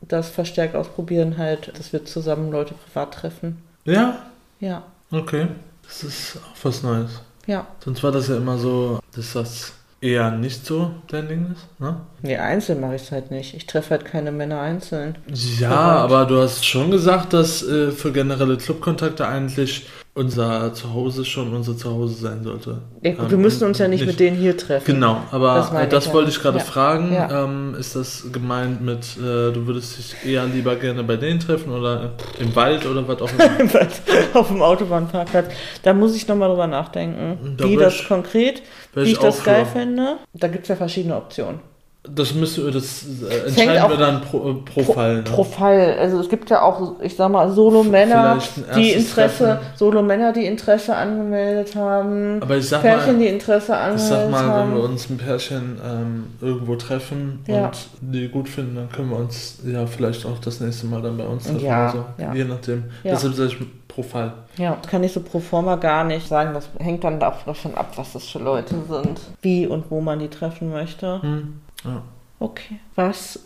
das 0.01 0.29
verstärkt 0.29 0.75
ausprobieren, 0.75 1.39
halt, 1.39 1.73
dass 1.79 1.93
wir 1.93 2.05
zusammen 2.05 2.51
Leute 2.51 2.75
privat 2.75 3.15
treffen. 3.15 3.63
ja, 3.85 4.19
Ja, 4.61 4.83
okay. 5.11 5.47
Das 5.87 6.03
ist 6.05 6.37
auch 6.39 6.65
was 6.65 6.83
Neues. 6.83 7.11
ja. 7.47 7.67
Sonst 7.85 8.03
war 8.03 8.13
das 8.13 8.29
ja 8.29 8.37
immer 8.37 8.57
so, 8.59 9.01
dass 9.15 9.33
das 9.35 9.73
eher 10.01 10.31
nicht 10.33 10.67
so 10.67 10.91
dein 11.09 11.29
Ding 11.29 11.53
ist, 11.55 11.81
ne? 11.81 11.97
Nee, 12.23 12.37
einzeln 12.37 12.81
mache 12.81 12.97
ich 12.97 13.03
es 13.03 13.13
halt 13.13 13.31
nicht. 13.31 13.55
Ich 13.55 13.67
treffe 13.67 13.91
halt 13.91 14.05
keine 14.05 14.33
Männer 14.33 14.61
einzeln. 14.61 15.17
Ja, 15.33 15.71
aber 15.71 16.27
du 16.27 16.41
hast 16.41 16.67
schon 16.67 16.91
gesagt, 16.91 17.33
dass 17.33 17.63
äh, 17.63 17.93
für 17.93 18.13
generelle 18.13 18.57
Clubkontakte 18.57 19.27
eigentlich 19.27 19.87
unser 20.15 20.75
Zuhause 20.75 21.25
schon 21.25 21.55
unser 21.55 21.75
Zuhause 21.75 22.15
sein 22.15 22.43
sollte. 22.45 22.83
Ja, 23.03 23.13
gut, 23.13 23.21
Ähm, 23.25 23.31
wir 23.31 23.39
müssen 23.39 23.65
uns 23.67 23.79
ja 23.79 23.89
nicht, 23.89 24.05
mit 24.05 24.21
denen 24.21 24.37
hier 24.37 24.55
treffen. 24.57 24.85
Genau, 24.95 25.23
aber 25.31 25.55
Das 25.55 25.73
meine 25.73 25.89
das 25.89 26.05
ich 26.05 26.09
ja. 26.09 26.15
wollte 26.15 26.31
ich 26.31 26.39
gerade 26.41 26.59
Ja. 26.59 26.65
fragen. 26.65 27.13
Ja. 27.15 27.45
Ähm, 27.45 27.75
ist 27.79 27.97
das 27.97 28.27
gemeint 28.31 28.83
mit, 28.83 28.99
äh, 29.17 29.53
du 29.53 29.67
würdest 29.67 29.97
dich 29.97 30.15
eher 30.31 30.45
lieber 30.45 30.77
gerne 30.77 31.03
bei 31.03 31.17
denen 31.17 31.41
treffen 31.41 31.73
oder 31.73 32.11
im 32.39 32.55
Wald 32.55 32.85
oder 32.85 33.09
was 33.09 33.23
auch 33.23 33.31
immer? 33.33 33.89
Auf 34.35 34.49
dem 34.49 34.61
Autobahnparkplatz. 34.61 35.47
Da 35.83 35.95
muss 35.95 36.15
ich 36.15 36.29
nochmal 36.29 36.51
drüber 36.51 36.67
nachdenken, 36.67 37.55
Da 37.57 37.65
wie 37.65 37.77
das 37.77 37.95
ich- 37.95 38.07
konkret, 38.09 38.63
wie 38.95 39.03
ich 39.13 39.19
auch 39.19 39.23
das 39.23 39.43
geil 39.43 39.65
für. 39.65 39.79
fände. 39.79 40.17
Da 40.35 40.49
gibt 40.49 40.65
es 40.65 40.69
ja 40.69 40.77
verschiedene 40.77 41.17
Optionen. 41.17 41.61
Das 42.05 42.35
müssen 42.35 42.65
wir, 42.65 42.73
das 42.73 43.05
äh, 43.31 43.47
entscheiden 43.47 43.91
wir 43.91 43.97
dann 43.97 44.23
pro, 44.23 44.51
äh, 44.51 44.55
pro, 44.55 44.93
Fall. 44.93 45.17
Ne? 45.19 45.23
Pro 45.23 45.45
Fall. 45.45 45.97
Also 46.01 46.19
es 46.19 46.29
gibt 46.29 46.51
ja 46.51 46.61
auch, 46.63 47.01
ich 47.01 47.15
sag 47.15 47.31
mal, 47.31 47.49
Solo-Männer, 47.53 48.41
die 48.75 48.91
Interesse. 48.91 49.61
Solo-Männer, 49.77 50.33
die 50.33 50.47
Interesse 50.47 50.97
angemeldet 50.97 51.77
haben, 51.77 52.43
aber 52.43 52.57
ich 52.57 52.69
sag 52.69 52.83
Pärchen, 52.83 53.19
mal, 53.19 53.19
die 53.21 53.29
Interesse 53.29 53.73
ich 53.73 53.79
angemeldet 53.79 54.09
sag 54.09 54.31
mal, 54.33 54.47
wenn 54.47 54.53
haben. 54.53 54.75
wir 54.75 54.83
uns 54.83 55.11
ein 55.11 55.17
Pärchen 55.17 55.81
ähm, 55.85 56.27
irgendwo 56.41 56.75
treffen 56.75 57.45
Ja. 57.47 57.67
und 57.67 57.79
die 58.01 58.29
gut 58.29 58.49
finden, 58.49 58.75
dann 58.75 58.91
können 58.91 59.11
wir 59.11 59.19
uns 59.19 59.61
ja 59.65 59.87
vielleicht 59.87 60.27
auch 60.27 60.39
das 60.41 60.59
nächste 60.59 60.87
Mal 60.87 61.03
dann 61.03 61.17
bei 61.17 61.27
uns 61.27 61.45
treffen. 61.45 61.65
Ja, 61.65 61.93
so. 61.93 62.05
ja. 62.21 62.35
Je 62.35 62.43
nachdem. 62.45 62.85
Ja. 63.05 63.13
Deshalb 63.13 63.35
sage 63.35 63.51
ich 63.51 63.59
pro 63.87 64.03
Fall. 64.03 64.33
Ja, 64.57 64.77
kann 64.91 65.05
ich 65.05 65.13
so 65.13 65.21
pro 65.21 65.39
forma 65.39 65.77
gar 65.77 66.03
nicht 66.03 66.27
sagen. 66.27 66.53
Das 66.53 66.69
hängt 66.81 67.05
dann 67.05 67.23
auch 67.23 67.45
davon 67.45 67.77
ab, 67.77 67.93
was 67.95 68.13
das 68.15 68.25
für 68.27 68.41
Leute 68.41 68.75
sind, 68.89 69.21
wie 69.41 69.69
und 69.69 69.91
wo 69.91 70.01
man 70.01 70.19
die 70.19 70.29
treffen 70.29 70.71
möchte. 70.71 71.23
Hm. 71.23 71.61
Ja. 71.85 72.03
Okay. 72.39 72.79
Was 72.95 73.41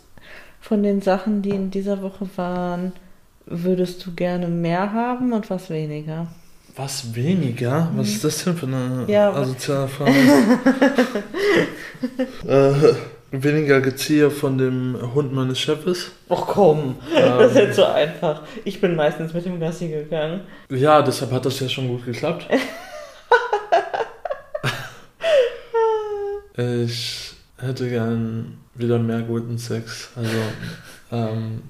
von 0.61 0.83
den 0.83 1.01
Sachen, 1.01 1.41
die 1.41 1.49
in 1.51 1.71
dieser 1.71 2.01
Woche 2.01 2.27
waren, 2.35 2.93
würdest 3.45 4.05
du 4.05 4.13
gerne 4.13 4.47
mehr 4.47 4.91
haben 4.93 5.33
und 5.33 5.49
was 5.49 5.69
weniger? 5.69 6.27
Was 6.75 7.15
weniger? 7.15 7.89
Was 7.95 8.09
ist 8.09 8.23
das 8.23 8.43
denn 8.43 8.55
für 8.55 8.67
eine 8.67 9.05
Ja, 9.07 9.31
asoziale 9.31 9.87
Frage? 9.87 10.11
äh, 12.47 12.73
weniger 13.31 13.81
Gezieher 13.81 14.29
von 14.29 14.57
dem 14.59 14.95
Hund 15.15 15.33
meines 15.33 15.59
Chefes. 15.59 16.11
Och 16.29 16.45
komm, 16.47 16.95
das 17.13 17.51
ist 17.51 17.57
Ähm, 17.57 17.63
jetzt 17.67 17.75
so 17.77 17.85
einfach. 17.85 18.41
Ich 18.63 18.79
bin 18.79 18.95
meistens 18.95 19.33
mit 19.33 19.45
dem 19.45 19.59
Gassi 19.59 19.87
gegangen. 19.87 20.41
ja, 20.69 21.01
deshalb 21.01 21.31
hat 21.31 21.45
das 21.45 21.59
ja 21.59 21.67
schon 21.69 21.87
gut 21.87 22.05
geklappt. 22.05 22.47
ich 26.57 27.26
hätte 27.57 27.89
gern 27.89 28.57
wieder 28.75 28.99
mehr 28.99 29.21
guten 29.21 29.57
Sex. 29.57 30.09
Also 30.15 30.31
ähm, 31.11 31.61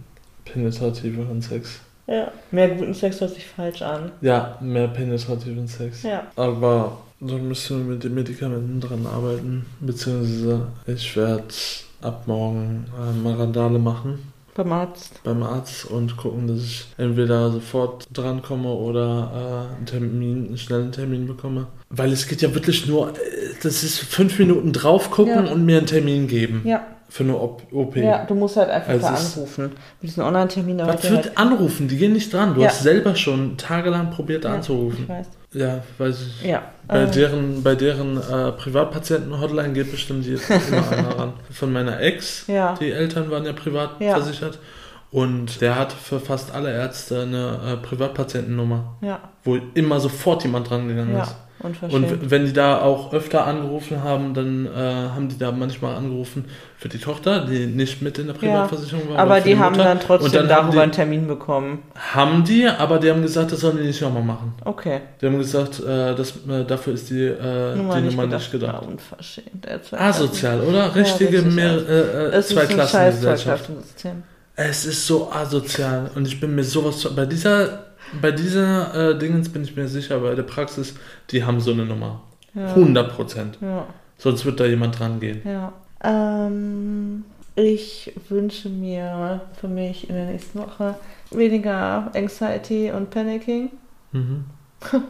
penetrativeren 0.45 1.41
Sex. 1.41 1.79
Ja. 2.07 2.31
Mehr 2.51 2.69
guten 2.69 2.93
Sex 2.93 3.19
hört 3.19 3.33
sich 3.33 3.45
falsch 3.45 3.81
an. 3.81 4.11
Ja, 4.21 4.57
mehr 4.61 4.87
penetrativen 4.87 5.67
Sex. 5.67 6.03
Ja. 6.03 6.27
Aber 6.35 6.99
dann 7.19 7.47
müssen 7.47 7.79
wir 7.85 7.95
mit 7.95 8.03
den 8.03 8.13
Medikamenten 8.13 8.79
dran 8.79 9.05
arbeiten. 9.05 9.65
Beziehungsweise 9.79 10.67
ich 10.85 11.15
werde 11.15 11.43
ab 12.01 12.23
morgen 12.27 12.85
äh, 12.97 13.13
mal 13.21 13.33
Randale 13.33 13.79
machen 13.79 14.19
Beim 14.57 14.71
Arzt. 14.73 15.21
beim 15.23 15.43
Arzt 15.43 15.85
und 15.85 16.17
gucken, 16.17 16.47
dass 16.47 16.57
ich 16.57 16.87
entweder 16.97 17.51
sofort 17.51 18.07
drankomme 18.11 18.69
oder 18.69 19.67
äh, 19.71 19.75
einen 19.77 19.85
Termin, 19.85 20.47
einen 20.47 20.57
schnellen 20.57 20.91
Termin 20.91 21.27
bekomme. 21.27 21.67
Weil 21.89 22.11
es 22.11 22.27
geht 22.27 22.41
ja 22.41 22.53
wirklich 22.55 22.87
nur, 22.87 23.09
äh, 23.11 23.13
das 23.61 23.83
ist 23.83 23.99
fünf 23.99 24.39
Minuten 24.39 24.73
drauf 24.73 25.11
gucken 25.11 25.45
Ja. 25.45 25.51
und 25.53 25.63
mir 25.65 25.77
einen 25.77 25.85
Termin 25.85 26.27
geben. 26.27 26.63
Ja. 26.65 26.81
Für 27.09 27.23
eine 27.23 27.37
Op. 27.39 27.61
Ja, 27.95 28.25
du 28.25 28.35
musst 28.35 28.57
halt 28.57 28.69
einfach 28.69 28.91
Also 28.91 29.07
da 29.07 29.13
anrufen. 29.13 29.63
Mit 30.01 30.11
diesen 30.11 30.23
Online-Terminen 30.23 30.85
Was 30.87 31.03
wird 31.09 31.25
halt. 31.27 31.37
anrufen? 31.37 31.87
Die 31.87 31.95
gehen 31.95 32.11
nicht 32.11 32.33
dran. 32.33 32.53
Du 32.55 32.61
Ja. 32.61 32.67
hast 32.67 32.83
selber 32.83 33.15
schon 33.15 33.55
tagelang 33.57 34.09
probiert 34.11 34.43
Ja, 34.43 34.55
anzurufen. 34.55 35.03
Ich 35.03 35.09
weiß. 35.09 35.27
Ja, 35.57 35.81
weiß 35.97 36.21
ich. 36.21 36.43
Ja. 36.47 36.61
Bei 36.87 37.03
äh, 37.03 37.11
deren, 37.11 37.63
bei 37.63 37.75
deren 37.75 38.17
äh, 38.17 38.51
Privatpatienten-Hotline 38.51 39.73
geht 39.73 39.91
bestimmt 39.91 40.25
jetzt 40.25 40.49
immer 40.49 40.91
einer 40.91 41.17
ran. 41.17 41.33
Von 41.51 41.73
meiner 41.73 41.99
Ex, 41.99 42.45
Ja. 42.47 42.75
die 42.79 42.91
Eltern 42.91 43.29
waren 43.31 43.45
ja 43.45 43.53
privat 43.53 43.99
Ja. 43.99 44.13
versichert. 44.13 44.59
Und 45.09 45.61
der 45.61 45.75
hat 45.79 45.93
für 45.93 46.19
fast 46.19 46.53
alle 46.53 46.71
Ärzte 46.71 47.21
eine 47.21 47.59
äh, 47.73 47.77
Privatpatientennummer, 47.77 48.97
Ja. 49.01 49.19
wo 49.43 49.57
immer 49.73 49.99
sofort 49.99 50.43
jemand 50.43 50.69
dran 50.69 50.87
gegangen 50.87 51.17
ist. 51.17 51.35
Und 51.89 52.29
wenn 52.31 52.45
die 52.45 52.53
da 52.53 52.81
auch 52.81 53.13
öfter 53.13 53.45
angerufen 53.45 54.03
haben, 54.03 54.33
dann 54.33 54.65
äh, 54.65 54.69
haben 54.69 55.29
die 55.29 55.37
da 55.37 55.51
manchmal 55.51 55.95
angerufen 55.95 56.45
für 56.77 56.89
die 56.89 56.99
Tochter, 56.99 57.45
die 57.45 57.65
nicht 57.65 58.01
mit 58.01 58.19
in 58.19 58.27
der 58.27 58.33
Privatversicherung 58.33 59.09
war. 59.09 59.19
aber 59.19 59.37
für 59.41 59.49
die 59.49 59.57
haben 59.57 59.77
dann 59.77 59.99
trotzdem 59.99 60.27
Und 60.27 60.35
dann 60.35 60.47
darüber 60.47 60.81
einen 60.83 60.91
die, 60.91 60.95
Termin 60.95 61.27
bekommen. 61.27 61.83
haben 62.13 62.43
die, 62.43 62.67
aber 62.67 62.99
die 62.99 63.09
haben 63.09 63.21
gesagt, 63.21 63.51
das 63.51 63.61
sollen 63.61 63.77
die 63.77 63.83
nicht 63.83 64.01
nochmal 64.01 64.23
machen. 64.23 64.53
Okay. 64.63 65.01
Die 65.21 65.25
haben 65.25 65.37
gesagt, 65.37 65.79
äh, 65.79 66.13
das, 66.15 66.33
äh, 66.47 66.65
dafür 66.65 66.93
ist 66.93 67.09
die, 67.09 67.23
äh, 67.23 67.73
die 67.75 67.81
Nummer 67.81 68.27
nicht 68.27 68.51
gedacht. 68.51 68.81
Ja, 68.83 68.87
unverschämt. 68.87 69.65
Er 69.65 70.01
Asozial, 70.01 70.61
oder? 70.61 70.93
Richtige 70.95 71.37
richtig 71.39 71.53
mehr, 71.55 71.77
äh, 71.77 71.81
Klassen. 71.83 72.33
äh, 72.33 72.41
Zweiklassengesellschaft. 72.43 73.69
Es 74.55 74.85
ist 74.85 75.05
so 75.05 75.31
asozial 75.31 76.09
und 76.15 76.27
ich 76.27 76.39
bin 76.39 76.55
mir 76.55 76.63
sowas 76.63 77.07
bei 77.15 77.25
dieser 77.25 77.86
bei 78.21 78.31
dieser 78.31 79.11
äh, 79.11 79.17
Dingens 79.19 79.49
bin 79.49 79.63
ich 79.63 79.75
mir 79.75 79.87
sicher, 79.87 80.19
bei 80.19 80.35
der 80.35 80.43
Praxis, 80.43 80.95
die 81.31 81.43
haben 81.43 81.59
so 81.59 81.71
eine 81.71 81.85
Nummer. 81.85 82.21
Ja. 82.53 82.67
100 82.69 83.15
Prozent. 83.15 83.57
Ja, 83.61 83.85
Sonst 84.17 84.45
wird 84.45 84.59
da 84.59 84.65
jemand 84.65 84.99
dran 84.99 85.19
gehen. 85.19 85.41
ja. 85.45 85.73
Ähm, 86.03 87.25
ich 87.55 88.13
wünsche 88.29 88.69
mir 88.69 89.41
für 89.59 89.67
mich 89.67 90.07
in 90.09 90.15
der 90.15 90.25
nächsten 90.25 90.59
Woche 90.59 90.93
weniger 91.31 92.11
Anxiety 92.15 92.91
und 92.91 93.09
Panicking. 93.09 93.71
Mhm. 94.11 94.45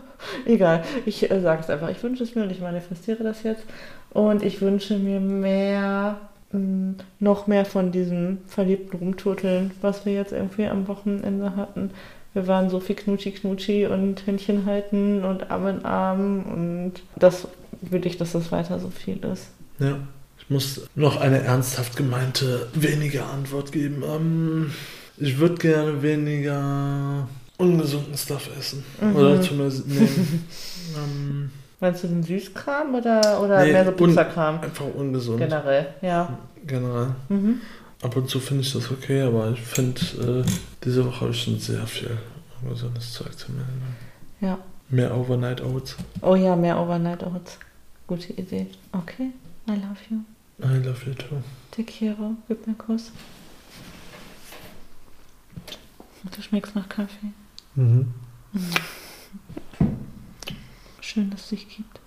Egal, 0.46 0.84
ich 1.06 1.30
äh, 1.30 1.42
sage 1.42 1.62
es 1.62 1.70
einfach. 1.70 1.90
Ich 1.90 2.02
wünsche 2.02 2.24
es 2.24 2.36
mir 2.36 2.44
und 2.44 2.52
ich 2.52 2.62
manifestiere 2.62 3.24
das 3.24 3.44
jetzt. 3.44 3.64
Und 4.12 4.44
ich 4.44 4.62
wünsche 4.62 4.98
mir 4.98 5.20
mehr, 5.20 6.16
mh, 6.54 6.96
noch 7.20 7.48
mehr 7.48 7.66
von 7.66 7.92
diesem 7.92 8.38
verliebten 8.48 8.98
Rumturteln, 8.98 9.72
was 9.82 10.06
wir 10.06 10.14
jetzt 10.14 10.32
irgendwie 10.32 10.68
am 10.68 10.88
Wochenende 10.88 11.56
hatten. 11.58 11.92
Wir 12.38 12.46
waren 12.46 12.70
so 12.70 12.80
viel 12.80 12.96
Knutschi 12.96 13.32
Knutschi 13.32 13.88
und 13.88 14.28
Händchen 14.28 14.68
halten 14.68 15.24
und 15.26 15.50
Arm 15.50 15.68
in 15.68 15.84
Arm 15.86 16.44
und 16.44 16.92
das 17.16 17.48
will 17.82 18.06
ich, 18.06 18.18
dass 18.18 18.34
das 18.34 18.52
weiter 18.52 18.80
so 18.80 18.92
viel 18.92 19.18
ist. 19.26 19.48
Ja. 19.80 19.98
Ich 20.38 20.48
muss 20.48 20.82
noch 20.94 21.20
eine 21.20 21.40
ernsthaft 21.42 21.98
gemeinte 21.98 22.68
weniger 22.76 23.26
Antwort 23.32 23.72
geben. 23.72 24.04
Ähm, 24.08 24.72
ich 25.18 25.40
würde 25.40 25.56
gerne 25.56 26.04
weniger 26.04 27.28
ungesunden 27.58 28.16
Stuff 28.16 28.48
essen. 28.56 28.84
Mhm. 29.02 29.16
Oder 29.16 29.42
zumindest 29.42 29.88
nehmen. 29.88 30.48
ähm, 30.96 31.50
Meinst 31.80 32.04
du 32.04 32.08
den 32.08 32.22
Süßkram 32.22 32.94
oder, 32.94 33.42
oder 33.42 33.66
Nee, 33.66 33.72
mehr 33.72 33.84
so 33.86 33.90
un- 33.90 33.98
Pizzakram? 33.98 34.60
einfach 34.62 34.86
ungesund. 34.96 35.40
Generell, 35.40 35.88
ja. 36.04 36.38
Generell. 36.68 37.08
Mhm. 37.30 37.62
Ab 38.02 38.16
und 38.16 38.30
zu 38.30 38.40
finde 38.40 38.62
ich 38.62 38.74
das 38.74 38.92
okay, 38.92 39.22
aber 39.22 39.52
ich 39.52 39.62
finde, 39.62 40.02
äh, 40.46 40.52
diese 40.84 41.06
Woche 41.06 41.22
habe 41.22 41.32
ich 41.32 41.42
schon 41.42 41.60
sehr 41.60 41.86
viel 41.88 42.18
ungesundes 42.62 43.14
Zeug 43.14 43.36
zu 43.38 43.52
mir. 43.52 43.66
Ja. 44.40 44.60
Mehr 44.90 45.16
Overnight 45.16 45.62
Oats. 45.62 45.96
Oh 46.22 46.36
ja, 46.36 46.56
mehr 46.56 46.80
Overnight 46.80 47.24
Oats. 47.24 47.58
Gute 48.06 48.34
Idee. 48.34 48.68
Okay, 48.92 49.32
I 49.68 49.72
love 49.72 49.98
you. 50.10 50.20
I 50.64 50.78
love 50.78 51.06
you 51.06 51.14
too. 51.14 51.42
Te 51.72 51.84
quiero. 51.84 52.36
Gib 52.48 52.62
mir 52.62 52.68
einen 52.68 52.78
Kuss. 52.78 53.12
Du 56.36 56.42
schmeckst 56.42 56.76
nach 56.76 56.88
Kaffee. 56.88 57.32
Mhm. 57.76 58.14
Schön, 61.02 61.30
dass 61.30 61.42
es 61.42 61.50
dich 61.50 61.68
gibt. 61.68 62.00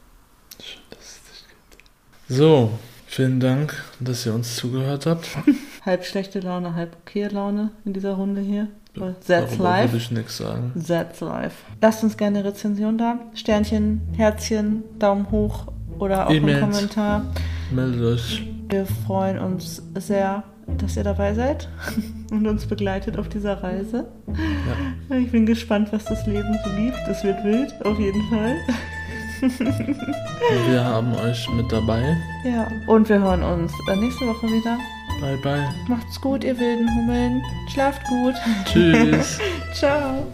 Schön, 0.63 0.83
dass 0.91 1.01
es 1.01 1.23
dich 1.23 1.45
gibt. 1.49 1.85
So, 2.29 2.79
vielen 3.11 3.41
Dank, 3.41 3.83
dass 3.99 4.25
ihr 4.27 4.35
uns 4.35 4.57
zugehört 4.57 5.07
habt. 5.07 5.29
Halb 5.85 6.05
schlechte 6.05 6.41
Laune, 6.41 6.75
halb 6.75 6.97
okay 7.01 7.27
Laune 7.29 7.71
in 7.85 7.93
dieser 7.93 8.13
Runde 8.13 8.41
hier. 8.41 8.69
That's 8.95 9.27
Darüber 9.27 9.65
life. 9.65 9.93
würde 9.93 9.97
ich 9.97 10.11
nichts 10.11 10.37
sagen. 10.37 10.73
That's 10.87 11.21
life. 11.21 11.55
Lasst 11.81 12.03
uns 12.05 12.17
gerne 12.17 12.41
eine 12.41 12.49
Rezension 12.49 12.99
da. 12.99 13.19
Sternchen, 13.35 14.01
Herzchen, 14.17 14.83
Daumen 14.99 15.31
hoch 15.31 15.67
oder 15.99 16.27
auch 16.27 16.31
E-Mails. 16.31 16.63
einen 16.63 16.73
Kommentar. 16.73 17.25
Meldet 17.71 18.03
euch. 18.03 18.47
Wir 18.69 18.85
freuen 19.07 19.39
uns 19.39 19.83
sehr, 19.95 20.43
dass 20.79 20.97
ihr 20.97 21.05
dabei 21.05 21.35
seid 21.35 21.69
und 22.31 22.47
uns 22.47 22.67
begleitet 22.67 23.17
auf 23.19 23.29
dieser 23.29 23.63
Reise. 23.63 24.07
Ja. 25.09 25.17
Ich 25.17 25.31
bin 25.31 25.47
gespannt, 25.47 25.89
was 25.93 26.05
das 26.05 26.27
Leben 26.27 26.57
so 26.65 26.71
gibt. 26.77 26.99
Es 27.09 27.25
wird 27.25 27.43
wild, 27.45 27.73
auf 27.87 27.99
jeden 27.99 28.23
Fall. 28.29 28.57
Wir 30.69 30.85
haben 30.85 31.15
euch 31.15 31.49
mit 31.51 31.71
dabei. 31.71 32.17
Ja, 32.45 32.69
und 32.87 33.09
wir 33.09 33.21
hören 33.21 33.43
uns 33.43 33.73
äh, 33.89 33.97
nächste 33.97 34.27
Woche 34.27 34.47
wieder. 34.47 34.79
Bye, 35.21 35.37
bye. 35.43 35.69
Macht's 35.89 36.21
gut, 36.21 36.45
ihr 36.45 36.59
wilden 36.59 36.89
Hummeln. 36.97 37.43
Schlaft 37.69 38.03
gut. 38.09 38.35
Tschüss. 38.65 39.39
Ciao. 39.75 40.27